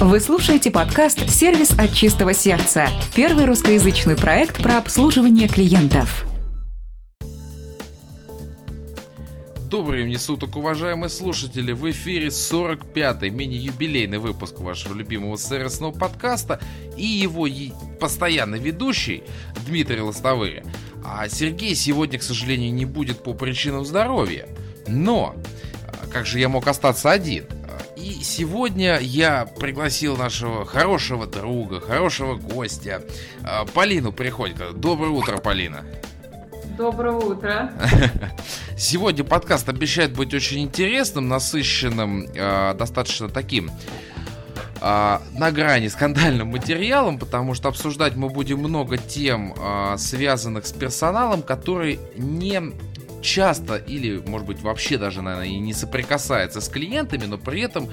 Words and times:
Вы 0.00 0.20
слушаете 0.20 0.70
подкаст 0.70 1.28
«Сервис 1.28 1.72
от 1.76 1.92
чистого 1.92 2.32
сердца»– 2.32 2.86
первый 3.16 3.46
русскоязычный 3.46 4.16
проект 4.16 4.62
про 4.62 4.78
обслуживание 4.78 5.48
клиентов. 5.48 6.24
Добрый 9.68 10.02
времени 10.02 10.14
суток, 10.14 10.54
уважаемые 10.54 11.10
слушатели! 11.10 11.72
В 11.72 11.90
эфире 11.90 12.28
45-й 12.28 13.30
мини-юбилейный 13.30 14.18
выпуск 14.18 14.60
вашего 14.60 14.94
любимого 14.94 15.36
сервисного 15.36 15.90
подкаста 15.90 16.60
и 16.96 17.04
его 17.04 17.48
постоянный 17.98 18.60
ведущий 18.60 19.24
Дмитрий 19.66 20.00
Лостовыря. 20.00 20.62
А 21.04 21.28
Сергей 21.28 21.74
сегодня, 21.74 22.20
к 22.20 22.22
сожалению, 22.22 22.72
не 22.72 22.84
будет 22.84 23.24
по 23.24 23.34
причинам 23.34 23.84
здоровья. 23.84 24.46
Но, 24.86 25.34
а, 25.88 26.06
как 26.06 26.24
же 26.24 26.38
я 26.38 26.48
мог 26.48 26.68
остаться 26.68 27.10
один? 27.10 27.46
И 27.98 28.22
сегодня 28.22 29.00
я 29.00 29.44
пригласил 29.44 30.16
нашего 30.16 30.64
хорошего 30.64 31.26
друга, 31.26 31.80
хорошего 31.80 32.36
гостя, 32.36 33.02
а, 33.42 33.64
Полину 33.64 34.12
Приходько. 34.12 34.70
Доброе 34.72 35.10
утро, 35.10 35.38
Полина. 35.38 35.84
Доброе 36.76 37.14
утро. 37.14 37.72
Сегодня 38.76 39.24
подкаст 39.24 39.68
обещает 39.68 40.12
быть 40.12 40.32
очень 40.32 40.60
интересным, 40.60 41.26
насыщенным, 41.26 42.28
а, 42.38 42.74
достаточно 42.74 43.28
таким 43.28 43.68
а, 44.80 45.20
на 45.32 45.50
грани 45.50 45.88
скандальным 45.88 46.48
материалом, 46.48 47.18
потому 47.18 47.54
что 47.54 47.68
обсуждать 47.68 48.14
мы 48.14 48.28
будем 48.28 48.60
много 48.60 48.96
тем, 48.96 49.56
связанных 49.98 50.68
с 50.68 50.72
персоналом, 50.72 51.42
который 51.42 51.98
не 52.16 52.62
часто 53.22 53.76
или, 53.76 54.18
может 54.26 54.46
быть, 54.46 54.60
вообще 54.60 54.98
даже, 54.98 55.22
наверное, 55.22 55.48
и 55.48 55.58
не 55.58 55.72
соприкасается 55.72 56.60
с 56.60 56.68
клиентами, 56.68 57.24
но 57.24 57.38
при 57.38 57.60
этом 57.60 57.88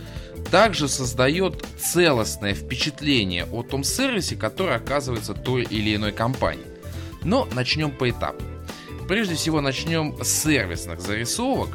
также 0.52 0.88
создает 0.88 1.64
целостное 1.78 2.54
впечатление 2.54 3.46
о 3.52 3.64
том 3.64 3.84
сервисе, 3.84 4.36
который 4.36 4.76
оказывается 4.76 5.34
той 5.34 5.64
или 5.64 5.96
иной 5.96 6.12
компанией. 6.12 6.68
Но 7.24 7.48
начнем 7.54 7.92
по 7.92 8.10
этапу. 8.10 8.44
Прежде 9.08 9.36
всего 9.36 9.62
начнем 9.62 10.16
с 10.24 10.28
сервисных 10.28 11.02
зарисовок. 11.02 11.70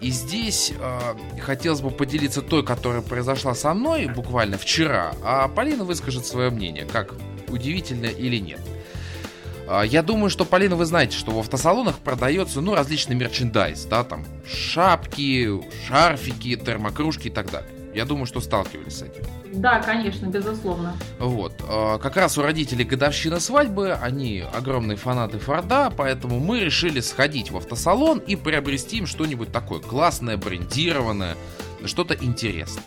И 0.00 0.10
здесь 0.10 0.72
э, 0.78 1.14
хотелось 1.40 1.80
бы 1.80 1.90
поделиться 1.90 2.42
той, 2.42 2.62
которая 2.62 3.00
произошла 3.00 3.54
со 3.54 3.72
мной 3.72 4.06
буквально 4.08 4.58
вчера, 4.58 5.14
а 5.22 5.48
Полина 5.48 5.84
выскажет 5.84 6.26
свое 6.26 6.50
мнение, 6.50 6.84
как 6.84 7.14
удивительно 7.48 8.06
или 8.06 8.36
нет. 8.36 8.60
А, 9.68 9.82
я 9.82 10.02
думаю, 10.02 10.30
что, 10.30 10.44
Полина, 10.44 10.76
вы 10.76 10.84
знаете, 10.84 11.16
что 11.16 11.32
в 11.32 11.38
автосалонах 11.38 11.98
продается, 11.98 12.60
ну, 12.60 12.74
различный 12.74 13.16
мерчендайз, 13.16 13.84
да, 13.84 14.04
там, 14.04 14.24
шапки, 14.46 15.60
шарфики, 15.86 16.56
термокружки 16.56 17.28
и 17.28 17.30
так 17.30 17.50
далее. 17.50 17.70
Я 17.94 18.04
думаю, 18.04 18.26
что 18.26 18.40
сталкивались 18.40 18.98
с 18.98 19.02
этим. 19.02 19.24
Да, 19.54 19.80
конечно, 19.80 20.26
безусловно. 20.26 20.94
Вот. 21.18 21.54
А, 21.66 21.98
как 21.98 22.16
раз 22.16 22.36
у 22.36 22.42
родителей 22.42 22.84
годовщина 22.84 23.40
свадьбы, 23.40 23.92
они 23.92 24.44
огромные 24.52 24.96
фанаты 24.96 25.38
Форда, 25.38 25.90
поэтому 25.96 26.38
мы 26.38 26.60
решили 26.60 27.00
сходить 27.00 27.50
в 27.50 27.56
автосалон 27.56 28.18
и 28.18 28.36
приобрести 28.36 28.98
им 28.98 29.06
что-нибудь 29.06 29.50
такое 29.50 29.80
классное, 29.80 30.36
брендированное, 30.36 31.36
что-то 31.86 32.14
интересное. 32.14 32.84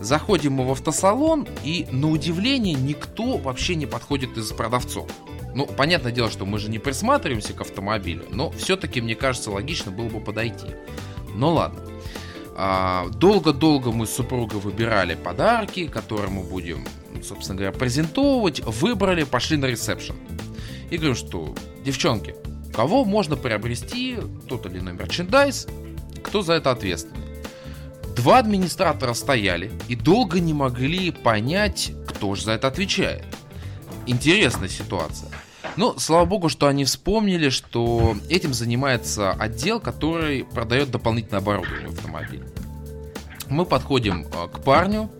Заходим 0.00 0.54
мы 0.54 0.66
в 0.66 0.70
автосалон, 0.70 1.46
и 1.62 1.86
на 1.90 2.08
удивление 2.08 2.74
никто 2.74 3.36
вообще 3.36 3.74
не 3.74 3.84
подходит 3.84 4.38
из 4.38 4.50
продавцов. 4.52 5.10
Ну, 5.54 5.66
понятное 5.66 6.12
дело, 6.12 6.30
что 6.30 6.46
мы 6.46 6.58
же 6.58 6.70
не 6.70 6.78
присматриваемся 6.78 7.52
к 7.52 7.60
автомобилю, 7.60 8.24
но 8.30 8.50
все-таки, 8.50 9.00
мне 9.00 9.14
кажется, 9.14 9.50
логично 9.50 9.90
было 9.90 10.08
бы 10.08 10.20
подойти. 10.20 10.68
Ну 11.34 11.54
ладно. 11.54 11.80
А, 12.56 13.08
долго-долго 13.08 13.90
мы 13.90 14.06
с 14.06 14.10
супругой 14.10 14.60
выбирали 14.60 15.14
подарки, 15.14 15.86
которые 15.86 16.30
мы 16.30 16.42
будем, 16.42 16.84
собственно 17.22 17.56
говоря, 17.58 17.72
презентовывать. 17.72 18.60
Выбрали, 18.60 19.24
пошли 19.24 19.56
на 19.56 19.66
ресепшн. 19.66 20.14
И 20.90 20.96
говорим, 20.96 21.16
что, 21.16 21.54
девчонки, 21.84 22.34
кого 22.74 23.04
можно 23.04 23.36
приобрести 23.36 24.18
тот 24.48 24.66
или 24.66 24.78
иной 24.78 24.92
мерчендайз, 24.92 25.68
кто 26.22 26.42
за 26.42 26.54
это 26.54 26.70
ответственный. 26.70 27.20
Два 28.14 28.38
администратора 28.38 29.14
стояли 29.14 29.70
и 29.88 29.96
долго 29.96 30.40
не 30.40 30.52
могли 30.52 31.10
понять, 31.10 31.92
кто 32.06 32.34
же 32.34 32.44
за 32.44 32.52
это 32.52 32.68
отвечает. 32.68 33.24
Интересная 34.10 34.68
ситуация. 34.68 35.30
Но, 35.76 35.96
слава 35.96 36.24
богу, 36.24 36.48
что 36.48 36.66
они 36.66 36.84
вспомнили, 36.84 37.48
что 37.48 38.16
этим 38.28 38.52
занимается 38.52 39.30
отдел, 39.30 39.78
который 39.78 40.42
продает 40.44 40.90
дополнительное 40.90 41.38
оборудование 41.38 41.88
в 41.88 41.92
автомобиль. 41.92 42.42
Мы 43.48 43.64
подходим 43.64 44.26
э, 44.26 44.48
к 44.48 44.64
парню, 44.64 45.10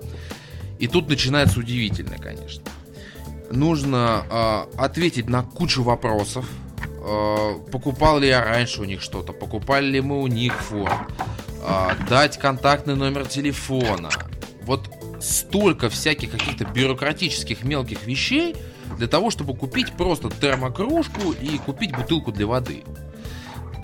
и 0.80 0.88
тут 0.88 1.08
начинается 1.08 1.60
удивительное, 1.60 2.18
конечно. 2.18 2.64
Нужно 3.52 4.26
э, 4.28 4.76
ответить 4.76 5.28
на 5.28 5.44
кучу 5.44 5.84
вопросов. 5.84 6.48
Э, 7.04 7.54
покупал 7.70 8.18
ли 8.18 8.26
я 8.26 8.44
раньше 8.44 8.82
у 8.82 8.84
них 8.84 9.02
что-то, 9.02 9.32
покупали 9.32 9.86
ли 9.86 10.00
мы 10.00 10.20
у 10.20 10.26
них 10.26 10.54
фон, 10.54 10.90
э, 11.62 11.90
дать 12.08 12.38
контактный 12.38 12.96
номер 12.96 13.26
телефона. 13.26 14.10
Вот 14.62 14.90
столько 15.20 15.88
всяких 15.90 16.32
каких-то 16.32 16.64
бюрократических 16.64 17.62
мелких 17.62 18.04
вещей, 18.04 18.56
для 18.96 19.06
того, 19.06 19.30
чтобы 19.30 19.54
купить 19.54 19.92
просто 19.92 20.30
термокружку 20.30 21.32
и 21.32 21.58
купить 21.58 21.96
бутылку 21.96 22.32
для 22.32 22.46
воды. 22.46 22.84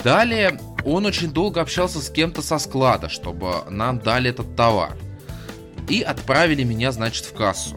Далее 0.05 0.59
он 0.85 1.05
очень 1.07 1.33
долго 1.33 1.61
общался 1.61 2.01
с 2.01 2.11
кем-то 2.11 2.43
со 2.43 2.59
склада, 2.59 3.09
чтобы 3.09 3.65
нам 3.71 3.99
дали 3.99 4.31
этот 4.31 4.55
товар. 4.55 4.97
И 5.89 6.03
отправили 6.03 6.63
меня, 6.63 6.93
значит, 6.93 7.25
в 7.25 7.35
кассу. 7.35 7.77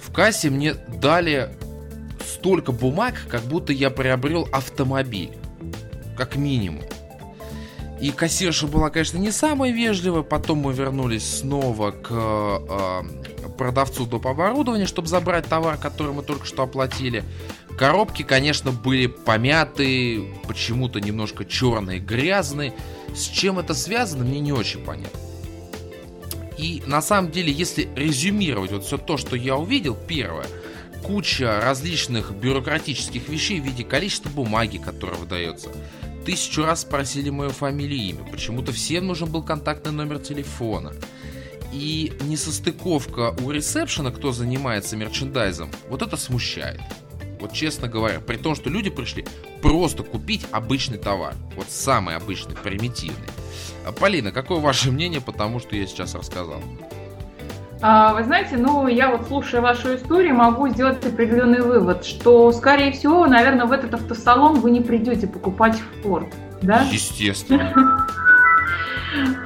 В 0.00 0.12
кассе 0.12 0.50
мне 0.50 0.74
дали 0.74 1.54
столько 2.24 2.72
бумаг, 2.72 3.14
как 3.28 3.42
будто 3.42 3.72
я 3.72 3.90
приобрел 3.90 4.48
автомобиль. 4.52 5.30
Как 6.16 6.36
минимум. 6.36 6.82
И 8.00 8.10
кассирша 8.10 8.66
была, 8.66 8.90
конечно, 8.90 9.18
не 9.18 9.30
самая 9.30 9.72
вежливая. 9.72 10.22
Потом 10.22 10.58
мы 10.58 10.72
вернулись 10.72 11.38
снова 11.40 11.90
к 11.90 12.08
э, 12.10 13.39
продавцу 13.60 14.06
доп. 14.06 14.26
оборудования, 14.26 14.86
чтобы 14.86 15.08
забрать 15.08 15.46
товар, 15.46 15.76
который 15.76 16.14
мы 16.14 16.22
только 16.22 16.46
что 16.46 16.62
оплатили. 16.62 17.24
Коробки, 17.76 18.22
конечно, 18.22 18.72
были 18.72 19.06
помятые, 19.06 20.34
почему-то 20.48 20.98
немножко 20.98 21.44
черные, 21.44 22.00
грязные. 22.00 22.72
С 23.14 23.24
чем 23.24 23.58
это 23.58 23.74
связано, 23.74 24.24
мне 24.24 24.40
не 24.40 24.54
очень 24.54 24.82
понятно. 24.82 25.20
И 26.56 26.82
на 26.86 27.02
самом 27.02 27.30
деле, 27.32 27.52
если 27.52 27.86
резюмировать 27.94 28.72
вот 28.72 28.86
все 28.86 28.96
то, 28.96 29.18
что 29.18 29.36
я 29.36 29.56
увидел, 29.56 29.94
первое, 29.94 30.46
куча 31.02 31.60
различных 31.60 32.32
бюрократических 32.32 33.28
вещей 33.28 33.60
в 33.60 33.64
виде 33.64 33.84
количества 33.84 34.30
бумаги, 34.30 34.78
которая 34.78 35.18
выдается. 35.18 35.68
Тысячу 36.24 36.64
раз 36.64 36.80
спросили 36.80 37.28
мою 37.28 37.50
фамилию 37.50 37.98
и 37.98 38.08
имя. 38.08 38.24
Почему-то 38.24 38.72
всем 38.72 39.06
нужен 39.06 39.30
был 39.30 39.42
контактный 39.42 39.92
номер 39.92 40.18
телефона. 40.18 40.94
И 41.72 42.12
несостыковка 42.22 43.34
у 43.44 43.50
ресепшена, 43.50 44.10
кто 44.10 44.32
занимается 44.32 44.96
мерчендайзом, 44.96 45.70
вот 45.88 46.02
это 46.02 46.16
смущает. 46.16 46.80
Вот 47.40 47.52
честно 47.52 47.88
говоря, 47.88 48.20
при 48.20 48.36
том, 48.36 48.54
что 48.54 48.68
люди 48.68 48.90
пришли 48.90 49.24
просто 49.62 50.02
купить 50.02 50.46
обычный 50.50 50.98
товар. 50.98 51.34
Вот 51.56 51.70
самый 51.70 52.16
обычный, 52.16 52.54
примитивный. 52.54 53.28
А, 53.86 53.92
Полина, 53.92 54.30
какое 54.30 54.58
ваше 54.58 54.90
мнение 54.90 55.20
по 55.20 55.32
тому, 55.32 55.58
что 55.58 55.74
я 55.74 55.86
сейчас 55.86 56.14
рассказал? 56.14 56.62
А, 57.82 58.12
вы 58.12 58.24
знаете, 58.24 58.58
ну, 58.58 58.86
я 58.88 59.10
вот 59.10 59.26
слушая 59.28 59.62
вашу 59.62 59.96
историю, 59.96 60.34
могу 60.34 60.68
сделать 60.68 61.04
определенный 61.04 61.62
вывод, 61.62 62.04
что, 62.04 62.52
скорее 62.52 62.92
всего, 62.92 63.26
наверное, 63.26 63.64
в 63.64 63.72
этот 63.72 63.94
автосалон 63.94 64.60
вы 64.60 64.70
не 64.70 64.80
придете 64.80 65.26
покупать 65.26 65.78
Ford, 66.04 66.30
да? 66.60 66.82
Естественно. 66.90 68.06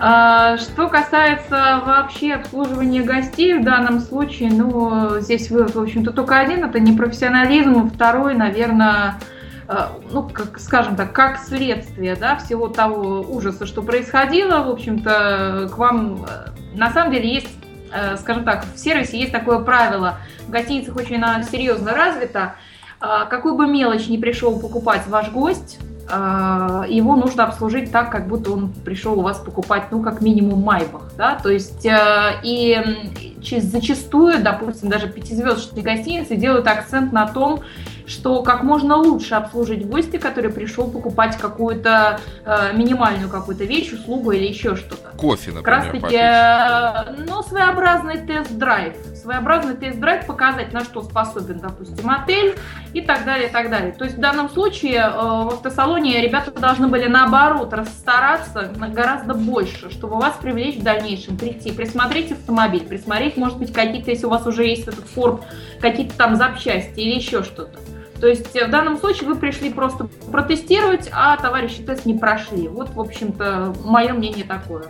А, 0.00 0.56
что 0.58 0.88
касается 0.88 1.82
вообще 1.84 2.34
обслуживания 2.34 3.02
гостей 3.02 3.54
в 3.54 3.64
данном 3.64 4.00
случае, 4.00 4.50
ну, 4.50 5.20
здесь 5.20 5.50
вывод, 5.50 5.74
в 5.74 5.80
общем-то, 5.80 6.12
только 6.12 6.38
один, 6.38 6.64
это 6.64 6.80
непрофессионализм, 6.80 7.90
второй, 7.90 8.34
наверное, 8.34 9.18
а, 9.66 9.92
ну, 10.10 10.28
как, 10.28 10.58
скажем 10.60 10.96
так, 10.96 11.12
как 11.12 11.38
следствие, 11.38 12.16
да, 12.16 12.36
всего 12.36 12.68
того 12.68 13.20
ужаса, 13.22 13.66
что 13.66 13.82
происходило, 13.82 14.62
в 14.62 14.70
общем-то, 14.70 15.70
к 15.72 15.78
вам, 15.78 16.24
э, 16.28 16.50
на 16.74 16.90
самом 16.90 17.12
деле, 17.12 17.32
есть, 17.32 17.48
э, 17.92 18.16
скажем 18.18 18.44
так, 18.44 18.66
в 18.74 18.78
сервисе 18.78 19.18
есть 19.18 19.32
такое 19.32 19.60
правило, 19.60 20.18
в 20.46 20.50
гостиницах 20.50 20.96
очень 20.96 21.24
серьезно 21.50 21.94
развито, 21.94 22.56
а, 23.00 23.24
какую 23.24 23.54
бы 23.54 23.66
мелочь 23.66 24.08
не 24.08 24.18
пришел 24.18 24.58
покупать 24.60 25.06
ваш 25.06 25.30
гость, 25.30 25.78
его 26.08 27.16
нужно 27.16 27.44
обслужить 27.44 27.90
так, 27.90 28.10
как 28.10 28.28
будто 28.28 28.52
он 28.52 28.72
пришел 28.84 29.18
у 29.18 29.22
вас 29.22 29.38
покупать, 29.38 29.84
ну, 29.90 30.02
как 30.02 30.20
минимум, 30.20 30.60
майбах, 30.62 31.10
да, 31.16 31.38
то 31.42 31.50
есть, 31.50 31.86
э, 31.86 32.40
и 32.42 33.33
зачастую, 33.52 34.42
допустим, 34.42 34.88
даже 34.88 35.08
пятизвездочные 35.08 35.82
гостиницы 35.82 36.36
делают 36.36 36.66
акцент 36.66 37.12
на 37.12 37.26
том, 37.26 37.62
что 38.06 38.42
как 38.42 38.62
можно 38.62 38.96
лучше 38.96 39.34
обслужить 39.34 39.86
гостя, 39.86 40.18
который 40.18 40.50
пришел 40.50 40.90
покупать 40.90 41.36
какую-то 41.36 42.20
э, 42.44 42.72
минимальную 42.74 43.30
какую-то 43.30 43.64
вещь, 43.64 43.92
услугу 43.92 44.32
или 44.32 44.46
еще 44.46 44.76
что-то. 44.76 45.16
Кофе, 45.16 45.52
например, 45.52 45.62
Как 45.62 45.92
раз 45.92 46.02
таки, 46.02 46.16
э, 46.16 47.24
ну, 47.26 47.42
своеобразный 47.42 48.18
тест-драйв. 48.18 48.94
Своеобразный 49.14 49.74
тест-драйв 49.74 50.26
показать, 50.26 50.72
на 50.72 50.80
что 50.80 51.02
способен, 51.02 51.60
допустим, 51.60 52.10
отель 52.10 52.56
и 52.92 53.00
так 53.00 53.24
далее, 53.24 53.48
и 53.48 53.52
так 53.52 53.70
далее. 53.70 53.92
То 53.92 54.04
есть 54.04 54.16
в 54.18 54.20
данном 54.20 54.50
случае 54.50 54.98
э, 54.98 55.10
в 55.10 55.48
автосалоне 55.54 56.20
ребята 56.20 56.50
должны 56.50 56.88
были 56.88 57.06
наоборот 57.06 57.72
расстараться 57.72 58.70
гораздо 58.92 59.34
больше, 59.34 59.90
чтобы 59.90 60.16
вас 60.16 60.34
привлечь 60.40 60.76
в 60.76 60.82
дальнейшем, 60.82 61.38
прийти, 61.38 61.72
присмотреть 61.72 62.32
автомобиль, 62.32 62.84
присмотреть, 62.84 63.33
может 63.36 63.58
быть, 63.58 63.72
какие-то, 63.72 64.10
если 64.10 64.26
у 64.26 64.30
вас 64.30 64.46
уже 64.46 64.64
есть 64.64 64.88
этот 64.88 65.06
форт, 65.06 65.42
какие-то 65.80 66.16
там 66.16 66.36
запчасти 66.36 67.00
или 67.00 67.14
еще 67.16 67.42
что-то. 67.42 67.78
То 68.20 68.28
есть 68.28 68.54
в 68.54 68.70
данном 68.70 68.96
случае 68.96 69.28
вы 69.28 69.34
пришли 69.34 69.70
просто 69.70 70.08
протестировать, 70.30 71.08
а 71.12 71.36
товарищи 71.36 71.82
тест 71.82 72.06
не 72.06 72.14
прошли. 72.14 72.68
Вот, 72.68 72.90
в 72.94 73.00
общем-то, 73.00 73.74
мое 73.84 74.12
мнение 74.12 74.44
такое. 74.44 74.84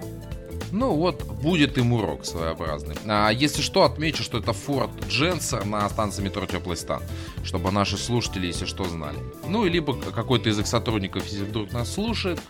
Ну 0.71 0.95
вот, 0.95 1.23
будет 1.25 1.79
им 1.79 1.93
урок 1.93 2.27
своеобразный. 2.27 2.97
А 3.07 3.31
если 3.31 3.63
что, 3.63 3.85
отмечу, 3.85 4.25
что 4.25 4.39
это 4.39 4.51
Ford 4.51 4.91
Дженсер 5.09 5.65
на 5.65 5.89
станции 5.89 6.23
метро 6.23 6.47
Теплый 6.47 6.77
Стан, 6.77 7.01
чтобы 7.45 7.71
наши 7.71 7.97
слушатели, 7.97 8.49
если 8.49 8.67
что, 8.67 8.85
знали. 8.85 9.19
Ну, 9.49 9.67
и 9.67 9.71
либо 9.71 9.95
какой-то 9.95 10.49
из 10.51 10.59
их 10.59 10.67
сотрудников, 10.67 11.25
если 11.27 11.45
вдруг 11.45 11.73
нас 11.73 11.95
слушает, 11.95 12.41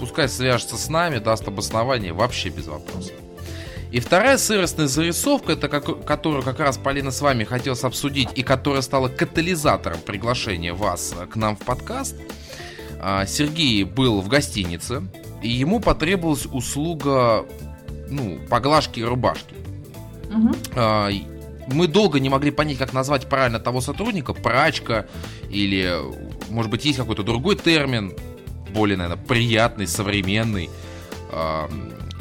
пускай 0.00 0.28
свяжется 0.28 0.76
с 0.76 0.88
нами, 0.90 1.18
даст 1.18 1.48
обоснование, 1.48 2.12
вообще 2.12 2.50
без 2.50 2.66
вопросов. 2.66 3.14
И 3.92 4.00
вторая 4.00 4.38
сыростная 4.38 4.86
зарисовка, 4.86 5.52
это 5.52 5.68
как, 5.68 6.06
которую 6.06 6.42
как 6.42 6.58
раз 6.60 6.78
Полина 6.78 7.10
с 7.10 7.20
вами 7.20 7.44
хотелось 7.44 7.84
обсудить 7.84 8.30
и 8.34 8.42
которая 8.42 8.80
стала 8.80 9.08
катализатором 9.08 10.00
приглашения 10.00 10.72
вас 10.72 11.14
к 11.30 11.36
нам 11.36 11.56
в 11.56 11.60
подкаст. 11.60 12.16
А, 12.98 13.26
Сергей 13.26 13.84
был 13.84 14.22
в 14.22 14.28
гостинице, 14.28 15.02
и 15.42 15.48
ему 15.50 15.78
потребовалась 15.78 16.46
услуга 16.46 17.44
ну, 18.08 18.38
поглажки 18.48 19.00
рубашки. 19.00 19.54
Угу. 20.30 21.74
Мы 21.74 21.86
долго 21.86 22.18
не 22.18 22.30
могли 22.30 22.50
понять, 22.50 22.78
как 22.78 22.94
назвать 22.94 23.28
правильно 23.28 23.60
того 23.60 23.82
сотрудника, 23.82 24.32
прачка 24.32 25.06
или, 25.50 25.96
может 26.48 26.70
быть, 26.70 26.86
есть 26.86 26.98
какой-то 26.98 27.22
другой 27.22 27.56
термин, 27.56 28.14
более, 28.74 28.96
наверное, 28.96 29.22
приятный, 29.22 29.86
современный. 29.86 30.70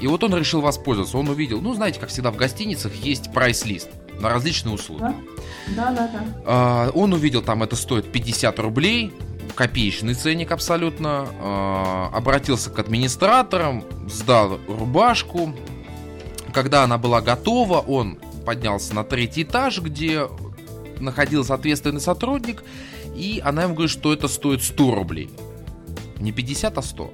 И 0.02 0.08
вот 0.08 0.24
он 0.24 0.36
решил 0.36 0.62
воспользоваться. 0.62 1.18
Он 1.18 1.30
увидел, 1.30 1.62
ну, 1.62 1.74
знаете, 1.74 2.00
как 2.00 2.10
всегда 2.10 2.32
в 2.32 2.36
гостиницах 2.36 2.94
есть 2.96 3.32
прайс-лист 3.32 3.90
на 4.20 4.30
различные 4.30 4.74
услуги. 4.74 5.14
Да, 5.76 5.92
да, 5.92 6.08
да. 6.08 6.26
А, 6.46 6.90
он 6.94 7.14
увидел, 7.14 7.42
там 7.42 7.64
это 7.64 7.76
стоит 7.76 8.12
50 8.12 8.60
рублей, 8.60 9.14
копеечный 9.56 10.16
ценник 10.16 10.52
абсолютно. 10.52 11.28
А, 11.40 12.10
обратился 12.14 12.72
к 12.72 12.80
администраторам, 12.80 13.84
сдал 14.10 14.60
рубашку. 14.68 15.54
Когда 16.52 16.84
она 16.84 16.98
была 16.98 17.22
готова, 17.22 17.80
он 17.80 18.18
поднялся 18.46 18.96
на 18.96 19.04
третий 19.04 19.44
этаж, 19.44 19.80
где 19.80 20.28
находился 21.00 21.54
ответственный 21.54 22.02
сотрудник, 22.02 22.64
и 23.16 23.42
она 23.44 23.64
ему 23.64 23.74
говорит, 23.74 23.92
что 23.92 24.14
это 24.14 24.28
стоит 24.28 24.64
100 24.64 24.96
рублей. 24.96 25.30
Не 26.20 26.32
50, 26.32 26.78
а 26.78 26.82
100. 26.82 27.12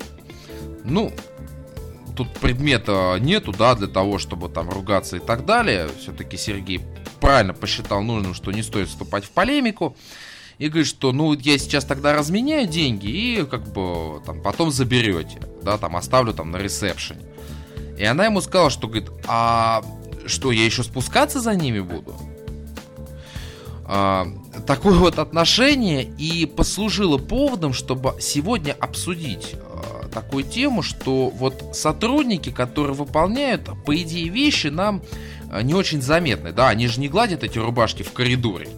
Ну, 0.84 1.12
тут 2.18 2.34
предмета 2.34 3.18
нету, 3.20 3.54
да, 3.54 3.76
для 3.76 3.88
того, 3.88 4.18
чтобы 4.18 4.50
там 4.50 4.70
ругаться 4.70 5.18
и 5.18 5.20
так 5.20 5.46
далее. 5.46 5.88
Все-таки 6.00 6.36
Сергей 6.36 6.82
правильно 7.22 7.54
посчитал 7.54 8.02
нужным, 8.02 8.34
что 8.34 8.52
не 8.52 8.64
стоит 8.64 8.90
вступать 8.90 9.24
в 9.24 9.30
полемику. 9.30 9.96
И 10.58 10.70
говорит, 10.70 10.88
что 10.88 11.12
ну 11.12 11.34
я 11.34 11.60
сейчас 11.60 11.86
тогда 11.86 12.14
разменяю 12.14 12.68
деньги 12.68 13.06
и 13.06 13.46
как 13.46 13.72
бы 13.72 14.24
там 14.26 14.42
потом 14.42 14.72
заберете, 14.72 15.40
да, 15.62 15.78
там 15.78 15.96
оставлю 15.96 16.34
там 16.34 16.50
на 16.50 16.58
ресепшене. 16.58 17.22
И 18.00 18.04
она 18.04 18.26
ему 18.26 18.42
сказала, 18.42 18.72
что 18.72 18.88
говорит, 18.88 19.10
а 19.28 19.84
что 20.26 20.52
я 20.52 20.66
еще 20.66 20.82
спускаться 20.82 21.42
за 21.42 21.54
ними 21.54 21.80
буду? 21.80 22.16
А, 23.86 24.28
такое 24.66 24.96
вот 24.96 25.20
отношение 25.20 26.04
и 26.04 26.48
послужило 26.48 27.20
поводом, 27.20 27.74
чтобы 27.74 28.16
сегодня 28.20 28.76
обсудить 28.80 29.56
такую 30.12 30.44
тему, 30.44 30.82
что 30.82 31.30
вот 31.30 31.72
сотрудники, 31.74 32.52
которые 32.52 32.96
выполняют, 32.96 33.70
по 33.86 33.96
идее, 33.96 34.30
вещи 34.30 34.68
нам 34.68 35.02
э, 35.52 35.62
не 35.62 35.74
очень 35.74 36.02
заметны. 36.02 36.52
Да, 36.52 36.70
они 36.70 36.88
же 36.88 37.00
не 37.00 37.10
гладят 37.10 37.44
эти 37.44 37.58
рубашки 37.58 38.04
в 38.04 38.12
коридоре. 38.14 38.70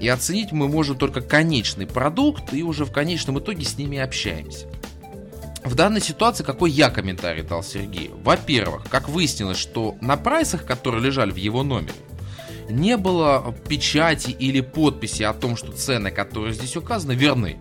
И 0.00 0.08
оценить 0.08 0.52
мы 0.52 0.68
можем 0.68 0.98
только 0.98 1.22
конечный 1.22 1.86
продукт, 1.86 2.52
и 2.52 2.62
уже 2.62 2.84
в 2.84 2.92
конечном 2.92 3.38
итоге 3.38 3.64
с 3.64 3.78
ними 3.78 3.96
общаемся. 3.96 4.66
В 5.64 5.74
данной 5.74 6.00
ситуации 6.02 6.44
какой 6.44 6.70
я 6.70 6.90
комментарий 6.90 7.42
дал 7.42 7.62
Сергею? 7.62 8.18
Во-первых, 8.22 8.84
как 8.90 9.08
выяснилось, 9.08 9.56
что 9.56 9.96
на 10.00 10.16
прайсах, 10.16 10.66
которые 10.66 11.02
лежали 11.02 11.30
в 11.30 11.36
его 11.36 11.62
номере, 11.62 11.94
не 12.68 12.96
было 12.96 13.54
печати 13.68 14.30
или 14.30 14.60
подписи 14.60 15.22
о 15.22 15.32
том, 15.32 15.56
что 15.56 15.72
цены, 15.72 16.10
которые 16.10 16.52
здесь 16.52 16.76
указаны, 16.76 17.12
верны. 17.12 17.58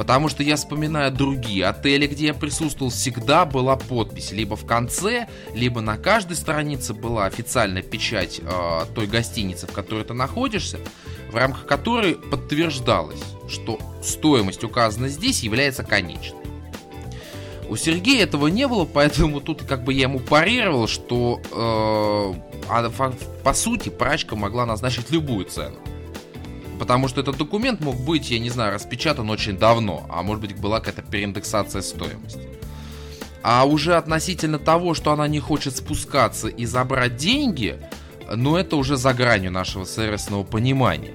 Потому 0.00 0.30
что 0.30 0.42
я 0.42 0.56
вспоминаю 0.56 1.12
другие 1.12 1.66
отели, 1.66 2.06
где 2.06 2.28
я 2.28 2.32
присутствовал, 2.34 2.90
всегда 2.90 3.44
была 3.44 3.76
подпись. 3.76 4.32
Либо 4.32 4.56
в 4.56 4.64
конце, 4.64 5.28
либо 5.54 5.82
на 5.82 5.98
каждой 5.98 6.38
странице 6.38 6.94
была 6.94 7.26
официальная 7.26 7.82
печать 7.82 8.40
э, 8.42 8.80
той 8.94 9.06
гостиницы, 9.06 9.66
в 9.66 9.72
которой 9.72 10.04
ты 10.04 10.14
находишься, 10.14 10.78
в 11.30 11.36
рамках 11.36 11.66
которой 11.66 12.14
подтверждалось, 12.14 13.20
что 13.46 13.78
стоимость, 14.02 14.64
указанная 14.64 15.10
здесь, 15.10 15.42
является 15.42 15.84
конечной. 15.84 16.40
У 17.68 17.76
Сергея 17.76 18.22
этого 18.22 18.46
не 18.46 18.66
было, 18.66 18.86
поэтому 18.86 19.42
тут 19.42 19.64
как 19.64 19.84
бы 19.84 19.92
я 19.92 20.04
ему 20.04 20.18
парировал, 20.18 20.88
что 20.88 21.42
э, 21.52 22.64
а, 22.70 22.90
по 23.44 23.52
сути 23.52 23.90
прачка 23.90 24.34
могла 24.34 24.64
назначить 24.64 25.10
любую 25.10 25.44
цену. 25.44 25.76
Потому 26.80 27.08
что 27.08 27.20
этот 27.20 27.36
документ 27.36 27.80
мог 27.80 27.94
быть, 27.94 28.30
я 28.30 28.38
не 28.38 28.48
знаю, 28.48 28.72
распечатан 28.72 29.28
очень 29.28 29.58
давно, 29.58 30.06
а 30.08 30.22
может 30.22 30.40
быть 30.40 30.58
была 30.58 30.80
какая-то 30.80 31.02
переиндексация 31.02 31.82
стоимости. 31.82 32.40
А 33.42 33.66
уже 33.66 33.96
относительно 33.96 34.58
того, 34.58 34.94
что 34.94 35.12
она 35.12 35.28
не 35.28 35.40
хочет 35.40 35.76
спускаться 35.76 36.48
и 36.48 36.64
забрать 36.64 37.18
деньги, 37.18 37.78
ну 38.34 38.56
это 38.56 38.76
уже 38.76 38.96
за 38.96 39.12
гранью 39.12 39.52
нашего 39.52 39.84
сервисного 39.84 40.42
понимания. 40.42 41.12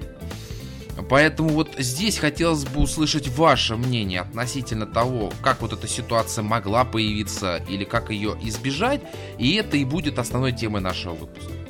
Поэтому 1.10 1.48
вот 1.48 1.74
здесь 1.78 2.18
хотелось 2.18 2.64
бы 2.64 2.82
услышать 2.82 3.26
ваше 3.26 3.76
мнение 3.76 4.20
относительно 4.20 4.86
того, 4.86 5.32
как 5.42 5.62
вот 5.62 5.72
эта 5.72 5.88
ситуация 5.88 6.44
могла 6.44 6.84
появиться 6.84 7.60
или 7.68 7.82
как 7.82 8.10
ее 8.10 8.38
избежать. 8.40 9.00
И 9.38 9.54
это 9.54 9.76
и 9.76 9.84
будет 9.84 10.20
основной 10.20 10.52
темой 10.52 10.80
нашего 10.80 11.14
выпуска. 11.14 11.65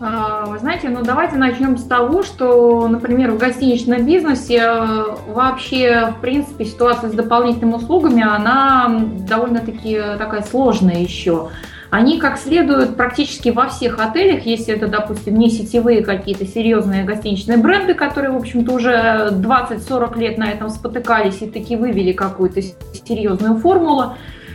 А, 0.00 0.46
вы 0.46 0.58
знаете, 0.58 0.88
ну 0.90 1.02
давайте 1.02 1.36
начнем 1.36 1.76
с 1.76 1.84
того, 1.84 2.22
что, 2.22 2.86
например, 2.86 3.32
в 3.32 3.38
гостиничном 3.38 4.06
бизнесе 4.06 4.60
э, 4.62 5.04
вообще, 5.26 6.12
в 6.16 6.20
принципе, 6.20 6.64
ситуация 6.64 7.10
с 7.10 7.14
дополнительными 7.14 7.74
услугами, 7.74 8.22
она 8.22 8.88
довольно-таки 9.28 10.00
такая 10.18 10.42
сложная 10.42 11.00
еще. 11.00 11.48
Они 11.90 12.20
как 12.20 12.38
следует 12.38 12.96
практически 12.96 13.48
во 13.48 13.68
всех 13.68 13.98
отелях, 13.98 14.44
если 14.44 14.74
это, 14.74 14.88
допустим, 14.88 15.38
не 15.38 15.50
сетевые 15.50 16.04
какие-то 16.04 16.46
серьезные 16.46 17.02
гостиничные 17.02 17.56
бренды, 17.56 17.94
которые, 17.94 18.30
в 18.30 18.36
общем-то, 18.36 18.74
уже 18.74 19.30
20-40 19.32 20.18
лет 20.18 20.38
на 20.38 20.50
этом 20.50 20.68
спотыкались 20.68 21.40
и 21.40 21.46
таки 21.46 21.76
вывели 21.76 22.12
какую-то 22.12 22.60
серьезную 22.62 23.56
формулу, 23.56 24.14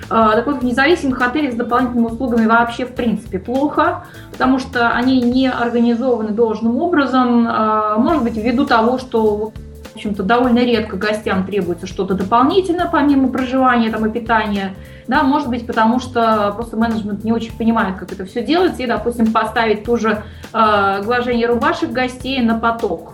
так 0.09 0.45
вот, 0.45 0.61
в 0.61 0.65
независимых 0.65 1.21
отелях 1.21 1.53
с 1.53 1.55
дополнительными 1.55 2.07
услугами 2.07 2.45
вообще 2.45 2.85
в 2.85 2.93
принципе 2.93 3.39
плохо, 3.39 4.05
потому 4.31 4.59
что 4.59 4.89
они 4.89 5.21
не 5.21 5.49
организованы 5.49 6.31
должным 6.31 6.77
образом, 6.77 7.47
а, 7.49 7.97
может 7.97 8.23
быть, 8.23 8.35
ввиду 8.37 8.65
того, 8.65 8.97
что 8.97 9.53
в 9.93 9.95
общем-то, 9.95 10.23
довольно 10.23 10.59
редко 10.59 10.97
гостям 10.97 11.45
требуется 11.45 11.85
что-то 11.85 12.15
дополнительное, 12.15 12.89
помимо 12.91 13.27
проживания 13.27 13.91
там, 13.91 14.07
и 14.07 14.11
питания. 14.11 14.73
Да, 15.07 15.21
может 15.21 15.49
быть, 15.49 15.67
потому 15.67 15.99
что 15.99 16.51
просто 16.55 16.77
менеджмент 16.77 17.23
не 17.23 17.31
очень 17.31 17.55
понимает, 17.55 17.97
как 17.97 18.11
это 18.11 18.25
все 18.25 18.43
делается, 18.43 18.81
и, 18.81 18.87
допустим, 18.87 19.31
поставить 19.31 19.83
ту 19.83 19.97
же 19.97 20.23
э, 20.51 21.01
глажение 21.03 21.45
рубашек 21.45 21.91
гостей 21.91 22.41
на 22.41 22.57
поток. 22.57 23.13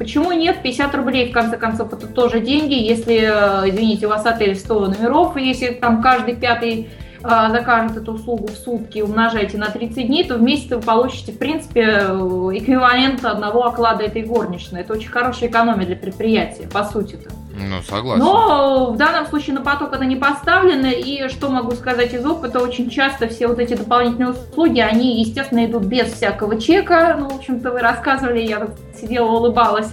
Почему 0.00 0.32
нет? 0.32 0.62
50 0.62 0.94
рублей, 0.94 1.28
в 1.28 1.32
конце 1.32 1.58
концов, 1.58 1.92
это 1.92 2.06
тоже 2.06 2.40
деньги. 2.40 2.72
Если, 2.72 3.16
э, 3.16 3.68
извините, 3.68 4.06
у 4.06 4.08
вас 4.08 4.24
отель 4.24 4.56
100 4.56 4.86
номеров, 4.86 5.36
если 5.36 5.74
там 5.74 6.00
каждый 6.00 6.36
пятый 6.36 6.88
закажет 7.22 7.96
эту 7.96 8.12
услугу 8.12 8.48
в 8.48 8.52
сутки, 8.52 9.00
умножайте 9.00 9.58
на 9.58 9.66
30 9.66 10.06
дней, 10.06 10.26
то 10.26 10.36
в 10.36 10.42
месяц 10.42 10.70
вы 10.70 10.80
получите, 10.80 11.32
в 11.32 11.38
принципе, 11.38 11.82
э, 11.82 12.50
эквивалент 12.54 13.24
одного 13.24 13.64
оклада 13.66 14.04
этой 14.04 14.22
горничной. 14.22 14.80
Это 14.80 14.94
очень 14.94 15.10
хорошая 15.10 15.50
экономия 15.50 15.86
для 15.86 15.96
предприятия, 15.96 16.66
по 16.66 16.84
сути-то. 16.84 17.30
Ну, 17.56 17.82
согласен. 17.82 18.24
Но 18.24 18.92
в 18.92 18.96
данном 18.96 19.26
случае 19.26 19.54
на 19.54 19.60
поток 19.60 19.92
это 19.92 20.04
не 20.04 20.16
поставлено, 20.16 20.86
и 20.86 21.28
что 21.28 21.50
могу 21.50 21.72
сказать 21.72 22.14
из 22.14 22.24
опыта, 22.24 22.60
очень 22.60 22.88
часто 22.88 23.28
все 23.28 23.48
вот 23.48 23.58
эти 23.58 23.74
дополнительные 23.74 24.30
услуги, 24.30 24.80
они, 24.80 25.20
естественно, 25.20 25.66
идут 25.66 25.84
без 25.84 26.12
всякого 26.12 26.60
чека. 26.60 27.16
Ну, 27.18 27.28
в 27.28 27.36
общем-то, 27.36 27.70
вы 27.70 27.80
рассказывали, 27.80 28.40
я 28.40 28.68
сидела, 28.98 29.26
улыбалась. 29.26 29.92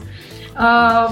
А, 0.59 1.11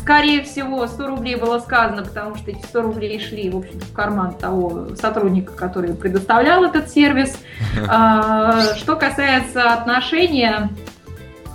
скорее 0.00 0.44
всего, 0.44 0.86
100 0.86 1.06
рублей 1.08 1.34
было 1.34 1.58
сказано, 1.58 2.04
потому 2.04 2.36
что 2.36 2.52
эти 2.52 2.64
100 2.64 2.82
рублей 2.82 3.18
шли, 3.18 3.50
в 3.50 3.56
общем 3.56 3.80
в 3.80 3.92
карман 3.92 4.34
того 4.34 4.94
сотрудника, 4.94 5.52
который 5.52 5.94
предоставлял 5.94 6.64
этот 6.64 6.88
сервис. 6.90 7.36
А, 7.90 8.74
что 8.76 8.96
касается 8.96 9.72
отношения, 9.72 10.70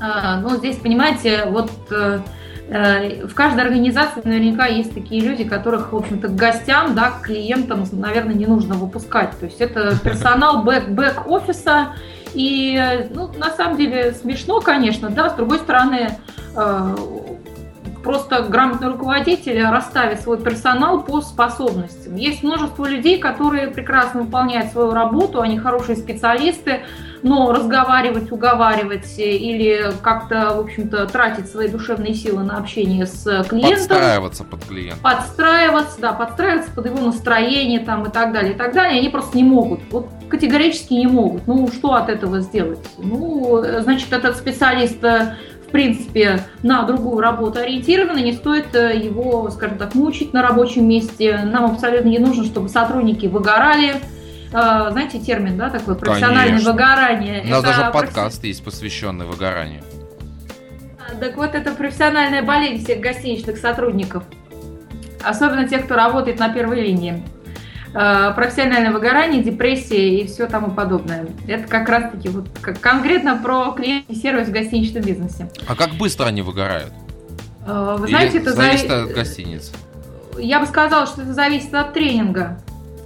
а, 0.02 0.38
ну, 0.42 0.58
здесь, 0.58 0.78
понимаете, 0.78 1.46
вот 1.48 1.72
э, 1.92 2.20
э, 2.68 3.26
в 3.26 3.34
каждой 3.34 3.64
организации 3.64 4.22
наверняка 4.24 4.66
есть 4.66 4.94
такие 4.94 5.22
люди, 5.22 5.44
которых, 5.44 5.94
в 5.94 5.96
общем-то, 5.96 6.28
к 6.28 6.36
гостям, 6.36 6.96
да, 6.96 7.12
к 7.12 7.22
клиентам, 7.22 7.86
наверное, 7.92 8.34
не 8.34 8.46
нужно 8.46 8.76
выпускать. 8.76 9.38
То 9.40 9.46
есть 9.46 9.62
это 9.62 9.98
персонал 10.04 10.64
бэк-офиса, 10.64 11.94
и, 12.34 13.08
ну, 13.12 13.30
на 13.38 13.52
самом 13.52 13.78
деле, 13.78 14.14
смешно, 14.14 14.60
конечно, 14.60 15.10
да, 15.10 15.30
с 15.30 15.34
другой 15.34 15.60
стороны, 15.60 16.18
э, 16.56 16.96
просто 18.04 18.44
грамотный 18.44 18.90
руководитель 18.90 19.64
расставит 19.64 20.22
свой 20.22 20.38
персонал 20.38 21.04
по 21.04 21.22
способностям. 21.22 22.16
Есть 22.16 22.44
множество 22.44 22.86
людей, 22.86 23.18
которые 23.18 23.68
прекрасно 23.68 24.24
выполняют 24.24 24.72
свою 24.72 24.94
работу, 24.94 25.42
они 25.42 25.58
хорошие 25.58 25.96
специалисты, 25.96 26.82
но 27.24 27.52
разговаривать, 27.52 28.32
уговаривать 28.32 29.18
или 29.18 29.92
как-то, 30.02 30.54
в 30.56 30.60
общем-то, 30.60 31.08
тратить 31.08 31.50
свои 31.50 31.70
душевные 31.70 32.14
силы 32.14 32.44
на 32.44 32.58
общение 32.58 33.06
с 33.06 33.24
клиентом. 33.50 33.88
Подстраиваться 33.88 34.44
под 34.44 34.66
клиента. 34.66 35.02
Подстраиваться, 35.02 36.02
да, 36.02 36.14
подстраиваться 36.14 36.72
под 36.72 36.86
его 36.86 37.00
настроение 37.00 37.80
там 37.80 38.06
и 38.06 38.12
так 38.12 38.34
далее, 38.34 38.54
и 38.54 38.58
так 38.58 38.74
далее. 38.74 39.00
Они 39.00 39.10
просто 39.10 39.38
не 39.38 39.44
могут. 39.44 39.80
Вот 39.92 40.10
категорически 40.30 40.94
не 40.94 41.08
могут. 41.08 41.48
Ну, 41.48 41.68
что 41.72 41.94
от 41.94 42.10
этого 42.10 42.42
сделать? 42.42 42.80
Ну, 42.98 43.64
значит, 43.80 44.12
этот 44.12 44.36
специалист 44.36 45.04
э, 45.04 45.36
в 45.68 45.72
принципе, 45.72 46.42
на 46.62 46.84
другую 46.84 47.20
работу 47.20 47.60
ориентированы, 47.60 48.20
не 48.20 48.34
стоит 48.34 48.76
э, 48.76 48.98
его, 48.98 49.50
скажем 49.50 49.78
так, 49.78 49.96
мучить 49.96 50.34
на 50.34 50.42
рабочем 50.42 50.88
месте. 50.88 51.40
Нам 51.46 51.72
абсолютно 51.72 52.10
не 52.10 52.20
нужно, 52.20 52.44
чтобы 52.44 52.70
сотрудники 52.70 53.26
выгорали, 53.26 53.96
знаете, 54.54 55.20
термин, 55.20 55.58
да, 55.58 55.70
такой 55.70 55.96
профессиональное 55.96 56.46
Конечно. 56.46 56.72
выгорание. 56.72 57.42
У 57.44 57.48
нас 57.48 57.60
это 57.64 57.68
даже 57.68 57.92
подкаст 57.92 58.36
профи... 58.36 58.48
есть, 58.48 58.64
посвященный 58.64 59.26
выгоранию. 59.26 59.82
А, 61.00 61.16
так 61.16 61.36
вот, 61.38 61.56
это 61.56 61.72
профессиональная 61.72 62.44
болезнь 62.44 62.84
всех 62.84 63.00
гостиничных 63.00 63.58
сотрудников. 63.58 64.24
Особенно 65.24 65.68
тех, 65.68 65.86
кто 65.86 65.96
работает 65.96 66.40
на 66.40 66.50
первой 66.50 66.82
линии. 66.82 67.24
А, 67.96 68.32
профессиональное 68.32 68.92
выгорание, 68.92 69.42
депрессия 69.42 70.20
и 70.20 70.28
все 70.28 70.46
тому 70.46 70.72
подобное. 70.72 71.28
Это 71.48 71.68
как 71.68 71.90
раз-таки 71.90 72.30
вот 72.30 72.48
конкретно 72.82 73.38
про 73.38 73.72
клиентский 73.72 74.16
сервис 74.16 74.48
в 74.48 74.52
гостиничном 74.52 75.04
бизнесе. 75.04 75.50
А 75.68 75.76
как 75.76 75.92
быстро 75.94 76.26
они 76.26 76.42
выгорают? 76.42 76.94
Вы 77.66 78.08
знаете, 78.08 78.38
Или 78.38 78.42
это 78.42 78.54
зависит 78.54 78.92
от 78.92 79.14
гостиницы. 79.14 79.72
Я 80.38 80.60
бы 80.60 80.66
сказала, 80.66 81.06
что 81.06 81.22
это 81.22 81.34
зависит 81.34 81.74
от 81.74 81.94
тренинга 81.94 82.60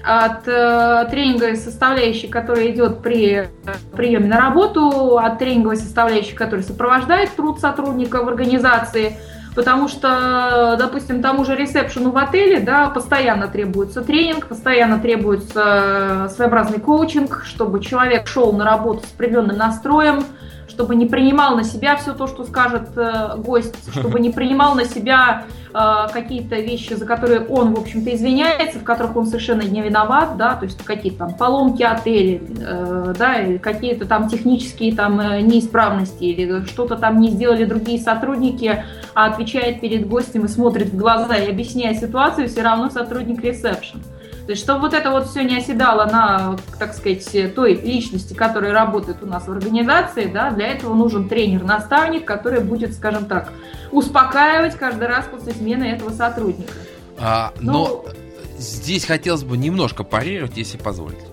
от 0.07 0.47
э, 0.47 1.05
тренинговой 1.11 1.57
составляющей, 1.57 2.27
которая 2.27 2.71
идет 2.71 3.01
при 3.01 3.49
приеме 3.91 4.27
на 4.27 4.39
работу, 4.39 5.17
от 5.17 5.37
тренинговой 5.37 5.75
составляющей, 5.75 6.33
которая 6.33 6.63
сопровождает 6.63 7.35
труд 7.35 7.59
сотрудника 7.59 8.23
в 8.23 8.29
организации, 8.29 9.17
потому 9.53 9.89
что, 9.89 10.77
допустим, 10.79 11.21
тому 11.21 11.43
же 11.43 11.57
ресепшену 11.57 12.11
в 12.11 12.17
отеле, 12.17 12.61
да, 12.61 12.87
постоянно 12.87 13.49
требуется 13.49 14.01
тренинг, 14.01 14.47
постоянно 14.47 14.97
требуется 14.99 16.31
своеобразный 16.33 16.79
коучинг, 16.79 17.43
чтобы 17.45 17.81
человек 17.81 18.27
шел 18.27 18.53
на 18.53 18.63
работу 18.63 19.05
с 19.05 19.13
определенным 19.13 19.57
настроем, 19.57 20.23
чтобы 20.67 20.95
не 20.95 21.05
принимал 21.05 21.55
на 21.55 21.63
себя 21.63 21.95
все 21.95 22.13
то, 22.13 22.27
что 22.27 22.43
скажет 22.43 22.89
э, 22.95 23.37
гость, 23.37 23.75
чтобы 23.91 24.19
не 24.19 24.29
принимал 24.29 24.75
на 24.75 24.85
себя 24.85 25.45
э, 25.73 25.79
какие-то 26.11 26.55
вещи, 26.55 26.93
за 26.93 27.05
которые 27.05 27.41
он, 27.41 27.73
в 27.73 27.79
общем-то, 27.79 28.13
извиняется, 28.13 28.79
в 28.79 28.83
которых 28.83 29.15
он 29.15 29.25
совершенно 29.25 29.61
не 29.61 29.81
виноват, 29.81 30.37
да, 30.37 30.55
то 30.55 30.65
есть 30.65 30.83
какие-то 30.83 31.19
там 31.19 31.33
поломки 31.35 31.83
отеля, 31.83 32.41
э, 32.59 33.13
да, 33.17 33.39
или 33.39 33.57
какие-то 33.57 34.05
там 34.05 34.27
технические 34.27 34.95
там 34.95 35.19
э, 35.19 35.41
неисправности, 35.41 36.23
или 36.23 36.65
что-то 36.65 36.95
там 36.95 37.19
не 37.19 37.29
сделали 37.29 37.65
другие 37.65 37.99
сотрудники, 37.99 38.83
а 39.13 39.27
отвечает 39.27 39.81
перед 39.81 40.07
гостем 40.07 40.45
и 40.45 40.47
смотрит 40.47 40.89
в 40.89 40.97
глаза 40.97 41.35
и 41.35 41.49
объясняет 41.49 41.97
ситуацию, 41.97 42.49
все 42.49 42.61
равно 42.61 42.89
сотрудник 42.89 43.43
ресепшн. 43.43 43.99
То 44.47 44.51
есть, 44.51 44.63
чтобы 44.63 44.79
вот 44.79 44.93
это 44.93 45.11
вот 45.11 45.27
все 45.27 45.43
не 45.43 45.57
оседало 45.57 46.05
на, 46.05 46.55
так 46.79 46.93
сказать, 46.93 47.53
той 47.53 47.73
личности, 47.73 48.33
которая 48.33 48.71
работает 48.71 49.17
у 49.21 49.25
нас 49.25 49.45
в 49.45 49.51
организации, 49.51 50.23
да, 50.25 50.51
для 50.51 50.67
этого 50.67 50.93
нужен 50.93 51.27
тренер-наставник, 51.27 52.23
который 52.23 52.61
будет, 52.61 52.93
скажем 52.93 53.25
так, 53.25 53.51
успокаивать 53.91 54.75
каждый 54.77 55.09
раз 55.09 55.25
после 55.29 55.51
смены 55.51 55.83
этого 55.83 56.11
сотрудника. 56.11 56.71
А, 57.19 57.51
ну, 57.59 57.71
но 57.73 58.05
здесь 58.57 59.03
хотелось 59.03 59.43
бы 59.43 59.57
немножко 59.57 60.05
парировать, 60.05 60.55
если 60.55 60.77
позволите. 60.77 61.25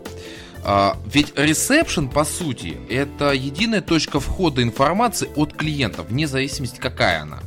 А, 0.65 0.97
ведь 1.07 1.39
ресепшн, 1.39 2.09
по 2.09 2.25
сути, 2.25 2.77
это 2.91 3.31
единая 3.31 3.81
точка 3.81 4.19
входа 4.19 4.61
информации 4.61 5.29
от 5.37 5.53
клиента, 5.53 6.03
вне 6.03 6.27
зависимости, 6.27 6.81
какая 6.81 7.23
она. 7.23 7.39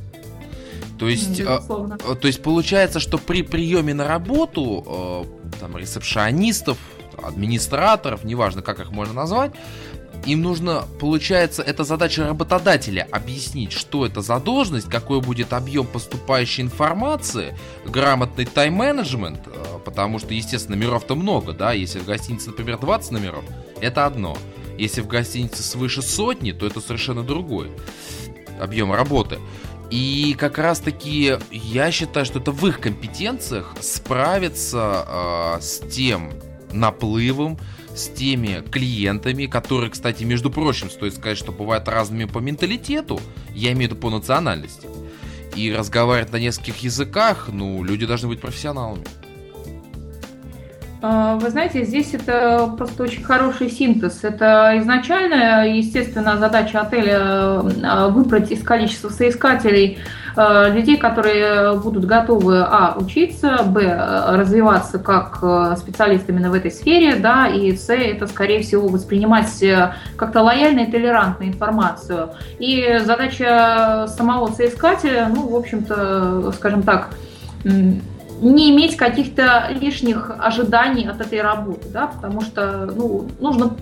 То 0.97 1.07
есть, 1.07 1.41
а, 1.41 1.61
а, 1.67 2.15
то 2.15 2.27
есть 2.27 2.41
получается, 2.41 2.99
что 2.99 3.17
при 3.17 3.43
приеме 3.43 3.93
на 3.93 4.07
работу 4.07 4.83
а, 4.87 5.25
там, 5.59 5.77
ресепшионистов, 5.77 6.77
администраторов, 7.21 8.23
неважно, 8.23 8.61
как 8.61 8.79
их 8.79 8.91
можно 8.91 9.13
назвать, 9.13 9.51
им 10.25 10.41
нужно, 10.41 10.83
получается, 10.99 11.61
это 11.61 11.83
задача 11.83 12.27
работодателя 12.27 13.07
объяснить, 13.11 13.71
что 13.71 14.05
это 14.05 14.21
за 14.21 14.39
должность, 14.39 14.89
какой 14.89 15.21
будет 15.21 15.53
объем 15.53 15.85
поступающей 15.85 16.63
информации, 16.63 17.57
грамотный 17.85 18.45
тайм-менеджмент, 18.45 19.39
потому 19.85 20.19
что, 20.19 20.33
естественно, 20.33 20.75
номеров-то 20.75 21.15
много, 21.15 21.53
да, 21.53 21.71
если 21.71 21.99
в 21.99 22.05
гостинице, 22.05 22.49
например, 22.49 22.79
20 22.79 23.11
номеров, 23.11 23.45
это 23.79 24.05
одно. 24.05 24.37
Если 24.77 25.01
в 25.01 25.07
гостинице 25.07 25.63
свыше 25.63 26.01
сотни, 26.01 26.51
то 26.51 26.65
это 26.65 26.81
совершенно 26.81 27.23
другой 27.23 27.71
объем 28.59 28.91
работы. 28.91 29.39
И 29.89 30.35
как 30.37 30.57
раз 30.57 30.79
таки 30.79 31.37
я 31.51 31.91
считаю, 31.91 32.25
что 32.25 32.39
это 32.39 32.51
в 32.51 32.65
их 32.67 32.79
компетенциях 32.79 33.75
справиться 33.79 35.05
э, 35.07 35.61
с 35.61 35.79
тем 35.79 36.33
наплывом, 36.71 37.57
с 37.95 38.09
теми 38.09 38.63
клиентами, 38.69 39.45
которые, 39.45 39.89
кстати, 39.89 40.23
между 40.23 40.51
прочим, 40.51 40.89
стоит 40.89 41.15
сказать, 41.15 41.37
что 41.37 41.51
бывают 41.51 41.87
разными 41.87 42.25
по 42.25 42.39
менталитету, 42.39 43.19
я 43.53 43.71
имею 43.71 43.89
в 43.89 43.91
виду 43.93 44.01
по 44.01 44.09
национальности. 44.09 44.87
И 45.55 45.73
разговаривать 45.73 46.31
на 46.31 46.37
нескольких 46.37 46.77
языках, 46.77 47.49
ну, 47.51 47.83
люди 47.83 48.05
должны 48.05 48.27
быть 48.27 48.41
профессионалами. 48.41 49.05
А, 50.99 51.35
вы 51.35 51.49
знаете, 51.51 51.83
здесь 51.83 52.13
это 52.13 52.73
просто 52.75 53.03
очень 53.03 53.23
хороший 53.23 53.69
синтез. 53.69 54.23
Это 54.23 54.73
изначально, 54.77 55.67
естественно, 55.67 56.37
задача 56.37 56.81
отеля 56.81 57.61
а, 57.83 58.09
выбрать 58.09 58.51
из 58.51 58.63
количества 58.63 59.09
соискателей 59.09 59.99
а, 60.35 60.69
людей, 60.69 60.97
которые 60.97 61.77
будут 61.77 62.05
готовы, 62.05 62.61
а, 62.61 62.95
учиться, 62.97 63.59
б, 63.63 63.79
развиваться 64.29 64.97
как 64.97 65.37
специалисты 65.77 66.31
именно 66.31 66.49
в 66.49 66.55
этой 66.55 66.71
сфере, 66.71 67.15
да, 67.15 67.47
и 67.47 67.75
с, 67.75 67.93
это, 67.93 68.25
скорее 68.25 68.63
всего, 68.63 68.87
воспринимать 68.87 69.63
как-то 70.15 70.41
лояльно 70.41 70.79
и 70.79 70.91
толерантно 70.91 71.43
информацию. 71.43 72.31
И 72.57 72.99
задача 73.05 74.07
самого 74.07 74.47
соискателя, 74.51 75.29
ну, 75.33 75.47
в 75.47 75.55
общем-то, 75.55 76.51
скажем 76.53 76.81
так, 76.81 77.09
не 78.41 78.71
иметь 78.71 78.97
каких-то 78.97 79.69
лишних 79.71 80.31
ожиданий 80.39 81.07
от 81.07 81.21
этой 81.21 81.41
работы, 81.41 81.87
да, 81.89 82.07
потому 82.07 82.41
что 82.41 82.85
ну, 82.85 83.27
нужно 83.39 83.75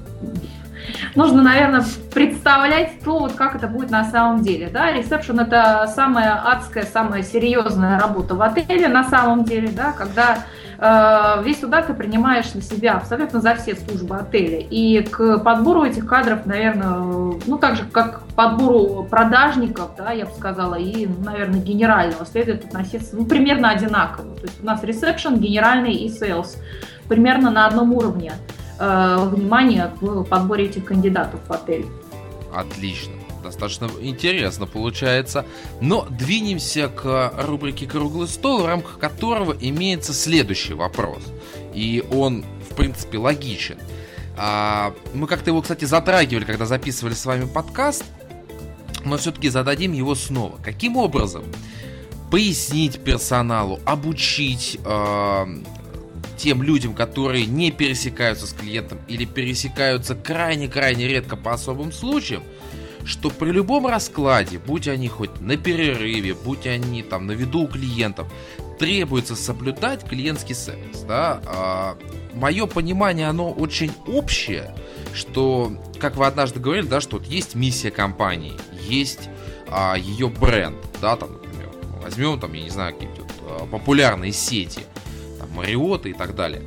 нужно, 1.16 1.42
наверное, 1.42 1.84
представлять 2.14 3.00
то, 3.04 3.20
вот 3.20 3.34
как 3.34 3.56
это 3.56 3.68
будет 3.68 3.90
на 3.90 4.04
самом 4.06 4.44
деле. 4.44 4.70
Да? 4.72 4.92
Ресепшн– 4.92 5.40
это 5.42 5.92
самая 5.94 6.42
адская, 6.46 6.84
самая 6.84 7.24
серьезная 7.24 8.00
работа 8.00 8.36
в 8.36 8.42
отеле 8.42 8.88
на 8.88 9.04
самом 9.04 9.46
деле, 9.46 9.70
да, 9.70 9.92
когда 9.92 10.40
весь 11.44 11.64
удар 11.64 11.84
ты 11.84 11.94
принимаешь 11.94 12.54
на 12.54 12.62
себя 12.62 12.96
абсолютно 12.96 13.42
за 13.42 13.56
все 13.56 13.76
службы 13.76 14.16
отеля. 14.16 14.60
И 14.60 15.02
к 15.02 15.40
подбору 15.40 15.84
этих 15.84 16.06
кадров, 16.06 16.46
наверное, 16.46 16.98
ну, 17.46 17.58
так 17.58 17.76
же, 17.76 17.84
как 17.86 18.20
к 18.20 18.34
подбору 18.34 19.08
продажников, 19.10 19.92
да, 19.98 20.12
я 20.12 20.26
бы 20.26 20.32
сказала, 20.32 20.76
и, 20.76 21.08
наверное, 21.08 21.60
генерального, 21.60 22.26
следует 22.26 22.66
относиться 22.66 23.16
ну, 23.16 23.26
примерно 23.26 23.70
одинаково. 23.70 24.36
То 24.36 24.44
есть 24.44 24.62
у 24.62 24.66
нас 24.66 24.84
ресепшн, 24.84 25.36
генеральный 25.36 25.94
и 25.94 26.10
sales 26.10 26.58
примерно 27.08 27.52
на 27.52 27.68
одном 27.68 27.94
уровне 27.94 28.34
э, 28.80 29.18
внимания 29.30 29.92
в 30.02 30.24
подборе 30.24 30.66
этих 30.66 30.86
кандидатов 30.86 31.40
в 31.48 31.52
отель. 31.52 31.86
Отлично. 32.54 33.15
Достаточно 33.46 33.90
интересно 34.02 34.66
получается. 34.66 35.46
Но 35.82 36.06
двинемся 36.10 36.90
к 36.90 37.34
рубрике 37.38 37.88
«Круглый 37.88 38.28
стол», 38.28 38.62
в 38.62 38.66
рамках 38.66 39.00
которого 39.00 39.56
имеется 39.60 40.14
следующий 40.14 40.74
вопрос. 40.74 41.24
И 41.74 42.04
он, 42.12 42.44
в 42.70 42.76
принципе, 42.76 43.18
логичен. 43.18 43.78
А, 44.38 44.94
мы 45.14 45.28
как-то 45.28 45.52
его, 45.52 45.62
кстати, 45.62 45.86
затрагивали, 45.86 46.44
когда 46.44 46.66
записывали 46.66 47.14
с 47.14 47.26
вами 47.26 47.46
подкаст, 47.46 48.04
но 49.06 49.18
все-таки 49.18 49.50
зададим 49.50 49.94
его 49.94 50.16
снова. 50.16 50.58
Каким 50.62 50.98
образом 50.98 51.44
пояснить 52.32 53.00
персоналу, 53.00 53.80
обучить 53.86 54.80
э, 54.84 55.46
тем 56.38 56.64
людям, 56.64 56.94
которые 56.94 57.46
не 57.46 57.72
пересекаются 57.72 58.48
с 58.48 58.54
клиентом 58.54 59.00
или 59.08 59.26
пересекаются 59.26 60.16
крайне-крайне 60.16 61.08
редко 61.08 61.36
по 61.36 61.54
особым 61.54 61.92
случаям, 61.92 62.44
что 63.06 63.30
при 63.30 63.52
любом 63.52 63.86
раскладе, 63.86 64.58
будь 64.58 64.88
они 64.88 65.08
хоть 65.08 65.40
на 65.40 65.58
перерыве, 65.58 66.34
будь 66.34 66.66
они 66.66 67.04
там 67.04 67.28
на 67.28 67.32
виду 67.34 67.62
у 67.62 67.68
клиентов, 67.68 68.28
требуется 68.80 69.36
соблюдать 69.36 70.04
клиентский 70.04 70.56
сервис. 70.56 71.02
Да? 71.08 71.42
А, 71.46 71.98
мое 72.34 72.66
понимание, 72.66 73.28
оно 73.28 73.52
очень 73.52 73.92
общее, 74.08 74.76
что, 75.14 75.72
как 76.00 76.18
вы 76.18 76.26
однажды 76.26 76.60
говорили, 76.60 76.88
да, 76.88 77.00
что 77.00 77.18
вот 77.18 77.28
есть 77.28 77.56
миссия 77.56 77.92
компании, 77.92 78.54
есть 78.82 79.30
а, 79.68 79.96
ее 79.96 80.28
бренд, 80.28 80.78
да, 81.02 81.16
там, 81.16 81.34
например, 81.34 81.70
возьмем 82.02 82.40
там, 82.40 82.54
я 82.54 82.64
не 82.64 82.70
знаю, 82.70 82.96
вот, 83.00 83.32
а, 83.42 83.66
популярные 83.68 84.34
сети, 84.34 84.82
там, 85.40 85.52
Мариоты 85.52 86.10
и 86.10 86.14
так 86.14 86.36
далее. 86.36 86.64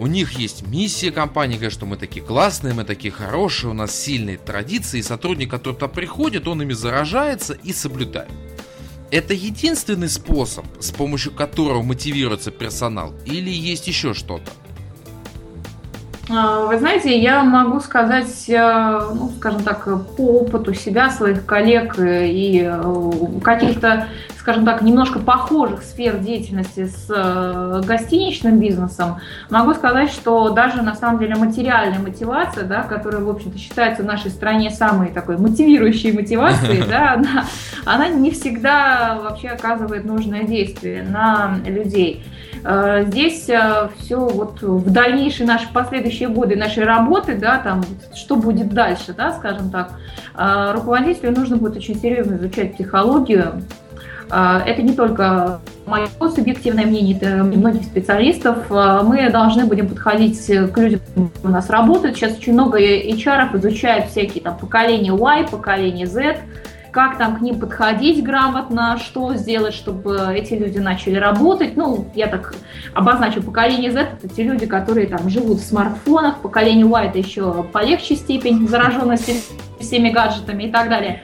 У 0.00 0.06
них 0.06 0.38
есть 0.38 0.66
миссия 0.66 1.10
компании, 1.10 1.56
говорят, 1.56 1.74
что 1.74 1.84
мы 1.84 1.98
такие 1.98 2.24
классные, 2.24 2.72
мы 2.72 2.84
такие 2.84 3.12
хорошие, 3.12 3.68
у 3.68 3.74
нас 3.74 3.94
сильные 3.94 4.38
традиции, 4.38 5.00
и 5.00 5.02
сотрудник, 5.02 5.50
который 5.50 5.74
туда 5.74 5.88
приходит, 5.88 6.48
он 6.48 6.62
ими 6.62 6.72
заражается 6.72 7.52
и 7.52 7.74
соблюдает. 7.74 8.30
Это 9.10 9.34
единственный 9.34 10.08
способ, 10.08 10.64
с 10.80 10.90
помощью 10.90 11.32
которого 11.32 11.82
мотивируется 11.82 12.50
персонал, 12.50 13.12
или 13.26 13.50
есть 13.50 13.88
еще 13.88 14.14
что-то? 14.14 14.50
А, 16.32 16.66
вы 16.66 16.78
знаете, 16.78 17.18
я 17.18 17.42
могу 17.42 17.80
сказать, 17.80 18.48
э, 18.48 19.00
ну, 19.14 19.32
скажем 19.36 19.64
так, 19.64 19.88
по 20.16 20.42
опыту 20.42 20.74
себя, 20.74 21.10
своих 21.10 21.44
коллег 21.44 21.96
и 21.98 22.62
э, 22.64 22.94
каких-то, 23.42 24.06
скажем 24.38 24.64
так, 24.64 24.82
немножко 24.82 25.18
похожих 25.18 25.82
сфер 25.82 26.18
деятельности 26.18 26.86
с 26.86 27.06
э, 27.08 27.82
гостиничным 27.84 28.60
бизнесом, 28.60 29.18
могу 29.48 29.74
сказать, 29.74 30.10
что 30.10 30.50
даже 30.50 30.82
на 30.82 30.94
самом 30.94 31.18
деле 31.18 31.34
материальная 31.34 31.98
мотивация, 31.98 32.62
да, 32.62 32.82
которая, 32.82 33.22
в 33.22 33.28
общем-то, 33.28 33.58
считается 33.58 34.04
в 34.04 34.06
нашей 34.06 34.30
стране 34.30 34.70
самой 34.70 35.08
такой 35.08 35.36
мотивирующей 35.36 36.12
мотивацией, 36.12 36.84
да, 36.88 37.14
она, 37.14 37.44
она 37.84 38.08
не 38.08 38.30
всегда 38.30 39.18
вообще 39.20 39.48
оказывает 39.48 40.04
нужное 40.04 40.44
действие 40.44 41.02
на 41.02 41.56
людей. 41.66 42.22
Э, 42.64 43.04
здесь 43.06 43.48
э, 43.48 43.88
все 43.98 44.18
вот 44.18 44.60
в 44.60 44.90
дальнейшие 44.90 45.46
наши 45.46 45.66
последующие 45.72 46.28
годы 46.28 46.56
нашей 46.56 46.84
работы, 46.84 47.36
да, 47.36 47.58
там, 47.58 47.82
что 48.14 48.36
будет 48.36 48.68
дальше, 48.70 49.14
да, 49.16 49.32
скажем 49.32 49.70
так, 49.70 49.92
э, 50.36 50.72
руководителю 50.74 51.32
нужно 51.32 51.56
будет 51.56 51.76
очень 51.76 51.98
серьезно 51.98 52.36
изучать 52.36 52.74
психологию. 52.74 53.62
Это 54.32 54.80
не 54.82 54.92
только 54.92 55.58
мое 55.86 56.06
субъективное 56.20 56.86
мнение, 56.86 57.16
это 57.16 57.42
многих 57.42 57.82
специалистов. 57.82 58.70
Мы 58.70 59.28
должны 59.28 59.64
будем 59.64 59.88
подходить 59.88 60.40
к 60.46 60.78
людям, 60.78 61.00
которые 61.00 61.32
у 61.42 61.48
нас 61.48 61.68
работают. 61.68 62.14
Сейчас 62.14 62.36
очень 62.36 62.52
много 62.52 62.78
HR 62.78 63.58
изучают 63.58 64.06
всякие 64.06 64.44
там 64.44 64.56
поколения 64.56 65.10
Y, 65.10 65.48
поколение 65.50 66.06
Z, 66.06 66.36
как 66.92 67.18
там 67.18 67.36
к 67.36 67.40
ним 67.40 67.60
подходить 67.60 68.22
грамотно, 68.24 68.98
что 68.98 69.34
сделать, 69.34 69.74
чтобы 69.74 70.32
эти 70.34 70.54
люди 70.54 70.78
начали 70.78 71.16
работать. 71.16 71.76
Ну, 71.76 72.06
я 72.14 72.26
так 72.26 72.54
обозначу, 72.94 73.42
поколение 73.42 73.90
Z– 73.90 74.00
это 74.22 74.28
те 74.28 74.42
люди, 74.42 74.66
которые 74.66 75.06
там 75.06 75.28
живут 75.28 75.58
в 75.58 75.64
смартфонах, 75.64 76.38
поколение 76.38 76.86
Y– 76.86 77.06
это 77.08 77.18
еще 77.18 77.64
полегче 77.72 78.16
степень 78.16 78.68
зараженности 78.68 79.36
всеми 79.78 80.10
гаджетами 80.10 80.64
и 80.64 80.70
так 80.70 80.88
далее. 80.88 81.22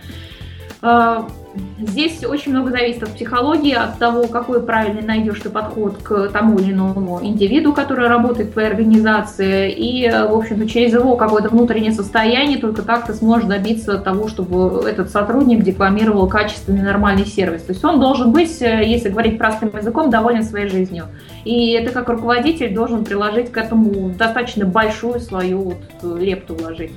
Здесь 1.79 2.25
очень 2.25 2.53
много 2.53 2.71
зависит 2.71 3.03
от 3.03 3.11
психологии, 3.11 3.75
от 3.75 3.99
того, 3.99 4.27
какой 4.27 4.63
правильный 4.63 5.03
найдешь 5.03 5.41
ты 5.41 5.51
подход 5.51 5.99
к 6.03 6.29
тому 6.29 6.59
или 6.59 6.73
иному 6.73 7.21
индивиду, 7.23 7.73
который 7.73 8.09
работает 8.09 8.49
в 8.49 8.53
твоей 8.53 8.69
организации, 8.69 9.71
и, 9.71 10.09
в 10.09 10.35
общем-то, 10.35 10.69
через 10.69 10.95
его 10.95 11.17
какое-то 11.17 11.49
внутреннее 11.51 11.93
состояние 11.93 12.59
только 12.59 12.83
так 12.83 13.07
ты 13.07 13.15
сможешь 13.15 13.47
добиться 13.47 13.99
того, 13.99 14.29
чтобы 14.29 14.89
этот 14.89 15.11
сотрудник 15.11 15.63
декламировал 15.63 16.29
качественный 16.29 16.83
нормальный 16.83 17.27
сервис. 17.27 17.63
То 17.63 17.73
есть 17.73 17.85
он 17.85 18.01
должен 18.01 18.33
быть, 18.33 18.61
если 18.61 19.11
говорить 19.11 19.39
простым 19.39 19.71
языком, 19.77 20.11
доволен 20.11 20.43
своей 20.43 20.69
жизнью. 20.69 21.07
И 21.45 21.73
это 21.73 21.93
как 21.93 22.09
руководитель 22.09 22.75
должен 22.75 23.05
приложить 23.05 23.53
к 23.53 23.57
этому 23.57 24.11
достаточно 24.11 24.65
большую 24.65 25.21
свою 25.21 25.77
вот 26.03 26.19
лепту 26.19 26.55
вложить. 26.55 26.93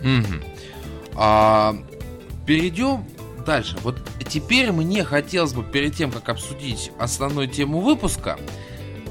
Угу. 0.00 0.42
А, 1.16 1.74
перейдем 2.46 3.04
дальше. 3.44 3.76
Вот 3.82 3.96
теперь 4.28 4.72
мне 4.72 5.04
хотелось 5.04 5.52
бы 5.52 5.62
перед 5.62 5.94
тем, 5.94 6.10
как 6.10 6.28
обсудить 6.28 6.90
основную 6.98 7.48
тему 7.48 7.80
выпуска, 7.80 8.38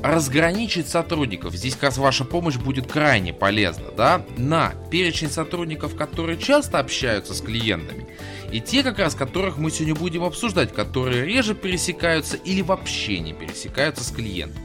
разграничить 0.04 0.90
сотрудников. 0.90 1.54
Здесь 1.56 1.76
как 1.76 1.84
раз 1.84 1.98
ваша 1.98 2.26
помощь 2.26 2.58
будет 2.58 2.92
крайне 2.92 3.34
полезна, 3.34 3.86
да, 3.96 4.26
на 4.38 4.74
перечень 4.92 5.30
сотрудников, 5.30 5.96
которые 5.96 6.38
часто 6.38 6.80
общаются 6.80 7.34
с 7.34 7.42
клиентами, 7.42 8.06
и 8.52 8.60
те 8.60 8.84
как 8.84 9.00
раз, 9.00 9.16
которых 9.16 9.58
мы 9.58 9.72
сегодня 9.72 9.96
будем 9.96 10.24
обсуждать, 10.24 10.74
которые 10.74 11.26
реже 11.26 11.56
пересекаются 11.56 12.36
или 12.36 12.62
вообще 12.62 13.20
не 13.20 13.34
пересекаются 13.34 14.04
с 14.04 14.12
клиентом. 14.12 14.62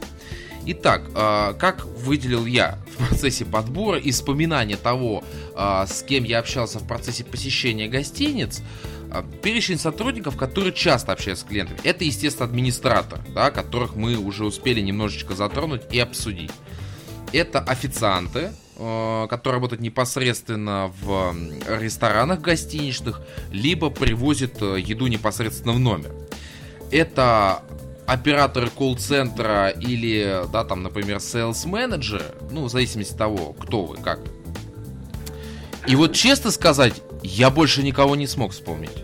Итак, 0.65 1.03
а, 1.15 1.53
как 1.53 1.85
выделил 1.85 2.45
я 2.45 2.77
в 2.93 3.07
процессе 3.07 3.45
подбора 3.45 3.97
и 3.97 4.11
вспоминания 4.11 4.75
того, 4.75 5.23
а, 5.55 5.87
с 5.87 6.03
кем 6.03 6.25
я 6.25 6.39
общался 6.39 6.79
в 6.79 6.87
процессе 6.87 7.23
посещения 7.23 7.87
гостиниц, 7.87 8.61
перечень 9.41 9.79
сотрудников, 9.79 10.37
которые 10.37 10.73
часто 10.73 11.11
общаются 11.11 11.45
с 11.45 11.47
клиентами. 11.47 11.79
Это, 11.83 12.03
естественно, 12.03 12.45
администратор, 12.45 13.19
да, 13.33 13.51
которых 13.51 13.95
мы 13.95 14.17
уже 14.17 14.45
успели 14.45 14.81
немножечко 14.81 15.35
затронуть 15.35 15.81
и 15.91 15.99
обсудить. 15.99 16.51
Это 17.31 17.59
официанты, 17.59 18.51
э, 18.77 19.27
которые 19.29 19.57
работают 19.57 19.81
непосредственно 19.81 20.91
в 21.01 21.35
ресторанах 21.79 22.41
гостиничных, 22.41 23.21
либо 23.51 23.89
привозят 23.89 24.61
э, 24.61 24.79
еду 24.79 25.07
непосредственно 25.07 25.73
в 25.73 25.79
номер. 25.79 26.11
Это 26.91 27.63
операторы 28.07 28.69
колл-центра 28.69 29.69
или, 29.69 30.43
да, 30.51 30.63
там, 30.63 30.81
например, 30.81 31.17
sales 31.17 31.67
менеджеры 31.67 32.25
ну, 32.49 32.63
в 32.63 32.69
зависимости 32.69 33.11
от 33.11 33.17
того, 33.19 33.53
кто 33.53 33.85
вы, 33.85 33.97
как. 33.97 34.19
И 35.87 35.95
вот 35.95 36.13
честно 36.13 36.51
сказать, 36.51 37.01
я 37.23 37.49
больше 37.49 37.83
никого 37.83 38.15
не 38.15 38.27
смог 38.27 38.51
вспомнить. 38.51 39.03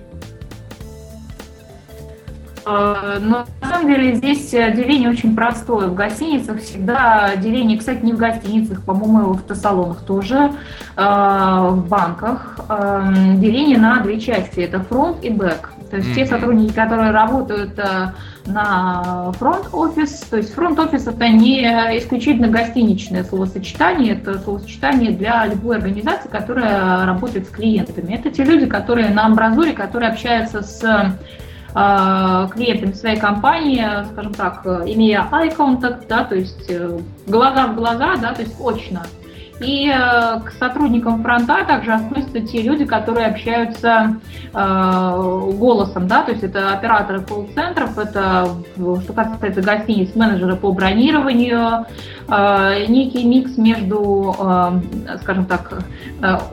А, 2.66 3.20
но 3.20 3.46
на 3.62 3.70
самом 3.70 3.88
деле 3.88 4.16
здесь 4.16 4.50
деление 4.50 5.10
очень 5.10 5.36
простое. 5.36 5.88
В 5.88 5.94
гостиницах 5.94 6.60
всегда 6.62 7.36
деление, 7.36 7.78
кстати, 7.78 8.04
не 8.04 8.14
в 8.14 8.18
гостиницах, 8.18 8.84
по-моему, 8.84 9.22
и 9.22 9.26
в 9.26 9.32
автосалонах 9.32 10.02
тоже, 10.02 10.52
а, 10.96 11.70
в 11.70 11.88
банках. 11.88 12.60
А, 12.68 13.14
деление 13.36 13.78
на 13.78 14.00
две 14.02 14.20
части. 14.20 14.62
Это 14.62 14.80
фронт 14.80 15.24
и 15.24 15.30
бэк. 15.30 15.74
То 15.92 15.98
есть 15.98 16.10
mm-hmm. 16.10 16.16
те 16.16 16.26
сотрудники, 16.26 16.74
которые 16.74 17.12
работают 17.12 17.80
на 18.46 19.32
фронт-офис. 19.34 20.22
То 20.30 20.38
есть 20.38 20.54
фронт-офис 20.54 21.08
это 21.08 21.28
не 21.30 21.64
исключительно 21.98 22.48
гостиничное 22.48 23.24
словосочетание, 23.24 24.14
это 24.14 24.40
словосочетание 24.40 25.12
для 25.12 25.46
любой 25.48 25.78
организации, 25.78 26.30
которая 26.30 27.06
работает 27.06 27.48
с 27.48 27.50
клиентами. 27.50 28.14
Это 28.14 28.30
те 28.30 28.44
люди, 28.44 28.66
которые 28.66 29.10
на 29.10 29.26
амбразуре, 29.26 29.74
которые 29.74 30.12
общаются 30.12 30.62
с 30.62 30.84
э, 30.84 32.48
клиентами 32.54 32.94
своей 32.94 33.20
компании, 33.20 33.84
скажем 34.12 34.34
так, 34.34 34.66
имея 34.66 35.28
eye 35.32 35.56
contact, 35.56 36.06
да, 36.08 36.24
то 36.24 36.36
есть 36.36 36.70
э, 36.70 37.00
глаза 37.28 37.68
в 37.68 37.76
глаза, 37.76 38.16
да, 38.18 38.34
то 38.34 38.42
есть 38.42 38.56
очно. 38.60 39.02
И 39.60 39.90
э, 39.90 40.40
к 40.42 40.52
сотрудникам 40.60 41.24
фронта 41.24 41.64
также 41.66 41.94
относятся 41.94 42.42
те 42.42 42.62
люди, 42.62 42.84
которые 42.84 43.28
общаются 43.28 44.18
э, 44.54 45.52
голосом, 45.58 46.08
да, 46.08 46.24
то 46.24 46.32
есть 46.32 46.44
это 46.44 46.74
операторы 46.74 47.22
колл-центров, 47.22 47.98
это, 47.98 48.50
что 48.76 49.14
касается 49.14 49.62
гостиниц, 49.62 50.14
менеджеры 50.14 50.58
по 50.58 50.74
бронированию, 50.74 51.86
э, 52.28 52.86
некий 52.88 53.24
микс 53.24 53.58
между, 53.58 54.36
скажем 55.22 55.46
так, 55.46 55.84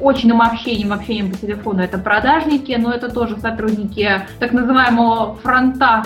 очным 0.00 0.40
общением, 0.40 0.92
общением 0.92 1.32
по 1.32 1.36
телефону, 1.36 1.82
это 1.82 1.98
продажники, 1.98 2.72
но 2.78 2.92
это 2.92 3.08
тоже 3.10 3.36
сотрудники 3.40 4.22
так 4.38 4.52
называемого 4.52 5.34
фронта, 5.42 6.04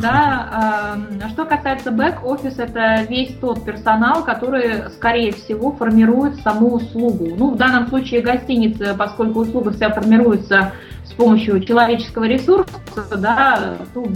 да. 0.00 0.96
А 1.22 1.28
что 1.28 1.44
касается 1.44 1.90
бэк-офис, 1.90 2.58
это 2.58 3.02
весь 3.08 3.34
тот 3.40 3.64
персонал, 3.64 4.24
который, 4.24 4.90
скорее 4.90 5.32
всего, 5.32 5.72
формирует 5.72 6.36
саму 6.36 6.74
услугу. 6.74 7.34
Ну, 7.36 7.50
в 7.50 7.56
данном 7.56 7.88
случае 7.88 8.22
гостиница, 8.22 8.94
поскольку 8.96 9.40
услуга 9.40 9.72
вся 9.72 9.90
формируется 9.90 10.72
с 11.04 11.12
помощью 11.12 11.62
человеческого 11.62 12.24
ресурса, 12.24 12.70
да, 13.16 13.76
то 13.92 14.06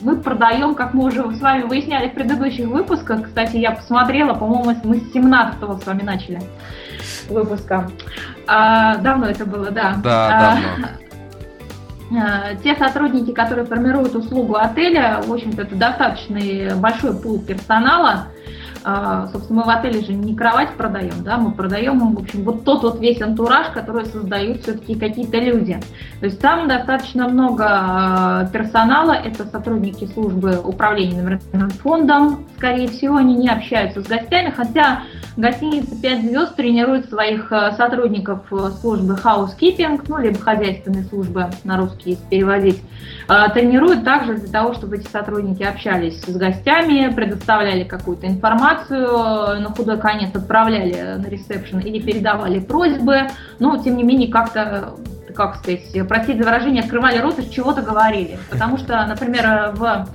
мы 0.00 0.16
продаем, 0.16 0.74
как 0.74 0.94
мы 0.94 1.04
уже 1.06 1.22
с 1.34 1.40
вами 1.40 1.62
выясняли 1.62 2.08
в 2.08 2.14
предыдущих 2.14 2.66
выпусках. 2.68 3.24
Кстати, 3.24 3.56
я 3.56 3.72
посмотрела, 3.72 4.34
по-моему, 4.34 4.76
мы 4.84 4.96
с 4.96 5.14
17-го 5.14 5.78
с 5.78 5.86
вами 5.86 6.02
начали 6.02 6.40
выпуска. 7.28 7.90
А, 8.46 8.96
давно 8.96 9.26
это 9.26 9.44
было, 9.44 9.70
да. 9.70 9.96
Да, 10.02 10.26
а, 10.28 10.56
давно. 10.56 10.88
А, 12.14 12.54
те 12.62 12.74
сотрудники, 12.76 13.32
которые 13.32 13.64
формируют 13.64 14.14
услугу 14.14 14.56
отеля, 14.56 15.20
в 15.24 15.32
общем-то, 15.32 15.62
это 15.62 15.74
достаточно 15.74 16.38
большой 16.76 17.14
пул 17.14 17.40
персонала, 17.40 18.26
собственно, 19.32 19.60
мы 19.60 19.66
в 19.66 19.70
отеле 19.70 20.00
же 20.00 20.12
не 20.12 20.34
кровать 20.34 20.70
продаем, 20.76 21.22
да, 21.22 21.36
мы 21.36 21.52
продаем, 21.52 22.14
в 22.14 22.18
общем, 22.18 22.42
вот 22.42 22.64
тот 22.64 22.82
вот 22.82 23.00
весь 23.00 23.20
антураж, 23.22 23.68
который 23.68 24.06
создают 24.06 24.62
все-таки 24.62 24.94
какие-то 24.94 25.38
люди. 25.38 25.78
То 26.20 26.26
есть 26.26 26.40
там 26.40 26.68
достаточно 26.68 27.28
много 27.28 27.64
а, 27.68 28.46
персонала, 28.52 29.12
это 29.12 29.44
сотрудники 29.44 30.06
службы 30.06 30.58
управления 30.62 31.22
номерным 31.22 31.70
фондом, 31.70 32.44
скорее 32.56 32.88
всего, 32.88 33.16
они 33.16 33.36
не 33.36 33.48
общаются 33.48 34.02
с 34.02 34.06
гостями, 34.06 34.52
хотя 34.56 35.02
гостиница 35.36 36.00
5 36.00 36.22
звезд 36.22 36.56
тренирует 36.56 37.08
своих 37.08 37.52
а, 37.52 37.72
сотрудников 37.72 38.40
службы 38.80 39.14
housekeeping, 39.22 40.02
ну, 40.08 40.18
либо 40.18 40.38
хозяйственной 40.38 41.04
службы 41.04 41.50
на 41.64 41.76
русский 41.76 42.18
переводить, 42.30 42.82
тренирует 43.54 44.04
также 44.04 44.34
для 44.34 44.50
того, 44.50 44.74
чтобы 44.74 44.96
эти 44.96 45.08
сотрудники 45.08 45.62
общались 45.62 46.20
с 46.22 46.36
гостями, 46.36 47.12
предоставляли 47.14 47.84
какую-то 47.84 48.26
информацию, 48.26 49.60
на 49.60 49.68
худой 49.74 49.98
конец 49.98 50.34
отправляли 50.34 51.18
на 51.18 51.26
ресепшн 51.26 51.78
или 51.78 52.00
передавали 52.00 52.58
просьбы, 52.58 53.28
но 53.58 53.76
тем 53.82 53.96
не 53.96 54.02
менее 54.02 54.30
как-то 54.30 54.94
как 55.34 55.56
сказать, 55.56 55.80
простите 56.08 56.38
за 56.38 56.44
выражение, 56.44 56.82
открывали 56.82 57.18
рот 57.18 57.38
и 57.38 57.50
чего-то 57.50 57.80
говорили. 57.80 58.38
Потому 58.50 58.76
что, 58.76 59.04
например, 59.06 59.72
в 59.74 60.06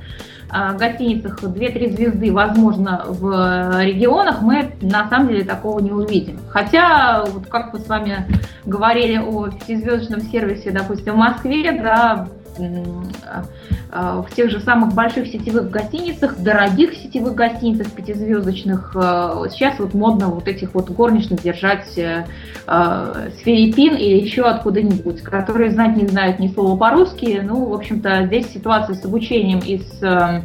а, 0.49 0.73
гостиницах 0.73 1.43
2-3 1.43 1.95
звезды, 1.95 2.31
возможно, 2.31 3.03
в 3.07 3.83
регионах 3.83 4.41
мы 4.41 4.71
на 4.81 5.09
самом 5.09 5.29
деле 5.29 5.43
такого 5.43 5.79
не 5.79 5.91
увидим. 5.91 6.39
Хотя, 6.49 7.25
вот 7.25 7.47
как 7.47 7.73
мы 7.73 7.79
с 7.79 7.87
вами 7.87 8.25
говорили 8.65 9.17
о 9.17 9.47
пятизвездочном 9.47 10.21
сервисе, 10.21 10.71
допустим, 10.71 11.13
в 11.13 11.17
Москве, 11.17 11.71
да, 11.73 12.13
а, 12.13 12.27
в 12.57 14.27
тех 14.35 14.49
же 14.49 14.59
самых 14.59 14.93
больших 14.93 15.27
сетевых 15.27 15.69
гостиницах, 15.69 16.37
дорогих 16.37 16.93
сетевых 16.93 17.35
гостиницах 17.35 17.91
пятизвездочных. 17.91 18.91
А, 18.95 19.43
сейчас 19.49 19.79
вот 19.79 19.93
модно 19.93 20.27
вот 20.27 20.47
этих 20.47 20.73
вот 20.73 20.89
горничных 20.89 21.41
держать 21.41 21.97
э, 21.97 22.25
с 22.67 23.39
Филиппин 23.39 23.95
или 23.95 24.21
еще 24.21 24.43
откуда-нибудь, 24.43 25.21
которые 25.21 25.71
знать 25.71 25.95
не 25.95 26.07
знают 26.07 26.39
ни 26.39 26.47
слова 26.47 26.77
по-русски. 26.77 27.41
Ну, 27.43 27.65
в 27.65 27.73
общем-то, 27.73 28.25
здесь 28.25 28.47
ситуация 28.47 28.95
с 28.95 29.05
обучением 29.05 29.59
и 29.59 29.79
с 29.79 30.03
э, 30.03 30.41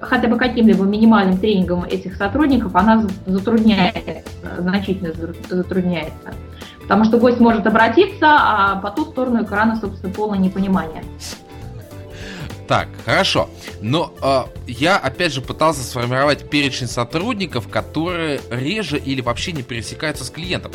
хотя 0.00 0.28
бы 0.28 0.36
каким-либо 0.36 0.84
минимальным 0.84 1.38
тренингом 1.38 1.84
этих 1.84 2.16
сотрудников, 2.16 2.74
она 2.74 3.06
затрудняется, 3.26 4.22
значительно 4.58 5.12
затрудняется. 5.48 6.32
Потому 6.84 7.04
что 7.04 7.18
гость 7.18 7.40
может 7.40 7.66
обратиться, 7.66 8.26
а 8.28 8.76
по 8.76 8.90
ту 8.90 9.06
сторону 9.06 9.42
экрана, 9.42 9.76
собственно, 9.80 10.12
полное 10.12 10.38
непонимание. 10.38 11.02
Так, 12.66 12.88
хорошо. 13.04 13.50
Но 13.82 14.14
э, 14.22 14.44
я 14.66 14.96
опять 14.96 15.32
же 15.32 15.42
пытался 15.42 15.82
сформировать 15.82 16.48
перечень 16.48 16.86
сотрудников, 16.86 17.68
которые 17.68 18.40
реже 18.50 18.98
или 18.98 19.20
вообще 19.20 19.52
не 19.52 19.62
пересекаются 19.62 20.24
с 20.24 20.30
клиентом. 20.30 20.72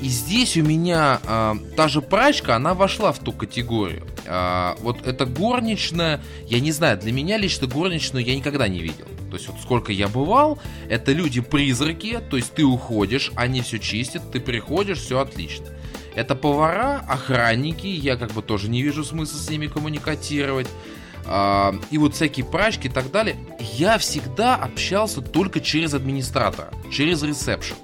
И 0.00 0.08
здесь 0.08 0.56
у 0.56 0.62
меня 0.62 1.20
э, 1.24 1.54
та 1.76 1.88
же 1.88 2.02
прачка, 2.02 2.56
она 2.56 2.74
вошла 2.74 3.12
в 3.12 3.18
ту 3.20 3.32
категорию. 3.32 4.04
Э, 4.26 4.74
вот 4.80 5.06
эта 5.06 5.26
горничная, 5.26 6.20
я 6.46 6.60
не 6.60 6.72
знаю, 6.72 6.98
для 6.98 7.12
меня 7.12 7.36
лично 7.36 7.66
горничную 7.66 8.24
я 8.24 8.34
никогда 8.34 8.66
не 8.66 8.80
видел. 8.80 9.06
То 9.30 9.36
есть 9.36 9.48
вот 9.48 9.60
сколько 9.60 9.92
я 9.92 10.08
бывал, 10.08 10.58
это 10.88 11.12
люди-призраки, 11.12 12.20
то 12.30 12.36
есть 12.36 12.54
ты 12.54 12.64
уходишь, 12.64 13.30
они 13.36 13.60
все 13.60 13.78
чистят, 13.78 14.30
ты 14.30 14.40
приходишь, 14.40 14.98
все 14.98 15.20
отлично. 15.20 15.66
Это 16.14 16.34
повара, 16.34 17.04
охранники, 17.08 17.86
я 17.86 18.16
как 18.16 18.32
бы 18.32 18.42
тоже 18.42 18.68
не 18.68 18.82
вижу 18.82 19.04
смысла 19.04 19.38
с 19.38 19.50
ними 19.50 19.66
коммуникатировать. 19.66 20.66
А, 21.26 21.74
и 21.90 21.98
вот 21.98 22.14
всякие 22.14 22.46
прачки 22.46 22.88
и 22.88 22.90
так 22.90 23.10
далее. 23.10 23.36
Я 23.60 23.98
всегда 23.98 24.56
общался 24.56 25.20
только 25.20 25.60
через 25.60 25.94
администратора, 25.94 26.72
через 26.90 27.22
ресепшн. 27.22 27.76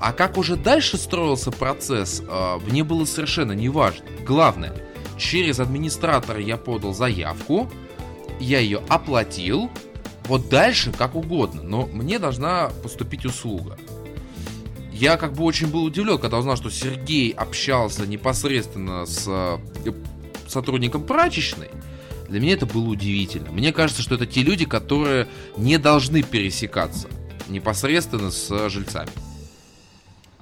А 0.00 0.12
как 0.12 0.36
уже 0.36 0.56
дальше 0.56 0.98
строился 0.98 1.50
процесс, 1.52 2.22
а, 2.28 2.58
мне 2.58 2.84
было 2.84 3.04
совершенно 3.04 3.52
неважно. 3.52 4.04
Главное, 4.26 4.74
через 5.16 5.60
администратора 5.60 6.40
я 6.40 6.56
подал 6.56 6.92
заявку, 6.92 7.70
я 8.40 8.58
ее 8.58 8.82
оплатил, 8.88 9.70
вот 10.26 10.48
дальше 10.48 10.92
как 10.92 11.14
угодно, 11.14 11.62
но 11.62 11.86
мне 11.86 12.18
должна 12.18 12.70
поступить 12.82 13.24
услуга. 13.24 13.76
Я 14.92 15.16
как 15.16 15.32
бы 15.32 15.44
очень 15.44 15.66
был 15.70 15.84
удивлен, 15.84 16.18
когда 16.18 16.38
узнал, 16.38 16.56
что 16.56 16.70
Сергей 16.70 17.32
общался 17.32 18.06
непосредственно 18.06 19.06
с 19.06 19.24
э, 19.26 19.58
сотрудником 20.46 21.02
прачечной. 21.02 21.68
Для 22.28 22.40
меня 22.40 22.54
это 22.54 22.64
было 22.64 22.88
удивительно. 22.88 23.50
Мне 23.50 23.72
кажется, 23.72 24.02
что 24.02 24.14
это 24.14 24.24
те 24.24 24.42
люди, 24.42 24.64
которые 24.64 25.26
не 25.56 25.78
должны 25.78 26.22
пересекаться 26.22 27.08
непосредственно 27.48 28.30
с 28.30 28.68
жильцами. 28.70 29.10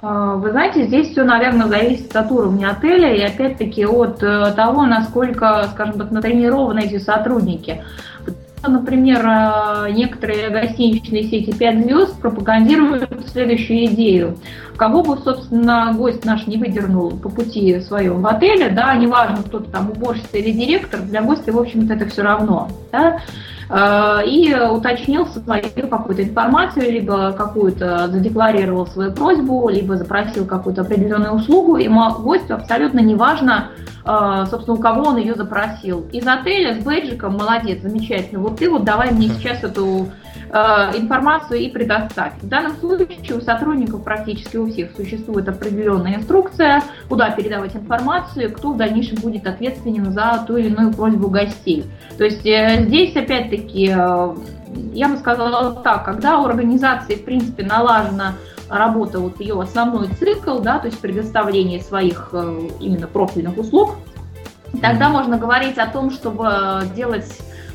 А, 0.00 0.34
вы 0.34 0.50
знаете, 0.50 0.86
здесь 0.86 1.10
все, 1.10 1.22
наверное, 1.22 1.68
зависит 1.68 2.14
от 2.14 2.30
уровня 2.30 2.70
отеля 2.70 3.14
и 3.14 3.20
опять-таки 3.20 3.86
от 3.86 4.22
э, 4.22 4.52
того, 4.52 4.84
насколько, 4.84 5.68
скажем 5.72 5.98
так, 5.98 6.10
натренированы 6.10 6.80
эти 6.80 6.98
сотрудники. 6.98 7.84
Например, 8.66 9.26
э, 9.26 9.90
некоторые 9.92 10.50
гостиничные 10.50 11.24
сети 11.24 11.52
5 11.52 11.84
звезд 11.84 12.20
пропагандируют 12.20 13.10
следующую 13.26 13.86
идею. 13.86 14.38
Кого 14.76 15.02
бы, 15.02 15.18
собственно, 15.18 15.92
гость 15.96 16.24
наш 16.24 16.46
не 16.46 16.56
выдернул 16.56 17.10
по 17.10 17.28
пути 17.28 17.80
своем 17.80 18.22
в 18.22 18.26
отеле, 18.26 18.70
да, 18.70 18.94
неважно, 18.94 19.38
кто-то 19.44 19.70
там 19.70 19.90
уборщица 19.90 20.38
или 20.38 20.52
директор, 20.52 21.00
для 21.00 21.22
гостя, 21.22 21.52
в 21.52 21.58
общем-то, 21.58 21.94
это 21.94 22.06
все 22.08 22.22
равно. 22.22 22.68
Да, 22.92 23.18
и 24.26 24.54
уточнил 24.70 25.26
свою 25.26 25.88
какую-то 25.88 26.22
информацию, 26.22 26.92
либо 26.92 27.32
какую-то 27.32 28.08
задекларировал 28.08 28.86
свою 28.86 29.12
просьбу, 29.12 29.68
либо 29.70 29.96
запросил 29.96 30.44
какую-то 30.44 30.82
определенную 30.82 31.32
услугу, 31.32 31.76
и 31.76 31.88
гостю 31.88 32.54
абсолютно 32.54 33.00
неважно, 33.00 33.68
э, 34.04 34.44
собственно, 34.50 34.76
у 34.76 34.80
кого 34.80 35.08
он 35.08 35.16
ее 35.16 35.34
запросил. 35.34 36.06
Из 36.12 36.26
отеля 36.26 36.74
с 36.74 36.84
бейджиком, 36.84 37.38
молодец, 37.38 37.80
замечательно, 37.82 38.40
вот 38.40 38.58
ты 38.58 38.68
вот 38.68 38.84
давай 38.84 39.10
мне 39.10 39.28
сейчас 39.28 39.64
эту 39.64 40.08
Э, 40.21 40.21
информацию 40.52 41.60
и 41.60 41.68
предоставь. 41.68 42.34
В 42.42 42.46
данном 42.46 42.76
случае 42.76 43.36
у 43.36 43.40
сотрудников 43.40 44.04
практически 44.04 44.58
у 44.58 44.70
всех 44.70 44.90
существует 44.94 45.48
определенная 45.48 46.16
инструкция, 46.16 46.82
куда 47.08 47.30
передавать 47.30 47.74
информацию, 47.74 48.52
кто 48.52 48.72
в 48.72 48.76
дальнейшем 48.76 49.16
будет 49.22 49.46
ответственен 49.46 50.12
за 50.12 50.44
ту 50.46 50.58
или 50.58 50.68
иную 50.68 50.92
просьбу 50.92 51.28
гостей. 51.28 51.84
То 52.18 52.24
есть 52.24 52.44
э, 52.44 52.84
здесь 52.84 53.16
опять-таки, 53.16 53.94
э, 53.96 54.34
я 54.92 55.08
бы 55.08 55.16
сказала 55.16 55.72
так, 55.82 56.04
когда 56.04 56.38
у 56.38 56.44
организации 56.44 57.14
в 57.14 57.24
принципе 57.24 57.64
налажена 57.64 58.34
работа, 58.68 59.20
вот 59.20 59.40
ее 59.40 59.58
основной 59.58 60.08
цикл, 60.08 60.58
да, 60.58 60.78
то 60.78 60.88
есть 60.88 60.98
предоставление 60.98 61.80
своих 61.80 62.34
именно 62.78 63.06
профильных 63.06 63.56
услуг, 63.56 63.96
тогда 64.82 65.08
можно 65.08 65.38
говорить 65.38 65.78
о 65.78 65.86
том, 65.86 66.10
чтобы 66.10 66.82
делать 66.94 67.26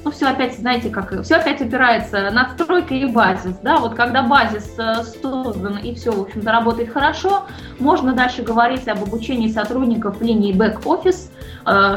ну, 0.04 0.12
все 0.12 0.28
опять, 0.28 0.58
знаете, 0.58 0.90
как 0.90 1.22
все 1.24 1.36
опять 1.36 1.62
опирается 1.62 2.30
надстройка 2.32 2.94
и 2.94 3.06
базис, 3.06 3.56
да, 3.62 3.78
вот 3.78 3.96
когда 3.96 4.24
базис 4.24 4.74
э, 4.78 5.04
создан 5.04 5.78
и 5.78 5.94
все, 5.96 6.12
в 6.12 6.22
общем-то, 6.22 6.52
работает 6.52 6.92
хорошо, 6.92 7.44
можно 7.80 8.14
дальше 8.14 8.42
говорить 8.42 8.88
об 8.88 9.04
обучении 9.04 9.50
сотрудников 9.50 10.22
линии 10.22 10.54
бэк-офис, 10.54 11.32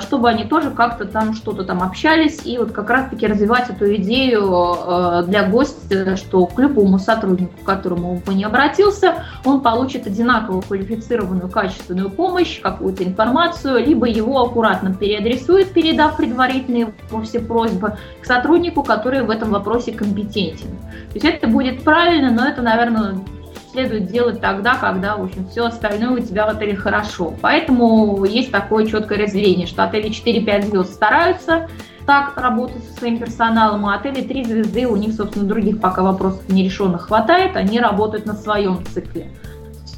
чтобы 0.01 0.29
они 0.29 0.45
тоже 0.45 0.71
как-то 0.71 1.05
там 1.05 1.35
что-то 1.35 1.65
там 1.65 1.83
общались 1.83 2.41
и 2.45 2.59
вот 2.59 2.73
как 2.73 2.91
раз-таки 2.91 3.27
развивать 3.27 3.71
эту 3.71 3.95
идею 3.97 4.75
э, 4.75 5.23
для 5.29 5.49
гостя, 5.49 6.17
что 6.17 6.47
к 6.47 6.59
любому 6.59 6.99
сотруднику, 6.99 7.53
к 7.63 7.65
которому 7.65 8.21
он 8.27 8.35
не 8.35 8.45
обратился, 8.45 9.23
он 9.45 9.61
получит 9.61 10.07
одинаково 10.07 10.61
квалифицированную 10.63 11.49
качественную 11.49 12.11
помощь, 12.11 12.61
какую-то 12.61 13.05
информацию, 13.05 13.85
либо 13.87 14.07
его 14.07 14.41
аккуратно 14.41 14.93
переадресует, 14.93 15.73
передав 15.73 16.17
предварительные 16.17 16.93
его 17.11 17.23
все 17.23 17.39
просьбы, 17.39 17.97
к 18.21 18.27
сотруднику, 18.27 18.83
который 18.83 19.23
в 19.23 19.31
этом 19.31 19.51
вопросе 19.51 19.93
компетентен. 19.93 20.71
То 21.13 21.15
есть 21.15 21.27
это 21.27 21.47
будет 21.47 21.85
правильно, 21.85 22.31
но 22.31 22.47
это, 22.47 22.63
наверное, 22.63 23.21
следует 23.71 24.07
делать 24.07 24.41
тогда, 24.41 24.75
когда, 24.77 25.17
в 25.17 25.25
общем, 25.25 25.47
все 25.49 25.67
остальное 25.67 26.11
у 26.11 26.19
тебя 26.21 26.47
в 26.47 26.51
отеле 26.51 26.77
хорошо. 26.77 27.35
Поэтому 27.41 28.25
есть 28.25 28.51
такое 28.51 28.87
четкое 28.87 29.19
разделение, 29.19 29.67
что 29.67 29.85
отели 29.85 30.11
4-5 30.11 30.67
звезд 30.67 30.93
стараются 30.93 31.69
так 32.07 32.37
работать 32.37 32.83
со 32.85 32.99
своим 32.99 33.19
персоналом, 33.19 33.87
а 33.87 33.95
отели 33.95 34.23
3 34.23 34.45
звезды, 34.45 34.87
у 34.87 34.97
них, 34.97 35.15
собственно, 35.15 35.47
других 35.47 35.81
пока 35.81 36.03
вопросов 36.03 36.43
нерешенных 36.49 37.03
хватает, 37.03 37.57
они 37.57 37.79
работают 37.79 38.27
на 38.27 38.35
своем 38.35 38.85
цикле. 38.87 39.31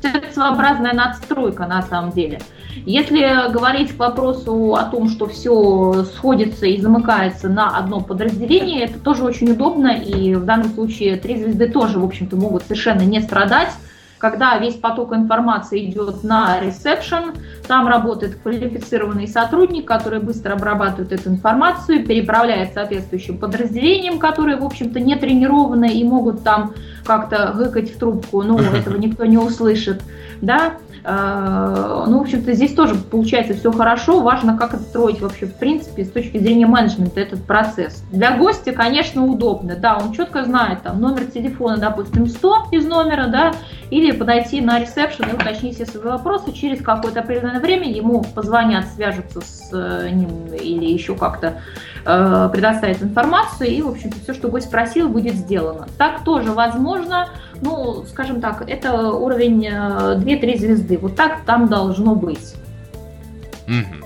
Это 0.03 0.33
своеобразная 0.33 0.93
надстройка 0.93 1.67
на 1.67 1.81
самом 1.83 2.11
деле. 2.11 2.41
Если 2.75 3.51
говорить 3.53 3.97
к 3.97 3.99
вопросу 3.99 4.75
о 4.75 4.85
том, 4.85 5.09
что 5.09 5.27
все 5.27 6.05
сходится 6.05 6.67
и 6.67 6.81
замыкается 6.81 7.49
на 7.49 7.77
одно 7.77 8.01
подразделение, 8.01 8.85
это 8.85 8.99
тоже 8.99 9.25
очень 9.25 9.53
удобно, 9.53 9.89
и 9.89 10.35
в 10.35 10.45
данном 10.45 10.71
случае 10.71 11.17
три 11.17 11.39
звезды 11.39 11.69
тоже, 11.69 11.99
в 11.99 12.05
общем-то, 12.05 12.37
могут 12.37 12.63
совершенно 12.65 13.03
не 13.03 13.21
страдать. 13.21 13.71
Когда 14.19 14.57
весь 14.57 14.77
поток 14.77 15.13
информации 15.15 15.85
идет 15.85 16.23
на 16.23 16.61
ресепшн, 16.61 17.33
там 17.67 17.89
работает 17.89 18.37
квалифицированный 18.37 19.27
сотрудник, 19.27 19.85
который 19.85 20.21
быстро 20.21 20.53
обрабатывает 20.53 21.13
эту 21.13 21.31
информацию, 21.31 22.07
переправляет 22.07 22.73
соответствующим 22.73 23.37
подразделениям, 23.37 24.21
которые, 24.21 24.59
в 24.59 24.65
общем-то, 24.65 25.01
не 25.01 25.17
тренированы 25.17 25.93
и 25.93 26.05
могут 26.05 26.45
там 26.45 26.73
как-то 27.05 27.53
гыкать 27.57 27.93
в 27.93 27.99
трубку, 27.99 28.43
но 28.43 28.61
этого 28.77 28.97
никто 28.97 29.25
не 29.25 29.39
услышит, 29.39 30.03
да, 30.41 30.75
ну, 31.05 32.19
в 32.19 32.21
общем-то, 32.21 32.53
здесь 32.53 32.75
тоже 32.75 32.95
получается 32.95 33.55
все 33.55 33.73
хорошо. 33.73 34.21
Важно, 34.21 34.57
как 34.57 34.75
отстроить 34.75 35.21
вообще, 35.21 35.47
в 35.47 35.55
принципе, 35.55 36.05
с 36.05 36.11
точки 36.11 36.39
зрения 36.39 36.67
менеджмента 36.67 37.21
этот 37.21 37.45
процесс. 37.45 38.05
Для 38.13 38.37
гостя, 38.37 38.73
конечно, 38.73 39.25
удобно. 39.25 39.75
Да, 39.75 39.99
он 39.99 40.13
четко 40.13 40.45
знает 40.45 40.83
там 40.83 41.01
номер 41.01 41.25
телефона, 41.25 41.79
допустим, 41.79 42.27
100 42.27 42.67
из 42.71 42.87
номера, 42.87 43.27
да, 43.27 43.53
или 43.91 44.13
подойти 44.13 44.61
на 44.61 44.79
ресепшн 44.79 45.25
и 45.25 45.35
уточнить 45.35 45.75
все 45.75 45.87
свои 45.87 46.05
вопросы. 46.05 46.53
Через 46.53 46.81
какое-то 46.83 47.21
определенное 47.21 47.61
время 47.61 47.91
ему 47.91 48.23
позвонят, 48.23 48.87
свяжутся 48.95 49.41
с 49.41 49.71
э, 49.73 50.09
ним 50.11 50.47
или 50.55 50.87
еще 50.87 51.17
как-то 51.17 51.61
э, 52.05 52.49
предоставят 52.53 53.03
информацию, 53.03 53.71
и, 53.71 53.83
в 53.83 53.89
общем-то, 53.89 54.21
все, 54.21 54.35
что 54.35 54.49
гость 54.49 54.69
спросил, 54.69 55.09
будет 55.09 55.35
сделано. 55.35 55.89
Так 55.99 56.23
тоже 56.25 56.53
возможно 56.53 57.29
ну, 57.63 58.05
скажем 58.11 58.41
так, 58.41 58.69
это 58.69 59.13
уровень 59.13 59.67
2-3 59.67 60.25
э, 60.25 60.59
звезды. 60.59 60.99
Вот 60.99 61.17
так 61.17 61.45
там 61.47 61.69
должно 61.69 62.15
быть. 62.15 62.55
Угу. 63.67 64.03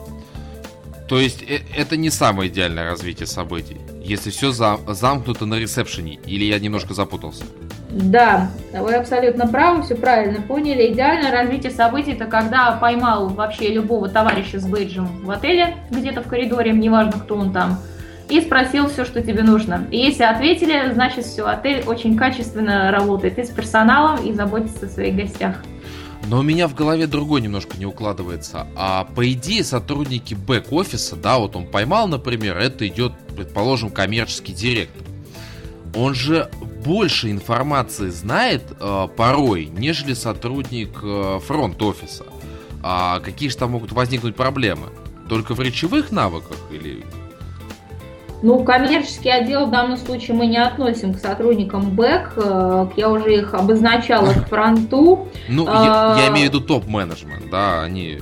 То 1.08 1.18
есть 1.18 1.42
э, 1.42 1.60
это 1.76 1.96
не 1.96 2.10
самое 2.10 2.50
идеальное 2.50 2.84
развитие 2.84 3.26
событий, 3.26 3.78
если 4.02 4.30
все 4.30 4.52
за 4.52 4.78
замкнуто 4.86 5.46
на 5.46 5.54
ресепшене, 5.54 6.18
или 6.26 6.44
я 6.44 6.58
немножко 6.58 6.94
запутался? 6.94 7.44
Да, 7.88 8.50
вы 8.72 8.94
абсолютно 8.94 9.46
правы, 9.46 9.82
все 9.82 9.94
правильно 9.94 10.42
поняли. 10.42 10.92
Идеальное 10.92 11.30
развитие 11.30 11.72
событий 11.72 12.12
это 12.12 12.26
когда 12.26 12.72
поймал 12.72 13.28
вообще 13.28 13.72
любого 13.72 14.08
товарища 14.08 14.60
с 14.60 14.66
бейджем 14.66 15.24
в 15.24 15.30
отеле, 15.30 15.76
где-то 15.90 16.22
в 16.22 16.28
коридоре, 16.28 16.72
неважно 16.72 17.12
кто 17.12 17.36
он 17.36 17.52
там, 17.52 17.78
и 18.28 18.40
спросил 18.40 18.88
все, 18.88 19.04
что 19.04 19.22
тебе 19.22 19.42
нужно. 19.42 19.86
И 19.90 19.98
если 19.98 20.24
ответили, 20.24 20.92
значит 20.92 21.24
все, 21.24 21.46
отель 21.46 21.84
очень 21.86 22.16
качественно 22.16 22.90
работает 22.90 23.38
и 23.38 23.44
с 23.44 23.50
персоналом, 23.50 24.24
и 24.24 24.32
заботится 24.32 24.86
о 24.86 24.88
своих 24.88 25.14
гостях. 25.14 25.56
Но 26.28 26.40
у 26.40 26.42
меня 26.42 26.66
в 26.66 26.74
голове 26.74 27.06
другой 27.06 27.40
немножко 27.40 27.76
не 27.78 27.86
укладывается. 27.86 28.66
А 28.74 29.04
по 29.04 29.30
идее 29.30 29.62
сотрудники 29.62 30.34
бэк-офиса, 30.34 31.14
да, 31.14 31.38
вот 31.38 31.54
он 31.54 31.66
поймал, 31.66 32.08
например, 32.08 32.58
это 32.58 32.86
идет, 32.88 33.12
предположим, 33.36 33.90
коммерческий 33.90 34.52
директор. 34.52 35.06
Он 35.94 36.14
же 36.14 36.50
больше 36.84 37.30
информации 37.30 38.10
знает 38.10 38.62
э, 38.78 39.08
порой, 39.16 39.66
нежели 39.66 40.14
сотрудник 40.14 40.98
э, 41.02 41.38
фронт-офиса. 41.46 42.24
А 42.82 43.20
какие 43.20 43.48
же 43.48 43.56
там 43.56 43.72
могут 43.72 43.92
возникнуть 43.92 44.34
проблемы? 44.34 44.88
Только 45.28 45.54
в 45.54 45.60
речевых 45.60 46.10
навыках 46.12 46.58
или 46.70 47.04
ну, 48.42 48.62
коммерческий 48.64 49.30
отдел 49.30 49.66
в 49.66 49.70
данном 49.70 49.96
случае 49.96 50.36
мы 50.36 50.46
не 50.46 50.58
относим 50.58 51.14
к 51.14 51.18
сотрудникам 51.18 51.90
БЭК. 51.90 52.32
Э, 52.36 52.86
я 52.96 53.08
уже 53.08 53.34
их 53.34 53.54
обозначала 53.54 54.32
к 54.32 54.48
фронту. 54.48 55.28
Ну, 55.48 55.66
я, 55.66 56.16
я 56.18 56.28
имею 56.28 56.50
в 56.50 56.54
виду 56.54 56.60
топ-менеджмент, 56.60 57.50
да, 57.50 57.82
они 57.82 58.20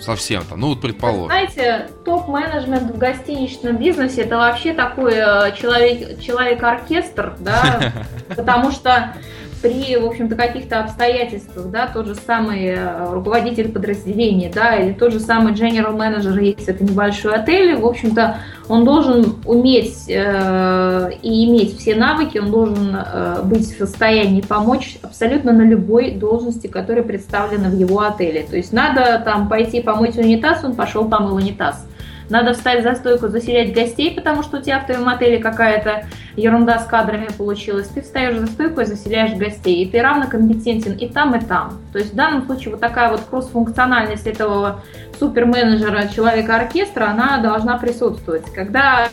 совсем 0.00 0.42
там, 0.44 0.60
ну 0.60 0.68
вот 0.68 0.80
предположим. 0.80 1.26
Знаете, 1.26 1.88
топ-менеджмент 2.04 2.90
в 2.90 2.98
гостиничном 2.98 3.76
бизнесе 3.76 4.22
это 4.22 4.36
вообще 4.38 4.72
такой 4.72 5.12
э, 5.14 5.54
человек, 5.56 6.20
человек-оркестр, 6.20 7.36
да, 7.38 7.92
потому 8.36 8.72
что 8.72 9.14
при, 9.62 9.96
в 9.96 10.06
общем-то, 10.06 10.36
каких-то 10.36 10.80
обстоятельствах, 10.80 11.70
да, 11.70 11.86
тот 11.86 12.06
же 12.06 12.14
самый 12.14 12.64
э, 12.66 13.12
руководитель 13.12 13.70
подразделения, 13.70 14.50
да, 14.54 14.76
или 14.76 14.92
тот 14.92 15.12
же 15.12 15.20
самый 15.20 15.52
general 15.52 15.96
менеджер, 15.96 16.38
если 16.38 16.74
это 16.74 16.82
небольшой 16.84 17.34
отель, 17.34 17.76
в 17.76 17.86
общем-то, 17.86 18.38
он 18.68 18.84
должен 18.84 19.36
уметь 19.44 20.04
э, 20.08 21.10
и 21.22 21.46
иметь 21.46 21.78
все 21.78 21.94
навыки, 21.94 22.38
он 22.38 22.50
должен 22.50 22.96
э, 22.96 23.42
быть 23.42 23.66
в 23.66 23.78
состоянии 23.78 24.40
помочь 24.40 24.98
абсолютно 25.02 25.52
на 25.52 25.62
любой 25.62 26.12
должности, 26.12 26.66
которая 26.66 27.04
представлена 27.04 27.68
в 27.68 27.74
его 27.74 28.00
отеле. 28.00 28.46
То 28.48 28.56
есть 28.56 28.72
надо 28.72 29.20
там 29.24 29.48
пойти 29.48 29.80
помыть 29.80 30.16
унитаз, 30.16 30.64
он 30.64 30.74
пошел 30.74 31.08
помыл 31.08 31.34
унитаз. 31.34 31.86
Надо 32.30 32.54
встать 32.54 32.84
за 32.84 32.94
стойку, 32.94 33.28
заселять 33.28 33.74
гостей, 33.74 34.14
потому 34.14 34.42
что 34.42 34.58
у 34.58 34.62
тебя 34.62 34.78
в 34.78 34.86
твоем 34.86 35.08
отеле 35.08 35.38
какая-то 35.38 36.06
ерунда 36.36 36.78
с 36.78 36.86
кадрами 36.86 37.28
получилась. 37.36 37.88
Ты 37.88 38.02
встаешь 38.02 38.38
за 38.38 38.46
стойку 38.46 38.80
и 38.80 38.84
заселяешь 38.84 39.36
гостей. 39.36 39.84
И 39.84 39.90
ты 39.90 40.00
равно 40.00 40.28
компетентен 40.28 40.92
и 40.92 41.08
там, 41.08 41.34
и 41.34 41.44
там. 41.44 41.80
То 41.92 41.98
есть 41.98 42.12
в 42.12 42.16
данном 42.16 42.46
случае 42.46 42.70
вот 42.70 42.80
такая 42.80 43.10
вот 43.10 43.22
кроссфункциональность 43.28 44.28
этого 44.28 44.82
суперменеджера 45.18 46.08
человека-оркестра, 46.08 47.10
она 47.10 47.38
должна 47.38 47.76
присутствовать. 47.78 48.44
Когда 48.54 49.08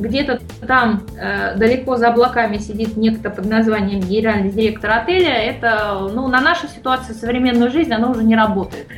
где-то 0.00 0.40
там 0.66 1.02
э, 1.20 1.56
далеко 1.56 1.96
за 1.96 2.08
облаками 2.08 2.56
сидит 2.56 2.96
некто 2.96 3.30
под 3.30 3.44
названием 3.46 4.00
генеральный 4.00 4.50
директор 4.50 4.90
отеля, 4.92 5.34
это, 5.34 6.08
ну, 6.12 6.26
на 6.28 6.40
нашу 6.40 6.68
ситуацию, 6.68 7.14
современную 7.14 7.70
жизнь, 7.70 7.92
она 7.92 8.10
уже 8.10 8.24
не 8.24 8.34
работает. 8.34 8.88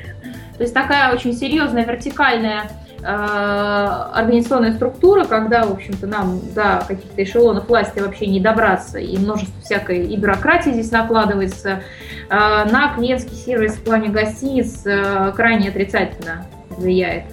То 0.57 0.62
есть 0.62 0.75
такая 0.75 1.12
очень 1.12 1.35
серьезная 1.35 1.85
вертикальная 1.85 2.71
организационная 3.04 4.72
структура, 4.72 5.24
когда, 5.24 5.64
в 5.64 5.72
общем-то, 5.72 6.06
нам 6.06 6.40
до 6.54 6.82
каких-то 6.87 7.22
эшелонов 7.22 7.68
власти 7.68 8.00
вообще 8.00 8.26
не 8.26 8.40
добраться, 8.40 8.98
и 8.98 9.16
множество 9.16 9.61
всякой 9.62 10.06
и 10.06 10.16
бюрократии 10.16 10.70
здесь 10.70 10.90
накладывается, 10.90 11.68
э, 11.70 11.80
на 12.28 12.94
клиентский 12.96 13.37
сервис 13.37 13.74
в 13.74 13.84
плане 13.84 14.08
гостиниц 14.08 14.84
э, 14.84 15.32
крайне 15.37 15.68
отрицательно 15.68 16.46
влияет. 16.70 17.24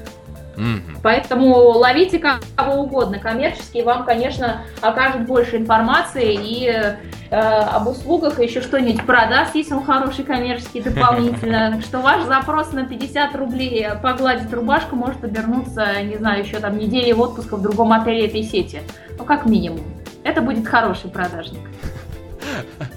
Mm-hmm. 0.57 0.99
Поэтому 1.03 1.53
ловите 1.55 2.19
кого 2.19 2.83
угодно. 2.83 3.19
Коммерческие 3.19 3.83
вам, 3.83 4.05
конечно, 4.05 4.61
окажут 4.81 5.25
больше 5.25 5.57
информации 5.57 6.33
и 6.33 6.67
э, 6.67 7.35
об 7.35 7.87
услугах, 7.87 8.39
еще 8.39 8.61
что-нибудь 8.61 9.05
продаст, 9.05 9.55
если 9.55 9.73
он 9.73 9.83
хороший 9.83 10.23
коммерческий 10.23 10.81
дополнительно. 10.81 11.81
Что 11.85 11.99
ваш 11.99 12.23
запрос 12.23 12.71
на 12.71 12.85
50 12.85 13.35
рублей 13.35 13.87
погладить 14.01 14.51
рубашку 14.53 14.95
может 14.95 15.23
обернуться, 15.23 16.01
не 16.03 16.17
знаю, 16.17 16.43
еще 16.43 16.59
там 16.59 16.77
недели 16.77 17.11
отпуска 17.11 17.57
в 17.57 17.61
другом 17.61 17.93
отеле 17.93 18.27
этой 18.27 18.43
сети. 18.43 18.81
Ну, 19.17 19.25
как 19.25 19.45
минимум. 19.45 19.81
Это 20.23 20.41
будет 20.41 20.67
хороший 20.67 21.09
продажник. 21.09 21.61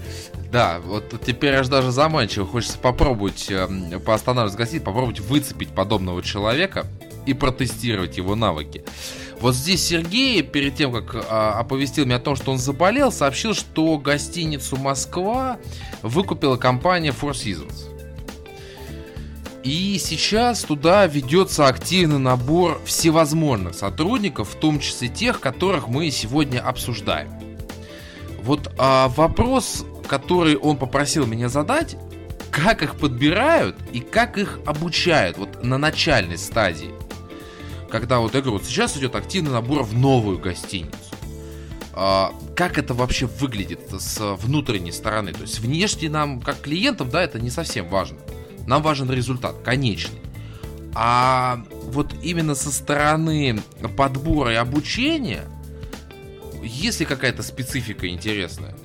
Да, 0.51 0.79
вот 0.83 1.13
теперь 1.23 1.53
аж 1.53 1.67
даже 1.67 1.91
заманчиво. 1.91 2.45
Хочется 2.45 2.79
попробовать 2.79 3.51
э, 3.51 3.67
поостанавливаться 4.03 4.57
гостей, 4.57 4.79
попробовать 4.79 5.19
выцепить 5.19 5.69
подобного 5.69 6.23
человека 6.23 6.87
и 7.29 7.33
протестировать 7.33 8.17
его 8.17 8.35
навыки. 8.35 8.83
Вот 9.39 9.53
здесь 9.53 9.85
Сергей, 9.85 10.41
перед 10.41 10.75
тем, 10.75 10.91
как 10.91 11.25
а, 11.29 11.59
оповестил 11.59 12.05
меня 12.05 12.15
о 12.15 12.19
том, 12.19 12.35
что 12.35 12.51
он 12.51 12.57
заболел, 12.57 13.11
сообщил, 13.11 13.53
что 13.53 13.99
гостиницу 13.99 14.77
Москва 14.77 15.59
выкупила 16.01 16.57
компания 16.57 17.11
Four 17.11 17.31
Seasons. 17.31 17.85
И 19.63 19.99
сейчас 19.99 20.63
туда 20.63 21.05
ведется 21.05 21.67
активный 21.67 22.17
набор 22.17 22.81
всевозможных 22.85 23.75
сотрудников, 23.75 24.49
в 24.49 24.55
том 24.55 24.79
числе 24.79 25.07
тех, 25.07 25.39
которых 25.39 25.87
мы 25.87 26.09
сегодня 26.09 26.59
обсуждаем. 26.59 27.31
Вот 28.41 28.71
а, 28.79 29.09
вопрос, 29.09 29.85
который 30.07 30.55
он 30.55 30.77
попросил 30.77 31.27
меня 31.27 31.47
задать, 31.49 31.95
как 32.49 32.81
их 32.81 32.95
подбирают 32.95 33.75
и 33.91 33.99
как 33.99 34.39
их 34.39 34.59
обучают 34.65 35.37
вот 35.37 35.63
на 35.63 35.77
начальной 35.77 36.39
стадии 36.39 36.91
когда 37.89 38.19
вот 38.19 38.33
я 38.33 38.41
говорю, 38.41 38.59
вот 38.59 38.67
сейчас 38.67 38.97
идет 38.97 39.15
активный 39.15 39.51
набор 39.51 39.83
в 39.83 39.93
новую 39.93 40.39
гостиницу. 40.39 40.97
А, 41.93 42.31
как 42.55 42.77
это 42.77 42.93
вообще 42.93 43.25
выглядит 43.25 43.81
с 43.91 44.35
внутренней 44.35 44.91
стороны? 44.91 45.33
То 45.33 45.41
есть 45.41 45.59
внешне 45.59 46.09
нам, 46.09 46.41
как 46.41 46.61
клиентам, 46.61 47.09
да, 47.09 47.21
это 47.21 47.39
не 47.39 47.49
совсем 47.49 47.89
важно. 47.89 48.17
Нам 48.67 48.81
важен 48.81 49.11
результат, 49.11 49.55
конечный. 49.63 50.21
А 50.95 51.59
вот 51.91 52.13
именно 52.21 52.55
со 52.55 52.71
стороны 52.71 53.59
подбора 53.97 54.53
и 54.53 54.55
обучения, 54.55 55.43
есть 56.63 56.99
ли 56.99 57.05
какая-то 57.05 57.43
специфика 57.43 58.07
интересная? 58.07 58.75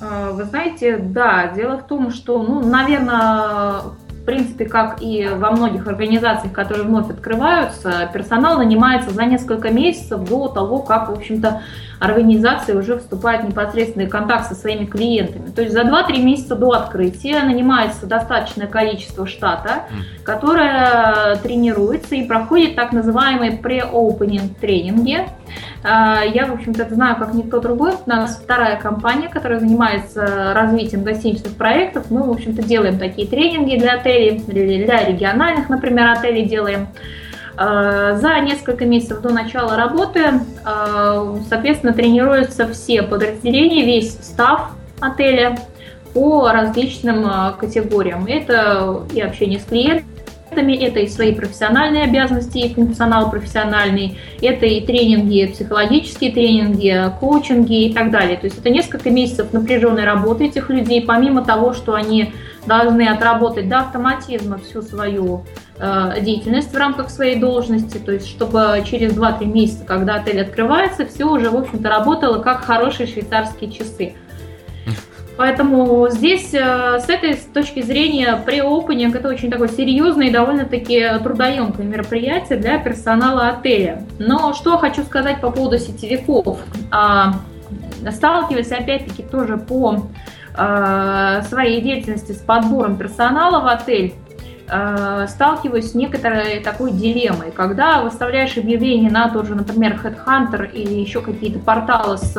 А, 0.00 0.32
вы 0.32 0.44
знаете, 0.44 0.96
да, 0.96 1.48
дело 1.48 1.78
в 1.78 1.86
том, 1.86 2.10
что, 2.10 2.42
ну, 2.42 2.66
наверное, 2.66 3.82
в 4.20 4.24
принципе, 4.24 4.66
как 4.66 5.00
и 5.00 5.26
во 5.26 5.50
многих 5.50 5.86
организациях, 5.86 6.52
которые 6.52 6.84
вновь 6.84 7.10
открываются, 7.10 8.08
персонал 8.12 8.58
нанимается 8.58 9.10
за 9.10 9.24
несколько 9.24 9.70
месяцев 9.70 10.28
до 10.28 10.48
того, 10.48 10.80
как, 10.80 11.08
в 11.08 11.12
общем-то, 11.12 11.62
организация 12.00 12.76
уже 12.76 12.98
вступает 12.98 13.42
в 13.42 13.48
непосредственный 13.48 14.08
контакт 14.08 14.48
со 14.48 14.54
своими 14.54 14.86
клиентами. 14.86 15.50
То 15.50 15.62
есть 15.62 15.74
за 15.74 15.82
2-3 15.82 16.22
месяца 16.22 16.56
до 16.56 16.72
открытия 16.72 17.42
нанимается 17.42 18.06
достаточное 18.06 18.66
количество 18.66 19.26
штата, 19.26 19.84
которое 20.24 21.36
тренируется 21.36 22.14
и 22.14 22.26
проходит 22.26 22.74
так 22.74 22.92
называемые 22.92 23.60
pre-opening 23.60 24.54
тренинги. 24.58 25.26
А, 25.82 26.22
я, 26.24 26.46
в 26.46 26.54
общем-то, 26.54 26.82
это 26.82 26.94
знаю 26.94 27.16
как 27.16 27.34
никто 27.34 27.60
другой. 27.60 27.92
У 28.06 28.08
нас 28.08 28.40
вторая 28.42 28.76
компания, 28.76 29.28
которая 29.28 29.60
занимается 29.60 30.52
развитием 30.54 31.04
гостиничных 31.04 31.54
проектов. 31.54 32.10
Мы, 32.10 32.22
в 32.22 32.30
общем-то, 32.30 32.62
делаем 32.62 32.98
такие 32.98 33.28
тренинги 33.28 33.76
для 33.76 33.94
отелей, 33.94 34.38
для 34.40 35.04
региональных, 35.04 35.68
например, 35.68 36.08
отелей 36.08 36.46
делаем. 36.46 36.88
А, 37.62 38.14
за 38.14 38.40
несколько 38.40 38.86
месяцев 38.86 39.20
до 39.20 39.28
начала 39.28 39.76
работы, 39.76 40.40
а, 40.64 41.36
соответственно, 41.46 41.92
тренируются 41.92 42.66
все 42.68 43.02
подразделения, 43.02 43.84
весь 43.84 44.14
став 44.14 44.70
отеля 44.98 45.58
по 46.14 46.50
различным 46.50 47.26
категориям. 47.58 48.24
Это 48.26 49.02
и 49.12 49.20
общение 49.20 49.58
с 49.58 49.64
клиентами, 49.64 50.72
это 50.72 51.00
и 51.00 51.06
свои 51.06 51.34
профессиональные 51.34 52.04
обязанности, 52.04 52.56
и 52.56 52.72
функционал 52.72 53.30
профессиональный, 53.30 54.16
это 54.40 54.64
и 54.64 54.80
тренинги, 54.80 55.52
психологические 55.52 56.32
тренинги, 56.32 57.12
коучинги 57.20 57.88
и 57.88 57.92
так 57.92 58.10
далее. 58.10 58.38
То 58.38 58.46
есть 58.46 58.58
это 58.58 58.70
несколько 58.70 59.10
месяцев 59.10 59.52
напряженной 59.52 60.04
работы 60.04 60.46
этих 60.46 60.70
людей, 60.70 61.02
помимо 61.02 61.44
того, 61.44 61.74
что 61.74 61.92
они 61.92 62.32
должны 62.66 63.06
отработать 63.06 63.68
до 63.68 63.80
автоматизма 63.80 64.58
всю 64.58 64.82
свою 64.82 65.44
э, 65.44 65.69
деятельность 66.20 66.72
в 66.72 66.76
рамках 66.76 67.10
своей 67.10 67.40
должности, 67.40 67.98
то 67.98 68.12
есть 68.12 68.28
чтобы 68.28 68.82
через 68.84 69.16
2-3 69.16 69.46
месяца, 69.46 69.84
когда 69.84 70.16
отель 70.16 70.40
открывается, 70.40 71.06
все 71.06 71.24
уже, 71.24 71.48
в 71.50 71.56
общем-то, 71.56 71.88
работало 71.88 72.42
как 72.42 72.64
хорошие 72.64 73.06
швейцарские 73.06 73.70
часы. 73.72 74.14
Поэтому 75.38 76.08
здесь 76.10 76.52
э, 76.52 76.98
с 77.00 77.08
этой 77.08 77.34
точки 77.34 77.80
зрения 77.80 78.36
преопенинг 78.44 79.14
это 79.14 79.28
очень 79.28 79.50
такое 79.50 79.68
серьезное 79.68 80.26
и 80.26 80.30
довольно-таки 80.30 81.18
трудоемкое 81.22 81.86
мероприятие 81.86 82.58
для 82.58 82.78
персонала 82.78 83.48
отеля. 83.48 84.04
Но 84.18 84.52
что 84.52 84.76
хочу 84.76 85.02
сказать 85.02 85.40
по 85.40 85.50
поводу 85.50 85.78
сетевиков. 85.78 86.58
А, 86.90 87.36
сталкиваясь 88.10 88.70
опять-таки 88.70 89.22
тоже 89.22 89.56
по 89.56 90.08
а, 90.54 91.40
своей 91.42 91.80
деятельности 91.80 92.32
с 92.32 92.38
подбором 92.38 92.96
персонала 92.96 93.60
в 93.64 93.66
отель, 93.66 94.14
а, 94.70 95.26
сталкиваюсь 95.26 95.90
с 95.90 95.94
некоторой 95.94 96.60
такой 96.60 96.92
дилеммой. 96.92 97.50
Когда 97.50 98.02
выставляешь 98.02 98.56
объявление 98.56 99.10
на 99.10 99.28
тот 99.28 99.46
же, 99.46 99.54
например, 99.54 100.00
Headhunter 100.02 100.70
или 100.70 100.94
еще 100.94 101.20
какие-то 101.20 101.58
порталы 101.58 102.18
с 102.18 102.36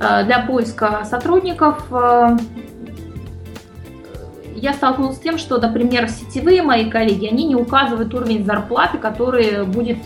Э, 0.00 0.24
для 0.24 0.40
поиска 0.40 1.04
сотрудников 1.04 1.86
э, 1.90 2.36
я 4.56 4.72
столкнулась 4.72 5.16
с 5.16 5.20
тем, 5.20 5.38
что, 5.38 5.58
например, 5.58 6.08
сетевые 6.08 6.62
мои 6.62 6.90
коллеги, 6.90 7.26
они 7.26 7.44
не 7.44 7.54
указывают 7.54 8.12
уровень 8.14 8.44
зарплаты, 8.44 8.98
который 8.98 9.64
будет 9.64 9.98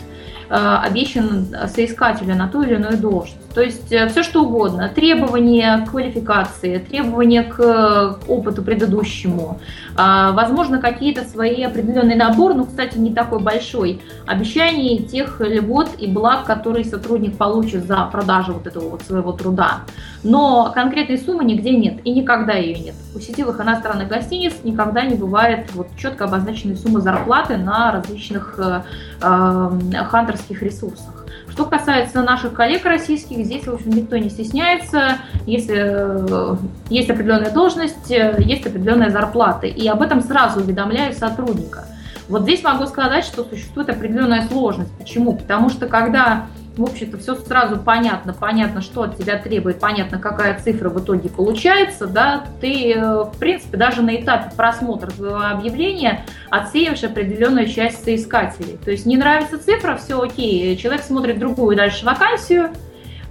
э, 0.49 0.55
обещан 0.55 1.47
соискателю 1.67 2.35
на 2.35 2.47
ту 2.47 2.61
или 2.61 2.75
иную 2.75 2.97
должность. 2.97 3.48
То 3.53 3.61
есть 3.61 3.91
э, 3.91 4.07
все 4.09 4.23
что 4.23 4.43
угодно. 4.43 4.89
Требования 4.89 5.83
к 5.85 5.91
квалификации, 5.91 6.77
требования 6.77 7.43
к 7.43 8.19
опыту 8.27 8.61
предыдущему. 8.61 9.59
А, 9.95 10.31
возможно, 10.33 10.79
какие-то 10.79 11.23
свои 11.23 11.63
определенный 11.63 12.15
набор, 12.15 12.53
ну, 12.53 12.65
кстати, 12.65 12.97
не 12.97 13.13
такой 13.13 13.39
большой, 13.39 14.01
обещаний 14.27 15.03
тех 15.03 15.41
льгот 15.41 15.89
и 15.97 16.07
благ, 16.07 16.45
которые 16.45 16.85
сотрудник 16.85 17.37
получит 17.37 17.85
за 17.85 18.05
продажу 18.11 18.53
вот 18.53 18.67
этого 18.67 18.89
вот 18.89 19.01
своего 19.01 19.31
труда. 19.31 19.81
Но 20.23 20.71
конкретной 20.73 21.17
суммы 21.17 21.43
нигде 21.43 21.71
нет 21.71 21.99
и 22.03 22.11
никогда 22.11 22.53
ее 22.53 22.79
нет. 22.79 22.95
У 23.15 23.19
сетевых 23.19 23.59
иностранных 23.59 24.07
гостиниц 24.07 24.53
никогда 24.63 25.01
не 25.03 25.15
бывает 25.15 25.69
вот 25.73 25.87
четко 25.97 26.25
обозначенной 26.25 26.75
суммы 26.75 27.01
зарплаты 27.01 27.57
на 27.57 27.91
различных 27.91 28.55
э, 28.59 28.81
э, 29.21 30.03
хантерских 30.09 30.61
ресурсах. 30.61 31.18
Что 31.49 31.65
касается 31.65 32.21
наших 32.21 32.53
коллег 32.53 32.85
российских, 32.85 33.45
здесь, 33.45 33.65
в 33.65 33.73
общем, 33.73 33.91
никто 33.91 34.17
не 34.17 34.29
стесняется. 34.29 35.17
Если 35.45 35.75
э, 35.77 36.55
есть 36.89 37.09
определенная 37.09 37.51
должность, 37.51 38.11
э, 38.11 38.35
есть 38.39 38.65
определенная 38.65 39.09
зарплата. 39.09 39.67
И 39.67 39.87
об 39.87 40.01
этом 40.01 40.21
сразу 40.21 40.61
уведомляю 40.61 41.13
сотрудника. 41.13 41.85
Вот 42.27 42.43
здесь 42.43 42.63
могу 42.63 42.85
сказать, 42.85 43.25
что 43.25 43.43
существует 43.43 43.89
определенная 43.89 44.47
сложность. 44.47 44.91
Почему? 44.97 45.35
Потому 45.35 45.69
что 45.69 45.87
когда 45.87 46.45
в 46.79 46.83
общем-то, 46.83 47.17
все 47.17 47.35
сразу 47.35 47.77
понятно, 47.77 48.33
понятно, 48.33 48.81
что 48.81 49.03
от 49.03 49.17
тебя 49.17 49.37
требует, 49.37 49.79
понятно, 49.79 50.17
какая 50.17 50.59
цифра 50.59 50.89
в 50.89 51.03
итоге 51.03 51.29
получается, 51.29 52.07
да, 52.07 52.45
ты, 52.61 52.93
э, 52.93 53.23
в 53.23 53.37
принципе, 53.37 53.77
даже 53.77 54.01
на 54.01 54.15
этапе 54.15 54.55
просмотра 54.55 55.11
твоего 55.11 55.41
объявления 55.41 56.25
отсеиваешь 56.49 57.03
определенную 57.03 57.67
часть 57.67 58.03
соискателей. 58.03 58.77
То 58.83 58.91
есть 58.91 59.05
не 59.05 59.17
нравится 59.17 59.63
цифра, 59.63 59.97
все 59.97 60.21
окей, 60.21 60.77
человек 60.77 61.03
смотрит 61.03 61.37
другую 61.37 61.75
дальше 61.75 62.05
вакансию, 62.05 62.69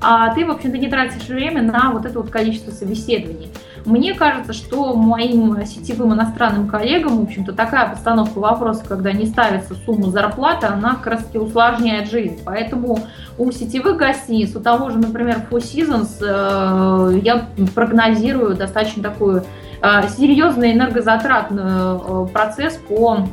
а 0.01 0.33
ты, 0.35 0.45
в 0.45 0.51
общем-то, 0.51 0.79
не 0.79 0.89
тратишь 0.89 1.27
время 1.27 1.63
на 1.63 1.91
вот 1.91 2.05
это 2.05 2.21
вот 2.21 2.31
количество 2.31 2.71
собеседований. 2.71 3.49
Мне 3.89 4.13
кажется, 4.13 4.53
что 4.53 4.93
моим 4.93 5.65
сетевым 5.65 6.13
иностранным 6.13 6.69
коллегам, 6.69 7.21
в 7.21 7.23
общем-то, 7.23 7.55
такая 7.55 7.89
постановка 7.89 8.39
вопроса, 8.39 8.85
когда 8.87 9.13
не 9.13 9.25
ставится 9.25 9.75
сумма 9.87 10.11
зарплаты, 10.11 10.67
она 10.67 10.97
как 10.97 11.07
раз 11.07 11.25
таки 11.25 11.39
усложняет 11.39 12.11
жизнь. 12.11 12.39
Поэтому 12.45 12.99
у 13.39 13.51
сетевых 13.51 13.97
гостиниц, 13.97 14.55
у 14.55 14.61
того 14.61 14.91
же, 14.91 14.99
например, 14.99 15.43
Four 15.51 15.61
Seasons, 15.61 16.19
э, 16.21 17.19
я 17.21 17.49
прогнозирую 17.75 18.57
достаточно 18.57 19.03
такой 19.03 19.41
э, 19.81 20.09
серьезный 20.19 20.75
энергозатратный 20.75 21.63
э, 21.65 22.27
процесс 22.31 22.79
по 22.89 23.27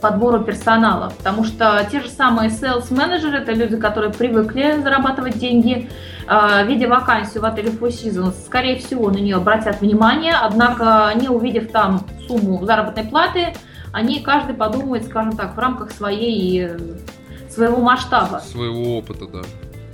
подбору 0.00 0.40
персонала, 0.40 1.12
потому 1.16 1.44
что 1.44 1.86
те 1.90 2.00
же 2.00 2.08
самые 2.08 2.50
sales 2.50 2.92
менеджеры 2.92 3.38
это 3.38 3.52
люди, 3.52 3.76
которые 3.76 4.12
привыкли 4.12 4.80
зарабатывать 4.82 5.38
деньги, 5.38 5.88
э, 6.28 6.66
видя 6.66 6.88
вакансию 6.88 7.42
в 7.42 7.46
отеле 7.46 7.70
Four 7.70 7.88
Seasons, 7.88 8.34
скорее 8.46 8.76
всего, 8.76 9.10
на 9.10 9.18
нее 9.18 9.36
обратят 9.36 9.80
внимание, 9.80 10.34
однако, 10.40 11.12
не 11.16 11.28
увидев 11.28 11.70
там 11.70 12.06
сумму 12.26 12.64
заработной 12.64 13.04
платы, 13.04 13.54
они 13.92 14.20
каждый 14.20 14.54
подумает, 14.54 15.04
скажем 15.04 15.36
так, 15.36 15.56
в 15.56 15.58
рамках 15.58 15.90
своей, 15.90 16.68
своего 17.48 17.78
масштаба. 17.78 18.40
Своего 18.40 18.98
опыта, 18.98 19.26
да. 19.26 19.42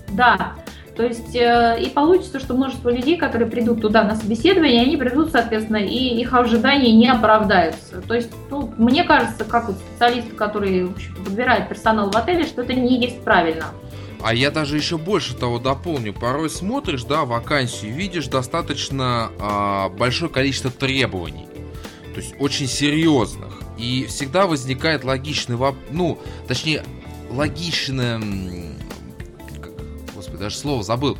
Да. 0.08 0.52
То 0.96 1.05
есть 1.05 1.35
э, 1.35 1.78
и 1.81 1.88
получится, 1.88 2.38
что 2.38 2.55
множество 2.55 2.90
людей, 2.90 3.16
которые 3.16 3.50
придут 3.50 3.81
туда 3.81 4.05
на 4.05 4.14
собеседование, 4.14 4.83
они 4.83 4.96
придут, 4.98 5.31
соответственно, 5.31 5.78
и 5.78 6.20
их 6.20 6.35
ожидания 6.35 6.92
не 6.92 7.09
оправдаются. 7.09 8.02
То 8.02 8.14
есть, 8.14 8.31
ну, 8.50 8.72
мне 8.76 9.05
кажется, 9.05 9.44
как 9.44 9.68
вот 9.68 9.76
специалист, 9.76 10.35
который 10.35 10.88
подбирает 11.24 11.68
персонал 11.68 12.11
в 12.11 12.16
отеле, 12.16 12.44
что 12.44 12.62
это 12.62 12.74
не 12.74 13.00
есть 13.00 13.22
правильно. 13.22 13.66
А 14.22 14.35
я 14.35 14.50
даже 14.50 14.76
еще 14.76 14.98
больше 14.98 15.35
того 15.35 15.59
дополню. 15.59 16.12
Порой 16.12 16.50
смотришь, 16.50 17.05
да, 17.05 17.24
вакансию, 17.24 17.92
видишь 17.92 18.28
достаточно 18.28 19.31
а, 19.40 19.88
большое 19.88 20.31
количество 20.31 20.70
требований. 20.70 21.46
То 22.14 22.20
есть 22.20 22.35
очень 22.38 22.68
серьезных. 22.68 23.61
И 23.78 24.07
всегда 24.09 24.46
возникает 24.46 25.02
логичный 25.02 25.57
вопрос, 25.57 25.83
ну, 25.90 26.18
точнее, 26.46 26.85
логичное 30.33 30.38
даже 30.38 30.57
слово 30.57 30.83
забыл. 30.83 31.16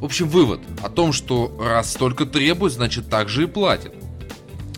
В 0.00 0.04
общем, 0.04 0.28
вывод 0.28 0.60
о 0.84 0.88
том, 0.88 1.12
что 1.12 1.56
раз 1.58 1.92
столько 1.92 2.26
требует, 2.26 2.72
значит 2.72 3.08
так 3.08 3.28
же 3.28 3.44
и 3.44 3.46
платит. 3.46 3.92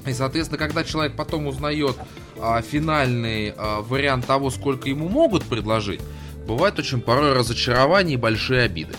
И, 0.07 0.12
соответственно, 0.12 0.59
когда 0.59 0.85
человек 0.85 1.16
потом 1.16 1.46
узнает 1.46 1.96
а, 2.40 2.62
финальный 2.62 3.53
а, 3.57 3.83
вариант 3.83 4.27
того, 4.27 4.51
сколько 4.51 4.88
ему 4.88 5.09
могут 5.09 5.44
предложить, 5.44 6.01
бывает 6.46 6.79
очень 6.79 7.01
порой 7.01 7.33
разочарование 7.33 8.14
и 8.14 8.16
большие 8.16 8.62
обиды. 8.62 8.94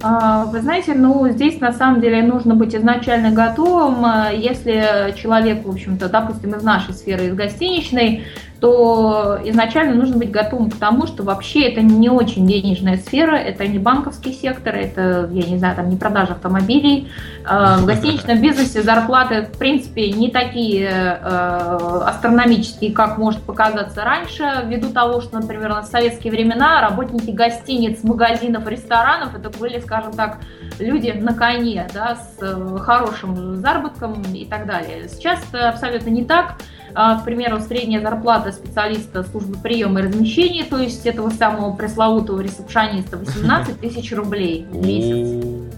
А, 0.00 0.44
вы 0.44 0.60
знаете, 0.60 0.94
ну, 0.94 1.28
здесь 1.28 1.60
на 1.60 1.72
самом 1.72 2.00
деле 2.00 2.22
нужно 2.22 2.54
быть 2.54 2.74
изначально 2.74 3.32
готовым. 3.32 4.04
А, 4.04 4.30
если 4.30 5.12
человек, 5.20 5.66
в 5.66 5.70
общем-то, 5.70 6.08
допустим, 6.08 6.54
из 6.54 6.62
нашей 6.62 6.94
сферы, 6.94 7.26
из 7.26 7.34
гостиничной, 7.34 8.24
то 8.60 9.38
изначально 9.44 9.94
нужно 9.94 10.16
быть 10.16 10.30
готовым 10.30 10.70
к 10.70 10.76
тому, 10.76 11.06
что 11.06 11.22
вообще 11.22 11.68
это 11.68 11.80
не 11.80 12.08
очень 12.08 12.46
денежная 12.46 12.96
сфера, 12.96 13.36
это 13.36 13.66
не 13.66 13.78
банковский 13.78 14.32
сектор, 14.32 14.74
это, 14.74 15.28
я 15.32 15.46
не 15.46 15.58
знаю, 15.58 15.76
там 15.76 15.88
не 15.88 15.96
продажа 15.96 16.32
автомобилей. 16.32 17.08
А, 17.44 17.78
в 17.78 17.86
гостиничном 17.86 18.40
бизнесе 18.40 18.82
зарплаты, 18.82 19.42
в 19.42 19.58
принципе, 19.58 20.10
не 20.10 20.30
такие 20.30 20.88
э, 20.88 22.02
астрономические, 22.06 22.92
как 22.92 23.16
может 23.16 23.40
показаться 23.42 24.02
раньше, 24.04 24.44
ввиду 24.66 24.90
того, 24.90 25.20
что, 25.20 25.38
например, 25.38 25.70
на 25.70 25.82
советские 25.82 26.32
времена 26.32 26.80
работники 26.80 27.30
гостиниц, 27.30 28.02
магазинов, 28.02 28.66
ресторанов, 28.66 29.34
это 29.34 29.50
были 29.56 29.78
скажем 29.80 30.12
так, 30.12 30.38
люди 30.78 31.10
на 31.10 31.32
коне, 31.34 31.86
да, 31.94 32.16
с 32.16 32.42
э, 32.42 32.78
хорошим 32.80 33.56
заработком 33.56 34.22
и 34.34 34.44
так 34.44 34.66
далее. 34.66 35.08
Сейчас 35.08 35.40
это 35.50 35.68
абсолютно 35.68 36.10
не 36.10 36.24
так. 36.24 36.56
А, 37.00 37.14
к 37.14 37.24
примеру, 37.24 37.60
средняя 37.60 38.02
зарплата 38.02 38.50
специалиста 38.50 39.22
службы 39.22 39.56
приема 39.62 40.00
и 40.00 40.02
размещения, 40.02 40.64
то 40.64 40.78
есть 40.78 41.06
этого 41.06 41.30
самого 41.30 41.72
пресловутого 41.76 42.40
ресепшониста, 42.40 43.18
18 43.18 43.78
тысяч 43.80 44.12
рублей 44.12 44.66
в 44.68 44.84
месяц. 44.84 45.68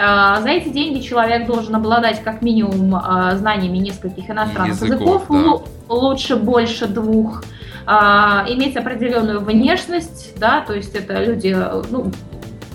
А, 0.00 0.40
за 0.40 0.48
эти 0.48 0.70
деньги 0.70 1.02
человек 1.02 1.46
должен 1.46 1.74
обладать 1.74 2.22
как 2.24 2.40
минимум 2.40 2.94
а, 2.94 3.36
знаниями 3.36 3.76
нескольких 3.76 4.30
иностранных 4.30 4.80
языков, 4.80 5.28
языков 5.28 5.68
да. 5.86 5.94
лучше 5.94 6.36
больше 6.36 6.86
двух, 6.86 7.44
иметь 7.86 8.74
определенную 8.76 9.40
внешность, 9.40 10.32
да, 10.38 10.62
то 10.62 10.72
есть 10.72 10.94
это 10.94 11.22
люди, 11.22 11.54
ну, 11.90 12.10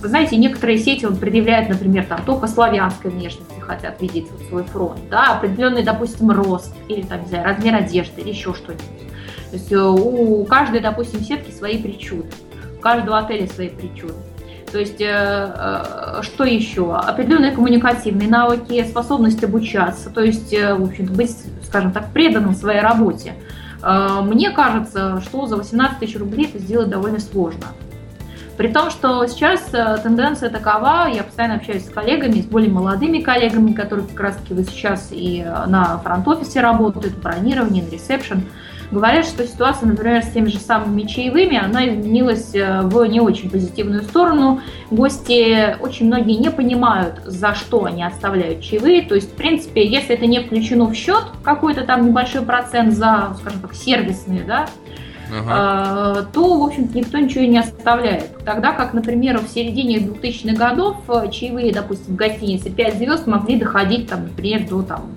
вы 0.02 0.08
знаете, 0.08 0.36
некоторые 0.38 0.80
сети 0.80 1.06
вот 1.06 1.20
предъявляют, 1.20 1.70
например, 1.70 2.06
там 2.06 2.24
только 2.26 2.47
славянской 2.47 3.12
внешности 3.12 3.60
хотят 3.60 4.02
видеть 4.02 4.28
вот 4.32 4.41
свой 4.47 4.64
фронт, 4.64 4.99
да, 5.10 5.36
определенный, 5.36 5.84
допустим, 5.84 6.32
рост 6.32 6.74
или 6.88 7.04
там, 7.04 7.22
не 7.22 7.28
знаю, 7.28 7.45
размер 7.45 7.76
одежды 7.76 8.22
или 8.22 8.30
еще 8.30 8.54
что-нибудь. 8.54 8.84
То 9.52 9.58
есть 9.58 9.72
э, 9.72 9.80
у 9.80 10.43
каждой, 10.45 10.80
допустим, 10.80 11.22
сетки 11.22 11.52
свои 11.52 11.78
причуды, 11.78 12.30
у 12.78 12.82
каждого 12.82 13.20
отеля 13.20 13.47
свои 13.47 13.70
причуды. 13.70 14.16
То 14.72 14.80
есть 14.80 14.99
э, 15.02 15.06
э, 15.08 16.22
что 16.24 16.45
еще? 16.45 16.95
Определенные 16.95 17.52
коммуникативные 17.52 18.28
навыки, 18.28 18.84
способность 18.89 19.43
обучаться, 19.43 20.10
то 20.10 20.22
есть, 20.22 20.52
в 20.52 20.84
общем-то, 20.84 21.14
быть, 21.14 21.36
скажем 21.64 21.91
так, 21.91 22.12
преданным 22.12 22.56
своей 22.56 22.80
работе. 22.80 23.34
Мне 23.84 24.52
кажется, 24.52 25.22
что 25.22 25.47
за 25.47 25.58
18 25.58 25.97
тысяч 25.97 26.16
рублей 26.16 26.45
это 26.45 26.60
сделать 26.60 26.89
довольно 26.89 27.20
сложно. 27.20 27.66
При 28.62 28.68
том, 28.68 28.91
что 28.91 29.26
сейчас 29.26 29.74
э, 29.74 29.97
тенденция 30.03 30.51
такова, 30.51 31.09
я 31.12 31.24
постоянно 31.24 31.55
общаюсь 31.55 31.84
с 31.84 31.89
коллегами, 31.89 32.41
с 32.41 32.45
более 32.45 32.70
молодыми 32.70 33.18
коллегами, 33.18 33.74
которые 33.74 34.05
как 34.07 34.20
раз-таки 34.20 34.53
вот 34.53 34.68
сейчас 34.68 35.07
и 35.09 35.43
э, 35.43 35.66
на 35.66 35.97
фронт-офисе 35.97 36.62
работают, 36.62 37.16
в 37.16 37.22
бронировании, 37.24 37.82
на 37.82 37.89
ресепшн, 37.89 38.43
говорят, 38.91 39.26
что 39.26 39.47
ситуация, 39.47 39.88
например, 39.88 40.22
с 40.22 40.30
теми 40.30 40.49
же 40.49 40.59
самыми 40.59 41.07
чаевыми, 41.07 41.57
она 41.57 41.89
изменилась 41.89 42.53
э, 42.53 42.82
в 42.84 43.03
не 43.05 43.20
очень 43.20 43.49
позитивную 43.49 44.03
сторону. 44.03 44.62
Гости 44.91 45.76
очень 45.80 46.05
многие 46.05 46.38
не 46.38 46.51
понимают, 46.51 47.16
за 47.26 47.55
что 47.55 47.86
они 47.86 48.03
оставляют 48.03 48.62
чаевые. 48.62 49.01
То 49.01 49.16
есть, 49.16 49.32
в 49.32 49.36
принципе, 49.36 49.84
если 49.84 50.14
это 50.14 50.28
не 50.28 50.39
включено 50.39 50.86
в 50.86 50.93
счет, 50.93 51.24
какой-то 51.43 51.84
там 51.84 52.05
небольшой 52.05 52.43
процент 52.43 52.93
за, 52.93 53.36
скажем 53.39 53.62
так, 53.62 53.74
сервисные, 53.74 54.43
да, 54.43 54.68
ага. 55.32 56.28
то, 56.34 56.60
в 56.60 56.64
общем-то, 56.64 56.98
никто 56.98 57.18
ничего 57.18 57.44
и 57.44 57.48
не 57.48 57.60
оставляет. 57.60 58.38
Тогда 58.44 58.74
как, 58.74 58.94
например, 58.94 59.40
в 59.40 59.48
середине 59.48 59.98
2000-х 60.00 60.56
годов 60.56 60.98
э, 61.08 61.32
чаевые, 61.32 61.74
допустим, 61.74 62.14
в 62.14 62.18
гостинице 62.18 62.70
5 62.70 62.98
звезд 62.98 63.28
могли 63.28 63.58
доходить, 63.58 64.10
там, 64.10 64.24
например, 64.24 64.68
до 64.68 64.82
там, 64.82 65.12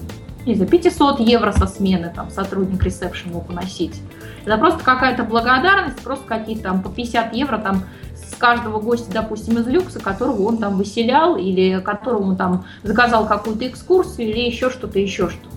не 0.46 0.54
знаю, 0.54 0.70
500 0.70 1.20
евро 1.20 1.52
со 1.52 1.66
смены 1.66 2.12
там, 2.14 2.30
сотрудник 2.30 2.82
ресепшн 2.82 3.30
мог 3.30 3.48
уносить. 3.48 4.00
Это 4.44 4.58
просто 4.58 4.84
какая-то 4.84 5.24
благодарность, 5.24 6.00
просто 6.00 6.26
какие-то 6.26 6.64
там 6.64 6.82
по 6.82 6.90
50 6.90 7.32
евро 7.34 7.58
там 7.58 7.84
с 8.14 8.34
каждого 8.36 8.80
гостя, 8.80 9.10
допустим, 9.12 9.58
из 9.58 9.66
люкса, 9.66 10.00
которого 10.00 10.42
он 10.42 10.58
там 10.58 10.76
выселял, 10.76 11.36
или 11.36 11.80
которому 11.80 12.36
там 12.36 12.64
заказал 12.82 13.26
какую-то 13.26 13.66
экскурсию, 13.66 14.28
или 14.28 14.40
еще 14.40 14.70
что-то, 14.70 14.98
еще 14.98 15.30
что-то. 15.30 15.53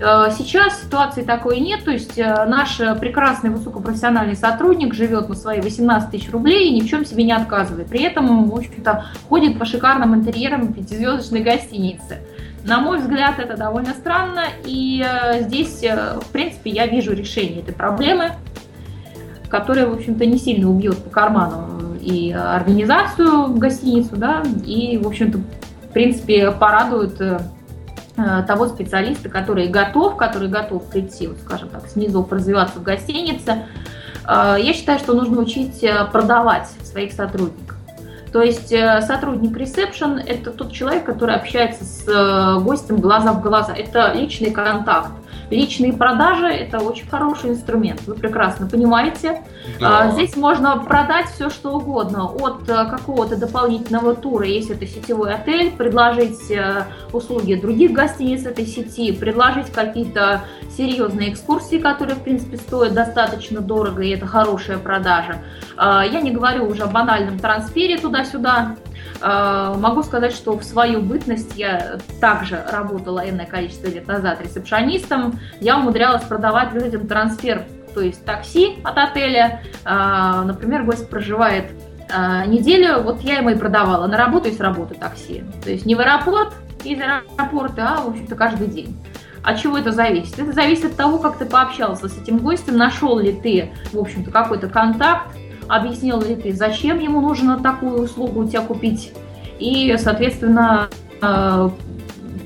Э, 0.00 0.30
сейчас 0.36 0.80
ситуации 0.82 1.22
такой 1.22 1.58
нет, 1.58 1.84
то 1.84 1.90
есть 1.90 2.18
э, 2.18 2.44
наш 2.46 2.78
прекрасный 3.00 3.50
высокопрофессиональный 3.50 4.36
сотрудник 4.36 4.94
живет 4.94 5.28
на 5.28 5.34
свои 5.34 5.60
18 5.60 6.10
тысяч 6.10 6.30
рублей 6.30 6.68
и 6.68 6.74
ни 6.74 6.82
в 6.82 6.88
чем 6.88 7.04
себе 7.04 7.24
не 7.24 7.32
отказывает. 7.32 7.88
При 7.88 8.02
этом, 8.02 8.48
в 8.48 8.54
общем-то, 8.54 9.06
ходит 9.28 9.58
по 9.58 9.64
шикарным 9.64 10.14
интерьерам 10.14 10.72
пятизвездочной 10.72 11.40
гостиницы. 11.40 12.18
На 12.64 12.80
мой 12.80 12.98
взгляд, 12.98 13.38
это 13.38 13.56
довольно 13.56 13.90
странно, 13.90 14.44
и 14.64 15.04
э, 15.04 15.42
здесь, 15.42 15.82
в 15.82 16.26
принципе, 16.32 16.70
я 16.70 16.86
вижу 16.86 17.12
решение 17.12 17.60
этой 17.60 17.74
проблемы, 17.74 18.32
которая, 19.48 19.86
в 19.86 19.94
общем-то, 19.94 20.24
не 20.26 20.38
сильно 20.38 20.70
убьет 20.70 21.02
по 21.02 21.10
карману 21.10 21.96
и 22.00 22.30
организацию 22.30 23.54
гостиницу, 23.54 24.16
да, 24.16 24.42
и, 24.64 24.98
в 24.98 25.06
общем-то, 25.06 25.38
в 25.38 25.92
принципе, 25.92 26.52
порадует 26.52 27.20
того 28.46 28.66
специалиста, 28.68 29.28
который 29.28 29.68
готов, 29.68 30.16
который 30.16 30.48
готов 30.48 30.84
прийти, 30.90 31.28
вот, 31.28 31.38
скажем 31.44 31.68
так, 31.68 31.88
снизу 31.88 32.26
развиваться 32.30 32.78
в 32.78 32.82
гостинице. 32.82 33.66
Э, 34.26 34.56
я 34.58 34.72
считаю, 34.72 34.98
что 34.98 35.14
нужно 35.14 35.40
учить 35.40 35.82
э, 35.82 36.04
продавать 36.12 36.68
своих 36.82 37.12
сотрудников. 37.12 37.76
То 38.32 38.42
есть 38.42 38.68
сотрудник 38.68 39.56
ресепшн– 39.56 40.18
это 40.26 40.50
тот 40.50 40.70
человек, 40.70 41.04
который 41.04 41.34
общается 41.34 41.84
с 41.84 42.60
гостем 42.62 42.96
глаза 42.96 43.32
в 43.32 43.40
глаза. 43.40 43.72
Это 43.74 44.12
личный 44.12 44.50
контакт. 44.50 45.12
Личные 45.50 45.92
продажи– 45.92 46.46
это 46.46 46.78
очень 46.80 47.08
хороший 47.08 47.50
инструмент, 47.50 48.02
вы 48.06 48.14
прекрасно 48.14 48.66
понимаете. 48.66 49.42
Да. 49.80 50.00
А, 50.00 50.10
здесь 50.10 50.36
можно 50.36 50.76
продать 50.78 51.26
все, 51.28 51.48
что 51.48 51.72
угодно, 51.72 52.26
от 52.26 52.68
э, 52.68 52.84
какого-то 52.86 53.36
дополнительного 53.36 54.14
тура, 54.14 54.46
если 54.46 54.76
это 54.76 54.86
сетевой 54.86 55.34
отель, 55.34 55.70
предложить 55.70 56.50
э, 56.50 56.84
услуги 57.12 57.54
других 57.54 57.92
гостиниц 57.92 58.44
этой 58.44 58.66
сети, 58.66 59.12
предложить 59.12 59.72
какие-то 59.72 60.42
серьезные 60.76 61.32
экскурсии, 61.32 61.78
которые, 61.78 62.16
в 62.16 62.22
принципе, 62.22 62.58
стоят 62.58 62.92
достаточно 62.92 63.60
дорого, 63.60 64.02
и 64.02 64.10
это 64.10 64.26
хорошая 64.26 64.78
продажа. 64.78 65.38
А, 65.76 66.04
я 66.04 66.20
не 66.20 66.30
говорю 66.30 66.68
уже 66.68 66.82
о 66.82 66.88
банальном 66.88 67.38
трансфере 67.38 67.98
туда-сюда, 67.98 68.76
могу 69.20 70.02
сказать, 70.02 70.32
что 70.32 70.56
в 70.56 70.62
свою 70.62 71.02
бытность 71.02 71.56
я 71.56 71.98
также 72.20 72.64
работала 72.70 73.28
энное 73.28 73.46
количество 73.46 73.88
лет 73.88 74.06
назад 74.06 74.40
ресепшонистом. 74.40 75.40
Я 75.60 75.78
умудрялась 75.78 76.22
продавать 76.22 76.72
людям 76.72 77.06
трансфер, 77.08 77.64
то 77.98 78.00
есть 78.00 78.24
такси 78.24 78.78
от 78.84 78.96
отеля. 78.96 79.62
А, 79.84 80.44
например, 80.44 80.84
гость 80.84 81.10
проживает 81.10 81.72
а, 82.12 82.46
неделю, 82.46 83.02
вот 83.02 83.20
я 83.22 83.38
ему 83.38 83.50
и 83.50 83.56
продавала 83.56 84.06
на 84.06 84.16
работу 84.16 84.48
и 84.48 84.52
с 84.52 84.60
работы 84.60 84.94
такси. 84.94 85.42
То 85.64 85.70
есть 85.70 85.84
не 85.84 85.96
в 85.96 86.00
аэропорт, 86.00 86.54
из 86.84 86.98
аэропорта, 87.00 87.96
а, 87.96 88.02
в 88.02 88.10
общем-то, 88.10 88.36
каждый 88.36 88.68
день. 88.68 88.96
От 89.42 89.60
чего 89.60 89.78
это 89.78 89.92
зависит? 89.92 90.38
Это 90.38 90.52
зависит 90.52 90.84
от 90.86 90.96
того, 90.96 91.18
как 91.18 91.38
ты 91.38 91.46
пообщался 91.46 92.08
с 92.08 92.18
этим 92.18 92.38
гостем, 92.38 92.76
нашел 92.76 93.18
ли 93.18 93.32
ты, 93.32 93.72
в 93.92 93.98
общем-то, 93.98 94.30
какой-то 94.30 94.68
контакт, 94.68 95.34
объяснил 95.68 96.20
ли 96.20 96.36
ты, 96.36 96.52
зачем 96.52 96.98
ему 96.98 97.20
нужно 97.20 97.58
такую 97.58 98.02
услугу 98.02 98.40
у 98.40 98.48
тебя 98.48 98.62
купить, 98.62 99.12
и, 99.58 99.94
соответственно, 99.98 100.88
э, 101.20 101.70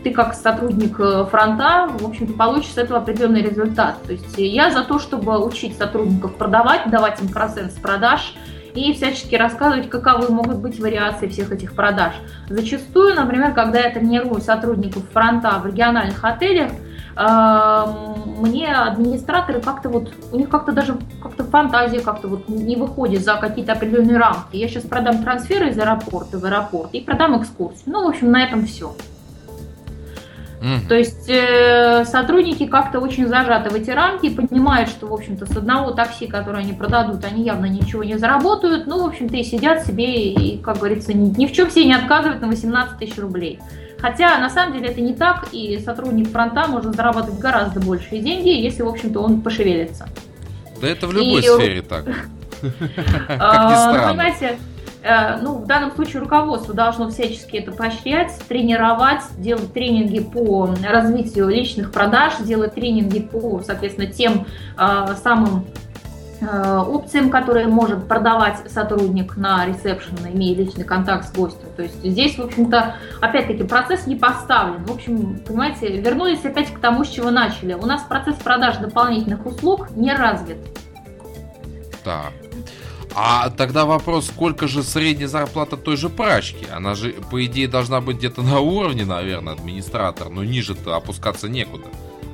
ты 0.03 0.11
как 0.11 0.35
сотрудник 0.35 0.99
э, 0.99 1.27
фронта, 1.31 1.89
в 1.99 2.07
общем-то, 2.07 2.33
получишь 2.35 2.73
с 2.73 2.79
этого 2.79 3.01
определенный 3.01 3.43
результат. 3.43 4.03
То 4.03 4.13
есть 4.13 4.37
я 4.39 4.71
за 4.71 4.83
то, 4.85 4.99
чтобы 4.99 5.45
учить 5.45 5.77
сотрудников 5.77 6.35
продавать, 6.35 6.91
давать 6.91 7.21
им 7.21 7.29
процент 7.29 7.73
с 7.73 7.77
продаж 7.77 8.35
и 8.75 8.93
всячески 8.95 9.35
рассказывать, 9.35 9.91
каковы 9.91 10.33
могут 10.33 10.57
быть 10.57 10.81
вариации 10.81 11.29
всех 11.29 11.53
этих 11.53 11.75
продаж. 11.75 12.15
Зачастую, 12.49 13.15
например, 13.15 13.53
когда 13.53 13.81
я 13.81 13.91
тренирую 13.91 14.41
сотрудников 14.41 15.03
фронта 15.13 15.59
в 15.63 15.67
региональных 15.67 16.25
отелях, 16.25 16.73
мне 17.15 18.75
администраторы 18.75 19.61
как-то 19.61 19.89
вот, 19.91 20.13
у 20.33 20.37
них 20.37 20.49
как-то 20.49 20.73
даже 20.73 20.97
как-то 21.23 21.45
фантазия 21.45 22.01
как-то 22.01 22.29
вот 22.29 22.49
не 22.49 22.77
выходит 22.77 23.23
за 23.23 23.37
какие-то 23.37 23.73
определенные 23.73 24.19
рамки. 24.19 24.57
Я 24.57 24.69
сейчас 24.69 24.85
продам 24.85 25.23
трансферы 25.23 25.71
из 25.71 25.79
аэропорта 25.79 26.39
в 26.39 26.45
аэропорт 26.45 26.91
и 26.93 27.01
продам 27.01 27.41
экскурсию. 27.41 27.85
Ну, 27.87 28.05
в 28.05 28.09
общем, 28.09 28.31
на 28.31 28.43
этом 28.43 28.65
все. 28.65 28.95
Mm. 30.63 30.87
То 30.89 30.95
есть 30.95 31.29
э, 31.29 32.05
сотрудники 32.05 32.67
как-то 32.67 33.01
очень 33.01 33.27
зажаты 33.27 33.69
в 33.69 33.75
эти 33.75 33.91
рамки, 33.91 34.31
понимают, 34.31 34.89
что, 34.91 35.09
в 35.09 35.13
общем-то, 35.13 35.45
с 35.45 35.57
одного 35.57 35.91
такси, 35.91 36.29
которое 36.29 36.59
они 36.59 36.73
продадут, 36.73 37.25
они 37.25 37.43
явно 37.43 37.67
ничего 37.67 38.05
не 38.05 38.17
заработают. 38.17 38.87
Ну, 38.87 39.03
в 39.03 39.07
общем-то, 39.09 39.37
и 39.37 39.43
сидят 39.43 39.85
себе 39.85 40.33
и, 40.33 40.59
как 40.59 40.79
говорится, 40.79 41.13
ни, 41.13 41.37
ни 41.37 41.47
в 41.47 41.53
чем 41.53 41.69
себе 41.69 41.87
не 41.87 41.95
отказывают 41.95 42.41
на 42.41 42.47
18 42.47 42.97
тысяч 42.97 43.19
рублей. 43.19 43.59
Хотя 44.03 44.37
на 44.39 44.51
самом 44.51 44.75
деле 44.75 44.89
это 44.89 45.01
не 45.01 45.15
так, 45.15 45.47
и 45.53 45.79
сотрудник 45.79 46.29
фронта 46.31 46.67
может 46.67 46.97
зарабатывать 46.97 47.39
гораздо 47.39 47.79
большие 47.79 48.21
деньги, 48.21 48.49
если, 48.49 48.83
в 48.83 48.89
общем-то, 48.89 49.21
он 49.21 49.41
пошевелится. 49.41 50.09
Да 50.81 50.89
это 50.89 51.07
в 51.07 51.13
любой 51.13 51.41
и... 51.41 51.43
сфере 51.43 51.83
так. 51.83 52.05
Как 52.61 53.71
ни 53.71 53.75
странно. 53.75 54.09
Понимаете, 54.09 54.59
э, 55.05 55.37
ну, 55.41 55.59
в 55.59 55.67
данном 55.67 55.93
случае 55.93 56.21
руководство 56.21 56.75
должно 56.75 57.11
всячески 57.11 57.57
это 57.57 57.71
поощрять, 57.71 58.37
тренировать, 58.49 59.23
делать 59.39 59.73
тренинги 59.73 60.19
по 60.19 60.75
развитию 60.85 61.49
личных 61.49 61.93
продаж, 61.93 62.33
делать 62.41 62.75
тренинги 62.75 63.21
по, 63.21 63.63
соответственно, 63.65 64.09
тем 64.09 64.47
э, 64.77 65.15
самым 65.23 65.65
опциям, 66.43 67.31
которые 67.31 67.69
может 67.69 68.09
продавать 68.09 68.59
сотрудник 68.71 69.37
на 69.37 69.67
ресепшн, 69.67 70.17
имея 70.33 70.57
личный 70.57 70.85
контакт 70.85 71.29
с 71.29 71.33
гостем. 71.33 71.69
То 71.77 71.83
есть 71.83 72.03
здесь, 72.03 72.37
в 72.37 72.43
общем-то, 72.43 72.97
опять-таки 73.21 73.65
процесс 73.65 74.07
не 74.07 74.17
поставлен. 74.17 74.85
В 74.85 74.93
общем, 74.93 75.41
понимаете, 75.47 76.01
вернулись 76.01 76.45
опять 76.45 76.73
к 76.73 76.79
тому, 76.79 77.05
с 77.05 77.09
чего 77.09 77.31
начали. 77.31 77.75
У 77.75 77.87
нас 77.87 78.03
процесс 78.03 78.37
продаж 78.37 78.79
дополнительных 78.79 79.45
услуг 79.47 79.91
не 79.97 80.15
развит. 80.15 80.59
Так. 82.05 82.33
А 83.15 83.51
тогда 83.51 83.85
вопрос, 83.85 84.27
сколько 84.27 84.67
же 84.67 84.83
средняя 84.83 85.29
зарплата 85.29 85.77
той 85.77 85.97
же 85.97 86.09
прачки? 86.09 86.67
Она 86.75 86.95
же, 86.95 87.15
по 87.31 87.45
идее, 87.45 87.69
должна 87.69 88.01
быть 88.01 88.17
где-то 88.17 88.43
на 88.43 88.61
уровне, 88.61 89.05
наверное, 89.05 89.53
администратор, 89.53 90.31
но 90.31 90.43
ниже-то 90.45 90.97
опускаться 90.97 91.49
некуда. 91.49 91.85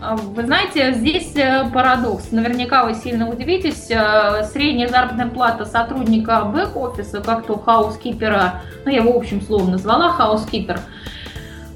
А, 0.00 0.14
вы 0.16 0.44
знаете, 0.44 0.92
здесь 0.94 1.34
э, 1.34 1.68
парадокс. 1.72 2.30
Наверняка 2.30 2.84
вы 2.84 2.94
сильно 2.94 3.28
удивитесь. 3.28 3.90
Э, 3.90 4.44
средняя 4.44 4.88
заработная 4.88 5.26
плата 5.26 5.64
сотрудника 5.64 6.44
бэк-офиса, 6.44 7.20
как 7.20 7.46
то 7.46 7.58
хаускипера, 7.58 8.62
ну 8.84 8.92
я 8.92 8.98
его 8.98 9.16
общим 9.16 9.42
словом 9.42 9.72
назвала 9.72 10.10
хаускипер, 10.10 10.80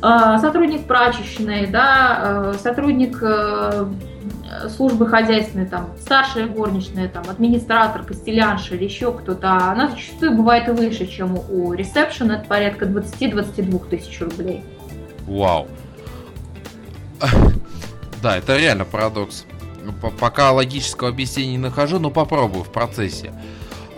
э, 0.03 0.39
сотрудник 0.41 0.87
прачечной, 0.87 1.67
да, 1.67 2.55
сотрудник 2.63 3.23
службы 4.69 5.09
хозяйственной, 5.09 5.67
там, 5.67 5.89
старшая 5.99 6.47
горничная, 6.47 7.09
там, 7.09 7.25
администратор, 7.29 8.05
костелянша 8.05 8.77
или 8.77 8.85
еще 8.85 9.11
кто-то, 9.13 9.71
она 9.71 9.89
зачастую 9.89 10.37
бывает 10.37 10.69
выше, 10.69 11.07
чем 11.07 11.39
у 11.51 11.73
ресепшена, 11.73 12.35
это 12.35 12.45
порядка 12.45 12.85
20-22 12.85 13.89
тысяч 13.89 14.21
рублей. 14.21 14.63
Вау. 15.27 15.67
Да, 18.23 18.37
это 18.37 18.57
реально 18.57 18.85
парадокс. 18.85 19.45
Пока 20.21 20.53
логического 20.53 21.11
объяснения 21.11 21.53
не 21.53 21.59
нахожу, 21.59 21.99
но 21.99 22.11
попробую 22.11 22.63
в 22.63 22.71
процессе. 22.71 23.35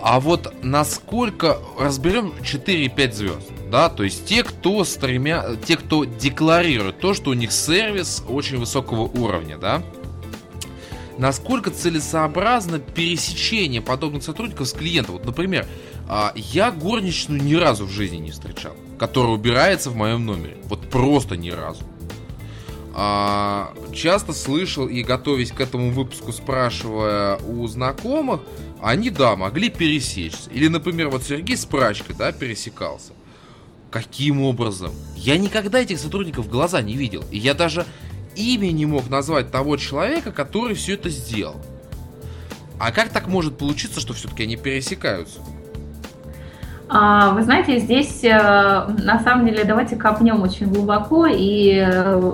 А 0.01 0.19
вот 0.19 0.53
насколько 0.63 1.59
разберем 1.79 2.33
4-5 2.41 3.11
звезд, 3.13 3.51
да, 3.71 3.89
то 3.89 4.03
есть 4.03 4.25
те, 4.25 4.43
кто 4.43 4.83
стремя, 4.83 5.55
те, 5.63 5.77
кто 5.77 6.05
декларирует 6.05 6.99
то, 6.99 7.13
что 7.13 7.31
у 7.31 7.33
них 7.33 7.51
сервис 7.51 8.23
очень 8.27 8.57
высокого 8.57 9.01
уровня, 9.01 9.57
да, 9.57 9.83
насколько 11.17 11.69
целесообразно 11.71 12.79
пересечение 12.79 13.81
подобных 13.81 14.23
сотрудников 14.23 14.67
с 14.67 14.73
клиентом. 14.73 15.15
Вот, 15.15 15.25
например, 15.25 15.65
а, 16.07 16.33
я 16.35 16.71
горничную 16.71 17.41
ни 17.41 17.55
разу 17.55 17.85
в 17.85 17.91
жизни 17.91 18.17
не 18.17 18.31
встречал, 18.31 18.73
которая 18.99 19.33
убирается 19.33 19.89
в 19.89 19.95
моем 19.95 20.25
номере. 20.25 20.57
Вот 20.65 20.89
просто 20.89 21.37
ни 21.37 21.49
разу. 21.49 21.83
А, 22.97 23.73
часто 23.93 24.31
слышал 24.31 24.87
и 24.87 25.03
готовясь 25.03 25.51
к 25.51 25.59
этому 25.59 25.91
выпуску, 25.91 26.31
спрашивая 26.31 27.37
у 27.39 27.67
знакомых, 27.67 28.39
они, 28.81 29.09
да, 29.09 29.35
могли 29.35 29.69
пересечься. 29.69 30.49
Или, 30.49 30.69
например, 30.69 31.09
вот 31.09 31.23
Сергей 31.23 31.57
с 31.57 31.65
прачкой, 31.65 32.15
да, 32.17 32.31
пересекался. 32.31 33.11
Каким 33.91 34.41
образом? 34.41 34.91
Я 35.17 35.37
никогда 35.37 35.81
этих 35.81 35.99
сотрудников 35.99 36.45
в 36.45 36.49
глаза 36.49 36.81
не 36.81 36.95
видел. 36.95 37.23
И 37.31 37.37
я 37.37 37.53
даже 37.53 37.85
имя 38.37 38.71
не 38.71 38.85
мог 38.85 39.09
назвать 39.09 39.51
того 39.51 39.75
человека, 39.75 40.31
который 40.31 40.75
все 40.75 40.93
это 40.93 41.09
сделал. 41.09 41.61
А 42.79 42.93
как 42.93 43.09
так 43.09 43.27
может 43.27 43.57
получиться, 43.57 43.99
что 43.99 44.13
все-таки 44.13 44.43
они 44.43 44.55
пересекаются? 44.55 45.39
А, 46.87 47.31
вы 47.31 47.43
знаете, 47.43 47.79
здесь 47.79 48.23
э, 48.23 48.29
на 48.29 49.19
самом 49.23 49.47
деле 49.47 49.63
давайте 49.63 49.95
копнем 49.95 50.41
очень 50.43 50.67
глубоко 50.67 51.25
и 51.25 51.83
э, 51.83 52.31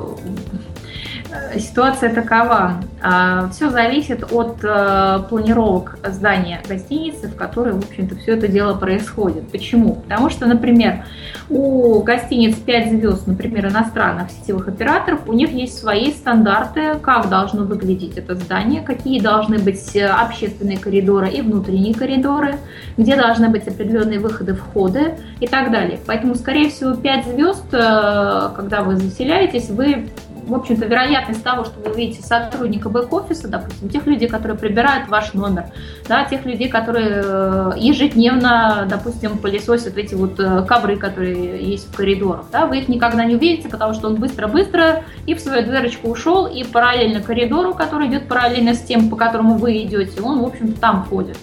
Ситуация 1.58 2.14
такова. 2.14 2.82
А, 3.02 3.50
все 3.50 3.70
зависит 3.70 4.32
от 4.32 4.58
э, 4.64 5.20
планировок 5.30 5.98
здания 6.08 6.62
гостиницы, 6.68 7.28
в 7.28 7.36
которой, 7.36 7.74
в 7.74 7.80
общем-то, 7.80 8.16
все 8.16 8.36
это 8.36 8.48
дело 8.48 8.74
происходит. 8.76 9.50
Почему? 9.50 9.96
Потому 9.96 10.30
что, 10.30 10.46
например, 10.46 11.06
у 11.50 12.02
гостиниц 12.04 12.56
5 12.56 12.90
звезд, 12.92 13.28
например, 13.28 13.68
иностранных 13.68 14.30
сетевых 14.32 14.68
операторов, 14.68 15.28
у 15.28 15.34
них 15.34 15.52
есть 15.52 15.78
свои 15.78 16.12
стандарты, 16.12 16.96
как 17.02 17.30
должно 17.30 17.64
выглядеть 17.64 18.18
это 18.18 18.36
здание, 18.36 18.82
какие 18.82 19.20
должны 19.20 19.58
быть 19.58 19.96
общественные 19.96 20.78
коридоры 20.78 21.30
и 21.30 21.42
внутренние 21.42 21.94
коридоры, 21.94 22.56
где 22.98 23.16
должны 23.16 23.50
быть 23.50 23.68
определенные 23.68 24.20
выходы, 24.20 24.54
входы 24.54 25.16
и 25.40 25.48
так 25.48 25.72
далее. 25.72 26.00
Поэтому, 26.06 26.36
скорее 26.36 26.70
всего, 26.70 26.94
5 26.94 27.26
звезд, 27.26 27.66
э, 27.72 28.50
когда 28.56 28.84
вы 28.84 28.98
заселяетесь, 28.98 29.70
вы 29.70 30.08
в 30.46 30.54
общем-то, 30.56 30.86
вероятность 30.86 31.44
того, 31.44 31.64
что 31.66 31.80
вы 31.80 31.92
увидите 31.92 32.24
сотрудника 32.24 32.89
бэк-офиса, 32.89 33.48
допустим, 33.48 33.89
тех 33.89 34.06
людей, 34.06 34.28
которые 34.28 34.58
прибирают 34.58 35.08
ваш 35.08 35.34
номер, 35.34 35.66
да, 36.08 36.26
тех 36.26 36.46
людей, 36.46 36.68
которые 36.68 37.22
э, 37.24 37.72
ежедневно, 37.78 38.88
допустим, 38.89 39.38
пылесосят 39.38 39.98
эти 39.98 40.16
вот 40.16 40.39
э, 40.39 40.64
ковры, 40.64 40.98
которые 40.98 41.64
есть 41.64 41.92
в 41.92 41.96
коридорах, 41.96 42.46
да, 42.52 42.66
вы 42.66 42.80
их 42.80 42.88
никогда 42.88 43.26
не 43.26 43.36
увидите, 43.36 43.70
потому 43.70 43.94
что 43.94 44.08
он 44.08 44.16
быстро-быстро 44.16 45.04
и 45.26 45.36
в 45.36 45.39
свою 45.39 45.64
дверочку 45.64 46.10
ушел, 46.10 46.48
и 46.48 46.64
параллельно 46.64 47.22
коридору, 47.22 47.74
который 47.74 48.08
идет 48.08 48.28
параллельно 48.28 48.74
с 48.74 48.82
тем, 48.82 49.10
по 49.10 49.16
которому 49.16 49.56
вы 49.56 49.84
идете, 49.84 50.22
он, 50.22 50.42
в 50.42 50.46
общем-то, 50.46 50.80
там 50.80 51.06
ходит. 51.06 51.38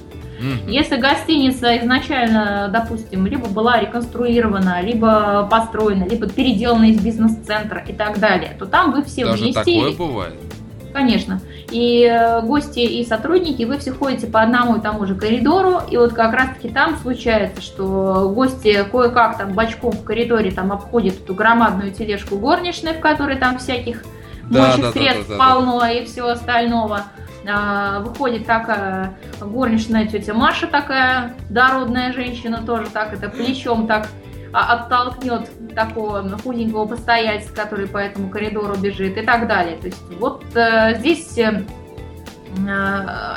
Если 0.66 0.96
гостиница 0.96 1.76
изначально, 1.78 2.68
допустим, 2.72 3.26
либо 3.26 3.48
была 3.48 3.80
реконструирована, 3.80 4.80
либо 4.82 5.48
построена, 5.50 6.04
либо 6.04 6.28
переделана 6.28 6.90
из 6.90 7.00
бизнес-центра 7.00 7.84
и 7.86 7.92
так 7.92 8.18
далее, 8.18 8.56
то 8.58 8.66
там 8.66 8.92
вы 8.92 9.02
все 9.02 9.24
Даже 9.24 9.42
вместе... 9.42 9.60
такое 9.60 9.92
бывает? 9.92 10.34
Конечно. 10.92 11.40
И 11.70 12.02
э, 12.04 12.40
гости 12.42 12.80
и 12.80 13.04
сотрудники, 13.04 13.62
вы 13.64 13.78
все 13.78 13.92
ходите 13.92 14.26
по 14.26 14.40
одному 14.40 14.76
и 14.76 14.80
тому 14.80 15.06
же 15.06 15.14
коридору, 15.14 15.80
и 15.90 15.96
вот 15.96 16.14
как 16.14 16.32
раз-таки 16.32 16.70
там 16.70 16.96
случается, 16.96 17.60
что 17.60 18.32
гости 18.34 18.84
кое-как 18.90 19.36
там 19.36 19.52
бочком 19.52 19.92
в 19.92 20.02
коридоре 20.02 20.50
там 20.50 20.72
обходят 20.72 21.20
эту 21.22 21.34
громадную 21.34 21.92
тележку 21.92 22.38
горничной, 22.38 22.94
в 22.94 23.00
которой 23.00 23.36
там 23.36 23.58
всяких 23.58 24.02
да, 24.44 24.62
моющих 24.62 24.82
да, 24.82 24.92
средств 24.92 25.28
да, 25.28 25.36
да, 25.36 25.44
полно 25.44 25.80
да. 25.80 25.90
и 25.90 26.04
всего 26.06 26.28
остального. 26.28 27.04
А, 27.50 28.00
выходит 28.00 28.46
такая 28.46 29.16
горничная 29.40 30.06
тетя 30.06 30.34
Маша 30.34 30.66
такая, 30.66 31.34
дородная 31.48 32.12
женщина 32.12 32.62
тоже 32.64 32.90
так, 32.90 33.12
это 33.12 33.28
плечом 33.28 33.86
так 33.86 34.08
а, 34.52 34.74
оттолкнет 34.74 35.50
такого 35.74 36.22
худенького 36.38 36.86
постояльца, 36.86 37.52
который 37.54 37.86
по 37.86 37.98
этому 37.98 38.28
коридору 38.28 38.76
бежит 38.76 39.16
и 39.16 39.22
так 39.22 39.46
далее. 39.46 39.76
То 39.76 39.86
есть 39.86 40.02
вот 40.18 40.44
э, 40.54 40.96
здесь 40.98 41.38
э, 41.38 41.64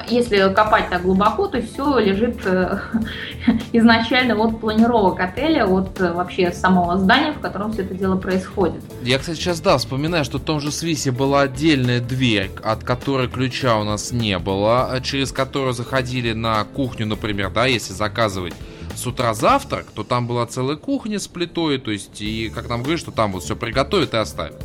если 0.07 0.53
копать 0.53 0.89
так 0.89 1.03
глубоко, 1.03 1.47
то 1.47 1.61
все 1.61 1.99
лежит 1.99 2.45
э, 2.45 2.79
изначально 3.73 4.35
от 4.35 4.59
планировок 4.59 5.19
отеля, 5.19 5.65
от 5.65 5.99
э, 5.99 6.11
вообще 6.13 6.51
самого 6.51 6.97
здания, 6.97 7.33
в 7.33 7.39
котором 7.39 7.73
все 7.73 7.83
это 7.83 7.93
дело 7.93 8.15
происходит. 8.17 8.81
Я, 9.03 9.19
кстати, 9.19 9.37
сейчас, 9.37 9.59
да, 9.61 9.77
вспоминаю, 9.77 10.25
что 10.25 10.37
в 10.37 10.43
том 10.43 10.59
же 10.59 10.71
Свисе 10.71 11.11
была 11.11 11.41
отдельная 11.41 11.99
дверь, 11.99 12.51
от 12.63 12.83
которой 12.83 13.27
ключа 13.27 13.77
у 13.77 13.83
нас 13.83 14.11
не 14.11 14.37
было, 14.39 14.99
через 15.03 15.31
которую 15.31 15.73
заходили 15.73 16.33
на 16.33 16.63
кухню, 16.63 17.05
например, 17.05 17.51
да, 17.51 17.65
если 17.65 17.93
заказывать 17.93 18.53
с 18.95 19.05
утра 19.07 19.33
завтрак, 19.33 19.87
то 19.93 20.03
там 20.03 20.27
была 20.27 20.45
целая 20.45 20.77
кухня 20.77 21.19
с 21.19 21.27
плитой, 21.27 21.77
то 21.77 21.91
есть, 21.91 22.21
и 22.21 22.49
как 22.53 22.69
нам 22.69 22.81
говорят, 22.81 22.99
что 22.99 23.11
там 23.11 23.31
вот 23.31 23.43
все 23.43 23.55
приготовят 23.55 24.13
и 24.13 24.17
оставят. 24.17 24.63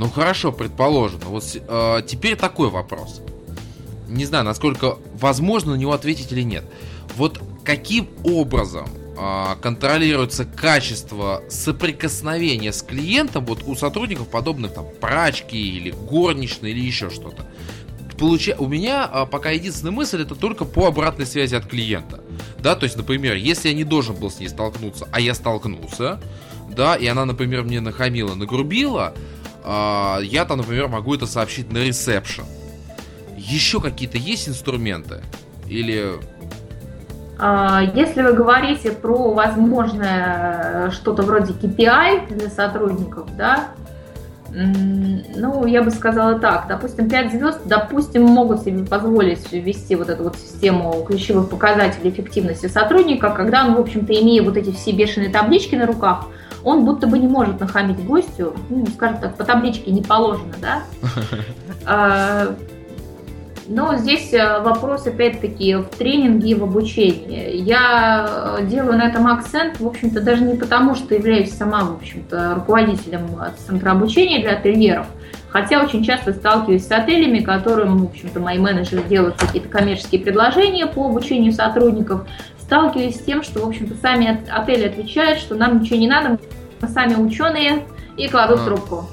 Ну 0.00 0.08
хорошо, 0.08 0.50
предположим. 0.50 1.20
Вот 1.26 1.44
э, 1.54 2.02
теперь 2.06 2.34
такой 2.34 2.70
вопрос. 2.70 3.20
Не 4.08 4.24
знаю, 4.24 4.46
насколько 4.46 4.96
возможно 5.12 5.72
на 5.72 5.76
него 5.76 5.92
ответить 5.92 6.32
или 6.32 6.40
нет. 6.40 6.64
Вот 7.16 7.38
каким 7.64 8.08
образом 8.24 8.88
э, 9.18 9.56
контролируется 9.60 10.46
качество 10.46 11.42
соприкосновения 11.50 12.72
с 12.72 12.80
клиентом 12.80 13.44
вот 13.44 13.64
у 13.66 13.74
сотрудников 13.74 14.28
подобных 14.28 14.72
там 14.72 14.86
прачки 15.02 15.58
или 15.58 15.90
горничной 15.90 16.70
или 16.70 16.80
еще 16.80 17.10
что-то? 17.10 17.46
Получа... 18.18 18.54
У 18.58 18.68
меня 18.68 19.04
а, 19.04 19.26
пока 19.26 19.50
единственная 19.50 19.92
мысль 19.92 20.22
это 20.22 20.34
только 20.34 20.64
по 20.64 20.86
обратной 20.86 21.26
связи 21.26 21.56
от 21.56 21.66
клиента. 21.66 22.20
Да, 22.58 22.74
то 22.74 22.84
есть, 22.84 22.96
например, 22.96 23.34
если 23.34 23.68
я 23.68 23.74
не 23.74 23.84
должен 23.84 24.16
был 24.16 24.30
с 24.30 24.40
ней 24.40 24.48
столкнуться, 24.48 25.08
а 25.12 25.20
я 25.20 25.34
столкнулся, 25.34 26.22
да, 26.70 26.94
и 26.94 27.06
она, 27.06 27.26
например, 27.26 27.64
мне 27.64 27.80
нахамила, 27.80 28.34
нагрубила, 28.34 29.14
а, 29.64 30.18
я 30.22 30.44
там, 30.44 30.58
например, 30.58 30.88
могу 30.88 31.14
это 31.14 31.26
сообщить 31.26 31.72
на 31.72 31.78
ресепшн. 31.78 32.44
Еще 33.36 33.80
какие-то 33.80 34.18
есть 34.18 34.48
инструменты? 34.48 35.22
Или... 35.68 36.12
А, 37.38 37.82
если 37.94 38.22
вы 38.22 38.32
говорите 38.32 38.92
про 38.92 39.32
возможное 39.32 40.90
что-то 40.90 41.22
вроде 41.22 41.52
KPI 41.52 42.36
для 42.36 42.50
сотрудников, 42.50 43.34
да, 43.36 43.70
ну, 44.52 45.64
я 45.64 45.82
бы 45.82 45.90
сказала 45.90 46.38
так, 46.38 46.66
допустим, 46.68 47.08
5 47.08 47.32
звезд, 47.32 47.60
допустим, 47.66 48.24
могут 48.24 48.62
себе 48.62 48.84
позволить 48.84 49.50
ввести 49.52 49.94
вот 49.94 50.08
эту 50.08 50.24
вот 50.24 50.36
систему 50.36 51.04
ключевых 51.06 51.48
показателей 51.48 52.10
эффективности 52.10 52.66
сотрудника, 52.66 53.30
когда 53.30 53.64
он, 53.64 53.74
в 53.74 53.80
общем-то, 53.80 54.12
имея 54.12 54.42
вот 54.42 54.56
эти 54.56 54.72
все 54.72 54.90
бешеные 54.90 55.30
таблички 55.30 55.76
на 55.76 55.86
руках, 55.86 56.26
он 56.64 56.84
будто 56.84 57.06
бы 57.06 57.18
не 57.18 57.28
может 57.28 57.60
нахамить 57.60 58.04
гостю, 58.04 58.54
ну, 58.68 58.86
скажем 58.86 59.18
так, 59.18 59.36
по 59.36 59.44
табличке 59.44 59.90
не 59.90 60.02
положено, 60.02 60.54
да? 60.60 60.82
А, 61.86 62.54
но 63.66 63.96
здесь 63.96 64.32
э, 64.34 64.60
вопрос, 64.60 65.06
опять-таки, 65.06 65.76
в 65.76 65.86
тренинге 65.96 66.50
и 66.50 66.54
в 66.54 66.64
обучении. 66.64 67.56
Я 67.56 68.58
делаю 68.62 68.98
на 68.98 69.04
этом 69.04 69.26
акцент, 69.28 69.80
в 69.80 69.86
общем-то, 69.86 70.20
даже 70.20 70.44
не 70.44 70.56
потому, 70.56 70.94
что 70.94 71.14
являюсь 71.14 71.52
сама, 71.52 71.84
в 71.84 71.96
общем-то, 71.96 72.56
руководителем 72.56 73.28
центра 73.66 73.92
обучения 73.92 74.40
для 74.40 74.52
ательеров, 74.52 75.06
Хотя 75.50 75.82
очень 75.82 76.04
часто 76.04 76.32
сталкиваюсь 76.32 76.86
с 76.86 76.90
отелями, 76.92 77.40
которым, 77.40 77.98
в 77.98 78.10
общем-то, 78.10 78.38
мои 78.38 78.58
менеджеры 78.58 79.02
делают 79.02 79.36
какие-то 79.36 79.68
коммерческие 79.68 80.20
предложения 80.20 80.86
по 80.86 81.06
обучению 81.06 81.52
сотрудников, 81.52 82.26
сталкиваюсь 82.70 83.16
с 83.16 83.24
тем, 83.24 83.42
что, 83.42 83.64
в 83.64 83.68
общем-то, 83.68 83.96
сами 83.96 84.48
отели 84.48 84.86
отвечают, 84.86 85.40
что 85.40 85.56
нам 85.56 85.80
ничего 85.80 85.98
не 85.98 86.06
надо, 86.06 86.38
мы 86.80 86.88
сами 86.88 87.16
ученые, 87.16 87.84
и 88.16 88.28
кладут 88.28 88.60
а. 88.60 88.64
трубку. 88.64 89.10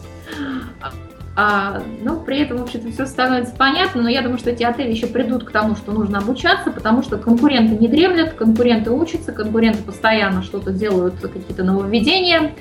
А, 1.35 1.81
ну, 2.03 2.19
при 2.19 2.41
этом, 2.41 2.57
в 2.57 2.63
общем-то, 2.63 2.91
все 2.91 3.07
становится 3.07 3.55
понятно, 3.55 4.03
но 4.03 4.09
я 4.09 4.21
думаю, 4.21 4.37
что 4.37 4.51
эти 4.51 4.61
отели 4.61 4.91
еще 4.91 5.07
придут 5.07 5.43
к 5.43 5.51
тому, 5.51 5.75
что 5.75 5.91
нужно 5.91 6.19
обучаться, 6.19 6.69
потому 6.69 7.01
что 7.01 7.17
конкуренты 7.17 7.75
не 7.75 7.87
дремлят, 7.87 8.33
конкуренты 8.33 8.91
учатся, 8.91 9.31
конкуренты 9.31 9.81
постоянно 9.81 10.43
что-то 10.43 10.71
делают, 10.71 11.15
какие-то 11.19 11.63
нововведения. 11.63 12.51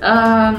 А, 0.00 0.56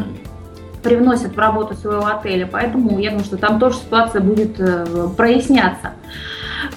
привносят 0.84 1.36
в 1.36 1.40
работу 1.40 1.74
своего 1.74 2.06
отеля. 2.06 2.48
Поэтому 2.52 3.00
я 3.00 3.10
думаю, 3.10 3.26
что 3.26 3.38
там 3.38 3.60
тоже 3.60 3.78
ситуация 3.78 4.22
будет 4.22 4.60
э, 4.60 4.86
проясняться. 5.18 5.94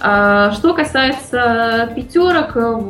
А, 0.00 0.52
что 0.52 0.74
касается 0.74 1.90
пятерок, 1.94 2.56
э, 2.56 2.80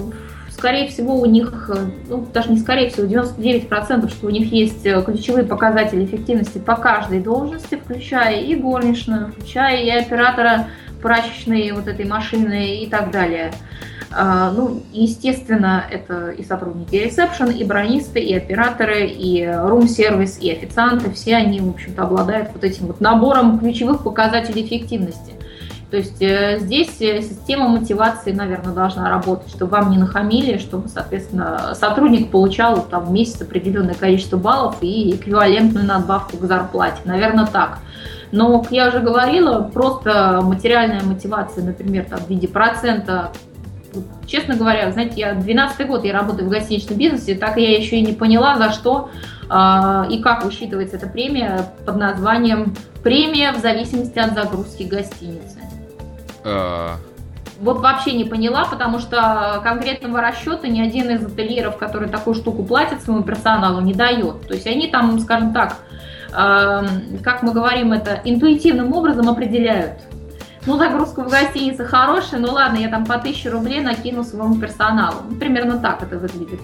скорее 0.61 0.89
всего, 0.89 1.19
у 1.19 1.25
них, 1.25 1.71
э, 1.75 1.87
ну, 2.09 2.27
даже 2.35 2.51
не 2.51 2.59
скорее 2.59 2.91
всего, 2.91 3.07
99%, 3.07 4.11
что 4.11 4.27
у 4.27 4.31
них 4.31 4.53
есть 4.53 4.83
ключевые 4.83 5.45
показатели 5.45 6.05
эффективности 6.05 6.59
по 6.59 6.77
каждой 6.77 7.21
должности, 7.21 7.81
включая 7.83 8.43
и 8.43 8.55
горничную, 8.55 9.29
включая 9.33 9.83
и 9.83 9.89
оператора 9.91 10.67
прачечной 11.01 11.73
вот 11.73 11.89
этой 11.89 12.05
машины 12.05 12.83
и 12.83 12.87
так 12.91 13.11
далее. 13.11 13.53
А, 14.13 14.51
ну, 14.51 14.83
естественно, 14.93 15.85
это 15.91 16.31
и 16.31 16.45
сотрудники 16.45 16.97
ресепшн, 16.97 17.51
и 17.51 17.65
бронисты, 17.65 18.21
и 18.21 18.35
операторы, 18.35 19.07
и 19.07 19.49
рум-сервис, 19.49 20.39
и 20.41 20.51
официанты. 20.51 21.11
Все 21.13 21.37
они, 21.37 21.61
в 21.61 21.71
общем-то, 21.71 22.03
обладают 22.03 22.51
вот 22.53 22.65
этим 22.65 22.89
вот 22.89 23.01
набором 23.01 23.59
ключевых 23.59 24.03
показателей 24.03 24.67
эффективности. 24.67 25.33
То 25.91 25.97
есть 25.97 26.23
э, 26.23 26.59
здесь 26.61 27.01
э, 27.01 27.21
система 27.21 27.69
мотивации, 27.69 28.33
наверное, 28.33 28.73
должна 28.73 29.11
работать, 29.11 29.51
чтобы 29.51 29.73
вам 29.73 29.91
не 29.91 29.99
нахамили, 29.99 30.59
чтобы, 30.59 30.89
соответственно, 30.89 31.75
сотрудник 31.75 32.31
получал 32.31 32.83
там, 32.83 33.07
в 33.07 33.11
месяц 33.11 33.43
определенное 33.43 33.95
количество 33.95 34.37
баллов 34.37 34.77
и 34.83 35.17
эквивалентную 35.17 35.85
надбавку 35.85 36.37
к 36.37 36.45
зарплате. 36.45 37.01
Наверное, 37.05 37.47
так. 37.47 37.79
Но, 38.31 38.63
как 38.63 38.71
я 38.71 38.89
уже 38.89 39.01
говорила, 39.01 39.63
просто 39.63 40.41
материальная 40.45 41.03
мотивация, 41.03 41.65
например, 41.65 42.05
там, 42.09 42.21
в 42.21 42.29
виде 42.29 42.47
процента 42.47 43.33
честно 44.27 44.55
говоря, 44.55 44.93
знаете, 44.93 45.15
я 45.17 45.35
12 45.35 45.87
год 45.89 46.05
я 46.05 46.13
работаю 46.13 46.47
в 46.47 46.51
гостиничном 46.51 46.97
бизнесе, 46.97 47.35
так 47.35 47.57
я 47.57 47.77
еще 47.77 47.97
и 47.97 48.03
не 48.03 48.13
поняла, 48.13 48.57
за 48.57 48.71
что 48.71 49.11
э, 49.51 50.13
и 50.13 50.23
как 50.23 50.45
высчитывается 50.45 50.97
эта 50.97 51.09
премия 51.09 51.67
под 51.85 51.97
названием 51.97 52.77
премия 53.03 53.53
в 53.53 53.59
зависимости 53.59 54.19
от 54.21 54.35
загрузки 54.35 54.85
гостиницы. 54.85 55.60
Uh... 56.45 56.97
Вот 57.61 57.81
вообще 57.81 58.13
не 58.13 58.25
поняла, 58.25 58.65
потому 58.65 58.99
что 58.99 59.61
конкретного 59.63 60.23
расчета 60.23 60.67
ни 60.67 60.81
один 60.81 61.11
из 61.11 61.25
ательеров, 61.27 61.77
который 61.77 62.09
такую 62.09 62.35
штуку 62.35 62.63
платит 62.63 63.03
своему 63.03 63.23
персоналу, 63.23 63.83
не 63.83 63.93
дает. 63.93 64.49
То 64.49 64.55
есть 64.55 64.67
они 64.67 64.89
там, 64.89 65.19
скажем 65.19 65.53
так, 65.53 65.77
э, 66.33 66.83
как 67.23 67.43
мы 67.43 67.53
говорим, 67.53 67.93
это 67.93 68.19
интуитивным 68.25 68.95
образом 68.95 69.29
определяют 69.29 69.99
ну, 70.67 70.77
загрузка 70.77 71.23
в 71.25 71.31
гостинице 71.31 71.85
хорошая, 71.85 72.41
ну 72.41 72.53
ладно, 72.53 72.77
я 72.77 72.89
там 72.89 73.07
по 73.07 73.15
1000 73.15 73.51
рублей 73.51 73.81
накину 73.81 74.25
своему 74.25 74.57
персоналу. 74.57 75.17
Ну, 75.29 75.37
примерно 75.37 75.79
так 75.79 76.03
это 76.03 76.19
выглядит. 76.19 76.61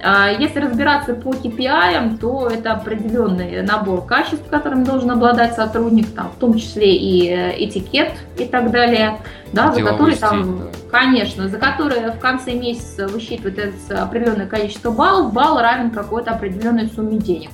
А, 0.00 0.30
если 0.30 0.60
разбираться 0.60 1.14
по 1.14 1.30
KPI, 1.30 2.18
то 2.18 2.46
это 2.46 2.72
определенный 2.72 3.62
набор 3.62 4.04
качеств, 4.04 4.48
которыми 4.48 4.84
должен 4.84 5.10
обладать 5.10 5.54
сотрудник, 5.54 6.14
там, 6.14 6.30
в 6.30 6.36
том 6.36 6.56
числе 6.56 6.94
и 6.94 7.28
э, 7.28 7.64
этикет 7.64 8.12
и 8.36 8.44
так 8.44 8.70
далее, 8.70 9.18
да, 9.52 9.72
за 9.72 9.82
который 9.82 10.14
там, 10.14 10.58
да. 10.58 10.64
конечно, 10.90 11.48
за 11.48 11.58
который 11.58 12.12
в 12.12 12.18
конце 12.20 12.52
месяца 12.52 13.08
высчитывается 13.08 14.00
определенное 14.00 14.46
количество 14.46 14.92
баллов, 14.92 15.32
балл 15.32 15.58
равен 15.58 15.90
какой-то 15.90 16.30
определенной 16.30 16.88
сумме 16.88 17.18
денег. 17.18 17.50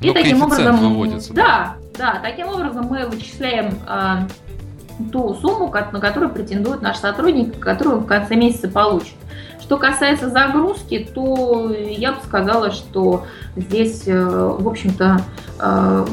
И 0.00 0.08
Но 0.08 0.14
таким 0.14 0.42
образом, 0.42 0.76
выводится, 0.76 1.32
да, 1.32 1.74
да, 1.96 2.14
да, 2.14 2.20
таким 2.22 2.48
образом 2.48 2.86
мы 2.86 3.06
вычисляем 3.06 3.74
а, 3.86 4.26
ту 5.12 5.34
сумму, 5.34 5.72
на 5.72 6.00
которую 6.00 6.32
претендует 6.32 6.82
наш 6.82 6.96
сотрудник, 6.96 7.58
которую 7.58 8.00
в 8.00 8.06
конце 8.06 8.34
месяца 8.34 8.68
получит. 8.68 9.14
Что 9.68 9.76
касается 9.76 10.30
загрузки, 10.30 11.06
то 11.14 11.70
я 11.70 12.12
бы 12.12 12.18
сказала, 12.24 12.70
что 12.70 13.26
здесь, 13.54 14.08
э, 14.08 14.18
в 14.18 14.66
общем-то, 14.66 15.20
э, 15.60 16.06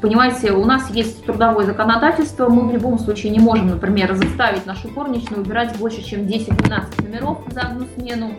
Понимаете, 0.00 0.52
у 0.52 0.64
нас 0.64 0.88
есть 0.90 1.26
трудовое 1.26 1.66
законодательство, 1.66 2.48
мы 2.48 2.68
в 2.68 2.72
любом 2.72 2.98
случае 2.98 3.32
не 3.32 3.38
можем, 3.38 3.68
например, 3.68 4.14
заставить 4.14 4.64
нашу 4.64 4.88
горничную 4.88 5.42
убирать 5.42 5.76
больше, 5.76 6.02
чем 6.02 6.20
10-12 6.20 7.02
номеров 7.02 7.42
за 7.50 7.60
одну 7.62 7.86
смену 7.94 8.32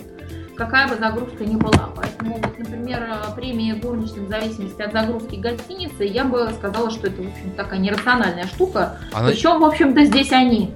какая 0.56 0.88
бы 0.88 0.96
загрузка 0.96 1.44
ни 1.44 1.56
была. 1.56 1.90
Поэтому, 1.96 2.40
вот, 2.42 2.58
например, 2.58 3.02
премия 3.36 3.76
горничным 3.76 4.26
в 4.26 4.30
зависимости 4.30 4.82
от 4.82 4.92
загрузки 4.92 5.36
гостиницы, 5.36 6.04
я 6.04 6.24
бы 6.24 6.50
сказала, 6.58 6.90
что 6.92 7.08
это, 7.08 7.22
в 7.22 7.28
общем, 7.28 7.52
такая 7.58 7.80
нерациональная 7.80 8.46
штука. 8.46 8.98
Она... 9.12 9.30
Причем, 9.30 9.60
в 9.60 9.66
общем-то, 9.66 10.06
здесь 10.06 10.32
они. 10.32 10.74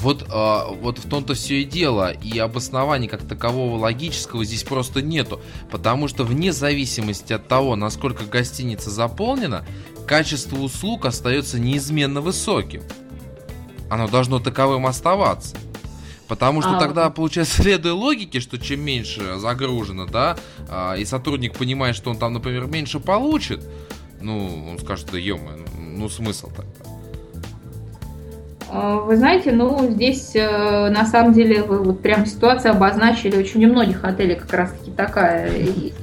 Вот, 0.00 0.26
а, 0.30 0.66
вот 0.68 0.98
в 0.98 1.08
том-то 1.08 1.34
все 1.34 1.60
и 1.60 1.64
дело. 1.64 2.12
И 2.12 2.38
обоснования 2.38 3.08
как 3.08 3.26
такового 3.26 3.78
логического 3.78 4.44
здесь 4.44 4.64
просто 4.64 5.02
нету. 5.02 5.40
Потому 5.70 6.08
что 6.08 6.24
вне 6.24 6.52
зависимости 6.52 7.32
от 7.32 7.48
того, 7.48 7.76
насколько 7.76 8.24
гостиница 8.24 8.90
заполнена, 8.90 9.66
качество 10.06 10.56
услуг 10.56 11.04
остается 11.04 11.58
неизменно 11.58 12.20
высоким. 12.20 12.82
Оно 13.90 14.08
должно 14.08 14.38
таковым 14.38 14.86
оставаться. 14.86 15.56
Потому 16.28 16.62
что 16.62 16.76
а, 16.76 16.80
тогда, 16.80 17.10
получается, 17.10 17.56
следуя 17.62 17.92
логике, 17.92 18.40
что 18.40 18.56
чем 18.56 18.80
меньше 18.80 19.38
загружено, 19.38 20.06
да, 20.06 20.38
а, 20.68 20.94
и 20.94 21.04
сотрудник 21.04 21.54
понимает, 21.54 21.96
что 21.96 22.10
он 22.10 22.16
там, 22.16 22.32
например, 22.32 22.66
меньше 22.66 23.00
получит, 23.00 23.64
ну, 24.20 24.70
он 24.70 24.78
скажет, 24.78 25.08
да 25.10 25.18
ё 25.18 25.38
ну 25.76 26.08
смысл 26.08 26.48
тогда. 26.54 26.72
А, 26.79 26.79
вы 28.72 29.16
знаете, 29.16 29.52
ну, 29.52 29.88
здесь 29.90 30.32
э, 30.34 30.90
на 30.90 31.04
самом 31.04 31.32
деле 31.32 31.62
вы 31.62 31.82
вот 31.82 32.00
прям 32.02 32.26
ситуацию 32.26 32.72
обозначили. 32.72 33.36
Очень 33.36 33.64
у 33.66 33.68
многих 33.72 34.04
отелей 34.04 34.36
как 34.36 34.52
раз-таки 34.52 34.90
такая 34.90 35.50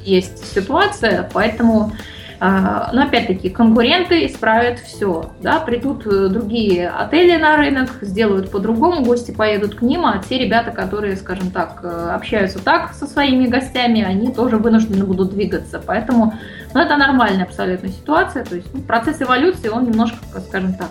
есть 0.03 0.53
ситуация, 0.53 1.29
поэтому 1.33 1.93
а, 2.39 2.91
но 2.93 3.03
опять-таки 3.03 3.49
конкуренты 3.49 4.25
исправят 4.27 4.79
все. 4.79 5.31
Да? 5.41 5.59
Придут 5.59 6.05
э, 6.05 6.27
другие 6.27 6.89
отели 6.89 7.35
на 7.35 7.57
рынок, 7.57 7.89
сделают 8.01 8.51
по-другому, 8.51 9.03
гости 9.03 9.31
поедут 9.31 9.75
к 9.75 9.81
ним, 9.81 10.05
а 10.05 10.21
те 10.27 10.37
ребята, 10.37 10.71
которые, 10.71 11.15
скажем 11.15 11.49
так, 11.49 11.79
э, 11.81 12.11
общаются 12.13 12.59
так 12.63 12.93
со 12.93 13.07
своими 13.07 13.47
гостями, 13.47 14.03
они 14.03 14.31
тоже 14.31 14.57
вынуждены 14.57 15.03
будут 15.03 15.31
двигаться. 15.31 15.81
Поэтому 15.83 16.35
ну, 16.75 16.79
это 16.79 16.95
нормальная 16.95 17.45
абсолютно 17.45 17.89
ситуация. 17.89 18.45
То 18.45 18.55
есть 18.55 18.67
ну, 18.71 18.81
процесс 18.81 19.19
эволюции, 19.19 19.69
он 19.69 19.85
немножко, 19.85 20.17
скажем 20.47 20.75
так, 20.75 20.89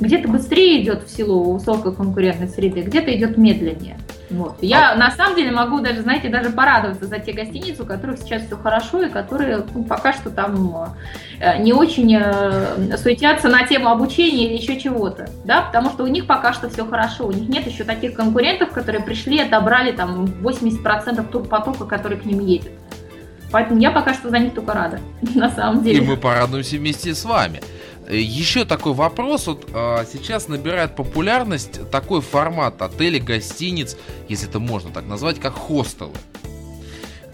где-то 0.00 0.28
быстрее 0.28 0.82
идет 0.82 1.04
в 1.04 1.10
силу 1.10 1.52
высокой 1.52 1.94
конкурентной 1.94 2.48
среды, 2.48 2.82
где-то 2.82 3.14
идет 3.14 3.36
медленнее. 3.36 3.96
Вот. 4.30 4.56
Я 4.60 4.92
а... 4.92 4.96
на 4.96 5.10
самом 5.10 5.36
деле 5.36 5.50
могу 5.50 5.80
даже, 5.80 6.02
знаете, 6.02 6.28
даже 6.28 6.50
порадоваться 6.50 7.06
за 7.06 7.18
те 7.18 7.32
гостиницы, 7.32 7.82
у 7.82 7.86
которых 7.86 8.18
сейчас 8.18 8.42
все 8.46 8.56
хорошо 8.56 9.02
и 9.02 9.08
которые 9.08 9.64
ну, 9.74 9.84
пока 9.84 10.12
что 10.12 10.30
там 10.30 10.94
э, 11.40 11.62
не 11.62 11.72
очень 11.72 12.14
э, 12.16 12.96
суетятся 12.96 13.48
на 13.48 13.66
тему 13.66 13.88
обучения 13.90 14.46
или 14.46 14.60
еще 14.60 14.80
чего-то, 14.80 15.28
да, 15.44 15.62
потому 15.62 15.90
что 15.90 16.04
у 16.04 16.06
них 16.06 16.26
пока 16.26 16.52
что 16.52 16.68
все 16.68 16.84
хорошо, 16.84 17.26
у 17.26 17.32
них 17.32 17.48
нет 17.48 17.66
еще 17.66 17.84
таких 17.84 18.14
конкурентов, 18.14 18.70
которые 18.70 19.02
пришли, 19.02 19.40
отобрали 19.40 19.92
там 19.92 20.24
80% 20.24 21.28
турпотока, 21.30 21.84
который 21.84 22.18
к 22.18 22.24
ним 22.24 22.40
едет. 22.40 22.72
Поэтому 23.50 23.80
я 23.80 23.92
пока 23.92 24.14
что 24.14 24.30
за 24.30 24.38
них 24.40 24.54
только 24.54 24.72
рада, 24.72 24.98
на 25.34 25.48
самом 25.50 25.84
деле. 25.84 25.98
И 25.98 26.00
мы 26.00 26.16
порадуемся 26.16 26.76
вместе 26.76 27.14
с 27.14 27.24
вами. 27.24 27.60
Э, 28.06 28.16
Еще 28.16 28.64
такой 28.64 28.92
вопрос, 28.92 29.46
вот 29.46 29.68
а, 29.72 30.04
сейчас 30.04 30.48
набирает 30.48 30.94
популярность 30.96 31.90
такой 31.90 32.20
формат 32.20 32.80
отелей, 32.82 33.20
гостиниц, 33.20 33.96
если 34.28 34.48
это 34.48 34.58
можно 34.58 34.90
так 34.90 35.06
назвать, 35.06 35.40
как 35.40 35.54
хостелы. 35.54 36.12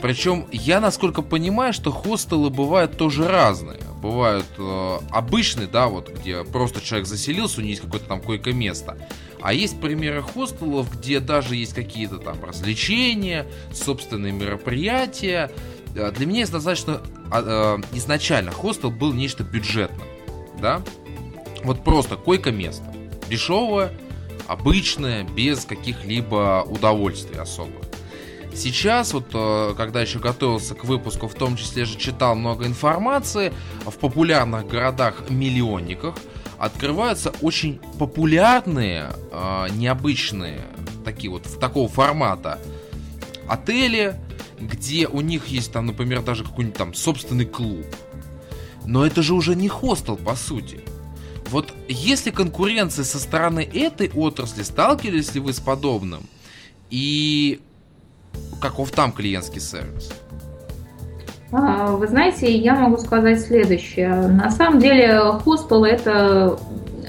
Причем 0.01 0.47
я, 0.51 0.81
насколько 0.81 1.21
понимаю, 1.21 1.73
что 1.73 1.93
хостелы 1.93 2.49
бывают 2.49 2.97
тоже 2.97 3.29
разные. 3.29 3.79
Бывают 4.01 4.47
э, 4.57 4.99
обычные, 5.11 5.67
да, 5.67 5.89
вот 5.89 6.09
где 6.09 6.43
просто 6.43 6.81
человек 6.81 7.07
заселился, 7.07 7.59
у 7.59 7.61
него 7.61 7.71
есть 7.71 7.83
какое-то 7.83 8.07
там 8.07 8.23
койко-место. 8.23 8.97
А 9.43 9.53
есть 9.53 9.79
примеры 9.79 10.23
хостелов, 10.23 10.91
где 10.91 11.21
даже 11.21 11.55
есть 11.55 11.75
какие-то 11.75 12.17
там 12.17 12.43
развлечения, 12.43 13.47
собственные 13.75 14.33
мероприятия. 14.33 15.51
Э, 15.95 16.11
для 16.13 16.25
меня 16.25 16.47
достаточно 16.47 17.03
э, 17.31 17.79
изначально 17.93 18.53
хостел 18.53 18.91
был 18.91 19.13
нечто 19.13 19.43
бюджетным 19.45 20.10
да, 20.61 20.83
вот 21.65 21.85
просто 21.85 22.17
койко-место, 22.17 22.85
дешевое, 23.29 23.93
обычное, 24.47 25.25
без 25.25 25.65
каких-либо 25.65 26.65
удовольствий 26.67 27.39
особых. 27.39 27.85
Сейчас, 28.55 29.15
вот 29.15 29.27
э, 29.33 29.75
когда 29.77 30.03
еще 30.03 30.19
готовился 30.19 30.75
к 30.75 30.85
выпуску, 30.85 31.29
в 31.29 31.35
том 31.35 31.57
числе 31.57 31.85
же 31.85 31.97
читал 31.97 32.35
много 32.35 32.67
информации, 32.67 33.53
в 33.87 33.97
популярных 33.97 34.67
городах-миллионниках 34.67 36.17
открываются 36.59 37.33
очень 37.41 37.81
популярные, 37.99 39.11
э, 39.31 39.67
необычные, 39.71 40.63
такие 41.05 41.31
вот, 41.31 41.45
такого 41.61 41.89
формата 41.89 42.59
отели, 43.49 44.17
где 44.61 45.07
у 45.07 45.21
них 45.21 45.47
есть 45.47 45.73
там, 45.73 45.87
например, 45.87 46.23
даже 46.23 46.45
какой-нибудь 46.45 46.77
там 46.77 46.95
собственный 46.95 47.47
клуб. 47.47 47.87
Но 48.87 49.07
это 49.07 49.23
же 49.23 49.35
уже 49.35 49.55
не 49.55 49.69
хостел, 49.69 50.17
по 50.17 50.35
сути. 50.35 50.81
Вот 51.51 51.73
если 51.89 52.31
конкуренция 52.31 53.05
со 53.05 53.19
стороны 53.19 53.61
этой 53.61 54.11
отрасли, 54.15 54.63
сталкивались 54.63 55.35
ли 55.35 55.41
вы 55.41 55.53
с 55.53 55.61
подобным? 55.61 56.23
И 56.91 57.61
каков 58.61 58.91
там 58.91 59.13
клиентский 59.13 59.61
сервис? 59.61 60.13
А, 61.53 61.93
вы 61.93 62.07
знаете, 62.07 62.57
я 62.57 62.77
могу 62.77 62.99
сказать 62.99 63.41
следующее. 63.41 64.29
На 64.29 64.51
самом 64.51 64.79
деле, 64.79 65.21
хостел 65.45 65.85
это 65.85 66.59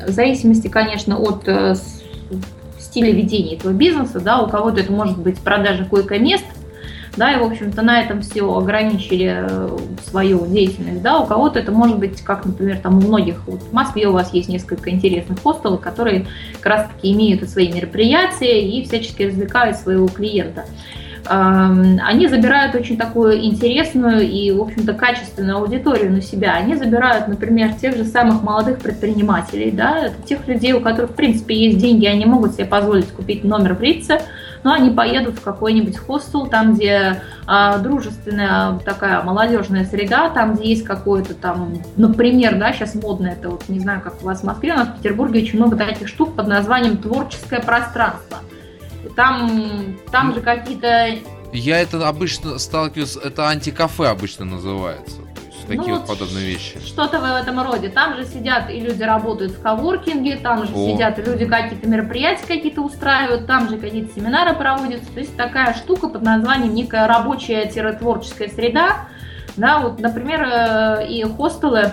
в 0.07 0.09
зависимости, 0.09 0.67
конечно, 0.67 1.17
от 1.19 1.47
э, 1.47 1.76
стиля 2.80 3.11
ведения 3.11 3.55
этого 3.55 3.72
бизнеса, 3.72 4.19
да, 4.19 4.41
у 4.41 4.49
кого-то 4.49 4.82
это 4.82 4.91
может 4.91 5.17
быть 5.19 5.39
продажа 5.39 5.86
койко-мест, 5.86 6.45
да, 7.18 7.34
и, 7.34 7.39
в 7.39 7.43
общем-то, 7.43 7.82
на 7.82 8.01
этом 8.01 8.22
все 8.22 8.43
ограничили 8.53 9.45
э, 9.47 9.78
свою 10.07 10.45
деятельность, 10.47 11.01
да, 11.01 11.20
у 11.20 11.26
кого-то 11.26 11.59
это 11.59 11.72
может 11.72 11.99
быть, 11.99 12.22
как, 12.22 12.45
например, 12.45 12.78
там 12.78 12.97
у 12.97 13.01
многих, 13.01 13.41
вот 13.47 13.62
в 13.62 13.74
Москве 13.74 14.07
у 14.07 14.14
вас 14.14 14.34
есть 14.34 14.49
несколько 14.49 14.89
интересных 14.89 15.41
хостелов, 15.41 15.82
которые 15.82 16.28
как 16.59 16.66
раз-таки 16.66 17.12
имеют 17.12 17.47
свои 17.49 17.72
мероприятия 17.72 18.62
и 18.62 18.86
всячески 18.86 19.24
развлекают 19.24 19.78
своего 19.78 20.07
клиента 20.07 20.66
они 21.28 22.28
забирают 22.28 22.76
очень 22.76 22.97
такую 22.97 23.43
интересную 23.45 24.28
и, 24.28 24.51
в 24.51 24.62
общем-то, 24.62 24.93
качественную 24.93 25.57
аудиторию 25.57 26.12
на 26.12 26.22
себя. 26.22 26.55
Они 26.55 26.76
забирают, 26.76 27.28
например, 27.28 27.74
тех 27.74 27.95
же 27.95 28.05
самых 28.05 28.41
молодых 28.41 28.80
предпринимателей, 28.80 29.72
да, 29.72 30.07
это 30.07 30.16
тех 30.26 30.47
людей, 30.47 30.74
у 30.74 30.82
которых, 30.82 31.12
в 31.12 31.16
принципе, 31.16 31.55
есть 31.55 31.78
деньги, 31.78 32.05
они 32.05 32.26
могут 32.26 32.53
себе 32.53 32.66
позволить 32.66 33.07
купить 33.07 33.43
номер 33.43 33.76
в 33.76 33.82
Рице, 33.82 34.22
но 34.64 34.74
они 34.74 34.91
поедут 34.91 35.36
в 35.39 35.41
какой-нибудь 35.41 35.97
хостел, 35.97 36.47
там, 36.47 36.76
где 36.76 37.22
а, 37.47 37.78
дружественная 37.80 38.80
такая 38.80 39.22
молодежная 39.24 39.86
среда, 39.86 40.30
там, 40.30 40.55
где 40.55 40.70
есть 40.70 40.84
какое-то 40.84 41.34
там, 41.34 41.74
например, 41.97 42.57
да, 42.57 42.74
сейчас 42.74 42.95
модно 42.95 43.28
это, 43.28 43.49
вот 43.49 43.68
не 43.70 43.80
знаю, 43.80 44.01
как 44.01 44.22
у 44.22 44.26
вас 44.26 44.41
в 44.41 44.43
Москве, 44.43 44.74
у 44.74 44.78
нас 44.78 44.89
в 44.89 44.97
Петербурге 44.97 45.41
очень 45.41 45.57
много 45.57 45.76
таких 45.78 46.07
штук 46.07 46.36
под 46.36 46.47
названием 46.47 46.97
творческое 46.97 47.62
пространство. 47.62 48.39
Там, 49.16 49.97
там 50.12 50.34
же 50.34 50.41
какие-то... 50.41 51.16
Я 51.51 51.80
это 51.80 52.07
обычно 52.07 52.57
сталкиваюсь, 52.59 53.18
это 53.18 53.49
антикафе 53.49 54.07
обычно 54.07 54.45
называется 54.45 55.20
такие 55.78 55.93
ну, 55.93 55.99
вот 55.99 56.07
подобные 56.07 56.45
вещи. 56.45 56.80
Что-то 56.86 57.19
в 57.19 57.24
этом 57.24 57.61
роде. 57.61 57.89
Там 57.89 58.15
же 58.15 58.26
сидят 58.26 58.69
и 58.69 58.80
люди 58.80 59.03
работают 59.03 59.53
в 59.53 59.61
коворкинге, 59.61 60.38
там 60.38 60.65
же 60.65 60.74
О. 60.74 60.91
сидят 60.91 61.19
и 61.19 61.22
люди 61.24 61.45
какие-то 61.45 61.88
мероприятия 61.88 62.45
какие-то 62.45 62.82
устраивают, 62.82 63.47
там 63.47 63.69
же 63.69 63.78
какие-то 63.78 64.13
семинары 64.13 64.55
проводятся. 64.55 65.11
То 65.13 65.19
есть 65.19 65.36
такая 65.36 65.74
штука 65.74 66.09
под 66.09 66.22
названием 66.22 66.74
некая 66.74 67.07
рабочая-творческая 67.07 68.49
среда. 68.49 69.07
Да, 69.57 69.80
вот, 69.80 69.99
например, 69.99 70.41
э, 70.43 71.07
и 71.09 71.24
хостелы 71.24 71.91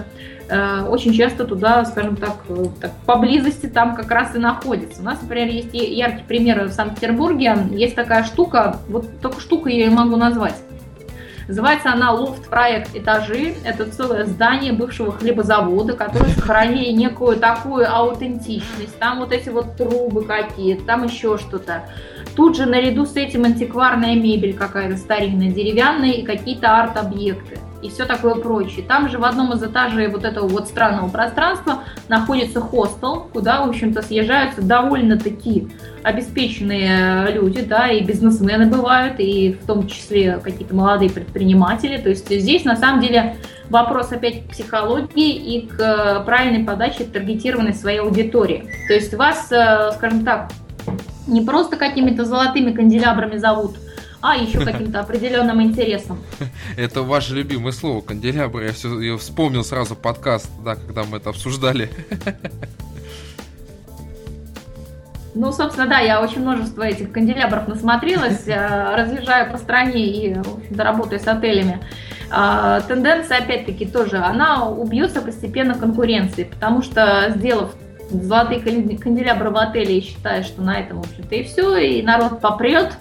э, 0.48 0.82
очень 0.82 1.12
часто 1.12 1.44
туда, 1.44 1.84
скажем 1.84 2.16
так, 2.16 2.36
э, 2.48 2.66
так, 2.80 2.92
поблизости 3.04 3.66
там 3.66 3.96
как 3.96 4.10
раз 4.10 4.34
и 4.36 4.38
находится. 4.38 5.00
У 5.00 5.04
нас, 5.04 5.20
например, 5.20 5.48
есть 5.48 5.74
яркий 5.74 6.22
пример 6.22 6.64
в 6.64 6.72
Санкт-Петербурге. 6.72 7.56
Есть 7.72 7.96
такая 7.96 8.24
штука, 8.24 8.78
вот 8.88 9.20
только 9.20 9.40
штука 9.40 9.70
я 9.70 9.86
ее 9.86 9.90
могу 9.90 10.16
назвать. 10.16 10.54
Называется 11.49 11.90
она 11.90 12.12
лофт-проект 12.12 12.94
«Этажи». 12.94 13.55
Это 13.64 13.90
целое 13.90 14.26
здание 14.26 14.74
бывшего 14.74 15.12
хлебозавода, 15.12 15.94
которое 15.94 16.28
сохранили 16.28 16.90
некую 16.90 17.38
такую 17.38 17.90
аутентичность. 17.90 18.99
Там 18.99 19.20
вот 19.20 19.32
эти 19.32 19.49
вот 19.49 19.74
трубы 19.74 20.24
какие-то, 20.24 20.84
там 20.84 21.05
еще 21.05 21.38
что-то. 21.38 21.84
Тут 22.36 22.57
же 22.57 22.66
наряду 22.66 23.07
с 23.07 23.16
этим 23.16 23.44
антикварная 23.44 24.14
мебель 24.14 24.55
какая-то 24.55 24.99
старинная, 24.99 25.51
деревянная 25.51 26.12
и 26.12 26.22
какие-то 26.22 26.78
арт-объекты 26.78 27.59
и 27.82 27.90
все 27.90 28.04
такое 28.04 28.34
прочее. 28.34 28.84
Там 28.86 29.08
же 29.08 29.18
в 29.18 29.24
одном 29.24 29.52
из 29.52 29.62
этажей 29.62 30.08
вот 30.08 30.24
этого 30.24 30.48
вот 30.48 30.66
странного 30.66 31.08
пространства 31.08 31.84
находится 32.08 32.60
хостел, 32.60 33.28
куда, 33.32 33.64
в 33.64 33.68
общем-то, 33.68 34.02
съезжаются 34.02 34.62
довольно-таки 34.62 35.68
обеспеченные 36.02 37.30
люди, 37.32 37.62
да, 37.62 37.88
и 37.88 38.02
бизнесмены 38.02 38.66
бывают, 38.66 39.14
и 39.18 39.58
в 39.62 39.66
том 39.66 39.86
числе 39.86 40.40
какие-то 40.42 40.74
молодые 40.74 41.10
предприниматели. 41.10 41.98
То 41.98 42.08
есть 42.08 42.28
здесь, 42.28 42.64
на 42.64 42.76
самом 42.76 43.00
деле, 43.00 43.36
вопрос 43.70 44.10
опять 44.12 44.44
к 44.44 44.50
психологии 44.50 45.34
и 45.34 45.66
к 45.66 45.80
э, 45.80 46.24
правильной 46.24 46.64
подаче 46.64 47.04
таргетированной 47.04 47.74
своей 47.74 48.00
аудитории. 48.00 48.68
То 48.88 48.94
есть 48.94 49.14
вас, 49.14 49.52
э, 49.52 49.92
скажем 49.94 50.24
так, 50.24 50.50
не 51.26 51.42
просто 51.42 51.76
какими-то 51.76 52.24
золотыми 52.24 52.72
канделябрами 52.72 53.36
зовут– 53.36 53.76
а 54.20 54.36
еще 54.36 54.64
каким-то 54.64 55.00
определенным 55.00 55.62
интересом. 55.62 56.18
Это 56.76 57.02
ваше 57.02 57.34
любимое 57.34 57.72
слово, 57.72 58.00
канделябр. 58.00 58.62
Я, 58.62 58.72
все, 58.72 59.00
я 59.00 59.16
вспомнил 59.16 59.64
сразу 59.64 59.94
подкаст, 59.94 60.50
да, 60.64 60.74
когда 60.74 61.04
мы 61.04 61.18
это 61.18 61.30
обсуждали. 61.30 61.90
Ну, 65.34 65.52
собственно, 65.52 65.86
да, 65.86 66.00
я 66.00 66.20
очень 66.20 66.40
множество 66.40 66.82
этих 66.82 67.12
канделябров 67.12 67.68
насмотрелась, 67.68 68.48
э, 68.48 68.96
разъезжаю 68.96 69.52
по 69.52 69.58
стране 69.58 70.06
и, 70.06 70.34
в 70.34 70.56
общем-то, 70.56 70.82
работаю 70.82 71.20
с 71.20 71.28
отелями. 71.28 71.80
А, 72.30 72.80
тенденция, 72.80 73.38
опять-таки, 73.38 73.86
тоже, 73.86 74.16
она 74.18 74.68
убьется 74.68 75.22
постепенно 75.22 75.74
конкуренцией, 75.74 76.48
потому 76.48 76.82
что, 76.82 77.32
сделав 77.36 77.72
золотые 78.10 78.60
канделябры 78.60 79.50
в 79.50 79.56
отеле 79.56 79.98
и 79.98 80.02
считая, 80.02 80.42
что 80.42 80.62
на 80.62 80.80
этом, 80.80 81.02
в 81.02 81.08
общем-то, 81.08 81.34
и 81.34 81.44
все, 81.44 81.76
и 81.76 82.02
народ 82.02 82.40
попрет, 82.40 82.96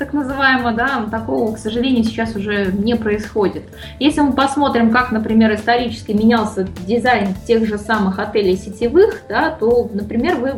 так 0.00 0.14
называемого, 0.14 0.72
да, 0.72 1.06
такого, 1.10 1.54
к 1.54 1.58
сожалению, 1.58 2.04
сейчас 2.04 2.34
уже 2.34 2.72
не 2.72 2.96
происходит. 2.96 3.64
Если 3.98 4.22
мы 4.22 4.32
посмотрим, 4.32 4.90
как, 4.90 5.12
например, 5.12 5.54
исторически 5.54 6.12
менялся 6.12 6.66
дизайн 6.86 7.34
тех 7.46 7.66
же 7.66 7.76
самых 7.76 8.18
отелей 8.18 8.56
сетевых, 8.56 9.20
да, 9.28 9.50
то, 9.50 9.90
например, 9.92 10.36
вы 10.36 10.54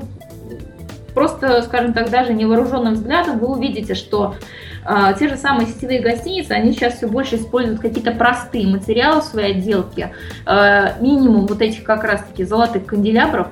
просто, 1.12 1.60
скажем 1.62 1.92
так, 1.92 2.08
даже 2.08 2.32
невооруженным 2.32 2.94
взглядом 2.94 3.40
вы 3.40 3.48
увидите, 3.48 3.96
что 3.96 4.36
э, 4.86 5.14
те 5.18 5.28
же 5.28 5.36
самые 5.36 5.66
сетевые 5.66 6.00
гостиницы, 6.00 6.52
они 6.52 6.70
сейчас 6.70 6.94
все 6.94 7.08
больше 7.08 7.34
используют 7.34 7.80
какие-то 7.80 8.12
простые 8.12 8.68
материалы 8.68 9.22
в 9.22 9.24
своей 9.24 9.56
отделке, 9.56 10.12
э, 10.46 11.00
минимум 11.00 11.48
вот 11.48 11.60
этих 11.60 11.82
как 11.82 12.04
раз-таки 12.04 12.44
золотых 12.44 12.86
канделябров, 12.86 13.48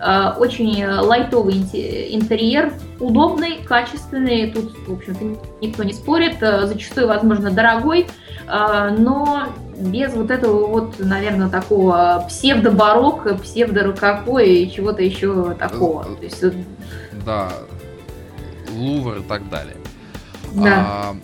очень 0.00 0.84
лайтовый 0.84 1.54
интерьер, 1.54 2.72
удобный, 3.00 3.58
качественный, 3.64 4.50
тут, 4.50 4.76
в 4.86 4.92
общем-то, 4.92 5.40
никто 5.60 5.84
не 5.84 5.92
спорит, 5.92 6.42
э, 6.42 6.66
зачастую, 6.66 7.08
возможно, 7.08 7.50
дорогой, 7.50 8.06
э, 8.46 8.96
но 8.98 9.46
без 9.76 10.12
вот 10.14 10.30
этого 10.30 10.66
вот, 10.66 10.98
наверное, 10.98 11.48
такого 11.48 12.24
псевдо-барокко, 12.28 13.36
псевдо-рококо 13.36 14.38
и 14.38 14.70
чего-то 14.70 15.02
еще 15.02 15.54
такого. 15.54 16.04
То 16.04 16.22
есть, 16.22 16.44
да, 17.24 17.48
Лувр 18.72 19.18
и 19.18 19.22
так 19.22 19.48
далее. 19.48 19.76
Да. 20.52 20.86
А, 20.86 21.16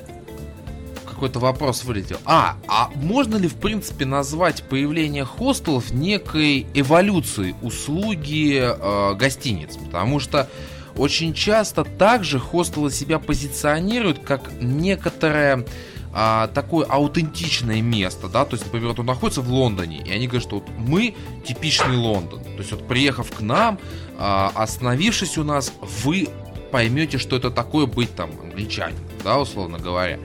какой-то 1.20 1.38
вопрос 1.38 1.84
вылетел. 1.84 2.16
А, 2.24 2.56
а 2.66 2.88
можно 2.96 3.36
ли 3.36 3.46
в 3.46 3.56
принципе 3.56 4.06
назвать 4.06 4.62
появление 4.62 5.26
хостелов 5.26 5.90
некой 5.90 6.66
эволюцией 6.72 7.54
услуги 7.60 8.58
э, 8.58 9.14
гостиниц? 9.16 9.76
Потому 9.76 10.18
что 10.18 10.48
очень 10.96 11.34
часто 11.34 11.84
также 11.84 12.38
хостелы 12.38 12.90
себя 12.90 13.18
позиционируют 13.18 14.20
как 14.20 14.50
некоторое 14.62 15.66
а, 16.14 16.48
такое 16.48 16.86
аутентичное 16.86 17.82
место, 17.82 18.28
да, 18.28 18.46
то 18.46 18.54
есть, 18.54 18.64
например, 18.64 18.88
вот 18.88 19.00
он 19.00 19.06
находится 19.06 19.42
в 19.42 19.50
Лондоне, 19.50 20.02
и 20.04 20.10
они 20.10 20.26
говорят, 20.26 20.42
что 20.42 20.56
вот 20.56 20.68
мы 20.76 21.14
типичный 21.46 21.96
Лондон, 21.96 22.42
то 22.42 22.58
есть 22.58 22.72
вот 22.72 22.88
приехав 22.88 23.30
к 23.30 23.40
нам, 23.42 23.78
а, 24.18 24.50
остановившись 24.54 25.38
у 25.38 25.44
нас, 25.44 25.72
вы 26.02 26.28
поймете, 26.72 27.18
что 27.18 27.36
это 27.36 27.50
такое 27.50 27.86
быть 27.86 28.12
там 28.16 28.30
англичанином, 28.42 29.04
да, 29.22 29.38
условно 29.38 29.78
говоря. 29.78 30.18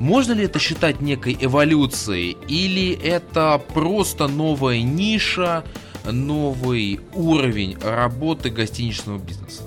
Можно 0.00 0.32
ли 0.32 0.46
это 0.46 0.58
считать 0.58 1.02
некой 1.02 1.36
эволюцией, 1.38 2.38
или 2.48 2.98
это 2.98 3.60
просто 3.74 4.28
новая 4.28 4.80
ниша, 4.80 5.62
новый 6.10 7.00
уровень 7.14 7.76
работы 7.84 8.48
гостиничного 8.48 9.18
бизнеса? 9.18 9.62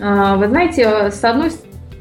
А, 0.00 0.36
вы 0.36 0.48
знаете, 0.48 1.10
с 1.10 1.22
одной 1.22 1.52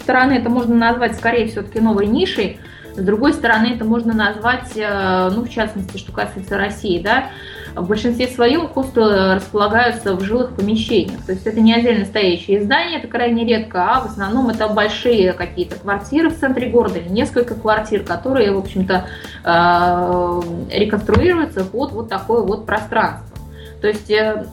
стороны, 0.02 0.34
это 0.34 0.50
можно 0.50 0.74
назвать 0.74 1.18
скорее 1.18 1.48
все-таки 1.48 1.80
новой 1.80 2.08
нишей, 2.08 2.60
С 2.94 3.04
другой 3.04 3.34
стороны, 3.34 3.68
это 3.68 3.86
можно 3.86 4.14
назвать, 4.14 4.72
э, 4.76 5.30
ну, 5.34 5.44
в 5.44 5.50
частности, 5.50 5.98
что 5.98 6.12
касается 6.12 6.58
России, 6.58 7.02
да, 7.02 7.30
в 7.76 7.88
большинстве 7.88 8.28
своем 8.28 8.68
хостелы 8.68 9.36
располагаются 9.36 10.16
в 10.16 10.22
жилых 10.22 10.56
помещениях. 10.56 11.26
То 11.26 11.32
есть 11.32 11.46
это 11.46 11.60
не 11.60 11.74
отдельно 11.74 12.06
стоящие 12.06 12.64
здания, 12.64 12.98
это 12.98 13.08
крайне 13.08 13.46
редко, 13.46 13.84
а 13.84 14.02
в 14.02 14.06
основном 14.06 14.50
это 14.50 14.68
большие 14.68 15.34
какие-то 15.34 15.76
квартиры 15.78 16.30
в 16.30 16.40
центре 16.40 16.70
города 16.70 17.00
или 17.00 17.10
несколько 17.10 17.56
квартир, 17.56 18.04
которые, 18.04 18.52
в 18.52 18.58
общем-то, 18.58 19.06
э, 19.44 20.42
реконструируются 20.72 21.64
под 21.66 21.92
вот 21.92 22.10
такое 22.10 22.42
вот 22.42 22.66
пространство. 22.66 23.38
То 23.82 23.88
есть 23.88 24.10
э, 24.12 24.46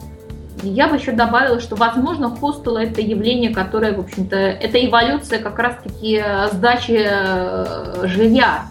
я 0.62 0.88
бы 0.88 0.96
еще 0.96 1.12
добавила, 1.12 1.60
что, 1.60 1.76
возможно, 1.76 2.30
хостелы 2.30 2.82
это 2.84 3.00
явление, 3.00 3.54
которое, 3.54 3.92
в 3.92 4.00
общем-то, 4.00 4.36
это 4.36 4.84
эволюция 4.84 5.38
как 5.40 5.58
раз-таки 5.58 6.22
сдачи 6.52 7.06
э, 7.08 8.06
жилья. 8.06 8.62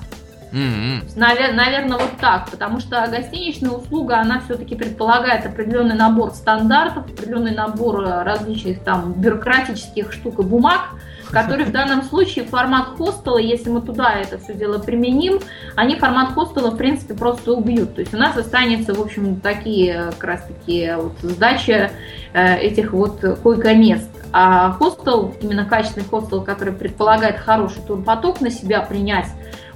Mm-hmm. 0.52 1.16
Навер- 1.18 1.54
наверное, 1.54 1.98
вот 1.98 2.18
так, 2.20 2.50
потому 2.50 2.80
что 2.80 3.06
гостиничная 3.10 3.72
услуга, 3.72 4.20
она 4.20 4.40
все-таки 4.40 4.76
предполагает 4.76 5.46
определенный 5.46 5.96
набор 5.96 6.32
стандартов, 6.32 7.06
определенный 7.06 7.52
набор 7.54 8.02
различных 8.02 8.80
там 8.84 9.14
бюрократических 9.14 10.14
штук 10.14 10.40
и 10.40 10.44
бумаг, 10.44 10.82
который 11.32 11.66
в 11.66 11.72
данном 11.72 12.04
случае 12.04 12.46
формат 12.46 12.98
хостела, 12.98 13.38
если 13.38 13.70
мы 13.70 13.82
туда 13.82 14.14
это 14.14 14.38
все 14.38 14.54
дело 14.54 14.80
применим, 14.80 15.40
они 15.76 15.96
формат 15.96 16.30
хостела, 16.30 16.72
в 16.72 16.78
принципе, 16.78 17.14
просто 17.14 17.52
убьют. 17.52 17.96
То 17.96 18.02
есть 18.02 18.14
у 18.14 18.18
нас 18.18 18.38
останется, 18.38 18.94
в 18.94 19.02
общем, 19.02 19.42
такие 19.42 20.12
как 20.12 20.24
раз 20.24 20.44
таки 20.44 20.94
вот 20.96 21.14
сдача 21.22 21.92
э, 22.34 22.58
этих 22.60 22.94
вот 22.94 23.20
койко-мест. 23.44 24.10
А 24.32 24.72
хостел, 24.72 25.34
именно 25.42 25.66
качественный 25.66 26.06
хостел, 26.06 26.42
который 26.42 26.74
предполагает 26.74 27.38
хороший 27.38 27.82
турпоток 27.82 28.42
на 28.42 28.50
себя 28.50 28.82
принять, 28.82 29.28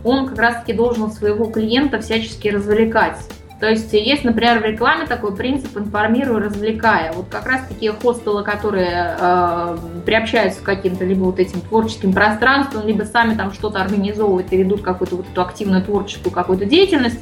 он 0.04 0.28
как 0.28 0.38
раз-таки 0.38 0.74
должен 0.74 1.12
своего 1.12 1.46
клиента 1.46 2.00
всячески 2.00 2.48
развлекать. 2.48 3.18
То 3.62 3.70
есть 3.70 3.94
есть, 3.94 4.24
например, 4.24 4.60
в 4.60 4.66
рекламе 4.66 5.06
такой 5.06 5.36
принцип 5.36 5.78
«информируй, 5.78 6.42
развлекая». 6.42 7.14
Вот 7.14 7.28
как 7.30 7.46
раз 7.46 7.62
такие 7.70 7.92
хостелы, 7.92 8.44
которые 8.44 9.16
э, 9.20 9.78
приобщаются 10.04 10.62
к 10.62 10.64
каким-то 10.64 11.06
либо 11.06 11.26
вот 11.26 11.40
этим 11.40 11.62
творческим 11.62 12.12
пространствам, 12.12 12.88
либо 12.88 13.04
сами 13.04 13.36
там 13.36 13.54
что-то 13.54 13.80
организовывают 13.80 14.52
и 14.52 14.58
ведут 14.58 14.82
какую-то 14.82 15.18
вот 15.18 15.28
эту 15.32 15.42
активную 15.44 15.84
творческую 15.84 16.34
какую-то 16.34 16.66
деятельность, 16.66 17.20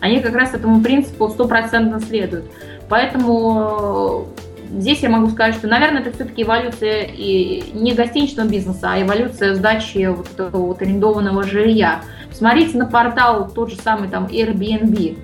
они 0.00 0.18
как 0.20 0.34
раз 0.34 0.54
этому 0.54 0.80
принципу 0.80 1.28
стопроцентно 1.28 2.00
следуют. 2.00 2.46
Поэтому 2.88 4.26
э, 4.72 4.78
здесь 4.80 4.98
я 5.04 5.08
могу 5.08 5.28
сказать, 5.30 5.54
что, 5.54 5.68
наверное, 5.68 6.00
это 6.00 6.12
все-таки 6.12 6.42
эволюция 6.42 7.02
и 7.02 7.62
не 7.74 7.94
гостиничного 7.94 8.48
бизнеса, 8.48 8.90
а 8.90 9.00
эволюция 9.00 9.54
сдачи 9.54 10.06
вот 10.06 10.28
этого 10.32 10.66
вот 10.66 10.82
арендованного 10.82 11.44
жилья. 11.44 12.00
Смотрите 12.36 12.76
на 12.76 12.86
портал 12.86 13.48
тот 13.48 13.70
же 13.70 13.76
самый 13.76 14.08
там 14.08 14.26
Airbnb. 14.26 15.18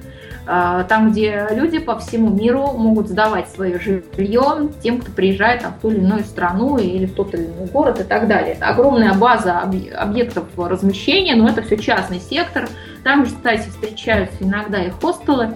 А, 0.44 0.82
там, 0.84 1.12
где 1.12 1.46
люди 1.52 1.78
по 1.78 1.98
всему 1.98 2.30
миру 2.30 2.72
могут 2.72 3.08
сдавать 3.08 3.48
свое 3.48 3.78
жилье 3.78 4.70
тем, 4.82 5.00
кто 5.00 5.12
приезжает 5.12 5.62
там, 5.62 5.74
в 5.74 5.80
ту 5.80 5.90
или 5.90 5.98
иную 5.98 6.24
страну 6.24 6.78
или 6.78 7.06
в 7.06 7.14
тот 7.14 7.32
или 7.34 7.44
иной 7.44 7.66
город 7.66 8.00
и 8.00 8.04
так 8.04 8.26
далее. 8.26 8.54
Это 8.54 8.66
огромная 8.66 9.14
база 9.14 9.60
объектов 9.60 10.46
размещения, 10.56 11.36
но 11.36 11.48
это 11.48 11.62
все 11.62 11.76
частный 11.76 12.18
сектор. 12.18 12.68
Там 13.04 13.24
же, 13.24 13.34
кстати, 13.34 13.68
встречаются 13.68 14.42
иногда 14.42 14.82
и 14.82 14.90
хостелы. 14.90 15.54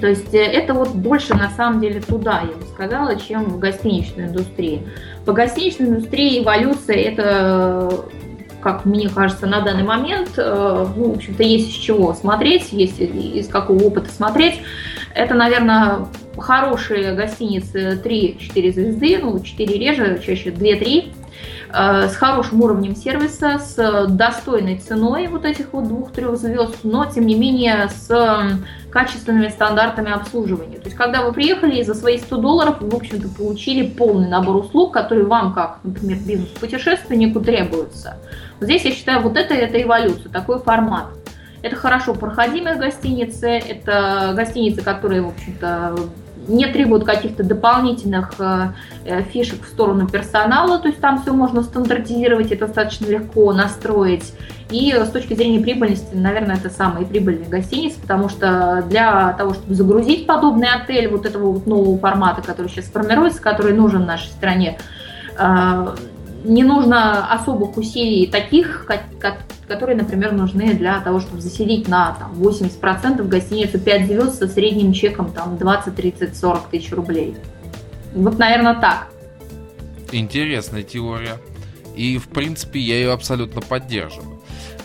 То 0.00 0.06
есть 0.06 0.32
э, 0.34 0.38
это 0.38 0.74
вот 0.74 0.90
больше 0.90 1.34
на 1.34 1.50
самом 1.50 1.80
деле 1.80 2.00
туда, 2.00 2.42
я 2.42 2.56
бы 2.56 2.64
сказала, 2.72 3.16
чем 3.16 3.44
в 3.44 3.58
гостиничной 3.58 4.26
индустрии. 4.26 4.86
По 5.24 5.32
гостиничной 5.32 5.88
индустрии 5.88 6.42
эволюция 6.42 6.96
это 6.96 8.04
как 8.62 8.84
мне 8.84 9.08
кажется, 9.08 9.46
на 9.46 9.60
данный 9.60 9.84
момент, 9.84 10.30
э, 10.36 10.86
ну, 10.96 11.12
в 11.12 11.16
общем-то, 11.16 11.42
есть 11.42 11.70
из 11.70 11.74
чего 11.74 12.14
смотреть, 12.14 12.72
есть 12.72 13.00
из 13.00 13.48
какого 13.48 13.82
опыта 13.84 14.10
смотреть. 14.10 14.60
Это, 15.14 15.34
наверное, 15.34 16.06
хорошие 16.36 17.14
гостиницы 17.14 18.00
3-4 18.02 18.72
звезды, 18.72 19.18
ну, 19.22 19.40
4 19.40 19.78
реже, 19.78 20.20
чаще 20.24 20.50
2-3, 20.50 21.12
э, 21.72 22.08
с 22.08 22.16
хорошим 22.16 22.62
уровнем 22.62 22.94
сервиса, 22.94 23.58
с 23.58 24.06
достойной 24.08 24.78
ценой 24.78 25.28
вот 25.28 25.44
этих 25.44 25.72
вот 25.72 25.88
двух-трех 25.88 26.36
звезд, 26.36 26.78
но 26.84 27.06
тем 27.06 27.26
не 27.26 27.34
менее 27.34 27.88
с 27.88 28.08
качественными 28.90 29.48
стандартами 29.48 30.10
обслуживания. 30.10 30.78
То 30.78 30.86
есть, 30.86 30.96
когда 30.96 31.22
вы 31.22 31.32
приехали 31.32 31.78
и 31.78 31.84
за 31.84 31.94
свои 31.94 32.18
100 32.18 32.36
долларов, 32.36 32.80
вы, 32.80 32.90
в 32.90 32.94
общем-то, 32.94 33.28
получили 33.28 33.88
полный 33.88 34.28
набор 34.28 34.56
услуг, 34.56 34.92
которые 34.92 35.26
вам, 35.26 35.54
как, 35.54 35.78
например, 35.82 36.18
бизнес-путешественнику, 36.18 37.40
требуются. 37.40 38.16
Здесь, 38.60 38.84
я 38.84 38.92
считаю, 38.92 39.22
вот 39.22 39.36
это, 39.36 39.54
это 39.54 39.80
эволюция, 39.80 40.30
такой 40.30 40.60
формат. 40.60 41.06
Это 41.62 41.76
хорошо 41.76 42.14
проходимые 42.14 42.76
гостиницы, 42.76 43.48
это 43.48 44.32
гостиницы, 44.34 44.82
которые, 44.82 45.22
в 45.22 45.28
общем-то, 45.28 45.96
не 46.48 46.66
требуют 46.66 47.04
каких-то 47.04 47.44
дополнительных 47.44 48.32
э, 48.38 48.72
э, 49.04 49.22
фишек 49.24 49.62
в 49.64 49.68
сторону 49.68 50.08
персонала, 50.08 50.78
то 50.78 50.88
есть 50.88 51.00
там 51.00 51.22
все 51.22 51.32
можно 51.32 51.62
стандартизировать 51.62 52.50
и 52.50 52.56
достаточно 52.56 53.06
легко 53.06 53.52
настроить. 53.52 54.32
И 54.70 54.92
с 54.92 55.10
точки 55.10 55.34
зрения 55.34 55.60
прибыльности, 55.60 56.14
наверное, 56.14 56.56
это 56.56 56.70
самые 56.70 57.04
прибыльные 57.04 57.48
гостиницы, 57.48 58.00
потому 58.00 58.28
что 58.28 58.84
для 58.88 59.32
того, 59.32 59.54
чтобы 59.54 59.74
загрузить 59.74 60.26
подобный 60.26 60.68
отель 60.68 61.08
вот 61.08 61.26
этого 61.26 61.52
вот 61.52 61.66
нового 61.66 61.98
формата, 61.98 62.42
который 62.42 62.68
сейчас 62.68 62.86
формируется, 62.86 63.42
который 63.42 63.72
нужен 63.74 64.06
нашей 64.06 64.28
стране, 64.28 64.78
э, 65.38 65.94
не 66.44 66.62
нужно 66.62 67.32
особых 67.32 67.76
усилий 67.76 68.26
таких, 68.26 68.86
которые, 69.68 69.96
например, 69.96 70.32
нужны 70.32 70.74
для 70.74 71.00
того, 71.00 71.20
чтобы 71.20 71.40
заселить 71.40 71.88
на 71.88 72.16
там, 72.18 72.32
80% 72.32 73.22
гостиницу 73.28 73.78
5 73.78 74.06
звезд 74.06 74.38
со 74.38 74.48
средним 74.48 74.92
чеком 74.92 75.32
там, 75.32 75.58
20, 75.58 75.94
30, 75.94 76.36
40 76.36 76.68
тысяч 76.68 76.92
рублей. 76.92 77.36
Вот, 78.14 78.38
наверное, 78.38 78.74
так. 78.74 79.08
Интересная 80.12 80.82
теория. 80.82 81.36
И, 81.94 82.18
в 82.18 82.28
принципе, 82.28 82.80
я 82.80 82.96
ее 82.96 83.12
абсолютно 83.12 83.60
поддерживаю. 83.60 84.40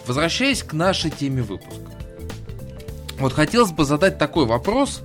Возвращаясь 0.06 0.62
к 0.62 0.74
нашей 0.74 1.10
теме 1.10 1.42
выпуска. 1.42 1.82
Вот 3.20 3.34
хотелось 3.34 3.72
бы 3.72 3.86
задать 3.86 4.18
такой 4.18 4.46
вопрос. 4.46 5.02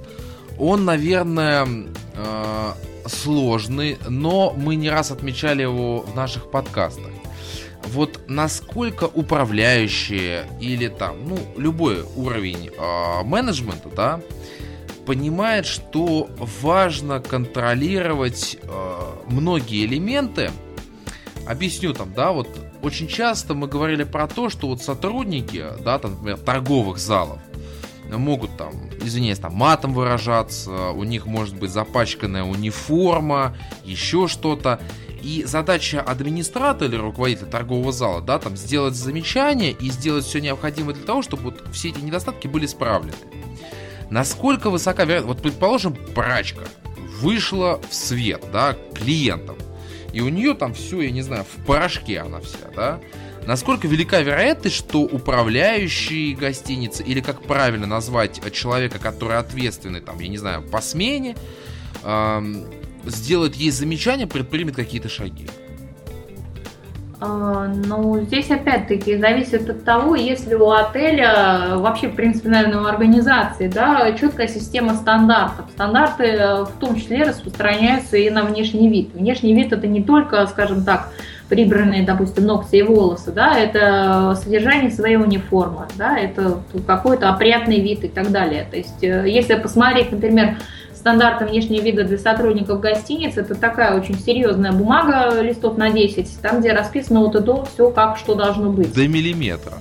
Он, 0.59 0.85
наверное, 0.85 1.67
э, 2.15 2.73
сложный, 3.07 3.99
но 4.09 4.53
мы 4.57 4.77
не 4.77 4.91
раз 4.91 5.11
отмечали 5.11 5.63
его 5.63 6.01
в 6.01 6.15
наших 6.15 6.51
подкастах. 6.51 7.11
Вот 7.85 8.21
насколько 8.29 9.05
управляющие 9.05 10.47
или 10.61 10.89
там, 10.89 11.29
ну, 11.29 11.39
любой 11.57 12.05
уровень 12.15 12.71
э, 12.77 13.23
менеджмента, 13.25 13.89
да, 13.89 14.21
понимает, 15.07 15.67
что 15.67 16.29
важно 16.39 17.21
контролировать 17.21 18.59
э, 18.63 19.01
многие 19.27 19.87
элементы. 19.87 20.51
Объясню 21.49 21.95
там, 21.95 22.13
да, 22.15 22.33
вот 22.33 22.49
очень 22.83 23.09
часто 23.09 23.55
мы 23.55 23.67
говорили 23.67 24.05
про 24.05 24.29
то, 24.29 24.51
что 24.51 24.69
вот 24.69 24.83
сотрудники, 24.83 25.65
да, 25.83 25.99
там, 25.99 26.13
например, 26.13 26.39
торговых 26.39 26.99
залов, 26.99 27.41
могут 28.19 28.57
там, 28.57 28.73
извиняюсь, 29.03 29.39
там 29.39 29.55
матом 29.55 29.95
выражаться, 29.95 30.91
у 30.91 31.05
них 31.05 31.27
может 31.27 31.57
быть 31.57 31.71
запачканная 31.71 32.45
униформа, 32.45 33.57
еще 33.85 34.29
что-то. 34.29 34.81
И 35.23 35.45
задача 35.45 36.01
администратора 36.01 36.89
или 36.89 36.97
руководителя 36.97 37.47
торгового 37.47 37.93
зала, 37.93 38.23
да, 38.23 38.39
там 38.39 38.57
сделать 38.57 38.95
замечание 38.95 39.73
и 39.73 39.91
сделать 39.91 40.25
все 40.25 40.41
необходимое 40.41 40.95
для 40.95 41.05
того, 41.05 41.21
чтобы 41.23 41.43
вот 41.45 41.63
все 41.73 41.91
эти 41.91 42.01
недостатки 42.01 42.47
были 42.47 42.65
исправлены. 42.65 43.13
Насколько 44.09 44.71
высока 44.71 45.05
вероятность, 45.05 45.35
вот 45.37 45.43
предположим, 45.43 45.95
прачка 46.15 46.63
вышла 47.21 47.81
в 47.89 47.95
свет, 47.95 48.45
да, 48.51 48.77
клиентам, 48.95 49.57
и 50.13 50.23
у 50.23 50.29
нее 50.31 50.55
там 50.55 50.75
все, 50.75 51.03
я 51.03 51.11
не 51.11 51.23
знаю, 51.23 51.45
в 51.45 51.65
порошке 51.67 52.21
она 52.21 52.41
вся, 52.41 52.71
да, 52.75 53.01
Насколько 53.47 53.89
велика 53.89 54.21
вероятность, 54.21 54.77
что 54.77 55.01
управляющий 55.01 56.35
гостиницы, 56.35 57.03
или 57.03 57.21
как 57.21 57.43
правильно 57.43 57.87
назвать 57.87 58.41
человека, 58.53 58.99
который 58.99 59.39
ответственный, 59.39 60.01
там, 60.01 60.19
я 60.21 60.29
не 60.29 60.39
знаю, 60.39 60.63
по 60.63 60.81
смене, 60.81 61.37
эм, 62.05 62.65
сделает 63.05 63.55
ей 63.55 63.71
замечание, 63.71 64.27
предпримет 64.27 64.77
какие-то 64.77 65.09
шаги? 65.09 65.49
А, 67.23 67.67
ну, 67.67 68.19
здесь 68.23 68.51
опять-таки 68.51 69.19
зависит 69.19 69.69
от 69.69 69.85
того, 69.85 70.17
если 70.17 70.55
у 70.55 70.71
отеля, 70.71 71.77
вообще, 71.77 72.09
в 72.09 72.15
принципе, 72.15 72.49
наверное, 72.49 72.81
у 72.81 72.87
организации, 72.87 73.69
да, 73.69 74.11
четкая 74.13 74.49
система 74.49 74.95
стандартов. 74.95 75.67
Стандарты 75.73 76.25
э, 76.25 76.65
в 76.65 76.73
том 76.81 76.97
числе 76.97 77.25
распространяются 77.25 78.17
и 78.17 78.31
на 78.31 78.45
внешний 78.45 78.89
вид. 78.89 79.11
Внешний 79.13 79.55
вид 79.55 79.71
это 79.73 79.87
не 79.87 80.03
только, 80.03 80.47
скажем 80.47 80.83
так, 80.83 81.11
прибранные, 81.51 82.05
допустим, 82.05 82.47
ногти 82.47 82.77
и 82.77 82.83
волосы, 82.83 83.33
да, 83.33 83.59
это 83.59 84.39
содержание 84.43 84.91
своей 84.91 85.17
униформы, 85.17 85.89
да, 85.97 86.17
это 86.17 86.61
какой-то 86.87 87.29
опрятный 87.29 87.81
вид 87.81 88.05
и 88.05 88.09
так 88.09 88.31
далее. 88.31 88.67
То 88.71 88.77
есть, 88.77 89.03
э, 89.03 89.25
если 89.29 89.57
посмотреть, 89.57 90.13
например, 90.13 90.57
стандарты 90.95 91.47
внешнего 91.47 91.83
вида 91.83 92.05
для 92.05 92.19
сотрудников 92.19 92.81
гостиниц, 92.81 93.37
это 93.37 93.57
такая 93.57 93.99
очень 93.99 94.17
серьезная 94.17 94.71
бумага, 94.73 95.43
листов 95.43 95.77
на 95.77 95.91
10, 95.91 96.41
там, 96.41 96.61
где 96.61 96.73
расписано 96.73 97.21
вот 97.21 97.35
и 97.35 97.41
до, 97.41 97.65
все 97.65 97.91
как, 97.91 98.17
что 98.17 98.35
должно 98.37 98.71
быть. 98.71 98.95
До 98.95 99.09
миллиметра. 99.09 99.75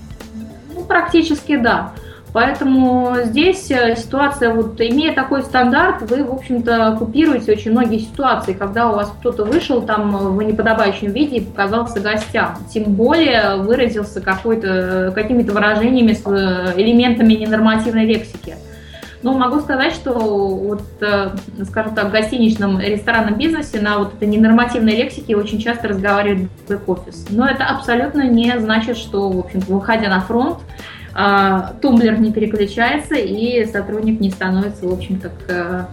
практически 0.88 1.56
да. 1.56 1.94
Поэтому 2.32 3.16
здесь 3.24 3.72
э, 3.72 3.96
ситуация, 3.96 4.54
вот 4.54 4.80
имея 4.80 5.14
такой 5.14 5.42
стандарт, 5.42 6.10
вы, 6.10 6.24
в 6.24 6.32
общем-то, 6.32 6.96
купируете 7.00 7.54
очень 7.54 7.72
многие 7.72 8.00
ситуации, 8.00 8.54
когда 8.54 8.92
у 8.92 8.96
вас 8.96 9.12
кто-то 9.20 9.46
вышел 9.46 9.82
там 9.82 10.36
в 10.36 10.42
неподобающем 10.44 11.12
виде 11.12 11.38
и 11.38 11.42
показался 11.42 12.00
гостям. 12.00 12.58
Тем 12.72 12.94
более 12.94 13.58
выразился 13.58 14.22
какой-то, 14.22 15.12
какими-то 15.16 15.54
выражениями 15.54 16.14
с 16.14 16.22
э, 16.26 16.80
элементами 16.80 17.34
ненормативной 17.34 18.06
лексики. 18.06 18.56
Но 19.22 19.34
могу 19.34 19.60
сказать, 19.60 19.94
что 19.94 20.14
вот, 20.14 20.84
э, 21.02 21.32
скажем 21.66 21.96
так, 21.96 22.10
в 22.10 22.12
гостиничном 22.12 22.80
ресторанном 22.80 23.38
бизнесе 23.38 23.82
на 23.82 23.98
вот 23.98 24.14
этой 24.14 24.28
ненормативной 24.28 24.96
лексике 24.96 25.36
очень 25.36 25.60
часто 25.60 25.90
разговаривает 25.90 26.48
бэк-офис. 26.68 27.26
Но 27.30 27.48
это 27.48 27.66
абсолютно 27.66 28.30
не 28.30 28.58
значит, 28.60 28.98
что, 28.98 29.30
в 29.30 29.40
общем 29.40 29.60
выходя 29.62 30.10
на 30.10 30.22
фронт, 30.22 30.60
тумблер 31.82 32.20
не 32.20 32.32
переключается 32.32 33.16
и 33.16 33.66
сотрудник 33.66 34.20
не 34.20 34.32
становится, 34.32 34.88
в 34.88 34.94
общем-то, 34.94 35.90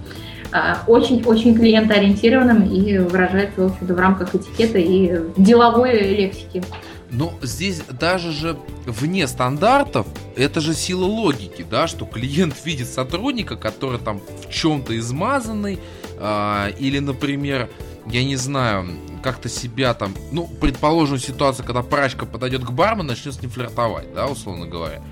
очень-очень 0.86 1.54
клиентоориентированным 1.54 2.70
и 2.70 2.98
выражается, 2.98 3.62
в 3.62 3.72
общем-то, 3.72 3.94
в 3.94 3.98
рамках 3.98 4.34
этикета 4.34 4.78
и 4.78 5.20
деловой 5.36 5.98
лексики. 6.14 6.62
Но 7.10 7.32
здесь 7.42 7.82
даже 8.00 8.32
же 8.32 8.56
вне 8.84 9.28
стандартов, 9.28 10.06
это 10.36 10.60
же 10.60 10.74
сила 10.74 11.04
логики, 11.04 11.64
да, 11.68 11.86
что 11.86 12.04
клиент 12.04 12.54
видит 12.64 12.88
сотрудника, 12.88 13.56
который 13.56 14.00
там 14.00 14.20
в 14.20 14.52
чем-то 14.52 14.96
измазанный, 14.98 15.78
э, 16.18 16.70
или, 16.78 16.98
например, 16.98 17.68
я 18.06 18.24
не 18.24 18.36
знаю, 18.36 18.86
как-то 19.26 19.48
себя 19.48 19.92
там, 19.92 20.14
ну, 20.30 20.46
предположим, 20.46 21.18
ситуация, 21.18 21.66
когда 21.66 21.82
прачка 21.82 22.26
подойдет 22.26 22.64
к 22.64 22.70
бармену, 22.70 23.08
начнет 23.08 23.34
с 23.34 23.42
ним 23.42 23.50
флиртовать, 23.50 24.14
да, 24.14 24.28
условно 24.28 24.66
говоря. 24.66 25.02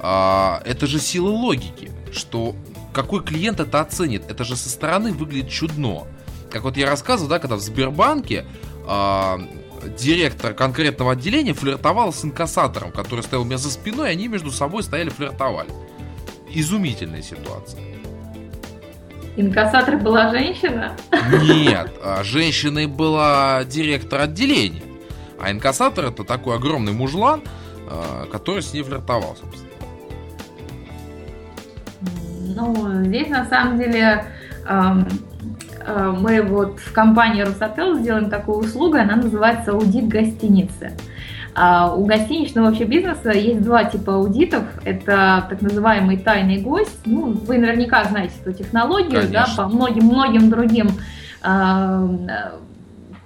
А, 0.00 0.60
это 0.64 0.88
же 0.88 0.98
сила 0.98 1.28
логики, 1.28 1.92
что 2.12 2.56
какой 2.92 3.22
клиент 3.22 3.60
это 3.60 3.80
оценит, 3.80 4.28
это 4.28 4.42
же 4.42 4.56
со 4.56 4.68
стороны 4.68 5.12
выглядит 5.12 5.48
чудно. 5.48 6.08
Как 6.50 6.64
вот 6.64 6.76
я 6.76 6.90
рассказывал, 6.90 7.30
да, 7.30 7.38
когда 7.38 7.54
в 7.54 7.60
Сбербанке 7.60 8.46
а, 8.84 9.40
директор 9.96 10.54
конкретного 10.54 11.12
отделения 11.12 11.54
флиртовал 11.54 12.12
с 12.12 12.24
инкассатором, 12.24 12.90
который 12.90 13.20
стоял 13.20 13.42
у 13.42 13.46
меня 13.46 13.58
за 13.58 13.70
спиной, 13.70 14.08
и 14.08 14.12
они 14.14 14.26
между 14.26 14.50
собой 14.50 14.82
стояли 14.82 15.10
флиртовали. 15.10 15.70
Изумительная 16.50 17.22
ситуация. 17.22 17.91
Инкассатор 19.36 19.96
была 19.96 20.30
женщина? 20.30 20.92
Нет, 21.42 21.90
а 22.04 22.22
женщиной 22.22 22.86
была 22.86 23.64
директор 23.64 24.20
отделения. 24.20 24.82
А 25.40 25.50
инкассатор 25.50 26.06
это 26.06 26.22
такой 26.22 26.56
огромный 26.56 26.92
мужлан, 26.92 27.42
а, 27.88 28.26
который 28.30 28.62
с 28.62 28.72
ней 28.74 28.82
флиртовал, 28.82 29.36
собственно. 29.40 29.70
Ну, 32.54 33.04
здесь 33.04 33.28
на 33.28 33.46
самом 33.46 33.78
деле 33.78 34.26
э, 34.66 34.92
мы 36.18 36.42
вот 36.42 36.78
в 36.78 36.92
компании 36.92 37.42
Росотел 37.42 37.98
сделаем 37.98 38.28
такую 38.28 38.58
услугу, 38.58 38.96
она 38.96 39.16
называется 39.16 39.72
аудит 39.72 40.08
гостиницы. 40.08 40.92
А 41.54 41.94
у 41.94 42.06
гостиничного 42.06 42.66
вообще 42.66 42.84
бизнеса 42.84 43.30
есть 43.30 43.62
два 43.62 43.84
типа 43.84 44.14
аудитов. 44.14 44.64
Это 44.84 45.46
так 45.48 45.60
называемый 45.60 46.16
тайный 46.16 46.58
гость. 46.58 47.00
Ну, 47.04 47.32
вы 47.32 47.58
наверняка 47.58 48.04
знаете 48.04 48.34
эту 48.44 48.52
технологию, 48.52 49.22
Конечно. 49.22 49.32
да, 49.32 49.46
по 49.56 49.68
многим 49.68 50.04
многим 50.04 50.48
другим 50.48 50.88
э, 51.42 52.08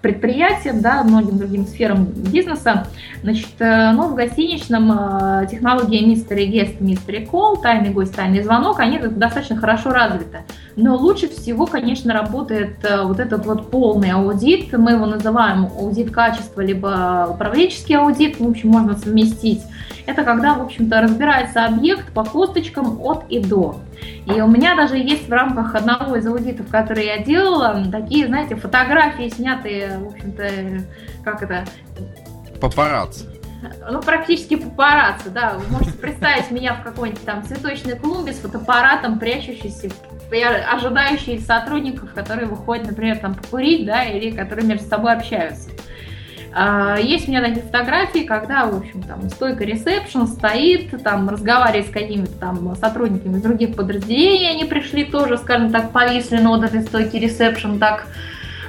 предприятиям, 0.06 0.82
да, 0.82 1.02
многим 1.02 1.36
другим 1.36 1.66
сферам 1.66 2.04
бизнеса. 2.04 2.86
Значит, 3.24 3.48
э, 3.58 3.90
ну, 3.90 4.08
в 4.08 4.14
гостиничном 4.14 4.92
э, 4.92 5.46
технология 5.50 6.00
Mystery 6.00 6.48
Guest, 6.48 6.78
Mystery 6.78 7.28
Call, 7.28 7.60
тайный 7.60 7.90
гость, 7.90 8.14
тайный 8.14 8.40
звонок, 8.40 8.78
они 8.78 8.98
достаточно 8.98 9.56
хорошо 9.56 9.90
развиты. 9.90 10.44
Но 10.76 10.94
лучше 10.94 11.28
всего, 11.28 11.66
конечно, 11.66 12.12
работает 12.12 12.84
э, 12.84 13.02
вот 13.02 13.18
этот 13.18 13.46
вот 13.46 13.72
полный 13.72 14.12
аудит. 14.12 14.72
Мы 14.72 14.92
его 14.92 15.06
называем 15.06 15.64
аудит 15.76 16.12
качества, 16.12 16.60
либо 16.60 17.26
управленческий 17.28 17.96
аудит, 17.96 18.38
в 18.38 18.48
общем, 18.48 18.68
можно 18.68 18.96
совместить. 18.96 19.62
Это 20.06 20.22
когда, 20.22 20.54
в 20.54 20.62
общем-то, 20.62 21.00
разбирается 21.00 21.64
объект 21.64 22.12
по 22.12 22.24
косточкам 22.24 23.00
от 23.00 23.24
и 23.28 23.40
до. 23.40 23.80
И 24.26 24.40
у 24.40 24.46
меня 24.46 24.76
даже 24.76 24.96
есть 24.96 25.28
в 25.28 25.32
рамках 25.32 25.74
одного 25.74 26.16
из 26.16 26.26
аудитов, 26.26 26.68
который 26.68 27.06
я 27.06 27.18
делала, 27.18 27.84
такие, 27.90 28.26
знаете, 28.26 28.54
фотографии, 28.56 29.28
снятые, 29.28 29.98
в 29.98 30.08
общем-то, 30.08 30.48
как 31.24 31.42
это... 31.42 31.64
Папарацци. 32.60 33.26
Ну, 33.90 34.00
практически 34.00 34.56
папарацци, 34.56 35.30
да. 35.30 35.54
Вы 35.54 35.72
можете 35.72 35.98
представить 35.98 36.50
меня 36.50 36.74
в 36.74 36.82
какой-нибудь 36.82 37.24
там 37.24 37.44
цветочной 37.44 37.96
клумбе 37.96 38.32
с 38.32 38.38
фотоаппаратом, 38.38 39.18
прячущийся, 39.18 39.90
ожидающий 40.72 41.40
сотрудников, 41.40 42.12
которые 42.12 42.46
выходят, 42.46 42.86
например, 42.86 43.18
там 43.18 43.34
покурить, 43.34 43.86
да, 43.86 44.04
или 44.04 44.30
которые 44.30 44.66
между 44.66 44.86
собой 44.86 45.14
общаются. 45.14 45.70
А, 46.58 46.96
есть 46.98 47.28
у 47.28 47.30
меня 47.30 47.42
такие 47.42 47.60
фотографии, 47.60 48.20
когда, 48.20 48.64
в 48.64 48.78
общем, 48.78 49.02
там 49.02 49.28
стойка 49.28 49.62
ресепшн 49.64 50.26
стоит, 50.26 50.90
там 51.04 51.28
разговаривает 51.28 51.88
с 51.88 51.90
какими-то 51.90 52.32
там 52.32 52.74
сотрудниками 52.76 53.38
других 53.38 53.76
подразделений, 53.76 54.52
они 54.52 54.64
пришли 54.64 55.04
тоже, 55.04 55.36
скажем 55.36 55.70
так, 55.70 55.92
повисли 55.92 56.38
на 56.38 56.48
вот 56.48 56.64
этой 56.64 56.80
стойке 56.80 57.18
ресепшн, 57.18 57.78
так 57.78 58.06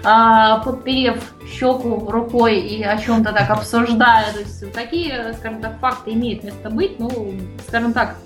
а, 0.04 0.60
подперев 0.66 1.24
щеку 1.50 2.12
рукой 2.12 2.60
и 2.60 2.84
о 2.84 2.98
чем-то 2.98 3.32
так 3.32 3.50
обсуждая. 3.50 4.34
То 4.34 4.40
есть 4.40 4.74
такие, 4.74 5.34
скажем 5.40 5.62
так, 5.62 5.80
факты 5.80 6.12
имеют 6.12 6.44
место 6.44 6.70
быть, 6.70 7.00
ну, 7.00 7.32
скажем 7.70 7.94
так, 7.94 8.18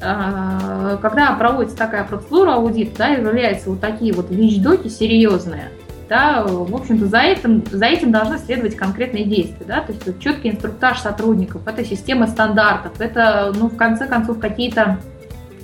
а, 0.00 0.96
когда 0.98 1.32
проводится 1.32 1.76
такая 1.76 2.04
процедура 2.04 2.52
аудит, 2.52 2.94
да, 2.96 3.08
являются 3.08 3.68
вот 3.70 3.80
такие 3.80 4.12
вот 4.12 4.30
вещдоки 4.30 4.86
серьезные, 4.86 5.70
да, 6.12 6.44
в 6.44 6.74
общем-то, 6.74 7.06
за 7.06 7.20
этим, 7.20 7.64
за 7.70 7.86
этим 7.86 8.12
должны 8.12 8.36
следовать 8.36 8.76
конкретные 8.76 9.24
действия, 9.24 9.64
да, 9.66 9.80
то 9.80 9.92
есть 9.92 10.20
четкий 10.20 10.50
инструктаж 10.50 10.98
сотрудников, 10.98 11.66
это 11.66 11.86
система 11.86 12.26
стандартов, 12.26 13.00
это, 13.00 13.50
ну, 13.58 13.70
в 13.70 13.76
конце 13.78 14.06
концов, 14.06 14.38
какие-то 14.38 14.98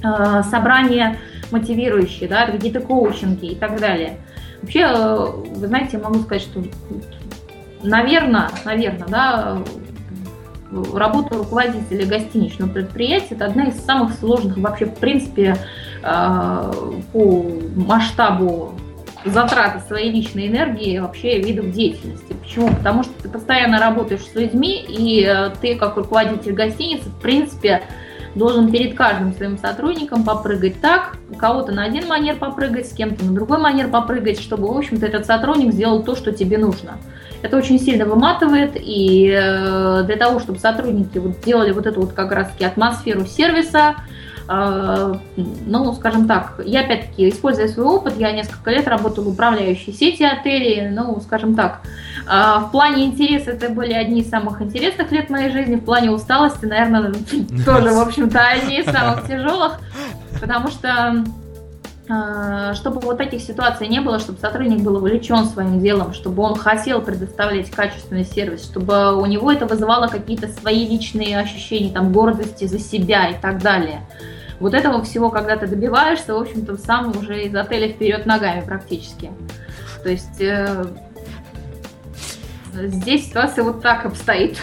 э, 0.03 0.43
собрания 0.45 1.19
мотивирующие, 1.51 2.31
да, 2.31 2.47
какие-то 2.47 2.81
коучинги 2.81 3.53
и 3.53 3.55
так 3.57 3.79
далее. 3.79 4.21
Вообще, 4.63 4.87
э, 4.89 5.27
вы 5.55 5.67
знаете, 5.67 5.99
могу 5.99 6.21
сказать, 6.21 6.41
что, 6.41 6.65
наверное, 7.83 8.49
наверное, 8.65 9.07
да, 9.07 9.59
работа 10.95 11.37
руководителя 11.37 12.07
гостиничного 12.07 12.71
предприятия– 12.71 13.29
это 13.35 13.45
одна 13.45 13.65
из 13.65 13.85
самых 13.85 14.15
сложных 14.15 14.57
вообще, 14.57 14.87
в 14.87 14.95
принципе, 14.95 15.59
э, 16.03 16.73
по 17.13 17.47
масштабу 17.77 18.78
затраты 19.31 19.81
своей 19.87 20.11
личной 20.11 20.49
энергии 20.49 20.99
вообще 20.99 21.41
видов 21.41 21.71
деятельности. 21.71 22.35
Почему? 22.43 22.69
Потому 22.69 23.03
что 23.03 23.13
ты 23.23 23.29
постоянно 23.29 23.79
работаешь 23.79 24.23
с 24.23 24.35
людьми, 24.35 24.85
и 24.89 25.25
э, 25.25 25.51
ты, 25.61 25.77
как 25.77 25.97
руководитель 25.97 26.53
гостиницы, 26.53 27.09
в 27.09 27.21
принципе, 27.21 27.83
должен 28.35 28.71
перед 28.71 28.97
каждым 28.97 29.35
своим 29.35 29.59
сотрудником 29.59 30.25
попрыгать 30.25 30.81
так, 30.81 31.17
у 31.31 31.35
кого-то 31.35 31.73
на 31.73 31.85
один 31.85 32.07
манер 32.07 32.37
попрыгать, 32.37 32.89
с 32.89 32.93
кем-то 32.93 33.25
на 33.25 33.33
другой 33.33 33.59
манер 33.59 33.89
попрыгать, 33.89 34.41
чтобы, 34.41 34.73
в 34.73 34.77
общем-то, 34.77 35.07
этот 35.07 35.27
сотрудник 35.27 35.73
сделал 35.73 36.03
то, 36.03 36.15
что 36.15 36.33
тебе 36.33 36.59
нужно. 36.59 36.99
Это 37.43 37.57
очень 37.57 37.79
сильно 37.79 38.05
выматывает, 38.05 38.73
и 38.75 39.31
э, 39.33 40.03
для 40.05 40.17
того, 40.17 40.41
чтобы 40.41 40.59
сотрудники 40.59 41.19
вот 41.19 41.41
делали 41.45 41.73
вот 41.73 41.87
эту 41.87 42.01
вот 42.01 42.13
как 42.13 42.33
раз-таки 42.33 42.65
атмосферу 42.65 43.27
сервиса, 43.27 43.97
ну, 44.49 45.93
скажем 45.93 46.27
так, 46.27 46.55
я 46.65 46.81
опять-таки, 46.81 47.29
используя 47.29 47.69
свой 47.69 47.85
опыт, 47.85 48.15
я 48.17 48.33
несколько 48.33 48.71
лет 48.71 48.89
работала 48.89 49.29
управляющей 49.29 49.93
сети 49.93 50.23
отелей, 50.25 50.89
ну, 50.89 51.21
скажем 51.21 51.55
так, 51.55 51.83
а, 52.27 52.61
в 52.61 52.71
плане 52.71 53.05
интереса 53.05 53.51
это 53.51 53.69
были 53.69 53.93
одни 53.93 54.23
из 54.23 54.31
самых 54.31 54.63
интересных 54.63 55.13
лет 55.13 55.29
моей 55.29 55.51
жизни, 55.51 55.77
в 55.77 55.85
плане 55.85 56.11
усталости, 56.11 56.65
наверное, 56.65 57.13
тоже, 57.67 57.91
в 57.91 57.99
общем-то, 57.99 58.41
одни 58.41 58.81
из 58.81 58.87
самых 58.87 59.27
тяжелых, 59.27 59.81
потому 60.41 60.69
что 60.69 61.25
а, 62.11 62.73
чтобы 62.73 63.01
вот 63.01 63.19
таких 63.19 63.43
ситуаций 63.43 63.87
не 63.87 64.01
было, 64.01 64.19
чтобы 64.19 64.39
сотрудник 64.39 64.81
был 64.81 64.97
увлечен 64.97 65.45
своим 65.45 65.79
делом, 65.81 66.15
чтобы 66.15 66.43
он 66.43 66.55
хотел 66.55 67.03
предоставлять 67.03 67.71
качественный 67.71 68.25
сервис, 68.25 68.65
чтобы 68.65 69.15
у 69.15 69.27
него 69.27 69.53
это 69.53 69.67
вызывало 69.67 70.09
какие-то 70.09 70.49
свои 70.49 70.89
личные 70.89 71.39
ощущения, 71.39 71.93
там, 71.93 72.13
гордости 72.13 72.65
за 72.65 72.79
себя 72.79 73.29
и 73.29 73.35
так 73.39 73.63
далее. 73.63 74.01
Вот 74.61 74.75
этого 74.75 75.03
всего, 75.03 75.31
когда 75.31 75.57
ты 75.57 75.67
добиваешься, 75.67 76.35
в 76.35 76.39
общем-то, 76.39 76.77
сам 76.77 77.17
уже 77.17 77.45
из 77.45 77.55
отеля 77.55 77.89
вперед 77.89 78.27
ногами 78.27 78.63
практически. 78.65 79.31
То 80.03 80.11
есть... 80.11 80.43
Здесь 82.75 83.29
ситуация 83.29 83.65
вот 83.65 83.83
так 83.83 84.07
обстоит. 84.07 84.59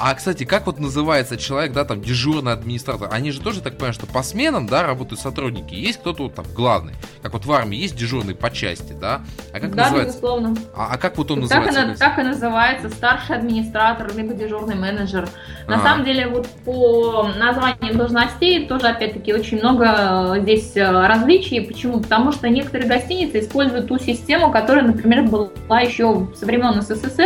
А, 0.00 0.14
кстати, 0.14 0.44
как 0.44 0.66
вот 0.66 0.78
называется 0.78 1.36
человек, 1.36 1.72
да, 1.72 1.84
там, 1.84 2.00
дежурный 2.00 2.52
администратор? 2.52 3.08
Они 3.10 3.32
же 3.32 3.40
тоже, 3.40 3.60
так 3.60 3.74
понимаю, 3.74 3.94
что 3.94 4.06
по 4.06 4.22
сменам, 4.22 4.66
да, 4.66 4.84
работают 4.84 5.20
сотрудники. 5.20 5.74
Есть 5.74 5.98
кто-то 5.98 6.24
вот 6.24 6.34
там 6.34 6.46
главный. 6.54 6.94
Как 7.22 7.32
вот 7.32 7.44
в 7.44 7.52
армии 7.52 7.78
есть 7.78 7.96
дежурный 7.96 8.34
по 8.34 8.50
части, 8.50 8.92
да? 8.92 9.22
А 9.52 9.60
как 9.60 9.74
да, 9.74 9.84
называется? 9.84 10.12
безусловно. 10.12 10.56
А, 10.74 10.88
а 10.92 10.98
как 10.98 11.18
вот 11.18 11.30
он 11.32 11.48
так 11.48 11.66
называется? 11.66 11.92
И, 11.94 11.96
так 11.96 12.18
и 12.18 12.22
называется 12.22 12.90
старший 12.90 13.36
администратор, 13.36 14.14
либо 14.14 14.34
дежурный 14.34 14.76
менеджер. 14.76 15.28
На 15.66 15.76
а. 15.76 15.82
самом 15.82 16.04
деле, 16.04 16.28
вот 16.28 16.46
по 16.64 17.30
названиям 17.36 17.96
должностей 17.96 18.66
тоже, 18.66 18.86
опять-таки, 18.86 19.34
очень 19.34 19.58
много 19.58 20.36
э, 20.36 20.40
здесь 20.42 20.76
э, 20.76 20.88
различий. 20.88 21.60
Почему? 21.60 22.00
Потому 22.00 22.30
что 22.30 22.48
некоторые 22.48 22.88
гостиницы 22.88 23.40
используют 23.40 23.88
ту 23.88 23.98
систему, 23.98 24.52
которая, 24.52 24.84
например, 24.84 25.24
была 25.24 25.80
еще 25.80 26.28
со 26.36 26.46
времен 26.46 26.80
СССР, 26.80 27.17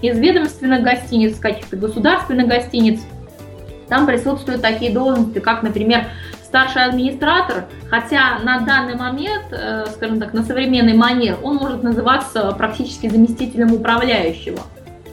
из 0.00 0.18
ведомственных 0.18 0.82
гостиниц, 0.82 1.38
каких-то 1.38 1.76
государственных 1.76 2.48
гостиниц. 2.48 3.00
Там 3.88 4.06
присутствуют 4.06 4.62
такие 4.62 4.92
должности, 4.92 5.38
как, 5.38 5.62
например, 5.62 6.06
старший 6.42 6.84
администратор, 6.84 7.64
хотя 7.88 8.38
на 8.40 8.60
данный 8.60 8.94
момент, 8.94 9.46
э, 9.52 9.86
скажем 9.94 10.20
так, 10.20 10.34
на 10.34 10.42
современный 10.42 10.94
манер, 10.94 11.38
он 11.42 11.56
может 11.56 11.82
называться 11.82 12.52
практически 12.52 13.08
заместителем 13.08 13.72
управляющего. 13.72 14.60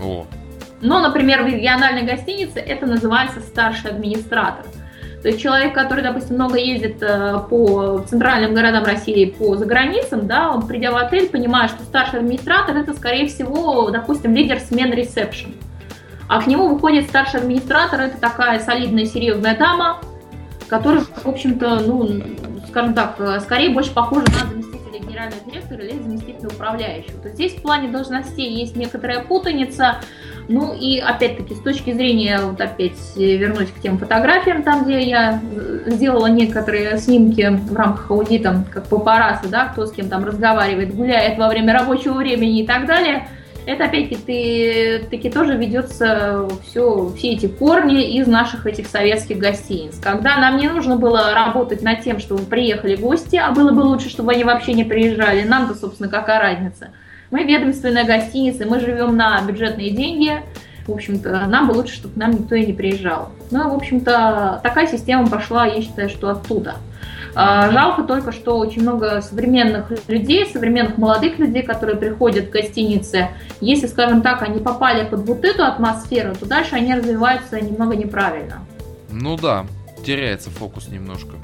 О. 0.01 0.25
Но, 0.81 0.99
например, 0.99 1.43
в 1.43 1.47
региональной 1.47 2.03
гостинице 2.03 2.59
это 2.59 2.85
называется 2.85 3.39
старший 3.41 3.91
администратор. 3.91 4.65
То 5.21 5.27
есть 5.27 5.41
человек, 5.41 5.73
который, 5.73 6.01
допустим, 6.01 6.35
много 6.35 6.57
ездит 6.57 7.01
э, 7.01 7.39
по 7.49 8.05
центральным 8.07 8.53
городам 8.53 8.85
России, 8.85 9.25
по 9.25 9.57
заграницам, 9.57 10.27
да, 10.27 10.51
он, 10.51 10.65
придя 10.65 10.91
в 10.91 10.95
отель, 10.95 11.27
понимает, 11.27 11.71
что 11.71 11.83
старший 11.83 12.19
администратор 12.19 12.77
это, 12.77 12.93
скорее 12.93 13.27
всего, 13.27 13.89
допустим, 13.91 14.33
лидер 14.33 14.59
смен 14.59 14.93
ресепшн. 14.93 15.53
А 16.29 16.41
к 16.41 16.47
нему 16.47 16.69
выходит 16.69 17.09
старший 17.09 17.41
администратор, 17.41 17.99
это 17.99 18.17
такая 18.17 18.59
солидная, 18.59 19.05
серьезная 19.05 19.57
дама, 19.57 19.99
которая, 20.69 21.01
в 21.01 21.25
общем-то, 21.25 21.79
ну, 21.79 22.21
скажем 22.69 22.93
так, 22.93 23.15
э, 23.19 23.39
скорее 23.41 23.71
больше 23.71 23.91
похожа 23.91 24.25
на 24.27 24.49
заместителя 24.49 24.99
генерального 24.99 25.41
директора 25.45 25.83
или 25.83 26.01
заместителя 26.01 26.47
управляющего. 26.47 27.19
То 27.19 27.27
есть 27.27 27.35
здесь 27.35 27.55
в 27.55 27.61
плане 27.61 27.89
должностей 27.89 28.49
есть 28.49 28.77
некоторая 28.77 29.21
путаница, 29.21 29.97
ну 30.49 30.73
и 30.73 30.99
опять-таки 30.99 31.53
с 31.53 31.59
точки 31.59 31.93
зрения, 31.93 32.39
вот 32.41 32.59
опять 32.59 32.97
вернусь 33.15 33.69
к 33.69 33.79
тем 33.81 33.99
фотографиям, 33.99 34.63
там 34.63 34.83
где 34.83 34.99
я 35.03 35.39
сделала 35.85 36.25
некоторые 36.25 36.97
снимки 36.97 37.47
в 37.49 37.75
рамках 37.75 38.09
аудита, 38.09 38.65
как 38.73 38.87
папарасы, 38.87 39.47
да, 39.47 39.65
кто 39.65 39.85
с 39.85 39.91
кем 39.91 40.09
там 40.09 40.25
разговаривает, 40.25 40.95
гуляет 40.95 41.37
во 41.37 41.49
время 41.49 41.73
рабочего 41.73 42.13
времени 42.13 42.61
и 42.61 42.67
так 42.67 42.87
далее. 42.87 43.27
Это 43.67 43.85
опять-таки 43.85 44.15
ты, 44.25 45.05
таки 45.11 45.29
тоже 45.29 45.55
ведется 45.55 46.47
все, 46.67 47.13
все 47.15 47.33
эти 47.33 47.45
корни 47.45 48.17
из 48.17 48.25
наших 48.25 48.65
этих 48.65 48.87
советских 48.87 49.37
гостиниц. 49.37 49.99
Когда 50.01 50.37
нам 50.37 50.57
не 50.57 50.67
нужно 50.67 50.95
было 50.95 51.31
работать 51.35 51.83
над 51.83 52.01
тем, 52.01 52.17
чтобы 52.19 52.41
приехали 52.41 52.95
гости, 52.95 53.35
а 53.35 53.51
было 53.51 53.71
бы 53.71 53.81
лучше, 53.81 54.09
чтобы 54.09 54.31
они 54.31 54.43
вообще 54.43 54.73
не 54.73 54.83
приезжали, 54.83 55.43
нам-то, 55.43 55.75
собственно, 55.75 56.09
какая 56.09 56.39
разница– 56.39 56.89
мы 57.31 57.43
ведомственная 57.43 58.05
гостиница, 58.05 58.65
мы 58.65 58.79
живем 58.79 59.15
на 59.15 59.41
бюджетные 59.41 59.91
деньги. 59.91 60.41
В 60.87 60.91
общем-то, 60.91 61.45
нам 61.47 61.67
бы 61.67 61.73
лучше, 61.73 61.95
чтобы 61.95 62.15
к 62.15 62.17
нам 62.17 62.31
никто 62.31 62.55
и 62.55 62.65
не 62.65 62.73
приезжал. 62.73 63.29
Ну, 63.51 63.69
в 63.69 63.75
общем-то, 63.75 64.59
такая 64.63 64.87
система 64.87 65.27
пошла, 65.27 65.67
я 65.67 65.81
считаю, 65.81 66.09
что 66.09 66.29
оттуда. 66.29 66.77
А, 67.35 67.71
жалко 67.71 68.03
только, 68.03 68.31
что 68.31 68.57
очень 68.57 68.81
много 68.81 69.21
современных 69.21 69.91
людей, 70.07 70.47
современных 70.47 70.97
молодых 70.97 71.37
людей, 71.37 71.61
которые 71.61 71.95
приходят 71.95 72.47
в 72.47 72.49
гостиницы, 72.49 73.29
если, 73.61 73.85
скажем 73.85 74.21
так, 74.21 74.41
они 74.41 74.59
попали 74.59 75.07
под 75.07 75.21
вот 75.27 75.45
эту 75.45 75.63
атмосферу, 75.63 76.35
то 76.35 76.47
дальше 76.47 76.75
они 76.75 76.93
развиваются 76.93 77.61
немного 77.61 77.95
неправильно. 77.95 78.65
Ну 79.11 79.37
да, 79.37 79.65
теряется 80.03 80.49
фокус 80.49 80.87
немножко. 80.87 81.35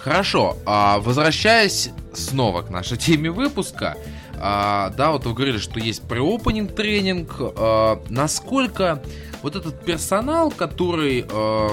Хорошо, 0.00 0.56
а 0.64 0.98
возвращаясь 1.00 1.90
снова 2.14 2.62
к 2.62 2.70
нашей 2.70 2.96
теме 2.96 3.30
выпуска, 3.30 3.96
а, 4.40 4.90
да, 4.96 5.12
вот 5.12 5.26
вы 5.26 5.34
говорили, 5.34 5.58
что 5.58 5.78
есть 5.78 6.02
преопенинг 6.02 6.74
тренинг. 6.74 7.36
А, 7.38 8.02
насколько 8.08 9.02
вот 9.42 9.56
этот 9.56 9.84
персонал, 9.84 10.50
который 10.50 11.26
а, 11.30 11.70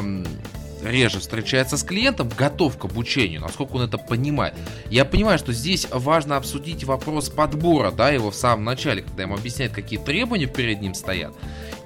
реже 0.83 1.19
встречается 1.19 1.77
с 1.77 1.83
клиентом, 1.83 2.29
готов 2.29 2.77
к 2.77 2.85
обучению, 2.85 3.41
насколько 3.41 3.73
он 3.73 3.83
это 3.83 3.97
понимает. 3.97 4.53
Я 4.89 5.05
понимаю, 5.05 5.37
что 5.37 5.53
здесь 5.53 5.87
важно 5.91 6.37
обсудить 6.37 6.83
вопрос 6.83 7.29
подбора, 7.29 7.91
да, 7.91 8.09
его 8.09 8.31
в 8.31 8.35
самом 8.35 8.65
начале, 8.65 9.01
когда 9.01 9.23
ему 9.23 9.35
объясняют, 9.35 9.73
какие 9.73 9.99
требования 9.99 10.47
перед 10.47 10.81
ним 10.81 10.93
стоят. 10.93 11.33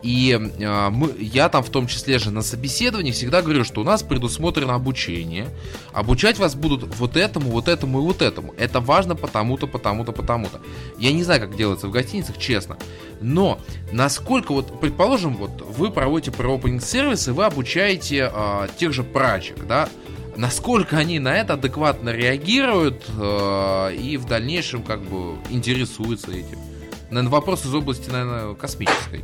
И 0.01 0.31
э, 0.31 0.89
мы, 0.89 1.13
я 1.19 1.49
там 1.49 1.63
в 1.63 1.69
том 1.69 1.87
числе 1.87 2.17
же 2.17 2.31
на 2.31 2.41
собеседовании 2.41 3.11
всегда 3.11 3.41
говорю, 3.41 3.63
что 3.63 3.81
у 3.81 3.83
нас 3.83 4.01
предусмотрено 4.01 4.73
обучение. 4.73 5.47
Обучать 5.93 6.39
вас 6.39 6.55
будут 6.55 6.95
вот 6.95 7.15
этому, 7.15 7.51
вот 7.51 7.67
этому 7.67 7.99
и 7.99 8.01
вот 8.01 8.21
этому. 8.21 8.53
Это 8.57 8.79
важно 8.79 9.15
потому-то, 9.15 9.67
потому-то, 9.67 10.11
потому-то. 10.11 10.61
Я 10.97 11.11
не 11.11 11.23
знаю, 11.23 11.41
как 11.41 11.55
делается 11.55 11.87
в 11.87 11.91
гостиницах, 11.91 12.37
честно. 12.37 12.77
Но 13.19 13.59
насколько, 13.91 14.53
вот, 14.53 14.79
предположим, 14.79 15.35
вот 15.35 15.61
вы 15.61 15.91
проводите 15.91 16.31
про-опенинг 16.31 16.83
сервисы, 16.83 17.31
вы 17.33 17.45
обучаете 17.45 18.31
э, 18.33 18.67
тех 18.77 18.93
же 18.93 19.03
прачек, 19.03 19.65
да, 19.67 19.87
насколько 20.35 20.97
они 20.97 21.19
на 21.19 21.35
это 21.35 21.53
адекватно 21.53 22.09
реагируют 22.09 23.05
э, 23.07 23.95
и 23.95 24.17
в 24.17 24.25
дальнейшем 24.25 24.81
как 24.81 25.01
бы 25.01 25.35
интересуются 25.51 26.31
этим. 26.31 26.57
Наверное, 27.11 27.31
вопрос 27.31 27.65
из 27.65 27.75
области, 27.75 28.09
наверное, 28.09 28.55
космической. 28.55 29.23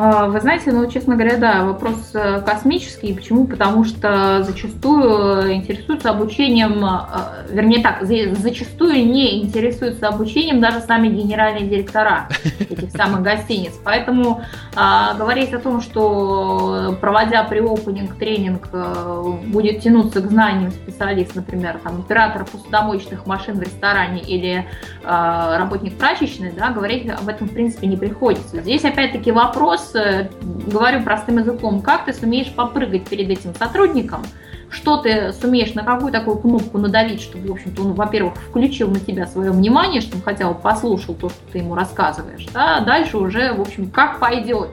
А, 0.00 0.28
вы 0.28 0.40
знаете, 0.40 0.70
ну, 0.70 0.88
честно 0.88 1.16
говоря, 1.16 1.38
да, 1.38 1.64
вопрос 1.64 2.10
э, 2.14 2.40
космический. 2.42 3.12
Почему? 3.12 3.48
Потому 3.48 3.82
что 3.82 4.44
зачастую 4.44 5.52
интересуются 5.52 6.10
обучением, 6.10 6.84
э, 6.84 7.52
вернее 7.52 7.82
так, 7.82 8.04
зачастую 8.04 9.04
не 9.04 9.42
интересуются 9.42 10.06
обучением 10.06 10.60
даже 10.60 10.80
сами 10.80 11.08
генеральные 11.08 11.66
директора 11.66 12.28
этих 12.60 12.92
самых 12.92 13.22
гостиниц. 13.22 13.72
Поэтому 13.82 14.42
а, 14.76 15.14
говорить 15.14 15.52
о 15.52 15.58
том, 15.58 15.80
что 15.80 16.96
проводя 17.00 17.42
преопенинг 17.42 18.14
тренинг 18.14 18.68
э, 18.72 19.32
будет 19.46 19.80
тянуться 19.80 20.20
к 20.20 20.26
знаниям 20.26 20.70
специалист, 20.70 21.34
например, 21.34 21.80
там, 21.82 22.00
оператор 22.00 22.44
посудомоечных 22.44 23.26
машин 23.26 23.58
в 23.58 23.62
ресторане 23.62 24.20
или 24.20 24.64
а, 25.04 25.58
работник 25.58 25.98
прачечной, 25.98 26.52
да, 26.52 26.70
говорить 26.70 27.10
об 27.10 27.28
этом 27.28 27.48
в 27.48 27.52
принципе 27.52 27.88
не 27.88 27.96
приходится. 27.96 28.60
Здесь 28.60 28.84
опять-таки 28.84 29.32
вопрос 29.32 29.87
Э, 29.94 30.28
говорю 30.40 31.02
простым 31.02 31.38
языком, 31.38 31.80
как 31.80 32.04
ты 32.04 32.12
сумеешь 32.12 32.52
попрыгать 32.52 33.08
перед 33.08 33.30
этим 33.30 33.54
сотрудником, 33.54 34.22
что 34.70 34.98
ты 34.98 35.32
сумеешь, 35.32 35.74
на 35.74 35.82
какую 35.82 36.12
такую 36.12 36.38
кнопку 36.38 36.78
надавить, 36.78 37.22
чтобы, 37.22 37.48
в 37.48 37.52
общем-то, 37.52 37.82
он, 37.82 37.92
во-первых, 37.94 38.34
включил 38.34 38.90
на 38.90 39.00
тебя 39.00 39.26
свое 39.26 39.50
внимание, 39.50 40.00
чтобы 40.00 40.22
хотя 40.22 40.48
бы 40.48 40.54
послушал 40.54 41.14
то, 41.14 41.30
что 41.30 41.38
ты 41.52 41.58
ему 41.58 41.74
рассказываешь, 41.74 42.46
да, 42.52 42.80
дальше 42.80 43.16
уже, 43.16 43.52
в 43.52 43.60
общем, 43.60 43.90
как 43.90 44.18
пойдет. 44.18 44.70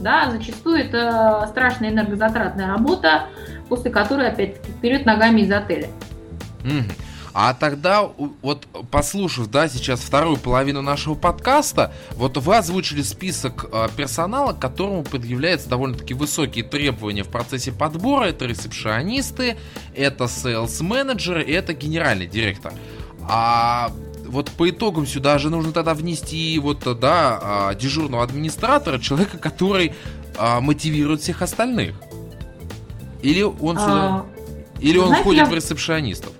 Да, 0.00 0.30
зачастую 0.30 0.78
это 0.78 1.46
страшная 1.50 1.90
энергозатратная 1.90 2.68
работа, 2.68 3.24
после 3.68 3.90
которой, 3.90 4.28
опять-таки, 4.28 4.72
вперед 4.72 5.04
ногами 5.04 5.42
из 5.42 5.52
отеля. 5.52 5.88
Mm-hmm. 6.64 7.09
А 7.32 7.54
тогда, 7.54 8.02
вот 8.42 8.66
послушав, 8.90 9.50
да, 9.50 9.68
сейчас 9.68 10.00
вторую 10.00 10.36
половину 10.36 10.82
нашего 10.82 11.14
подкаста, 11.14 11.92
вот 12.12 12.36
вы 12.36 12.56
озвучили 12.56 13.02
список 13.02 13.66
э, 13.70 13.88
персонала, 13.96 14.52
которому 14.52 15.04
предъявляются 15.04 15.68
довольно-таки 15.68 16.14
высокие 16.14 16.64
требования 16.64 17.22
в 17.22 17.28
процессе 17.28 17.70
подбора. 17.70 18.24
Это 18.24 18.46
ресепшионисты, 18.46 19.56
это 19.94 20.24
sales 20.24 20.61
-менеджеры 20.61 21.42
это 21.42 21.72
генеральный 21.72 22.26
директор. 22.26 22.72
А 23.28 23.92
вот 24.26 24.50
по 24.50 24.68
итогам 24.68 25.06
сюда 25.06 25.38
же 25.38 25.50
нужно 25.50 25.72
тогда 25.72 25.94
внести 25.94 26.58
вот, 26.58 26.82
да, 26.98 27.38
а, 27.42 27.74
дежурного 27.74 28.22
администратора, 28.22 28.98
человека, 28.98 29.38
который 29.38 29.94
а, 30.36 30.60
мотивирует 30.60 31.20
всех 31.20 31.42
остальных. 31.42 31.94
Или 33.22 33.42
он 33.42 33.76
сюда... 33.76 33.84
А, 33.86 34.26
или 34.80 34.98
он 34.98 35.08
знаете, 35.08 35.22
входит 35.22 35.44
я... 35.44 35.50
в 35.50 35.54
ресепшионистов? 35.54 36.32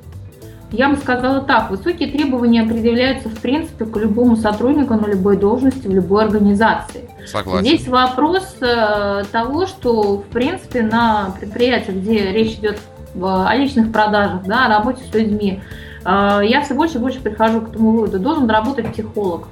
Я 0.73 0.89
бы 0.89 0.97
сказала 0.97 1.41
так, 1.41 1.71
высокие 1.71 2.11
требования 2.11 2.63
предъявляются 2.63 3.29
в 3.29 3.39
принципе 3.41 3.85
к 3.87 3.97
любому 3.97 4.37
сотруднику 4.37 4.95
на 4.95 5.07
любой 5.07 5.37
должности 5.37 5.87
в 5.87 5.93
любой 5.93 6.25
организации. 6.25 7.09
Согласен. 7.27 7.67
Здесь 7.67 7.89
вопрос 7.89 8.57
э, 8.61 9.25
того, 9.33 9.67
что 9.67 10.19
в 10.19 10.25
принципе 10.27 10.83
на 10.83 11.35
предприятиях, 11.39 11.97
где 11.97 12.33
речь 12.33 12.55
идет 12.59 12.79
о 13.21 13.53
личных 13.57 13.91
продажах, 13.91 14.45
да, 14.45 14.67
о 14.67 14.69
работе 14.69 15.03
с 15.03 15.13
людьми, 15.13 15.61
э, 16.05 16.41
я 16.45 16.63
все 16.63 16.75
больше 16.75 16.99
и 16.99 17.01
больше 17.01 17.21
прихожу 17.21 17.63
к 17.63 17.73
тому 17.73 17.91
выводу, 17.91 18.21
должен 18.21 18.49
работать 18.49 18.93
психолог. 18.93 19.49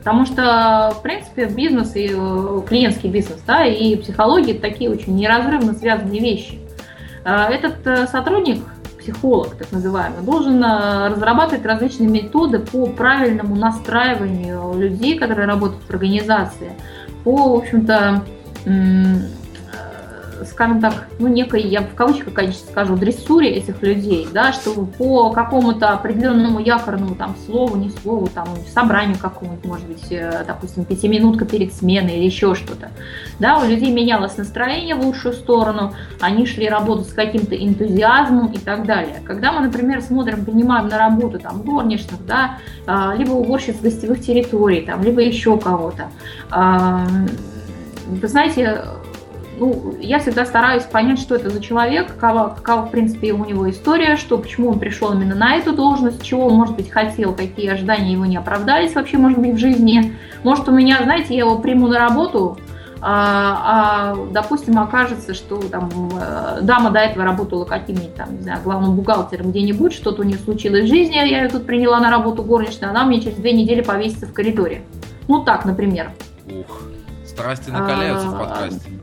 Потому 0.00 0.26
что, 0.26 0.94
в 0.98 1.02
принципе, 1.02 1.46
бизнес 1.46 1.96
и 1.96 2.10
э, 2.14 2.60
клиентский 2.68 3.08
бизнес, 3.08 3.40
да, 3.46 3.64
и 3.64 3.96
психология 3.96 4.52
такие 4.52 4.90
очень 4.90 5.16
неразрывно 5.16 5.72
связанные 5.72 6.20
вещи. 6.20 6.58
Этот 7.22 8.08
сотрудник 8.10 8.62
психолог, 9.00 9.56
так 9.56 9.72
называемый, 9.72 10.22
должен 10.22 10.62
э, 10.62 11.08
разрабатывать 11.08 11.64
различные 11.64 12.08
методы 12.08 12.60
по 12.60 12.86
правильному 12.86 13.56
настраиванию 13.56 14.74
людей, 14.78 15.18
которые 15.18 15.46
работают 15.46 15.82
в 15.82 15.90
организации, 15.90 16.72
по, 17.24 17.54
в 17.54 17.56
общем-то, 17.58 18.24
скажем 20.44 20.80
так, 20.80 21.08
ну, 21.18 21.28
некой, 21.28 21.62
я 21.62 21.82
в 21.82 21.94
кавычках, 21.94 22.34
конечно, 22.34 22.66
скажу, 22.70 22.96
дрессуре 22.96 23.50
этих 23.50 23.82
людей, 23.82 24.28
да, 24.32 24.52
чтобы 24.52 24.86
по 24.86 25.30
какому-то 25.30 25.90
определенному 25.90 26.60
якорному 26.60 27.14
там 27.14 27.36
слову, 27.46 27.76
не 27.76 27.90
слову, 27.90 28.28
там, 28.28 28.46
собранию 28.72 29.18
какому-нибудь, 29.18 29.64
может 29.64 29.86
быть, 29.86 30.06
э, 30.10 30.44
допустим, 30.46 30.84
пятиминутка 30.84 31.44
перед 31.44 31.72
сменой 31.72 32.18
или 32.18 32.26
еще 32.26 32.54
что-то, 32.54 32.90
да, 33.38 33.58
у 33.58 33.66
людей 33.66 33.90
менялось 33.92 34.36
настроение 34.36 34.94
в 34.94 35.04
лучшую 35.04 35.34
сторону, 35.34 35.94
они 36.20 36.46
шли 36.46 36.68
работать 36.68 37.08
с 37.08 37.12
каким-то 37.12 37.56
энтузиазмом 37.56 38.52
и 38.52 38.58
так 38.58 38.86
далее. 38.86 39.22
Когда 39.24 39.52
мы, 39.52 39.60
например, 39.60 40.02
смотрим, 40.02 40.44
принимаем 40.44 40.88
на 40.88 40.98
работу 40.98 41.38
там 41.38 41.62
горничных, 41.62 42.24
да, 42.26 42.58
а, 42.86 43.14
либо 43.14 43.32
уборщиц 43.32 43.76
гостевых 43.80 44.20
территорий, 44.20 44.82
там, 44.82 45.02
либо 45.02 45.20
еще 45.20 45.58
кого-то, 45.58 46.08
вы 48.10 48.26
знаете, 48.26 48.84
ну, 49.60 49.94
я 50.00 50.18
всегда 50.20 50.46
стараюсь 50.46 50.84
понять, 50.84 51.20
что 51.20 51.34
это 51.34 51.50
за 51.50 51.60
человек, 51.60 52.14
какова, 52.14 52.56
какова, 52.56 52.86
в 52.86 52.90
принципе, 52.90 53.32
у 53.32 53.44
него 53.44 53.68
история, 53.68 54.16
что, 54.16 54.38
почему 54.38 54.70
он 54.70 54.78
пришел 54.78 55.12
именно 55.12 55.34
на 55.34 55.54
эту 55.56 55.74
должность, 55.74 56.22
чего 56.22 56.46
он, 56.46 56.54
может 56.54 56.76
быть, 56.76 56.90
хотел, 56.90 57.34
какие 57.34 57.68
ожидания 57.68 58.12
его 58.12 58.24
не 58.24 58.38
оправдались 58.38 58.94
вообще, 58.94 59.18
может 59.18 59.38
быть, 59.38 59.52
в 59.52 59.58
жизни. 59.58 60.16
Может, 60.44 60.66
у 60.68 60.72
меня, 60.72 61.02
знаете, 61.02 61.34
я 61.34 61.40
его 61.40 61.58
приму 61.58 61.88
на 61.88 61.98
работу, 61.98 62.58
а, 63.02 64.14
а, 64.14 64.26
допустим, 64.30 64.78
окажется, 64.78 65.34
что 65.34 65.56
там 65.68 65.90
э, 66.18 66.60
дама 66.62 66.90
до 66.90 67.00
этого 67.00 67.24
работала 67.24 67.66
каким-нибудь 67.66 68.14
там, 68.14 68.36
не 68.36 68.42
знаю, 68.42 68.60
главным 68.62 68.94
бухгалтером 68.94 69.50
где-нибудь, 69.50 69.92
что-то 69.92 70.22
у 70.22 70.24
нее 70.24 70.38
случилось 70.38 70.84
в 70.84 70.88
жизни, 70.88 71.14
я 71.14 71.24
ее 71.24 71.48
тут 71.48 71.66
приняла 71.66 72.00
на 72.00 72.10
работу 72.10 72.42
горничной, 72.42 72.88
она 72.88 73.04
мне 73.04 73.20
через 73.20 73.36
две 73.36 73.52
недели 73.52 73.82
повесится 73.82 74.26
в 74.26 74.32
коридоре. 74.32 74.82
Ну 75.28 75.44
так, 75.44 75.66
например. 75.66 76.12
Ух, 76.46 76.82
страсти 77.26 77.70
накаляются 77.70 78.28
а, 78.28 78.30
в 78.30 78.38
подкасте. 78.38 78.99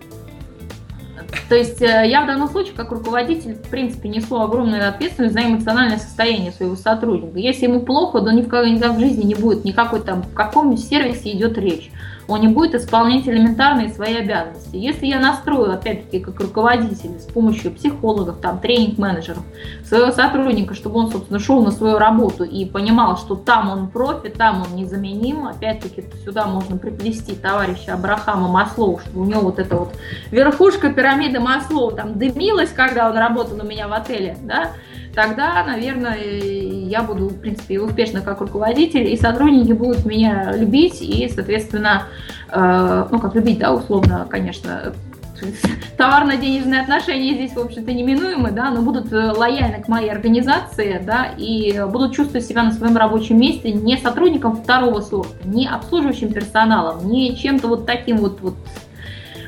То 1.49 1.55
есть 1.55 1.81
э, 1.81 2.07
я 2.07 2.23
в 2.23 2.27
данном 2.27 2.49
случае, 2.49 2.73
как 2.75 2.91
руководитель, 2.91 3.55
в 3.55 3.69
принципе, 3.69 4.09
несу 4.09 4.39
огромную 4.39 4.87
ответственность 4.87 5.33
за 5.33 5.43
эмоциональное 5.43 5.97
состояние 5.97 6.51
своего 6.51 6.75
сотрудника. 6.75 7.37
Если 7.37 7.65
ему 7.65 7.81
плохо, 7.81 8.19
то 8.19 8.31
никогда, 8.31 8.67
никогда 8.67 8.93
в 8.93 8.99
жизни 8.99 9.23
не 9.23 9.35
будет 9.35 9.63
никакой 9.63 10.01
там, 10.01 10.23
в 10.23 10.33
каком 10.33 10.75
сервисе 10.77 11.31
идет 11.31 11.57
речь 11.57 11.91
он 12.27 12.41
не 12.41 12.47
будет 12.47 12.75
исполнять 12.75 13.27
элементарные 13.27 13.89
свои 13.89 14.15
обязанности. 14.15 14.75
Если 14.75 15.05
я 15.05 15.19
настрою, 15.19 15.73
опять-таки, 15.73 16.19
как 16.19 16.39
руководитель, 16.39 17.19
с 17.19 17.25
помощью 17.25 17.71
психологов, 17.71 18.37
там, 18.41 18.59
тренинг-менеджеров, 18.59 19.43
своего 19.85 20.11
сотрудника, 20.11 20.73
чтобы 20.73 20.99
он, 20.99 21.11
собственно, 21.11 21.39
шел 21.39 21.63
на 21.63 21.71
свою 21.71 21.97
работу 21.97 22.43
и 22.43 22.65
понимал, 22.65 23.17
что 23.17 23.35
там 23.35 23.69
он 23.69 23.87
профи, 23.87 24.29
там 24.29 24.63
он 24.63 24.75
незаменим, 24.75 25.47
опять-таки, 25.47 26.03
сюда 26.25 26.47
можно 26.47 26.77
приплести 26.77 27.33
товарища 27.33 27.93
Абрахама 27.93 28.47
Маслоу, 28.47 28.99
чтобы 28.99 29.21
у 29.21 29.25
него 29.25 29.41
вот 29.41 29.59
эта 29.59 29.75
вот 29.77 29.93
верхушка 30.31 30.91
пирамиды 30.91 31.39
Маслоу 31.39 31.91
там 31.91 32.17
дымилась, 32.17 32.71
когда 32.71 33.09
он 33.09 33.17
работал 33.17 33.57
у 33.59 33.63
меня 33.63 33.87
в 33.87 33.93
отеле, 33.93 34.37
да, 34.41 34.71
тогда, 35.17 35.63
наверное, 35.63 36.15
я 36.15 37.01
буду, 37.01 37.29
в 37.29 37.39
принципе, 37.39 37.79
успешна 37.79 38.21
как 38.21 38.39
руководитель, 38.39 39.11
и 39.11 39.17
сотрудники 39.17 39.71
будут 39.71 40.05
меня 40.05 40.53
любить, 40.55 41.01
и, 41.01 41.27
соответственно, 41.27 42.03
э, 42.51 43.07
ну, 43.09 43.19
как 43.19 43.33
любить, 43.33 43.57
да, 43.57 43.73
условно, 43.73 44.27
конечно, 44.29 44.93
товарно-денежные 45.97 46.81
отношения 46.81 47.33
здесь, 47.33 47.53
в 47.53 47.59
общем-то, 47.59 47.91
неминуемы, 47.91 48.51
да, 48.51 48.69
но 48.69 48.83
будут 48.83 49.11
э, 49.11 49.31
лояльны 49.31 49.81
к 49.81 49.87
моей 49.87 50.11
организации, 50.11 51.01
да, 51.03 51.29
и 51.35 51.83
будут 51.91 52.13
чувствовать 52.13 52.45
себя 52.45 52.61
на 52.61 52.71
своем 52.71 52.95
рабочем 52.95 53.39
месте 53.39 53.71
не 53.71 53.97
сотрудником 53.97 54.57
второго 54.57 55.01
сорта, 55.01 55.33
не 55.45 55.67
обслуживающим 55.67 56.31
персоналом, 56.31 57.09
не 57.09 57.35
чем-то 57.35 57.67
вот 57.67 57.87
таким 57.87 58.17
вот, 58.17 58.39
вот 58.41 58.53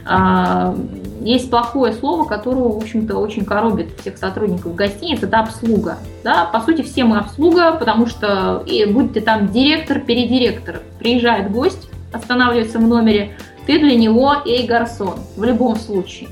а, 0.08 0.76
есть 1.22 1.50
плохое 1.50 1.94
слово, 1.94 2.26
которое, 2.26 2.64
в 2.64 2.78
общем-то, 2.78 3.18
очень 3.18 3.46
коробит 3.46 4.00
всех 4.00 4.18
сотрудников 4.18 4.76
гостиниц, 4.76 5.22
это 5.22 5.40
обслуга. 5.40 5.98
Да? 6.24 6.46
По 6.46 6.62
сути, 6.62 6.82
все 6.82 7.04
мы 7.04 7.18
обслуга, 7.18 7.74
потому 7.74 8.06
что 8.06 8.64
и 8.66 8.86
будь 8.86 9.14
ты 9.14 9.22
там 9.22 9.48
директор, 9.50 10.00
передиректор, 10.00 10.82
приезжает 11.00 11.52
гость, 11.52 11.90
останавливается 12.14 12.80
в 12.80 12.88
номере, 12.88 13.36
ты 13.66 13.80
для 13.80 13.96
него 13.96 14.36
эй 14.46 14.66
гарсон, 14.66 15.16
в 15.36 15.44
любом 15.44 15.76
случае. 15.76 16.30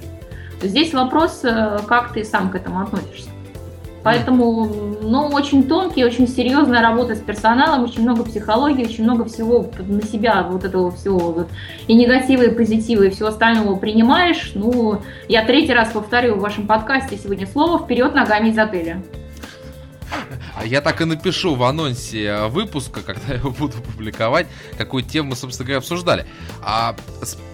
Здесь 0.61 0.93
вопрос, 0.93 1.41
э, 1.43 1.79
как 1.87 2.13
ты 2.13 2.23
сам 2.23 2.49
к 2.49 2.55
этому 2.55 2.81
относишься. 2.81 3.29
Поэтому, 4.07 4.95
ну, 5.01 5.27
очень 5.33 5.67
тонкий, 5.67 6.05
очень 6.05 6.29
серьезная 6.29 6.81
работа 6.81 7.13
с 7.13 7.19
персоналом, 7.19 7.83
очень 7.83 8.03
много 8.03 8.23
психологии, 8.23 8.85
очень 8.85 9.03
много 9.03 9.25
всего 9.25 9.69
на 9.79 10.01
себя, 10.01 10.43
вот 10.43 10.63
этого 10.63 10.91
всего, 10.91 11.33
вот, 11.33 11.49
и 11.87 11.93
негативы, 11.93 12.45
и 12.45 12.49
позитивы, 12.51 13.07
и 13.07 13.09
всего 13.09 13.27
остального 13.27 13.75
принимаешь. 13.75 14.53
Ну, 14.55 15.01
я 15.27 15.43
третий 15.43 15.73
раз 15.73 15.89
повторю 15.91 16.35
в 16.35 16.39
вашем 16.39 16.67
подкасте 16.67 17.17
сегодня 17.17 17.45
слово 17.45 17.83
«Вперед 17.83 18.15
ногами 18.15 18.47
из 18.47 18.57
отеля». 18.57 19.03
А 20.55 20.65
я 20.65 20.79
так 20.79 21.01
и 21.01 21.03
напишу 21.03 21.55
в 21.55 21.63
анонсе 21.63 22.45
выпуска, 22.47 23.01
когда 23.01 23.33
его 23.33 23.49
буду 23.49 23.73
публиковать, 23.81 24.47
какую 24.77 25.03
тему 25.03 25.31
мы, 25.31 25.35
собственно 25.35 25.65
говоря, 25.65 25.79
обсуждали. 25.79 26.25
А 26.63 26.95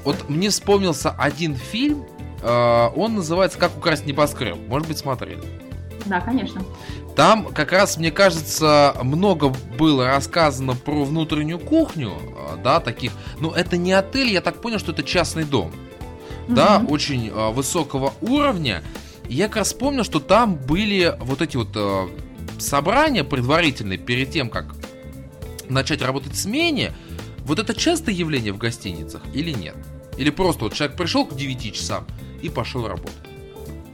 вот 0.04 0.30
мне 0.30 0.52
вспомнился 0.52 1.10
один 1.18 1.56
фильм, 1.56 2.06
э, 2.44 2.90
он 2.96 3.16
называется 3.16 3.58
«Как 3.58 3.76
украсть 3.76 4.06
небоскреб». 4.06 4.56
Может 4.68 4.88
быть, 4.88 5.00
смотрели? 5.00 5.42
Да, 6.06 6.20
конечно. 6.22 6.64
Там 7.16 7.46
как 7.46 7.72
раз, 7.72 7.98
мне 7.98 8.12
кажется, 8.12 8.96
много 9.04 9.54
было 9.78 10.08
рассказано 10.08 10.76
про 10.76 11.04
внутреннюю 11.04 11.60
кухню, 11.60 12.14
а, 12.38 12.58
да, 12.58 12.80
таких. 12.80 13.12
Но 13.40 13.52
это 13.52 13.78
не 13.78 13.94
отель, 13.94 14.32
я 14.32 14.42
так 14.42 14.62
понял, 14.62 14.80
что 14.80 14.92
это 14.92 15.04
частный 15.04 15.44
дом. 15.44 15.68
Угу. 16.48 16.56
Да, 16.56 16.84
очень 16.88 17.32
а, 17.34 17.52
высокого 17.52 18.14
уровня. 18.22 18.84
И 19.28 19.36
я 19.36 19.48
как 19.48 19.58
раз 19.58 19.74
помню, 19.74 20.04
что 20.04 20.20
там 20.20 20.56
были 20.56 21.16
вот 21.20 21.42
эти 21.42 21.56
вот 21.56 21.70
а, 21.76 22.10
собрания 22.60 23.24
предварительные 23.24 23.98
перед 23.98 24.32
тем, 24.32 24.50
как 24.50 24.76
начать 25.70 26.02
работать 26.02 26.34
в 26.34 26.38
смене. 26.38 26.94
Вот 27.46 27.60
это 27.60 27.74
частое 27.74 28.16
явление 28.16 28.54
в 28.54 28.58
гостиницах 28.58 29.22
или 29.34 29.52
нет? 29.52 29.76
Или 30.18 30.30
просто 30.30 30.66
вот 30.66 30.74
человек 30.74 30.98
пришел 30.98 31.26
к 31.26 31.36
9 31.36 31.74
часам 31.74 32.06
и 32.42 32.50
пошел 32.50 32.88
работать? 32.88 33.14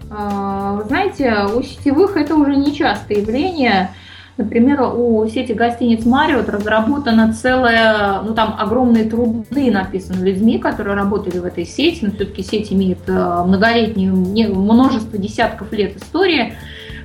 А, 0.10 0.74
вы 0.74 0.84
знаете, 0.86 1.46
у 1.56 1.62
сетевых 1.62 2.18
это 2.18 2.36
уже 2.36 2.56
не 2.56 2.74
частое 2.74 3.20
явление. 3.20 3.92
Например, 4.38 4.84
у 4.96 5.28
сети 5.28 5.52
гостиниц 5.52 6.06
Мариот 6.06 6.48
разработана 6.48 7.34
целая, 7.34 8.22
ну 8.22 8.34
там 8.34 8.56
огромные 8.58 9.04
труды 9.04 9.70
написаны 9.70 10.24
людьми, 10.24 10.58
которые 10.58 10.96
работали 10.96 11.40
в 11.40 11.46
этой 11.46 11.66
сети, 11.66 12.06
но 12.06 12.12
все-таки 12.12 12.42
сеть 12.42 12.72
имеет 12.72 13.00
э, 13.08 13.44
многолетнюю, 13.46 14.16
множество 14.16 15.18
десятков 15.18 15.74
лет 15.74 15.98
истории. 15.98 16.54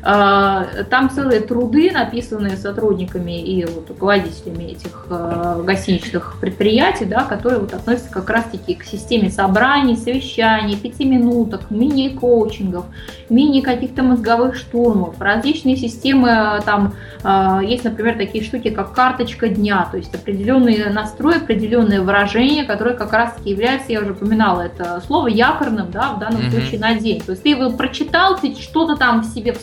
А, 0.07 0.67
там 0.91 1.09
целые 1.09 1.41
труды, 1.41 1.91
написанные 1.91 2.59
сотрудниками 2.59 3.41
и 3.41 3.65
вот 3.65 3.89
руководителями 3.89 4.65
этих 4.65 5.07
э, 5.09 5.63
гостиничных 5.65 6.37
предприятий, 6.43 7.07
да, 7.07 7.25
которые 7.25 7.61
вот 7.61 7.73
относятся 7.73 8.11
как 8.11 8.29
раз-таки 8.29 8.75
к 8.75 8.85
системе 8.85 9.31
собраний, 9.31 9.97
совещаний, 9.97 10.77
пятиминуток, 10.77 11.71
мини-коучингов, 11.71 12.85
мини 13.31 13.63
каких-то 13.63 14.03
мозговых 14.03 14.57
штурмов, 14.57 15.19
различные 15.23 15.77
системы, 15.77 16.29
э, 16.29 16.61
там 16.67 16.93
есть, 17.63 17.85
например, 17.85 18.19
такие 18.19 18.45
штуки, 18.45 18.69
как 18.69 18.93
карточка 18.93 19.49
дня, 19.49 19.89
то 19.91 19.97
есть 19.97 20.15
определенный 20.15 20.91
настрой, 20.93 21.39
определенное 21.39 22.03
выражение, 22.03 22.65
которое 22.65 22.95
как 22.95 23.15
раз-таки 23.15 23.49
является, 23.49 23.91
я 23.91 24.03
уже 24.03 24.13
упоминала 24.13 24.61
это 24.61 25.03
слово, 25.07 25.29
якорным, 25.29 25.91
да, 25.91 26.13
в 26.13 26.19
данном 26.19 26.43
mm-hmm. 26.43 26.51
случае 26.51 26.81
на 26.81 26.95
день. 26.95 27.23
То 27.23 27.31
есть 27.31 27.43
ты 27.43 27.49
его 27.49 27.71
прочитал, 27.71 28.39
ты 28.39 28.55
что-то 28.55 28.97
там 28.97 29.23
в 29.23 29.25
себе 29.25 29.55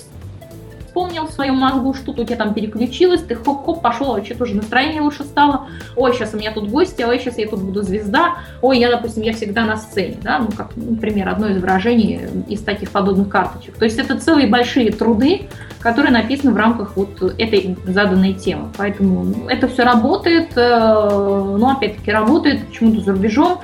вспомнил 0.92 1.26
в 1.26 1.32
своем 1.32 1.56
мозгу, 1.56 1.94
что-то 1.94 2.24
у 2.24 2.26
тебя 2.26 2.36
там 2.36 2.54
переключилось, 2.54 3.22
ты 3.22 3.34
хоп-хоп 3.34 3.82
пошел, 3.82 4.08
вообще 4.08 4.36
тоже 4.36 4.56
настроение 4.56 5.02
лучше 5.02 5.24
стало. 5.24 5.68
Ой, 5.96 6.14
сейчас 6.14 6.34
у 6.34 6.38
меня 6.38 6.52
тут 6.52 6.70
гости, 6.70 7.02
ой, 7.02 7.18
сейчас 7.18 7.38
я 7.38 7.48
тут 7.48 7.62
буду 7.62 7.82
звезда. 7.82 8.40
Ой, 8.62 8.78
я, 8.78 8.92
допустим, 8.92 9.24
я 9.24 9.32
всегда 9.32 9.64
на 9.64 9.78
сцене, 9.78 10.18
да, 10.22 10.40
ну, 10.40 10.50
как, 10.52 10.76
например, 10.76 11.30
одно 11.30 11.48
из 11.48 11.62
выражений 11.62 12.20
из 12.50 12.60
таких 12.62 12.92
подобных 12.92 13.30
карточек. 13.30 13.76
То 13.78 13.86
есть 13.86 14.00
это 14.00 14.20
целые 14.20 14.48
большие 14.48 14.92
труды, 14.92 15.48
которые 15.80 16.12
написаны 16.12 16.52
в 16.52 16.58
рамках 16.58 16.98
вот 16.98 17.22
этой 17.38 17.78
заданной 17.86 18.34
темы. 18.34 18.68
Поэтому 18.78 19.48
это 19.48 19.70
все 19.70 19.84
работает, 19.84 20.50
э, 20.58 21.56
но 21.58 21.72
опять-таки 21.72 22.12
работает 22.12 22.68
почему-то 22.68 23.00
за 23.00 23.14
рубежом. 23.14 23.62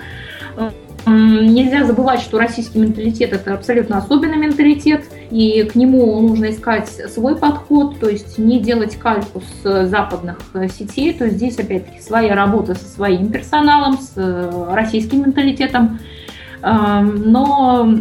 Нельзя 1.08 1.86
забывать, 1.86 2.20
что 2.20 2.38
российский 2.38 2.80
менталитет 2.80 3.32
это 3.32 3.54
абсолютно 3.54 3.98
особенный 3.98 4.38
менталитет, 4.38 5.06
и 5.32 5.64
к 5.64 5.76
нему 5.76 6.20
нужно 6.22 6.52
искать 6.52 6.90
свой 6.90 7.38
подход, 7.38 7.98
то 8.00 8.10
есть 8.10 8.38
не 8.38 8.60
делать 8.60 8.98
кальку 8.98 9.42
с 9.42 9.88
западных 9.88 10.38
сетей, 10.78 11.14
то 11.14 11.24
есть 11.26 11.38
здесь 11.38 11.58
опять-таки 11.58 12.02
своя 12.02 12.36
работа 12.36 12.76
со 12.76 12.86
своим 12.86 13.32
персоналом, 13.32 13.98
с 13.98 14.14
российским 14.72 15.22
менталитетом. 15.22 16.00
Но 16.62 17.96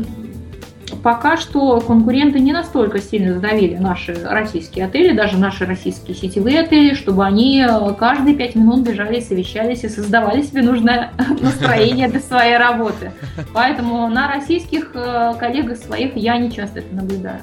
пока 1.07 1.37
что 1.37 1.81
конкуренты 1.81 2.41
не 2.41 2.53
настолько 2.53 2.99
сильно 2.99 3.35
задавили 3.35 3.77
наши 3.77 4.13
российские 4.25 4.87
отели, 4.87 5.17
даже 5.17 5.39
наши 5.39 5.65
российские 5.65 6.17
сетевые 6.17 6.63
отели, 6.63 6.95
чтобы 6.95 7.25
они 7.25 7.65
э, 7.65 7.95
каждые 7.95 8.35
пять 8.35 8.57
минут 8.57 8.81
бежали, 8.81 9.21
совещались 9.21 9.85
и 9.85 9.89
создавали 9.89 10.43
себе 10.43 10.63
нужное 10.63 11.13
настроение 11.41 12.09
для 12.09 12.19
своей 12.19 12.57
работы. 12.57 13.13
Поэтому 13.55 14.09
на 14.09 14.27
российских 14.27 14.91
э, 14.95 15.35
коллегах 15.39 15.79
своих 15.79 16.17
я 16.17 16.39
не 16.39 16.51
часто 16.51 16.81
это 16.81 16.93
наблюдаю. 16.93 17.41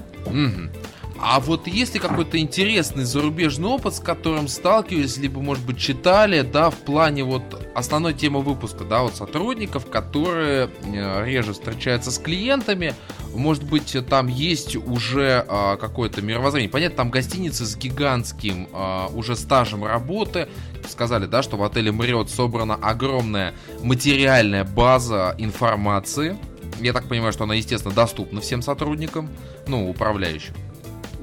А 1.26 1.40
вот 1.40 1.68
есть 1.68 1.94
ли 1.94 2.02
какой-то 2.02 2.38
интересный 2.38 3.06
зарубежный 3.06 3.70
опыт, 3.70 3.95
с 3.95 4.02
которым 4.02 4.50
сталкивались, 4.50 5.16
либо, 5.16 5.40
может 5.40 5.66
быть, 5.66 5.78
читали, 5.78 6.41
да, 6.41 6.70
в 6.70 6.76
плане 6.76 7.24
вот 7.24 7.66
основной 7.74 8.14
темы 8.14 8.41
выпуска, 8.41 8.84
да, 8.84 9.04
вот 9.04 9.16
сотрудников, 9.16 9.90
которые 9.90 10.70
э, 10.84 11.26
реже 11.26 11.54
встречаются 11.54 12.12
с 12.12 12.20
клиентами, 12.20 12.94
может 13.34 13.64
быть, 13.64 13.95
там 14.10 14.28
есть 14.28 14.76
уже 14.76 15.45
а, 15.48 15.78
какое-то 15.78 16.22
мировоззрение. 16.22 16.70
Понятно, 16.70 16.98
там 16.98 17.10
гостиницы 17.10 17.66
с 17.66 17.78
гигантским 17.78 18.68
а, 18.74 19.08
уже 19.08 19.38
стажем 19.38 19.86
работы. 19.86 20.50
Сказали, 20.88 21.26
да, 21.26 21.41
что 21.41 21.56
в 21.56 21.64
отеле 21.64 21.91
Marriott 21.91 22.28
собрана 22.28 22.76
огромная 22.76 23.54
материальная 23.82 24.66
база 24.66 25.36
информации. 25.38 26.38
Я 26.82 26.91
так 26.91 27.08
понимаю, 27.08 27.32
что 27.32 27.45
она, 27.45 27.56
естественно, 27.56 27.95
доступна 27.95 28.41
всем 28.41 28.62
сотрудникам, 28.62 29.30
ну, 29.68 29.90
управляющим. 29.90 30.54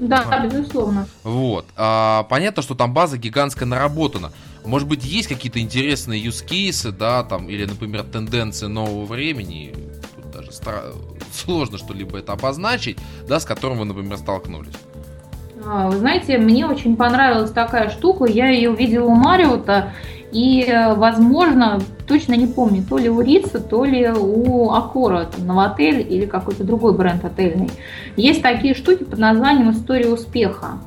Да, 0.01 0.25
а. 0.31 0.47
безусловно. 0.47 1.07
Вот. 1.23 1.65
А, 1.77 2.23
понятно, 2.23 2.63
что 2.63 2.73
там 2.73 2.91
база 2.91 3.19
гигантская 3.19 3.67
наработана. 3.67 4.31
Может 4.65 4.87
быть, 4.87 5.05
есть 5.05 5.27
какие-то 5.27 5.59
интересные 5.59 6.23
cases, 6.23 6.91
да, 6.91 7.23
там, 7.23 7.47
или, 7.47 7.65
например, 7.65 8.03
тенденции 8.03 8.65
нового 8.65 9.05
времени. 9.05 9.73
Тут 10.15 10.31
даже 10.31 10.51
стра... 10.51 10.85
сложно 11.31 11.77
что-либо 11.77 12.17
это 12.17 12.33
обозначить, 12.33 12.97
да, 13.27 13.39
с 13.39 13.45
которым 13.45 13.77
вы, 13.77 13.85
например, 13.85 14.17
столкнулись. 14.17 14.73
А, 15.63 15.91
вы 15.91 15.97
знаете, 15.99 16.39
мне 16.39 16.65
очень 16.65 16.95
понравилась 16.95 17.51
такая 17.51 17.91
штука. 17.91 18.25
Я 18.25 18.49
ее 18.49 18.71
увидела 18.71 19.05
у 19.05 19.13
Мариота. 19.13 19.93
И, 20.31 20.63
э, 20.63 20.93
возможно, 20.95 21.81
точно 22.07 22.33
не 22.35 22.47
помню, 22.47 22.83
то 22.87 22.97
ли 22.97 23.09
у 23.09 23.21
Рица, 23.21 23.59
то 23.59 23.83
ли 23.83 24.09
у 24.09 24.71
Акора, 24.71 25.25
там, 25.25 25.45
Новотель 25.45 26.05
или 26.07 26.25
какой-то 26.25 26.63
другой 26.63 26.93
бренд 26.93 27.23
отельный. 27.25 27.69
Есть 28.15 28.41
такие 28.41 28.73
штуки 28.73 29.03
под 29.03 29.19
названием 29.19 29.71
«История 29.71 30.09
успеха». 30.09 30.79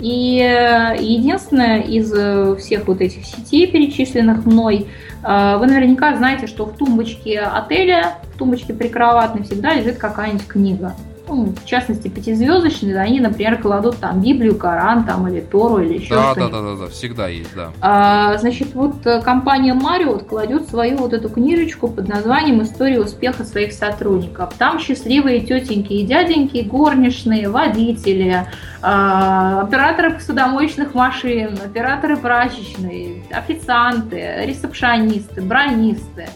И 0.00 0.40
э, 0.40 0.96
единственное 0.98 1.80
из 1.80 2.12
э, 2.12 2.56
всех 2.56 2.88
вот 2.88 3.00
этих 3.00 3.24
сетей, 3.24 3.66
перечисленных 3.66 4.44
мной, 4.44 4.86
вы 5.22 5.66
наверняка 5.66 6.16
знаете, 6.16 6.46
что 6.46 6.64
в 6.64 6.78
тумбочке 6.78 7.40
отеля, 7.40 8.14
в 8.34 8.38
тумбочке 8.38 8.72
прикроватной 8.72 9.42
всегда 9.42 9.74
лежит 9.74 9.98
какая-нибудь 9.98 10.46
книга 10.46 10.94
ну, 11.30 11.54
в 11.54 11.64
частности, 11.64 12.08
пятизвездочные, 12.08 12.98
они, 12.98 13.20
например, 13.20 13.60
кладут 13.62 13.98
там 13.98 14.20
Библию, 14.20 14.56
Коран, 14.56 15.04
там, 15.04 15.28
или 15.28 15.40
Тору, 15.40 15.78
или 15.78 15.98
еще 15.98 16.14
да, 16.14 16.32
что-нибудь. 16.32 16.52
Да, 16.52 16.60
да, 16.60 16.76
да, 16.76 16.84
да, 16.84 16.88
всегда 16.88 17.28
есть, 17.28 17.54
да. 17.54 17.70
А, 17.80 18.36
значит, 18.38 18.74
вот 18.74 19.06
э, 19.06 19.22
компания 19.22 19.74
Marriott 19.74 20.24
кладет 20.24 20.68
свою 20.68 20.98
вот 20.98 21.12
эту 21.12 21.28
книжечку 21.28 21.88
под 21.88 22.08
названием 22.08 22.62
«История 22.62 23.00
успеха 23.00 23.44
своих 23.44 23.72
сотрудников». 23.72 24.54
Там 24.58 24.80
счастливые 24.80 25.40
тетеньки 25.40 25.92
и 25.92 26.04
дяденьки, 26.04 26.58
горничные, 26.58 27.48
водители, 27.48 28.46
а, 28.82 29.62
операторы 29.62 30.14
посудомоечных 30.14 30.94
машин, 30.94 31.58
операторы 31.64 32.16
прачечной, 32.16 33.22
официанты, 33.30 34.44
ресепшонисты, 34.46 35.42
бронисты 35.42 36.26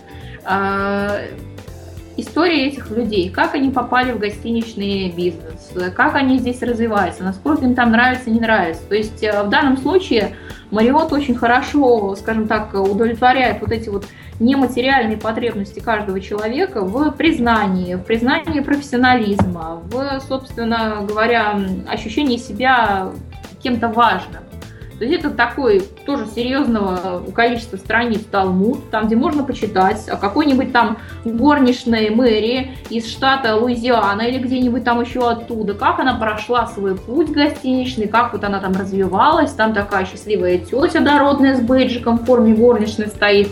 а, 0.44 1.18
история 2.16 2.66
этих 2.66 2.90
людей, 2.90 3.30
как 3.30 3.54
они 3.54 3.70
попали 3.70 4.12
в 4.12 4.18
гостиничный 4.18 5.10
бизнес, 5.10 5.72
как 5.94 6.14
они 6.14 6.38
здесь 6.38 6.62
развиваются, 6.62 7.24
насколько 7.24 7.64
им 7.64 7.74
там 7.74 7.90
нравится, 7.90 8.30
не 8.30 8.40
нравится. 8.40 8.82
То 8.88 8.94
есть 8.94 9.22
э, 9.22 9.42
в 9.42 9.48
данном 9.48 9.76
случае 9.76 10.36
Мариот 10.70 11.12
очень 11.12 11.34
хорошо, 11.34 12.16
скажем 12.16 12.48
так, 12.48 12.74
удовлетворяет 12.74 13.60
вот 13.60 13.70
эти 13.72 13.88
вот 13.88 14.06
нематериальные 14.40 15.16
потребности 15.16 15.80
каждого 15.80 16.20
человека 16.20 16.82
в 16.82 17.10
признании, 17.12 17.94
в 17.94 18.02
признании 18.02 18.60
профессионализма, 18.60 19.80
в, 19.84 20.20
собственно 20.26 21.04
говоря, 21.06 21.60
ощущении 21.88 22.36
себя 22.36 23.10
кем-то 23.62 23.88
важным. 23.88 24.42
То 24.98 25.04
есть 25.04 25.18
это 25.18 25.30
такой 25.30 25.80
тоже 26.06 26.26
серьезного 26.26 27.22
количества 27.34 27.76
страниц 27.76 28.20
Талмуд, 28.30 28.90
там, 28.90 29.06
где 29.06 29.16
можно 29.16 29.42
почитать 29.42 30.08
о 30.08 30.16
какой-нибудь 30.16 30.72
там 30.72 30.98
горничной 31.24 32.10
мэрии 32.10 32.76
из 32.90 33.10
штата 33.10 33.56
Луизиана 33.56 34.22
или 34.22 34.38
где-нибудь 34.38 34.84
там 34.84 35.00
еще 35.00 35.28
оттуда, 35.28 35.74
как 35.74 35.98
она 35.98 36.14
прошла 36.14 36.66
свой 36.68 36.96
путь 36.96 37.32
гостиничный, 37.32 38.06
как 38.06 38.32
вот 38.32 38.44
она 38.44 38.60
там 38.60 38.72
развивалась, 38.72 39.52
там 39.52 39.74
такая 39.74 40.06
счастливая 40.06 40.58
тетя 40.58 41.00
дородная 41.00 41.56
с 41.56 41.60
бейджиком 41.60 42.18
в 42.18 42.24
форме 42.24 42.54
горничной 42.54 43.08
стоит 43.08 43.48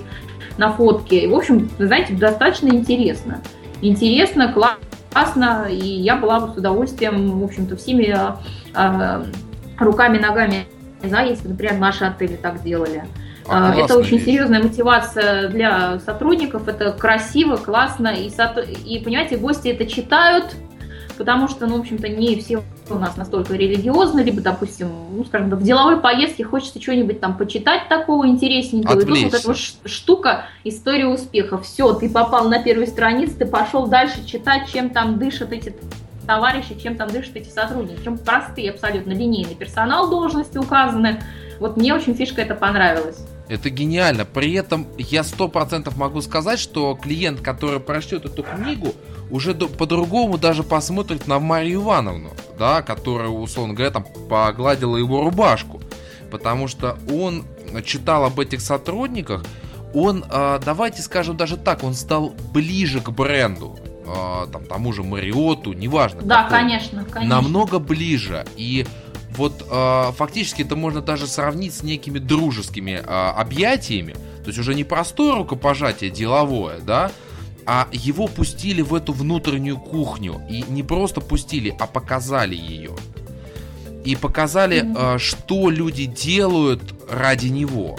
на 0.58 0.70
фотке. 0.72 1.24
И, 1.24 1.26
в 1.26 1.34
общем, 1.34 1.70
знаете, 1.78 2.14
достаточно 2.14 2.68
интересно. 2.68 3.40
Интересно, 3.80 4.52
классно, 4.52 5.66
и 5.68 5.76
я 5.76 6.16
была 6.16 6.38
бы 6.38 6.52
с 6.52 6.56
удовольствием, 6.56 7.40
в 7.40 7.44
общем-то, 7.44 7.76
всеми 7.76 8.14
э, 8.74 9.24
руками, 9.78 10.18
ногами 10.18 10.66
да, 11.08 11.22
если, 11.22 11.48
например, 11.48 11.78
наши 11.78 12.04
отели 12.04 12.36
так 12.36 12.62
делали. 12.62 13.04
А, 13.48 13.74
это 13.74 13.96
очень 13.96 14.18
вещь. 14.18 14.24
серьезная 14.24 14.62
мотивация 14.62 15.48
для 15.48 15.98
сотрудников, 16.00 16.68
это 16.68 16.92
красиво, 16.92 17.56
классно, 17.56 18.08
и, 18.08 18.30
и, 18.84 19.02
понимаете, 19.02 19.36
гости 19.36 19.68
это 19.68 19.84
читают, 19.86 20.54
потому 21.18 21.48
что, 21.48 21.66
ну, 21.66 21.78
в 21.78 21.80
общем-то, 21.80 22.08
не 22.08 22.36
все 22.36 22.62
у 22.88 22.98
нас 22.98 23.16
настолько 23.16 23.54
религиозны, 23.54 24.20
либо, 24.20 24.40
допустим, 24.40 24.88
ну, 25.12 25.24
скажем, 25.24 25.50
в 25.50 25.62
деловой 25.62 26.00
поездке 26.00 26.44
хочется 26.44 26.80
что-нибудь 26.80 27.20
там 27.20 27.36
почитать 27.36 27.88
такого 27.88 28.26
интересненького. 28.26 29.00
И 29.00 29.04
тут 29.04 29.18
вот 29.18 29.34
эта 29.34 29.46
вот 29.46 29.56
штука, 29.86 30.44
история 30.64 31.06
успеха. 31.06 31.58
Все, 31.58 31.92
ты 31.94 32.08
попал 32.08 32.48
на 32.48 32.62
первую 32.62 32.86
страницу, 32.86 33.34
ты 33.38 33.46
пошел 33.46 33.86
дальше 33.86 34.24
читать, 34.26 34.70
чем 34.72 34.90
там 34.90 35.18
дышат 35.18 35.52
эти 35.52 35.74
товарищи, 36.26 36.78
чем 36.80 36.96
там 36.96 37.08
дышат 37.08 37.36
эти 37.36 37.48
сотрудники. 37.48 37.96
Причем 37.96 38.18
простые, 38.18 38.70
абсолютно 38.70 39.12
линейный 39.12 39.54
персонал, 39.54 40.10
должности 40.10 40.58
указаны. 40.58 41.22
Вот 41.60 41.76
мне 41.76 41.94
очень 41.94 42.14
фишка 42.14 42.42
это 42.42 42.54
понравилась. 42.54 43.24
Это 43.48 43.70
гениально. 43.70 44.24
При 44.24 44.54
этом 44.54 44.86
я 44.98 45.22
сто 45.24 45.48
процентов 45.48 45.96
могу 45.96 46.22
сказать, 46.22 46.58
что 46.58 46.94
клиент, 46.94 47.40
который 47.40 47.80
прочтет 47.80 48.24
эту 48.24 48.42
книгу, 48.42 48.94
уже 49.30 49.54
по-другому 49.54 50.38
даже 50.38 50.62
посмотрит 50.62 51.26
на 51.26 51.38
Марию 51.38 51.82
Ивановну, 51.82 52.30
да, 52.58 52.82
которая, 52.82 53.28
условно 53.28 53.74
говоря, 53.74 53.92
там 53.92 54.06
погладила 54.28 54.96
его 54.96 55.22
рубашку. 55.22 55.80
Потому 56.30 56.66
что 56.66 56.98
он 57.12 57.44
читал 57.84 58.24
об 58.24 58.40
этих 58.40 58.60
сотрудниках, 58.60 59.44
он, 59.94 60.24
а, 60.30 60.58
давайте 60.58 61.02
скажем 61.02 61.36
даже 61.36 61.56
так, 61.56 61.84
он 61.84 61.94
стал 61.94 62.32
ближе 62.52 63.00
к 63.00 63.10
бренду 63.10 63.78
э, 64.04 64.46
там, 64.52 64.64
тому 64.66 64.92
же 64.92 65.02
Мариоту, 65.02 65.72
неважно. 65.72 66.22
Да, 66.22 66.44
какой, 66.44 66.58
конечно, 66.58 67.04
конечно. 67.04 67.36
Намного 67.36 67.78
ближе. 67.78 68.44
И 68.56 68.86
вот 69.36 69.66
э, 69.68 70.12
фактически 70.16 70.62
это 70.62 70.76
можно 70.76 71.00
даже 71.00 71.26
сравнить 71.26 71.74
с 71.74 71.82
некими 71.82 72.18
дружескими 72.18 73.00
э, 73.02 73.02
объятиями. 73.02 74.12
То 74.12 74.48
есть 74.48 74.58
уже 74.58 74.74
не 74.74 74.84
простое 74.84 75.34
рукопожатие 75.34 76.10
деловое, 76.10 76.80
да, 76.80 77.10
а 77.64 77.88
его 77.92 78.26
пустили 78.26 78.82
в 78.82 78.94
эту 78.94 79.12
внутреннюю 79.12 79.78
кухню. 79.78 80.42
И 80.50 80.64
не 80.68 80.82
просто 80.82 81.20
пустили, 81.20 81.74
а 81.78 81.86
показали 81.86 82.56
ее. 82.56 82.92
И 84.04 84.16
показали, 84.16 84.82
mm-hmm. 84.82 85.16
э, 85.16 85.18
что 85.18 85.70
люди 85.70 86.06
делают 86.06 86.82
ради 87.08 87.46
него. 87.46 87.98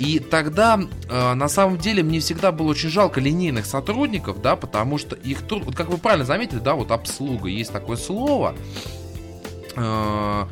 И 0.00 0.18
тогда, 0.18 0.80
э, 1.10 1.34
на 1.34 1.48
самом 1.50 1.76
деле, 1.76 2.02
мне 2.02 2.20
всегда 2.20 2.52
было 2.52 2.68
очень 2.68 2.88
жалко 2.88 3.20
линейных 3.20 3.66
сотрудников, 3.66 4.40
да, 4.40 4.56
потому 4.56 4.96
что 4.96 5.14
их 5.14 5.42
труд, 5.42 5.64
вот 5.66 5.76
как 5.76 5.90
вы 5.90 5.98
правильно 5.98 6.24
заметили, 6.24 6.58
да, 6.58 6.74
вот 6.74 6.90
обслуга, 6.90 7.50
есть 7.50 7.70
такое 7.70 7.98
слово. 7.98 8.54
Э, 9.76 10.46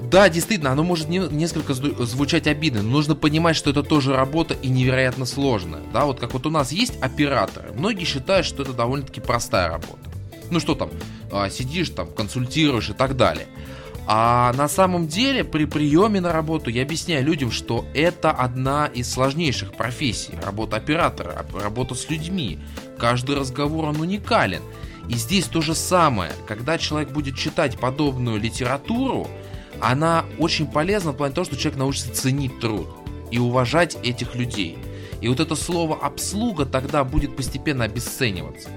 да, 0.00 0.28
действительно, 0.28 0.70
оно 0.70 0.84
может 0.84 1.08
не, 1.08 1.18
несколько 1.18 1.74
звучать 1.74 2.46
обидно, 2.46 2.82
но 2.82 2.90
нужно 2.90 3.16
понимать, 3.16 3.56
что 3.56 3.70
это 3.70 3.82
тоже 3.82 4.14
работа 4.14 4.54
и 4.54 4.68
невероятно 4.68 5.26
сложная. 5.26 5.82
Да, 5.92 6.04
вот 6.04 6.20
как 6.20 6.32
вот 6.32 6.46
у 6.46 6.50
нас 6.50 6.70
есть 6.70 6.94
операторы, 7.02 7.72
многие 7.74 8.04
считают, 8.04 8.46
что 8.46 8.62
это 8.62 8.72
довольно-таки 8.72 9.20
простая 9.20 9.70
работа. 9.70 10.08
Ну 10.50 10.60
что 10.60 10.76
там, 10.76 10.90
э, 11.32 11.50
сидишь 11.50 11.90
там, 11.90 12.06
консультируешь 12.06 12.90
и 12.90 12.92
так 12.92 13.16
далее. 13.16 13.48
А 14.06 14.52
на 14.54 14.68
самом 14.68 15.06
деле 15.06 15.44
при 15.44 15.64
приеме 15.64 16.20
на 16.20 16.32
работу 16.32 16.70
я 16.70 16.82
объясняю 16.82 17.24
людям, 17.24 17.50
что 17.50 17.84
это 17.94 18.30
одна 18.30 18.86
из 18.86 19.10
сложнейших 19.12 19.74
профессий. 19.74 20.32
Работа 20.42 20.76
оператора, 20.76 21.46
работа 21.54 21.94
с 21.94 22.10
людьми. 22.10 22.58
Каждый 22.98 23.36
разговор 23.36 23.86
он 23.86 24.00
уникален. 24.00 24.62
И 25.08 25.14
здесь 25.14 25.46
то 25.46 25.60
же 25.60 25.74
самое. 25.74 26.32
Когда 26.46 26.78
человек 26.78 27.10
будет 27.10 27.36
читать 27.36 27.78
подобную 27.78 28.40
литературу, 28.40 29.28
она 29.80 30.24
очень 30.38 30.66
полезна 30.66 31.12
в 31.12 31.16
плане 31.16 31.34
того, 31.34 31.44
что 31.44 31.56
человек 31.56 31.78
научится 31.78 32.12
ценить 32.12 32.60
труд 32.60 32.88
и 33.30 33.38
уважать 33.38 33.96
этих 34.02 34.34
людей. 34.34 34.78
И 35.20 35.28
вот 35.28 35.40
это 35.40 35.54
слово 35.54 35.96
обслуга 35.96 36.66
тогда 36.66 37.04
будет 37.04 37.36
постепенно 37.36 37.84
обесцениваться. 37.84 38.68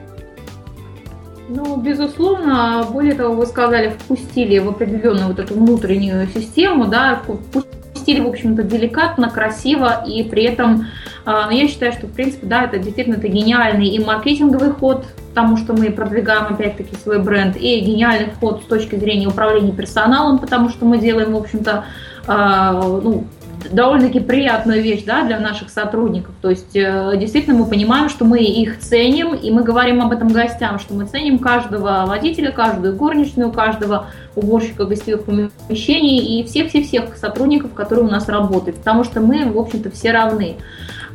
Ну, 1.47 1.77
безусловно, 1.77 2.87
более 2.91 3.13
того, 3.13 3.35
вы 3.35 3.45
сказали, 3.45 3.89
впустили 3.89 4.57
в 4.57 4.69
определенную 4.69 5.27
вот 5.27 5.39
эту 5.39 5.53
внутреннюю 5.53 6.27
систему, 6.27 6.87
да, 6.87 7.21
впустили, 7.23 8.19
в 8.19 8.27
общем-то, 8.27 8.63
деликатно, 8.63 9.29
красиво, 9.29 10.03
и 10.07 10.23
при 10.23 10.43
этом 10.43 10.87
а, 11.23 11.49
я 11.51 11.67
считаю, 11.67 11.93
что, 11.93 12.07
в 12.07 12.11
принципе, 12.11 12.47
да, 12.47 12.63
это 12.63 12.79
действительно 12.79 13.15
это 13.15 13.27
гениальный 13.27 13.87
и 13.87 14.03
маркетинговый 14.03 14.71
ход, 14.71 15.05
потому 15.29 15.57
что 15.57 15.73
мы 15.73 15.91
продвигаем, 15.91 16.53
опять-таки, 16.53 16.95
свой 16.95 17.21
бренд, 17.21 17.57
и 17.57 17.79
гениальный 17.79 18.31
ход 18.39 18.63
с 18.63 18.65
точки 18.65 18.95
зрения 18.95 19.27
управления 19.27 19.71
персоналом, 19.71 20.39
потому 20.39 20.69
что 20.69 20.85
мы 20.85 20.97
делаем, 20.97 21.33
в 21.33 21.37
общем-то, 21.37 21.85
а, 22.27 22.73
ну, 22.73 23.25
довольно-таки 23.71 24.19
приятную 24.19 24.81
вещь 24.81 25.03
да, 25.05 25.23
для 25.23 25.39
наших 25.39 25.69
сотрудников. 25.69 26.33
То 26.41 26.49
есть 26.49 26.75
э, 26.75 27.13
действительно 27.17 27.57
мы 27.57 27.65
понимаем, 27.65 28.09
что 28.09 28.25
мы 28.25 28.39
их 28.39 28.79
ценим, 28.79 29.33
и 29.33 29.51
мы 29.51 29.63
говорим 29.63 30.01
об 30.01 30.11
этом 30.11 30.29
гостям, 30.29 30.79
что 30.79 30.93
мы 30.93 31.05
ценим 31.05 31.39
каждого 31.39 32.05
водителя, 32.07 32.51
каждую 32.51 32.95
горничную, 32.95 33.51
каждого 33.51 34.07
уборщика 34.35 34.85
гостевых 34.85 35.25
помещений 35.25 36.39
и 36.39 36.43
всех-всех-всех 36.43 37.17
сотрудников, 37.17 37.73
которые 37.73 38.05
у 38.05 38.09
нас 38.09 38.27
работают, 38.27 38.77
потому 38.77 39.03
что 39.03 39.21
мы, 39.21 39.45
в 39.45 39.57
общем-то, 39.57 39.89
все 39.91 40.11
равны. 40.11 40.57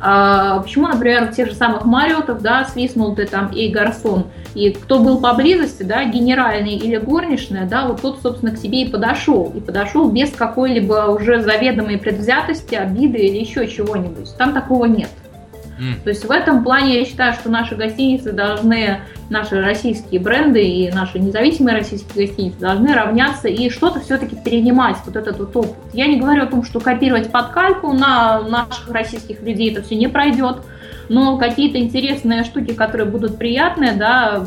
А, 0.03 0.59
почему, 0.59 0.87
например, 0.87 1.31
тех 1.31 1.49
же 1.49 1.53
самых 1.53 1.85
Мариотов, 1.85 2.41
да, 2.41 2.65
свистнул 2.65 3.15
ты 3.15 3.27
там 3.27 3.49
и 3.49 3.69
гарсон, 3.69 4.25
и 4.55 4.71
кто 4.71 4.99
был 4.99 5.21
поблизости, 5.21 5.83
да, 5.83 6.03
генеральный 6.05 6.75
или 6.75 6.97
горничная, 6.97 7.67
да, 7.67 7.85
вот 7.87 8.01
тот, 8.01 8.19
собственно, 8.21 8.51
к 8.51 8.57
себе 8.57 8.81
и 8.81 8.89
подошел, 8.89 9.51
и 9.55 9.59
подошел 9.59 10.09
без 10.09 10.31
какой-либо 10.31 11.11
уже 11.11 11.41
заведомой 11.41 11.99
предвзятости, 11.99 12.73
обиды 12.73 13.19
или 13.19 13.37
еще 13.37 13.67
чего-нибудь. 13.67 14.35
Там 14.37 14.53
такого 14.53 14.85
нет. 14.85 15.09
То 16.03 16.09
есть 16.09 16.25
в 16.25 16.31
этом 16.31 16.63
плане 16.63 16.99
я 16.99 17.05
считаю, 17.05 17.33
что 17.33 17.49
наши 17.49 17.75
гостиницы 17.75 18.31
должны, 18.31 19.01
наши 19.29 19.61
российские 19.61 20.21
бренды 20.21 20.61
и 20.61 20.91
наши 20.91 21.17
независимые 21.19 21.77
российские 21.77 22.27
гостиницы 22.27 22.59
должны 22.59 22.93
равняться 22.93 23.47
и 23.47 23.69
что-то 23.69 23.99
все-таки 23.99 24.35
перенимать, 24.35 24.97
вот 25.05 25.15
этот 25.15 25.39
вот 25.39 25.55
опыт. 25.55 25.75
Я 25.93 26.07
не 26.07 26.19
говорю 26.19 26.43
о 26.43 26.47
том, 26.47 26.63
что 26.63 26.79
копировать 26.79 27.31
под 27.31 27.49
кальку 27.49 27.93
на 27.93 28.41
наших 28.41 28.89
российских 28.89 29.41
людей 29.41 29.71
это 29.71 29.81
все 29.81 29.95
не 29.95 30.07
пройдет, 30.07 30.57
но 31.09 31.37
какие-то 31.37 31.79
интересные 31.79 32.43
штуки, 32.43 32.73
которые 32.73 33.09
будут 33.09 33.37
приятные, 33.37 33.93
да, 33.93 34.45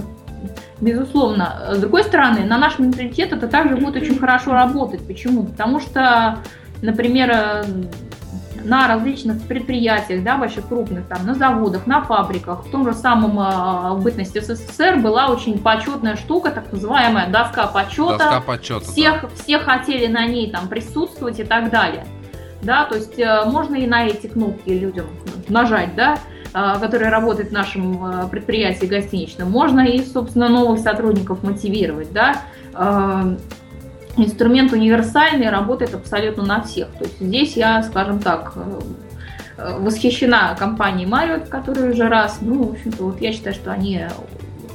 безусловно. 0.80 1.70
С 1.72 1.78
другой 1.78 2.04
стороны, 2.04 2.44
на 2.44 2.58
наш 2.58 2.78
менталитет 2.78 3.32
это 3.32 3.48
также 3.48 3.76
будет 3.76 3.96
очень 3.96 4.18
хорошо 4.18 4.52
работать. 4.52 5.06
Почему? 5.06 5.44
Потому 5.44 5.80
что, 5.80 6.38
например, 6.80 7.64
на 8.64 8.88
различных 8.88 9.42
предприятиях, 9.42 10.24
да, 10.24 10.36
больших 10.36 10.66
крупных, 10.68 11.06
там, 11.06 11.26
на 11.26 11.34
заводах, 11.34 11.86
на 11.86 12.02
фабриках, 12.02 12.64
в 12.64 12.70
том 12.70 12.84
же 12.84 12.94
самом 12.94 13.38
э, 13.38 13.94
в 13.94 14.02
бытности 14.02 14.40
СССР 14.40 14.96
была 14.96 15.28
очень 15.28 15.58
почетная 15.58 16.16
штука, 16.16 16.50
так 16.50 16.72
называемая 16.72 17.28
доска 17.30 17.66
почета. 17.66 18.18
Доска 18.18 18.40
почета. 18.40 18.84
Всех, 18.84 19.22
да. 19.22 19.28
все 19.34 19.58
хотели 19.58 20.06
на 20.06 20.26
ней 20.26 20.50
там 20.50 20.68
присутствовать 20.68 21.38
и 21.40 21.44
так 21.44 21.70
далее. 21.70 22.06
Да, 22.62 22.86
то 22.86 22.96
есть 22.96 23.18
э, 23.18 23.44
можно 23.44 23.76
и 23.76 23.86
на 23.86 24.06
эти 24.06 24.26
кнопки 24.26 24.70
людям 24.70 25.06
нажать, 25.48 25.94
да, 25.94 26.18
э, 26.54 26.80
которые 26.80 27.10
работают 27.10 27.50
в 27.50 27.52
нашем 27.52 28.24
э, 28.24 28.28
предприятии 28.28 28.86
гостиничном. 28.86 29.50
Можно 29.50 29.82
и, 29.82 30.02
собственно, 30.02 30.48
новых 30.48 30.80
сотрудников 30.80 31.42
мотивировать, 31.42 32.12
да. 32.12 32.42
Э, 32.72 33.36
инструмент 34.16 34.72
универсальный, 34.72 35.48
работает 35.48 35.94
абсолютно 35.94 36.44
на 36.44 36.62
всех. 36.62 36.88
То 36.98 37.04
есть 37.04 37.20
здесь 37.20 37.56
я, 37.56 37.82
скажем 37.82 38.20
так, 38.20 38.54
э, 38.56 39.78
восхищена 39.78 40.54
компанией 40.58 41.08
Marriott, 41.08 41.48
которая 41.48 41.92
уже 41.92 42.08
раз, 42.08 42.38
ну, 42.40 42.64
в 42.64 42.70
общем-то, 42.72 43.04
вот 43.04 43.20
я 43.20 43.32
считаю, 43.32 43.54
что 43.54 43.72
они 43.72 44.06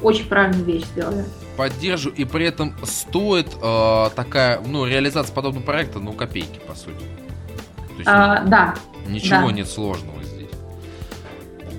очень 0.01 0.25
правильную 0.25 0.65
вещь 0.65 0.85
сделали. 0.85 1.25
Поддержу, 1.57 2.09
и 2.09 2.23
при 2.23 2.45
этом 2.45 2.73
стоит 2.83 3.47
э, 3.61 4.09
такая, 4.15 4.61
ну, 4.65 4.85
реализация 4.85 5.33
подобного 5.33 5.63
проекта, 5.63 5.99
ну, 5.99 6.13
копейки, 6.13 6.59
по 6.65 6.73
сути. 6.73 7.03
есть, 7.97 8.07
а, 8.07 8.43
да. 8.45 8.75
Ничего 9.07 9.47
да. 9.47 9.51
нет 9.51 9.67
сложного 9.69 10.23
здесь. 10.23 10.49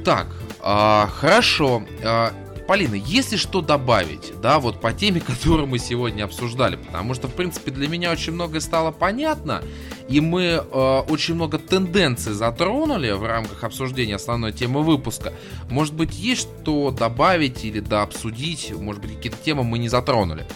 Так, 0.05 0.27
э, 0.62 1.07
хорошо. 1.19 1.82
Э, 2.03 2.31
Полина, 2.70 2.94
если 2.94 3.34
что 3.34 3.62
добавить, 3.62 4.32
да, 4.40 4.60
вот 4.60 4.80
по 4.80 4.92
теме, 4.92 5.20
которую 5.26 5.66
мы 5.66 5.80
сегодня 5.80 6.22
обсуждали, 6.22 6.76
потому 6.76 7.14
что, 7.14 7.26
в 7.26 7.34
принципе, 7.34 7.72
для 7.72 7.88
меня 7.88 8.12
очень 8.12 8.32
многое 8.32 8.60
стало 8.60 8.92
понятно, 8.92 9.60
и 10.09 10.20
мы 10.20 10.42
э, 10.42 11.01
очень 11.09 11.34
много 11.34 11.59
тенденций 11.59 12.32
затронули 12.32 13.10
в 13.10 13.26
рамках 13.26 13.64
обсуждения 13.64 14.14
основной 14.14 14.52
темы 14.52 14.84
выпуска. 14.84 15.32
Может 15.68 15.94
быть, 15.94 16.16
есть 16.16 16.42
что 16.42 16.92
добавить 16.92 17.64
или 17.64 17.80
да 17.80 18.02
обсудить, 18.02 18.72
может 18.78 19.02
быть, 19.02 19.16
какие-то 19.16 19.38
темы 19.44 19.64
мы 19.64 19.80
не 19.80 19.88
затронули? 19.88 20.47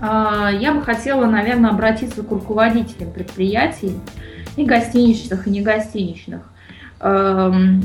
А, 0.00 0.48
я 0.52 0.72
бы 0.72 0.82
хотела, 0.82 1.26
наверное, 1.26 1.70
обратиться 1.70 2.22
к 2.22 2.30
руководителям 2.30 3.10
предприятий, 3.10 3.98
и 4.54 4.64
гостиничных, 4.64 5.48
и 5.48 5.50
негостиничных 5.50 6.42
эм, 7.00 7.82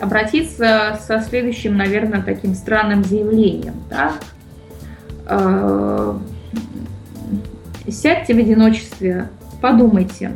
обратиться 0.00 0.98
со 1.06 1.20
следующим, 1.20 1.76
наверное, 1.76 2.22
таким 2.22 2.54
странным 2.54 3.04
заявлением. 3.04 3.74
Да? 3.90 4.12
Э, 5.26 6.14
сядьте 7.88 8.34
в 8.34 8.38
одиночестве, 8.38 9.28
подумайте. 9.60 10.32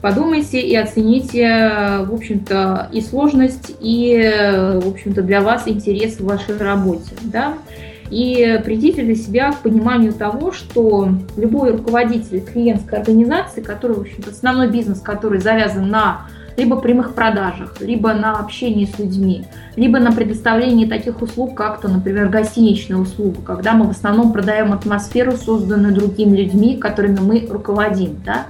Подумайте 0.00 0.60
и 0.60 0.74
оцените, 0.74 2.00
в 2.06 2.12
общем-то, 2.12 2.88
и 2.92 3.00
сложность, 3.00 3.70
и, 3.78 4.18
в 4.82 4.88
общем-то, 4.88 5.22
для 5.22 5.40
вас 5.40 5.68
интерес 5.68 6.16
в 6.16 6.24
вашей 6.24 6.56
работе. 6.56 7.12
Да? 7.22 7.54
И 8.10 8.60
придите 8.64 9.02
для 9.02 9.14
себя 9.14 9.52
к 9.52 9.60
пониманию 9.60 10.12
того, 10.12 10.52
что 10.52 11.08
любой 11.36 11.70
руководитель 11.70 12.40
клиентской 12.40 12.98
организации, 12.98 13.62
который, 13.62 13.96
в 13.96 14.00
общем-то, 14.00 14.30
основной 14.30 14.68
бизнес, 14.68 15.00
который 15.00 15.40
завязан 15.40 15.88
на 15.88 16.26
либо 16.56 16.76
прямых 16.76 17.14
продажах, 17.14 17.80
либо 17.80 18.12
на 18.12 18.38
общении 18.38 18.84
с 18.84 18.98
людьми, 18.98 19.44
либо 19.76 19.98
на 19.98 20.12
предоставлении 20.12 20.86
таких 20.86 21.22
услуг, 21.22 21.56
как 21.56 21.80
то, 21.80 21.88
например, 21.88 22.28
гостиничная 22.28 22.98
услуга, 22.98 23.40
когда 23.42 23.72
мы 23.72 23.86
в 23.86 23.90
основном 23.90 24.32
продаем 24.32 24.72
атмосферу, 24.72 25.32
созданную 25.32 25.94
другими 25.94 26.36
людьми, 26.36 26.76
которыми 26.76 27.20
мы 27.20 27.46
руководим, 27.50 28.20
да, 28.24 28.46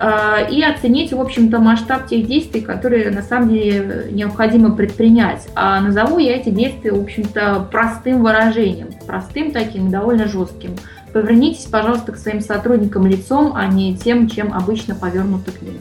а, 0.00 0.42
и 0.48 0.62
оценить, 0.62 1.12
в 1.12 1.20
общем-то, 1.20 1.58
масштаб 1.58 2.06
тех 2.06 2.26
действий, 2.26 2.60
которые 2.60 3.10
на 3.10 3.22
самом 3.22 3.48
деле 3.48 4.06
необходимо 4.12 4.70
предпринять. 4.70 5.48
А 5.56 5.80
назову 5.80 6.18
я 6.18 6.36
эти 6.36 6.50
действия, 6.50 6.92
в 6.92 7.02
общем-то, 7.02 7.66
простым 7.70 8.22
выражением, 8.22 8.90
простым 9.06 9.50
таким, 9.50 9.90
довольно 9.90 10.28
жестким. 10.28 10.76
Повернитесь, 11.12 11.64
пожалуйста, 11.64 12.12
к 12.12 12.16
своим 12.16 12.40
сотрудникам 12.40 13.06
лицом, 13.06 13.54
а 13.56 13.66
не 13.66 13.96
тем, 13.96 14.28
чем 14.28 14.52
обычно 14.52 14.94
повернуты 14.94 15.50
к 15.50 15.62
ним. 15.62 15.78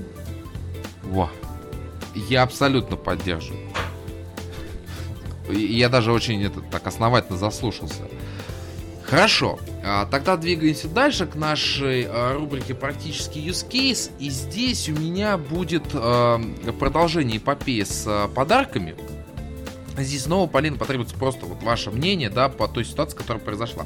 Я 2.30 2.44
абсолютно 2.44 2.98
поддерживаю. 2.98 3.62
Я 5.50 5.90
даже 5.90 6.12
очень 6.12 6.44
это, 6.44 6.62
так 6.62 6.88
основательно 6.88 7.38
заслушался. 7.38 8.02
Хорошо, 9.04 9.58
а, 9.86 10.06
тогда 10.06 10.36
двигаемся 10.36 10.90
дальше 10.90 11.28
к 11.28 11.36
нашей 11.36 12.06
а, 12.10 12.34
рубрике 12.34 12.76
«Практический 12.76 13.40
use 13.48 13.66
case». 13.66 14.12
И 14.20 14.30
здесь 14.30 14.90
у 14.90 14.94
меня 14.94 15.38
будет 15.38 15.84
а, 15.94 16.42
продолжение 16.78 17.38
эпопеи 17.38 17.84
с 17.84 18.28
подарками. 18.36 18.96
Здесь 19.98 20.24
снова, 20.24 20.48
Полина, 20.50 20.78
потребуется 20.78 21.16
просто 21.16 21.46
вот 21.46 21.64
ваше 21.64 21.90
мнение, 21.90 22.30
да, 22.30 22.50
по 22.50 22.68
той 22.68 22.84
ситуации, 22.84 23.16
которая 23.16 23.42
произошла. 23.42 23.86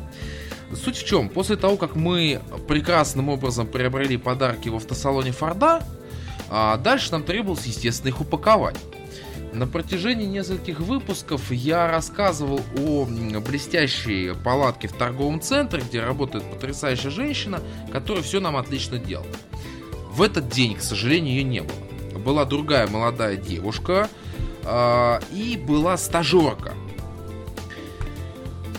Суть 0.74 0.98
в 0.98 1.06
чем? 1.06 1.30
После 1.30 1.56
того, 1.56 1.78
как 1.78 1.96
мы 1.96 2.42
прекрасным 2.68 3.30
образом 3.30 3.68
приобрели 3.68 4.18
подарки 4.18 4.70
в 4.70 4.76
автосалоне 4.76 5.32
Форда, 5.32 5.84
а 6.54 6.76
дальше 6.76 7.14
нам 7.14 7.24
требовалось, 7.24 7.66
естественно, 7.66 8.10
их 8.10 8.20
упаковать. 8.20 8.76
На 9.54 9.68
протяжении 9.68 10.26
нескольких 10.26 10.82
выпусков 10.82 11.50
я 11.52 11.90
рассказывал 11.90 12.60
о 12.78 13.06
блестящей 13.06 14.34
палатке 14.36 14.90
в 14.90 14.94
торговом 14.94 15.40
центре, 15.40 15.82
где 15.82 16.04
работает 16.04 16.44
потрясающая 16.52 17.10
женщина, 17.10 17.62
которая 17.92 18.22
все 18.22 18.42
нам 18.42 18.58
отлично 18.58 18.98
делала. 18.98 19.28
В 20.12 20.22
этот 20.22 20.50
день, 20.50 20.76
к 20.76 20.82
сожалению, 20.82 21.36
ее 21.36 21.44
не 21.44 21.62
было. 21.62 22.20
Была 22.20 22.44
другая 22.44 22.88
молодая 22.88 23.38
девушка 23.38 24.10
э, 24.64 25.20
и 25.34 25.58
была 25.58 25.96
стажерка. 25.98 26.74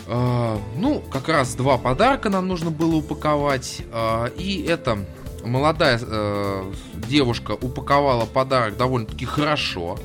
Э, 0.07 0.57
ну, 0.75 1.01
как 1.11 1.27
раз 1.27 1.55
два 1.55 1.79
подарка 1.79 2.29
нам 2.29 2.47
нужно 2.47 2.69
было 2.69 2.95
упаковать. 2.95 3.81
Э, 3.91 4.29
и 4.37 4.63
это 4.63 5.05
молодая 5.45 5.99
э, 6.01 6.73
девушка 7.07 7.51
упаковала 7.51 8.25
подарок 8.25 8.77
довольно-таки 8.77 9.25
хорошо, 9.25 9.97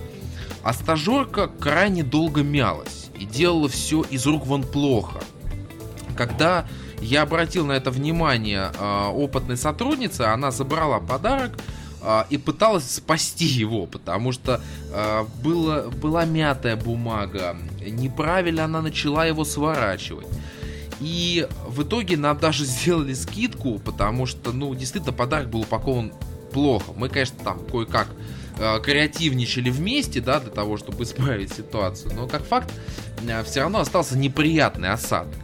а 0.62 0.72
стажерка 0.72 1.48
крайне 1.48 2.02
долго 2.02 2.42
мялась 2.42 3.10
и 3.18 3.24
делала 3.24 3.68
все 3.68 4.02
из 4.02 4.26
рук 4.26 4.46
вон 4.46 4.62
плохо. 4.62 5.20
Когда 6.16 6.66
я 7.00 7.22
обратил 7.22 7.66
на 7.66 7.72
это 7.72 7.90
внимание 7.90 8.70
э, 8.78 9.06
опытной 9.08 9.56
сотрудницы, 9.56 10.22
она 10.22 10.50
забрала 10.50 10.98
подарок 10.98 11.52
э, 12.02 12.24
и 12.30 12.38
пыталась 12.38 12.90
спасти 12.90 13.44
его, 13.44 13.86
потому 13.86 14.32
что 14.32 14.60
э, 14.92 15.24
было, 15.42 15.90
была 15.90 16.24
мятая 16.24 16.76
бумага, 16.76 17.56
неправильно 17.86 18.64
она 18.64 18.82
начала 18.82 19.26
его 19.26 19.44
сворачивать. 19.44 20.26
И 21.00 21.46
в 21.66 21.82
итоге 21.82 22.16
нам 22.16 22.38
даже 22.38 22.64
сделали 22.64 23.14
скидку, 23.14 23.78
потому 23.78 24.26
что, 24.26 24.52
ну, 24.52 24.74
действительно, 24.74 25.12
подарок 25.12 25.48
был 25.48 25.60
упакован 25.60 26.12
плохо. 26.52 26.92
Мы, 26.96 27.08
конечно, 27.08 27.38
там 27.44 27.60
кое-как 27.64 28.08
э, 28.58 28.80
креативничали 28.80 29.70
вместе, 29.70 30.20
да, 30.20 30.40
для 30.40 30.50
того, 30.50 30.76
чтобы 30.76 31.04
исправить 31.04 31.52
ситуацию. 31.52 32.12
Но, 32.14 32.26
как 32.26 32.44
факт, 32.44 32.72
э, 33.26 33.44
все 33.44 33.60
равно 33.60 33.80
остался 33.80 34.18
неприятный 34.18 34.90
осадок. 34.90 35.34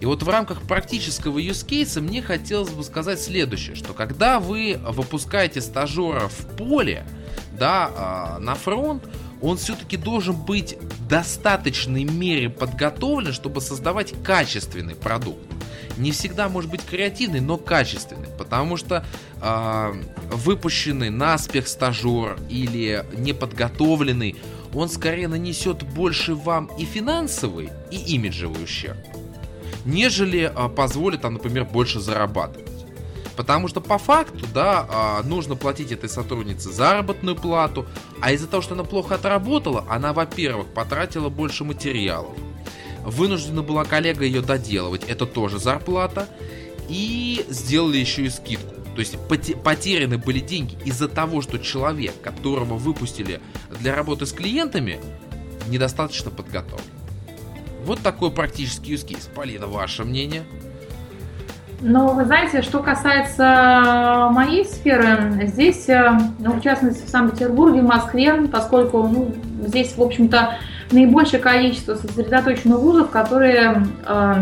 И 0.00 0.06
вот 0.06 0.22
в 0.22 0.28
рамках 0.28 0.62
практического 0.62 1.38
use 1.38 1.66
case 1.66 2.00
мне 2.00 2.22
хотелось 2.22 2.70
бы 2.70 2.84
сказать 2.84 3.20
следующее, 3.20 3.74
что 3.74 3.94
когда 3.94 4.38
вы 4.38 4.78
выпускаете 4.86 5.60
стажера 5.60 6.28
в 6.28 6.56
поле, 6.56 7.04
да, 7.52 8.36
э, 8.36 8.40
на 8.40 8.54
фронт, 8.54 9.02
он 9.40 9.56
все-таки 9.56 9.96
должен 9.96 10.34
быть 10.36 10.76
в 10.80 11.06
достаточной 11.06 12.04
мере 12.04 12.50
подготовлен, 12.50 13.32
чтобы 13.32 13.60
создавать 13.60 14.14
качественный 14.22 14.94
продукт. 14.94 15.40
Не 15.96 16.12
всегда 16.12 16.48
может 16.48 16.70
быть 16.70 16.84
креативный, 16.84 17.40
но 17.40 17.56
качественный, 17.56 18.28
потому 18.38 18.76
что 18.76 19.04
э, 19.40 20.02
выпущенный 20.30 21.10
наспех 21.10 21.66
стажер 21.66 22.38
или 22.48 23.04
неподготовленный, 23.16 24.36
он 24.72 24.88
скорее 24.88 25.28
нанесет 25.28 25.82
больше 25.82 26.34
вам 26.34 26.66
и 26.78 26.84
финансовый, 26.84 27.70
и 27.90 27.96
имиджевый 28.14 28.62
ущерб, 28.62 28.98
нежели 29.84 30.52
э, 30.54 30.68
позволит, 30.68 31.22
там, 31.22 31.34
например, 31.34 31.64
больше 31.64 31.98
зарабатывать. 31.98 32.67
Потому 33.38 33.68
что 33.68 33.80
по 33.80 33.98
факту, 33.98 34.48
да, 34.52 34.84
а, 34.90 35.22
нужно 35.22 35.54
платить 35.54 35.92
этой 35.92 36.08
сотруднице 36.08 36.72
заработную 36.72 37.36
плату, 37.36 37.86
а 38.20 38.32
из-за 38.32 38.48
того, 38.48 38.62
что 38.64 38.74
она 38.74 38.82
плохо 38.82 39.14
отработала, 39.14 39.84
она, 39.88 40.12
во-первых, 40.12 40.66
потратила 40.66 41.28
больше 41.28 41.62
материалов. 41.62 42.36
Вынуждена 43.04 43.62
была 43.62 43.84
коллега 43.84 44.24
ее 44.24 44.42
доделывать, 44.42 45.04
это 45.04 45.24
тоже 45.24 45.60
зарплата. 45.60 46.28
И 46.88 47.46
сделали 47.48 47.98
еще 47.98 48.24
и 48.24 48.28
скидку. 48.28 48.74
То 48.96 48.98
есть 48.98 49.16
потеряны 49.62 50.18
были 50.18 50.40
деньги 50.40 50.76
из-за 50.84 51.06
того, 51.06 51.40
что 51.40 51.58
человек, 51.60 52.20
которого 52.20 52.74
выпустили 52.74 53.40
для 53.78 53.94
работы 53.94 54.26
с 54.26 54.32
клиентами, 54.32 54.98
недостаточно 55.68 56.32
подготовлен. 56.32 56.84
Вот 57.84 58.00
такой 58.00 58.32
практический 58.32 58.94
use 58.94 59.06
case. 59.06 59.32
Полина, 59.32 59.68
ваше 59.68 60.02
мнение? 60.02 60.44
Но 61.80 62.08
вы 62.08 62.24
знаете, 62.24 62.62
что 62.62 62.80
касается 62.80 64.28
моей 64.32 64.64
сферы, 64.64 65.46
здесь, 65.46 65.88
э, 65.88 66.18
ну, 66.40 66.54
в 66.54 66.60
частности, 66.60 67.06
в 67.06 67.08
Санкт-Петербурге, 67.08 67.82
в 67.82 67.84
Москве, 67.84 68.34
поскольку 68.50 69.04
ну, 69.04 69.32
здесь, 69.64 69.96
в 69.96 70.02
общем-то, 70.02 70.54
наибольшее 70.90 71.40
количество 71.40 71.94
сосредоточено 71.94 72.78
вузов, 72.78 73.10
которые 73.10 73.86
э, 74.06 74.34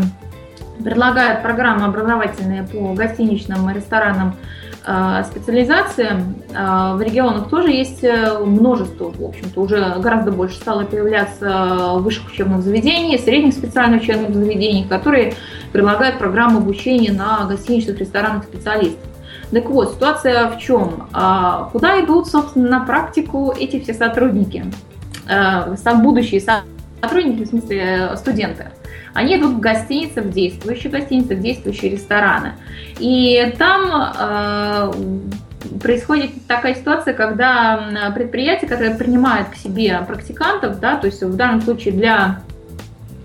предлагают 0.83 1.43
программы 1.43 1.85
образовательные 1.85 2.63
по 2.63 2.93
гостиничным 2.93 3.69
и 3.69 3.73
ресторанам 3.75 4.35
э, 4.85 5.23
специализациям. 5.29 6.35
Э, 6.55 6.93
в 6.95 7.01
регионах 7.01 7.49
тоже 7.49 7.71
есть 7.71 8.03
э, 8.03 8.39
множество, 8.39 9.11
в 9.11 9.23
общем-то, 9.23 9.61
уже 9.61 9.95
гораздо 9.99 10.31
больше 10.31 10.55
стало 10.55 10.85
появляться 10.85 11.93
высших 11.97 12.31
учебных 12.31 12.61
заведений, 12.61 13.17
средних 13.19 13.53
специальных 13.53 14.01
учебных 14.01 14.33
заведений, 14.33 14.85
которые 14.89 15.35
предлагают 15.71 16.17
программу 16.17 16.59
обучения 16.59 17.11
на 17.11 17.45
гостиничных 17.45 17.99
ресторанных 17.99 18.45
специалистов. 18.45 19.07
Так 19.51 19.69
вот, 19.69 19.93
ситуация 19.93 20.49
в 20.49 20.59
чем? 20.59 21.07
А, 21.13 21.69
куда 21.71 22.03
идут, 22.03 22.27
собственно, 22.27 22.69
на 22.69 22.85
практику 22.85 23.53
эти 23.57 23.79
все 23.79 23.93
сотрудники? 23.93 24.65
А, 25.29 25.75
будущие 25.95 26.41
сотрудники, 27.01 27.43
в 27.43 27.47
смысле 27.47 28.11
студенты. 28.17 28.71
Они 29.13 29.37
идут 29.37 29.53
в 29.53 29.59
гостиницы, 29.59 30.21
в 30.21 30.29
действующие 30.31 30.91
гостиницы, 30.91 31.35
в 31.35 31.41
действующие 31.41 31.91
рестораны. 31.91 32.53
И 32.99 33.55
там 33.57 34.13
э, 34.19 34.91
происходит 35.81 36.31
такая 36.47 36.75
ситуация, 36.75 37.15
когда 37.15 38.11
предприятие, 38.13 38.69
которое 38.69 38.95
принимает 38.95 39.49
к 39.49 39.55
себе 39.55 39.99
практикантов, 40.05 40.79
да, 40.79 40.97
то 40.97 41.07
есть 41.07 41.23
в 41.23 41.35
данном 41.35 41.61
случае 41.61 41.95
для 41.95 42.41
Э, 42.41 42.46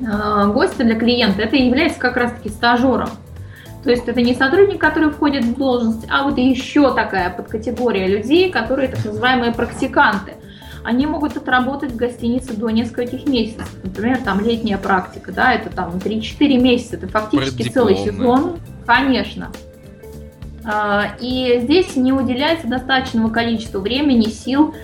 гостя 0.03 0.85
для 0.85 0.95
клиента, 0.97 1.43
это 1.43 1.57
является 1.57 2.01
как 2.01 2.17
раз-таки 2.17 2.49
стажером. 2.49 3.11
То 3.85 3.91
есть 3.91 4.07
это 4.07 4.21
не 4.21 4.35
сотрудник, 4.35 4.81
который 4.81 5.11
входит 5.11 5.45
в 5.45 5.57
должность, 5.57 6.07
а 6.09 6.23
вот 6.23 6.39
еще 6.39 6.95
такая 6.95 7.31
подкатегория 7.31 8.07
людей, 8.07 8.51
которые 8.51 8.89
так 8.89 9.05
называемые 9.05 9.53
практиканты. 9.53 10.35
Они 10.85 11.07
могут 11.07 11.37
отработать 11.37 11.93
в 11.93 11.97
гостинице 11.97 12.55
до 12.55 12.71
нескольких 12.71 13.27
месяцев. 13.27 13.69
Например, 13.83 14.19
там 14.19 14.41
летняя 14.41 14.79
практика, 14.79 15.33
да, 15.33 15.53
это 15.53 15.71
там 15.71 15.91
3-4 15.97 16.59
месяца, 16.59 16.97
это 16.97 17.09
фактически 17.09 17.69
целый 17.69 17.97
сезон. 17.97 18.59
Конечно. 18.87 19.51
А, 20.65 21.17
и 21.21 21.61
здесь 21.63 21.97
не 21.97 22.13
уделяется 22.13 22.67
достаточного 22.67 23.31
количества 23.31 23.79
времени, 23.81 24.27
сил 24.27 24.75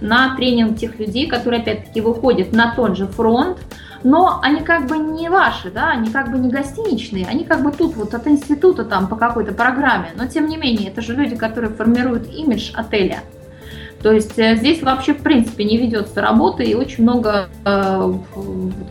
на 0.00 0.36
тренинг 0.36 0.78
тех 0.78 0.98
людей, 0.98 1.26
которые 1.26 1.60
опять-таки 1.60 2.00
выходят 2.00 2.52
на 2.52 2.74
тот 2.74 2.96
же 2.96 3.06
фронт, 3.06 3.58
но 4.02 4.40
они 4.42 4.60
как 4.60 4.86
бы 4.86 4.98
не 4.98 5.28
ваши, 5.28 5.70
да, 5.70 5.90
они 5.90 6.10
как 6.10 6.30
бы 6.30 6.38
не 6.38 6.50
гостиничные, 6.50 7.26
они 7.26 7.44
как 7.44 7.62
бы 7.62 7.72
тут 7.72 7.96
вот 7.96 8.14
от 8.14 8.26
института 8.26 8.84
там 8.84 9.06
по 9.06 9.16
какой-то 9.16 9.52
программе, 9.52 10.10
но 10.16 10.26
тем 10.26 10.46
не 10.46 10.56
менее, 10.56 10.90
это 10.90 11.00
же 11.02 11.14
люди, 11.14 11.36
которые 11.36 11.72
формируют 11.72 12.28
имидж 12.32 12.72
отеля. 12.74 13.20
То 14.02 14.12
есть 14.12 14.38
э, 14.38 14.54
здесь 14.56 14.82
вообще 14.82 15.12
в 15.12 15.22
принципе 15.22 15.64
не 15.64 15.76
ведется 15.76 16.20
работа 16.20 16.62
и 16.62 16.74
очень 16.74 17.02
много, 17.02 17.48
э, 17.64 18.12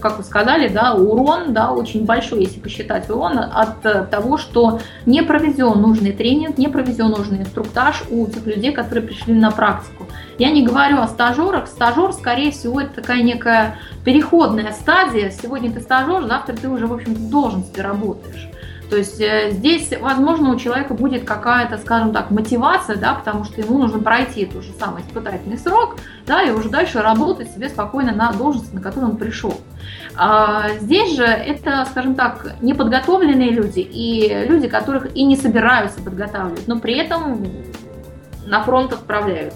как 0.01 0.17
вы 0.17 0.23
сказали, 0.23 0.67
да, 0.67 0.93
урон, 0.95 1.53
да, 1.53 1.71
очень 1.71 2.05
большой, 2.05 2.41
если 2.41 2.59
посчитать 2.59 3.09
урон 3.09 3.39
от 3.39 3.85
э, 3.85 4.05
того, 4.11 4.37
что 4.37 4.79
не 5.05 5.23
проведен 5.23 5.81
нужный 5.81 6.11
тренинг, 6.11 6.57
не 6.57 6.67
проведен 6.67 7.09
нужный 7.09 7.39
инструктаж 7.39 8.03
у 8.09 8.27
тех 8.27 8.45
людей, 8.45 8.73
которые 8.73 9.07
пришли 9.07 9.33
на 9.33 9.51
практику. 9.51 10.07
Я 10.37 10.51
не 10.51 10.65
говорю 10.65 10.99
о 10.99 11.07
стажерах. 11.07 11.67
Стажер, 11.67 12.11
скорее 12.11 12.51
всего, 12.51 12.81
это 12.81 13.01
такая 13.01 13.23
некая 13.23 13.79
переходная 14.03 14.73
стадия. 14.73 15.31
Сегодня 15.31 15.71
ты 15.71 15.79
стажер, 15.79 16.25
завтра 16.25 16.55
ты 16.55 16.69
уже, 16.69 16.85
в 16.85 16.93
общем-то, 16.93 17.19
должности 17.19 17.79
работаешь. 17.79 18.49
То 18.89 18.95
есть 18.95 19.19
э, 19.19 19.51
здесь, 19.51 19.91
возможно, 19.99 20.51
у 20.53 20.57
человека 20.57 20.93
будет 20.93 21.25
какая-то, 21.25 21.77
скажем 21.77 22.13
так, 22.13 22.31
мотивация, 22.31 22.95
да, 22.95 23.15
потому 23.15 23.43
что 23.43 23.59
ему 23.59 23.77
нужно 23.77 23.99
пройти 23.99 24.45
тот 24.45 24.63
же 24.63 24.71
самый 24.79 25.01
испытательный 25.01 25.57
срок, 25.57 25.97
да, 26.25 26.41
и 26.43 26.51
уже 26.51 26.69
дальше 26.69 27.01
работать 27.01 27.51
себе 27.51 27.67
спокойно 27.67 28.13
на 28.13 28.31
должности, 28.31 28.73
на 28.73 28.81
которую 28.81 29.11
он 29.11 29.17
пришел. 29.17 29.53
А 30.15 30.69
здесь 30.79 31.15
же 31.15 31.25
это, 31.25 31.85
скажем 31.91 32.15
так, 32.15 32.55
неподготовленные 32.61 33.49
люди 33.51 33.79
и 33.79 34.45
люди, 34.47 34.69
которых 34.69 35.13
и 35.15 35.25
не 35.25 35.35
собираются 35.35 36.01
подготавливать, 36.01 36.67
но 36.67 36.79
при 36.79 36.97
этом 36.97 37.45
на 38.45 38.63
фронт 38.63 38.93
отправляют. 38.93 39.53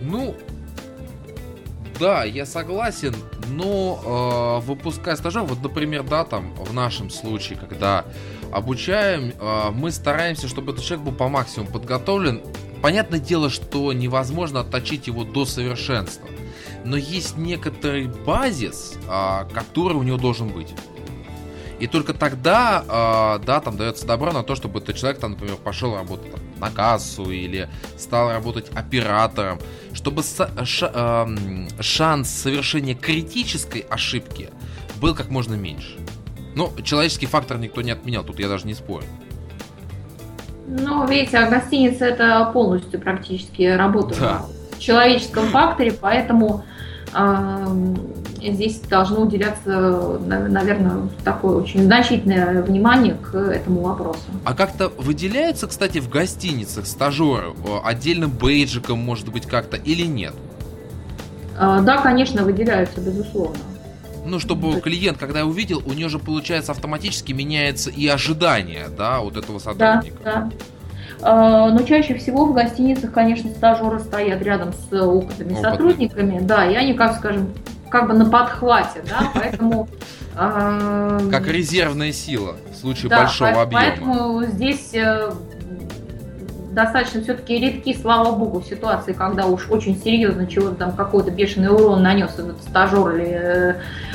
Ну, 0.00 0.34
да, 2.00 2.24
я 2.24 2.46
согласен, 2.46 3.14
но 3.50 4.60
э, 4.62 4.66
выпуская 4.66 5.14
стажеров, 5.16 5.50
вот, 5.50 5.62
например, 5.62 6.02
да, 6.02 6.24
там, 6.24 6.54
в 6.54 6.72
нашем 6.72 7.10
случае, 7.10 7.58
когда 7.58 8.06
обучаем, 8.50 9.34
э, 9.38 9.70
мы 9.72 9.92
стараемся, 9.92 10.48
чтобы 10.48 10.72
этот 10.72 10.82
человек 10.82 11.06
был 11.06 11.12
по 11.12 11.28
максимуму 11.28 11.70
подготовлен. 11.70 12.40
Понятное 12.82 13.20
дело, 13.20 13.50
что 13.50 13.92
невозможно 13.92 14.60
отточить 14.60 15.06
его 15.06 15.24
до 15.24 15.44
совершенства, 15.44 16.26
но 16.84 16.96
есть 16.96 17.36
некоторый 17.36 18.06
базис, 18.06 18.94
э, 19.06 19.44
который 19.52 19.98
у 19.98 20.02
него 20.02 20.16
должен 20.16 20.48
быть. 20.48 20.74
И 21.80 21.86
только 21.86 22.14
тогда, 22.14 22.82
э, 22.82 23.44
да, 23.44 23.60
там 23.60 23.76
дается 23.76 24.06
добро 24.06 24.32
на 24.32 24.42
то, 24.42 24.54
чтобы 24.54 24.80
этот 24.80 24.96
человек, 24.96 25.20
там, 25.20 25.32
например, 25.32 25.56
пошел 25.56 25.94
работать 25.94 26.30
там, 26.32 26.40
на 26.60 26.70
кассу 26.70 27.30
или 27.30 27.68
стал 27.98 28.30
работать 28.30 28.70
оператором, 28.74 29.58
чтобы 29.92 30.22
шанс 31.80 32.30
совершения 32.30 32.94
критической 32.94 33.80
ошибки 33.80 34.50
был 35.00 35.14
как 35.14 35.30
можно 35.30 35.54
меньше. 35.54 35.98
Ну, 36.54 36.72
человеческий 36.84 37.26
фактор 37.26 37.58
никто 37.58 37.80
не 37.82 37.90
отменял, 37.90 38.22
тут 38.22 38.38
я 38.38 38.48
даже 38.48 38.66
не 38.66 38.74
спорю. 38.74 39.06
Ну, 40.66 41.06
видите, 41.06 41.38
а 41.38 41.50
гостиница 41.50 42.04
это 42.04 42.50
полностью 42.52 43.00
практически 43.00 43.62
работа 43.62 44.20
да. 44.20 44.46
на 44.72 44.78
человеческом 44.78 45.48
факторе, 45.48 45.92
поэтому 45.92 46.64
здесь 48.42 48.80
должно 48.80 49.22
уделяться, 49.22 50.18
наверное, 50.26 51.08
такое 51.24 51.56
очень 51.56 51.84
значительное 51.84 52.62
внимание 52.62 53.14
к 53.14 53.34
этому 53.34 53.82
вопросу. 53.82 54.20
А 54.44 54.54
как-то 54.54 54.88
выделяется, 54.96 55.66
кстати, 55.66 55.98
в 55.98 56.08
гостиницах 56.08 56.86
стажеры 56.86 57.52
отдельным 57.84 58.30
бейджиком, 58.30 58.98
может 58.98 59.28
быть, 59.30 59.46
как-то 59.46 59.76
или 59.76 60.06
нет? 60.06 60.34
А, 61.58 61.80
да, 61.80 61.98
конечно, 61.98 62.44
выделяются, 62.44 63.00
безусловно. 63.00 63.58
Ну, 64.24 64.38
чтобы 64.38 64.80
клиент, 64.80 65.18
когда 65.18 65.44
увидел, 65.44 65.82
у 65.84 65.92
него 65.92 66.08
же, 66.08 66.18
получается, 66.18 66.72
автоматически 66.72 67.32
меняется 67.32 67.90
и 67.90 68.06
ожидание, 68.06 68.86
да, 68.96 69.20
вот 69.20 69.36
этого 69.36 69.58
сотрудника. 69.58 70.18
Да, 70.24 70.32
да. 70.34 70.50
А, 71.22 71.70
но 71.70 71.82
чаще 71.82 72.14
всего 72.14 72.46
в 72.46 72.54
гостиницах, 72.54 73.12
конечно, 73.12 73.50
стажеры 73.50 74.00
стоят 74.00 74.42
рядом 74.42 74.72
с 74.72 74.92
опытными 74.92 75.52
Опытный. 75.52 75.56
сотрудниками, 75.56 76.38
да, 76.40 76.66
и 76.66 76.74
они, 76.74 76.94
как 76.94 77.16
скажем, 77.16 77.50
как 77.88 78.08
бы 78.08 78.14
на 78.14 78.24
подхвате, 78.28 79.02
да, 79.08 79.30
поэтому... 79.34 79.88
Как 80.32 81.46
резервная 81.48 82.12
сила 82.12 82.56
в 82.72 82.76
случае 82.76 83.10
да, 83.10 83.18
большого 83.18 83.62
объема. 83.62 83.84
Поэтому 83.84 84.44
здесь 84.44 84.94
достаточно 86.72 87.22
все-таки 87.22 87.58
редки, 87.58 87.96
слава 88.00 88.34
богу, 88.34 88.62
ситуации, 88.62 89.12
когда 89.12 89.46
уж 89.46 89.68
очень 89.70 90.00
серьезно 90.00 90.46
чего-то 90.46 90.76
там 90.76 90.92
какой-то 90.92 91.30
бешеный 91.30 91.68
урон 91.68 92.02
нанес 92.02 92.30
этот 92.32 92.62
стажер 92.62 93.16
или 93.16 93.28
э, 93.28 93.74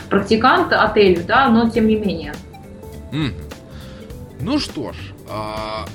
практикант 0.09 0.71
отелю, 0.71 1.23
да, 1.27 1.49
но 1.49 1.69
тем 1.69 1.87
не 1.87 1.95
менее. 1.97 2.33
Mm. 3.11 3.33
Ну 4.39 4.59
что 4.59 4.93
ж, 4.93 4.95
а, 5.29 5.85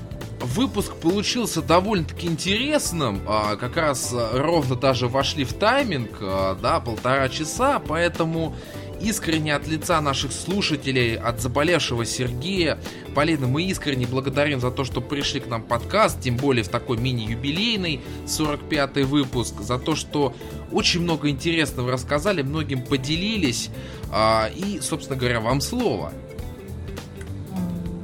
выпуск 0.55 0.95
получился 0.97 1.63
довольно-таки 1.63 2.27
интересным. 2.27 3.23
А, 3.27 3.57
как 3.57 3.77
раз 3.77 4.13
э, 4.13 4.39
ровно 4.39 4.77
даже 4.77 5.09
вошли 5.09 5.45
в 5.45 5.53
тайминг, 5.53 6.11
а, 6.21 6.55
да, 6.61 6.81
полтора 6.81 7.29
часа, 7.29 7.79
поэтому 7.79 8.55
искренне 9.01 9.55
от 9.55 9.67
лица 9.67 10.01
наших 10.01 10.33
слушателей, 10.33 11.17
от 11.17 11.41
заболевшего 11.41 12.05
Сергея, 12.05 12.79
Полина, 13.15 13.47
мы 13.47 13.63
искренне 13.63 14.07
благодарим 14.07 14.61
за 14.61 14.71
то, 14.71 14.85
что 14.85 15.01
пришли 15.01 15.41
к 15.41 15.47
нам 15.47 15.63
подкаст, 15.63 16.21
тем 16.21 16.37
более 16.37 16.65
в 16.65 16.69
такой 16.69 16.99
мини-юбилейный 16.99 18.01
45-й 18.27 19.05
выпуск, 19.05 19.61
за 19.61 19.79
то, 19.79 19.95
что 19.95 20.35
очень 20.71 21.01
много 21.01 21.29
интересного 21.31 21.93
рассказали, 21.93 22.43
многим 22.43 22.83
поделились, 22.83 23.71
а, 24.13 24.51
и, 24.55 24.81
собственно 24.81 25.19
говоря, 25.19 25.41
вам 25.41 25.61
слово. 25.61 26.13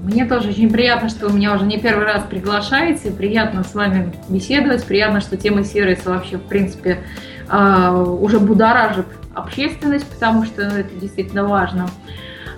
Мне 0.06 0.24
тоже 0.24 0.50
очень 0.50 0.70
приятно, 0.70 1.08
что 1.08 1.26
вы 1.26 1.36
меня 1.36 1.52
уже 1.52 1.64
не 1.64 1.80
первый 1.80 2.04
раз 2.04 2.22
приглашаете. 2.22 3.10
Приятно 3.10 3.64
с 3.64 3.74
вами 3.74 4.12
беседовать. 4.28 4.84
Приятно, 4.84 5.20
что 5.20 5.36
тема 5.36 5.64
сервиса 5.64 6.10
вообще, 6.10 6.36
в 6.36 6.42
принципе, 6.42 7.00
а, 7.48 7.92
уже 7.92 8.38
будоражит 8.38 9.06
общественность, 9.34 10.06
потому 10.08 10.44
что 10.44 10.62
это 10.62 10.94
действительно 10.94 11.42
важно. 11.42 11.88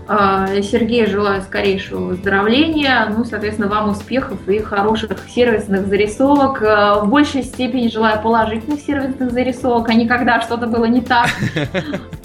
А, 0.06 0.46
Сергею 0.60 1.08
желаю 1.08 1.40
скорейшего 1.40 2.08
выздоровления, 2.08 3.10
ну, 3.16 3.24
соответственно, 3.24 3.68
вам 3.68 3.88
успехов 3.88 4.46
и 4.46 4.58
хороших 4.58 5.12
сервисных 5.34 5.86
зарисовок. 5.86 6.62
А, 6.62 7.00
в 7.00 7.08
большей 7.08 7.44
степени 7.44 7.88
желаю 7.88 8.20
положительных 8.20 8.80
сервисных 8.80 9.30
зарисовок, 9.32 9.88
а 9.88 9.94
не 9.94 10.06
когда 10.06 10.42
что-то 10.42 10.66
было 10.66 10.84
не 10.84 11.00
так. 11.00 11.28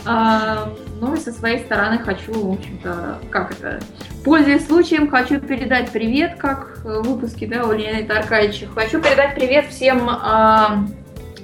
Ну 1.04 1.16
и 1.16 1.20
со 1.20 1.34
своей 1.34 1.60
стороны 1.60 2.00
хочу, 2.00 2.32
в 2.32 2.54
общем-то, 2.54 3.20
как 3.30 3.52
это, 3.52 3.82
пользуясь 4.24 4.66
случаем, 4.66 5.10
хочу 5.10 5.38
передать 5.42 5.92
привет, 5.92 6.38
как 6.38 6.78
в 6.82 7.02
выпуске, 7.02 7.46
да, 7.46 7.66
у 7.66 7.74
Леонида 7.74 8.20
Аркадьевича. 8.20 8.68
Хочу 8.74 9.02
передать 9.02 9.36
привет 9.36 9.66
всем 9.66 10.10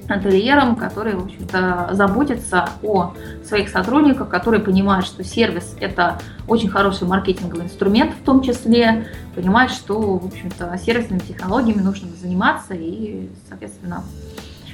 ательерам, 0.07 0.77
которые, 0.77 1.18
в 1.18 1.26
общем-то, 1.26 1.90
заботятся 1.91 2.69
о 2.81 3.14
своих 3.45 3.68
сотрудниках, 3.68 4.30
которые 4.30 4.61
понимают, 4.61 5.06
что 5.06 5.26
сервис– 5.26 5.76
это 5.81 6.19
очень 6.48 6.69
хороший 6.69 7.06
маркетинговый 7.06 7.65
инструмент 7.65 8.14
в 8.14 8.23
том 8.23 8.41
числе, 8.41 9.07
понимают, 9.36 9.73
что, 9.73 9.99
в 9.99 10.26
общем-то, 10.26 10.80
сервисными 10.81 11.19
технологиями 11.19 11.81
нужно 11.81 12.07
заниматься 12.15 12.76
и, 12.76 13.27
соответственно, 13.49 14.06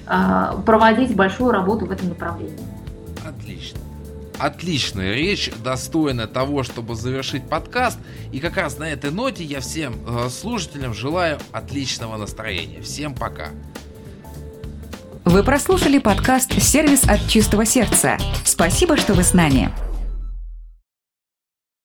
а, 0.05 0.61
проводить 0.63 1.15
большую 1.15 1.49
работу 1.49 1.87
в 1.87 1.91
этом 1.91 2.09
направлении. 2.09 2.59
Отлично. 3.27 3.79
Отличная 4.37 5.13
речь, 5.13 5.49
достойная 5.63 6.27
того, 6.27 6.63
чтобы 6.63 6.95
завершить 6.95 7.47
подкаст. 7.47 7.97
И 8.31 8.39
как 8.39 8.57
раз 8.57 8.77
на 8.77 8.89
этой 8.89 9.11
ноте 9.11 9.43
я 9.43 9.61
всем 9.61 9.95
э, 10.07 10.29
слушателям 10.29 10.93
желаю 10.93 11.39
отличного 11.51 12.17
настроения. 12.17 12.81
Всем 12.81 13.13
пока. 13.13 13.49
Вы 15.23 15.43
прослушали 15.43 15.97
подкаст 15.97 16.61
«Сервис 16.61 17.03
от 17.05 17.27
чистого 17.27 17.65
сердца». 17.65 18.17
Спасибо, 18.43 18.95
что 18.95 19.13
вы 19.13 19.23
с 19.23 19.33
нами. 19.33 19.71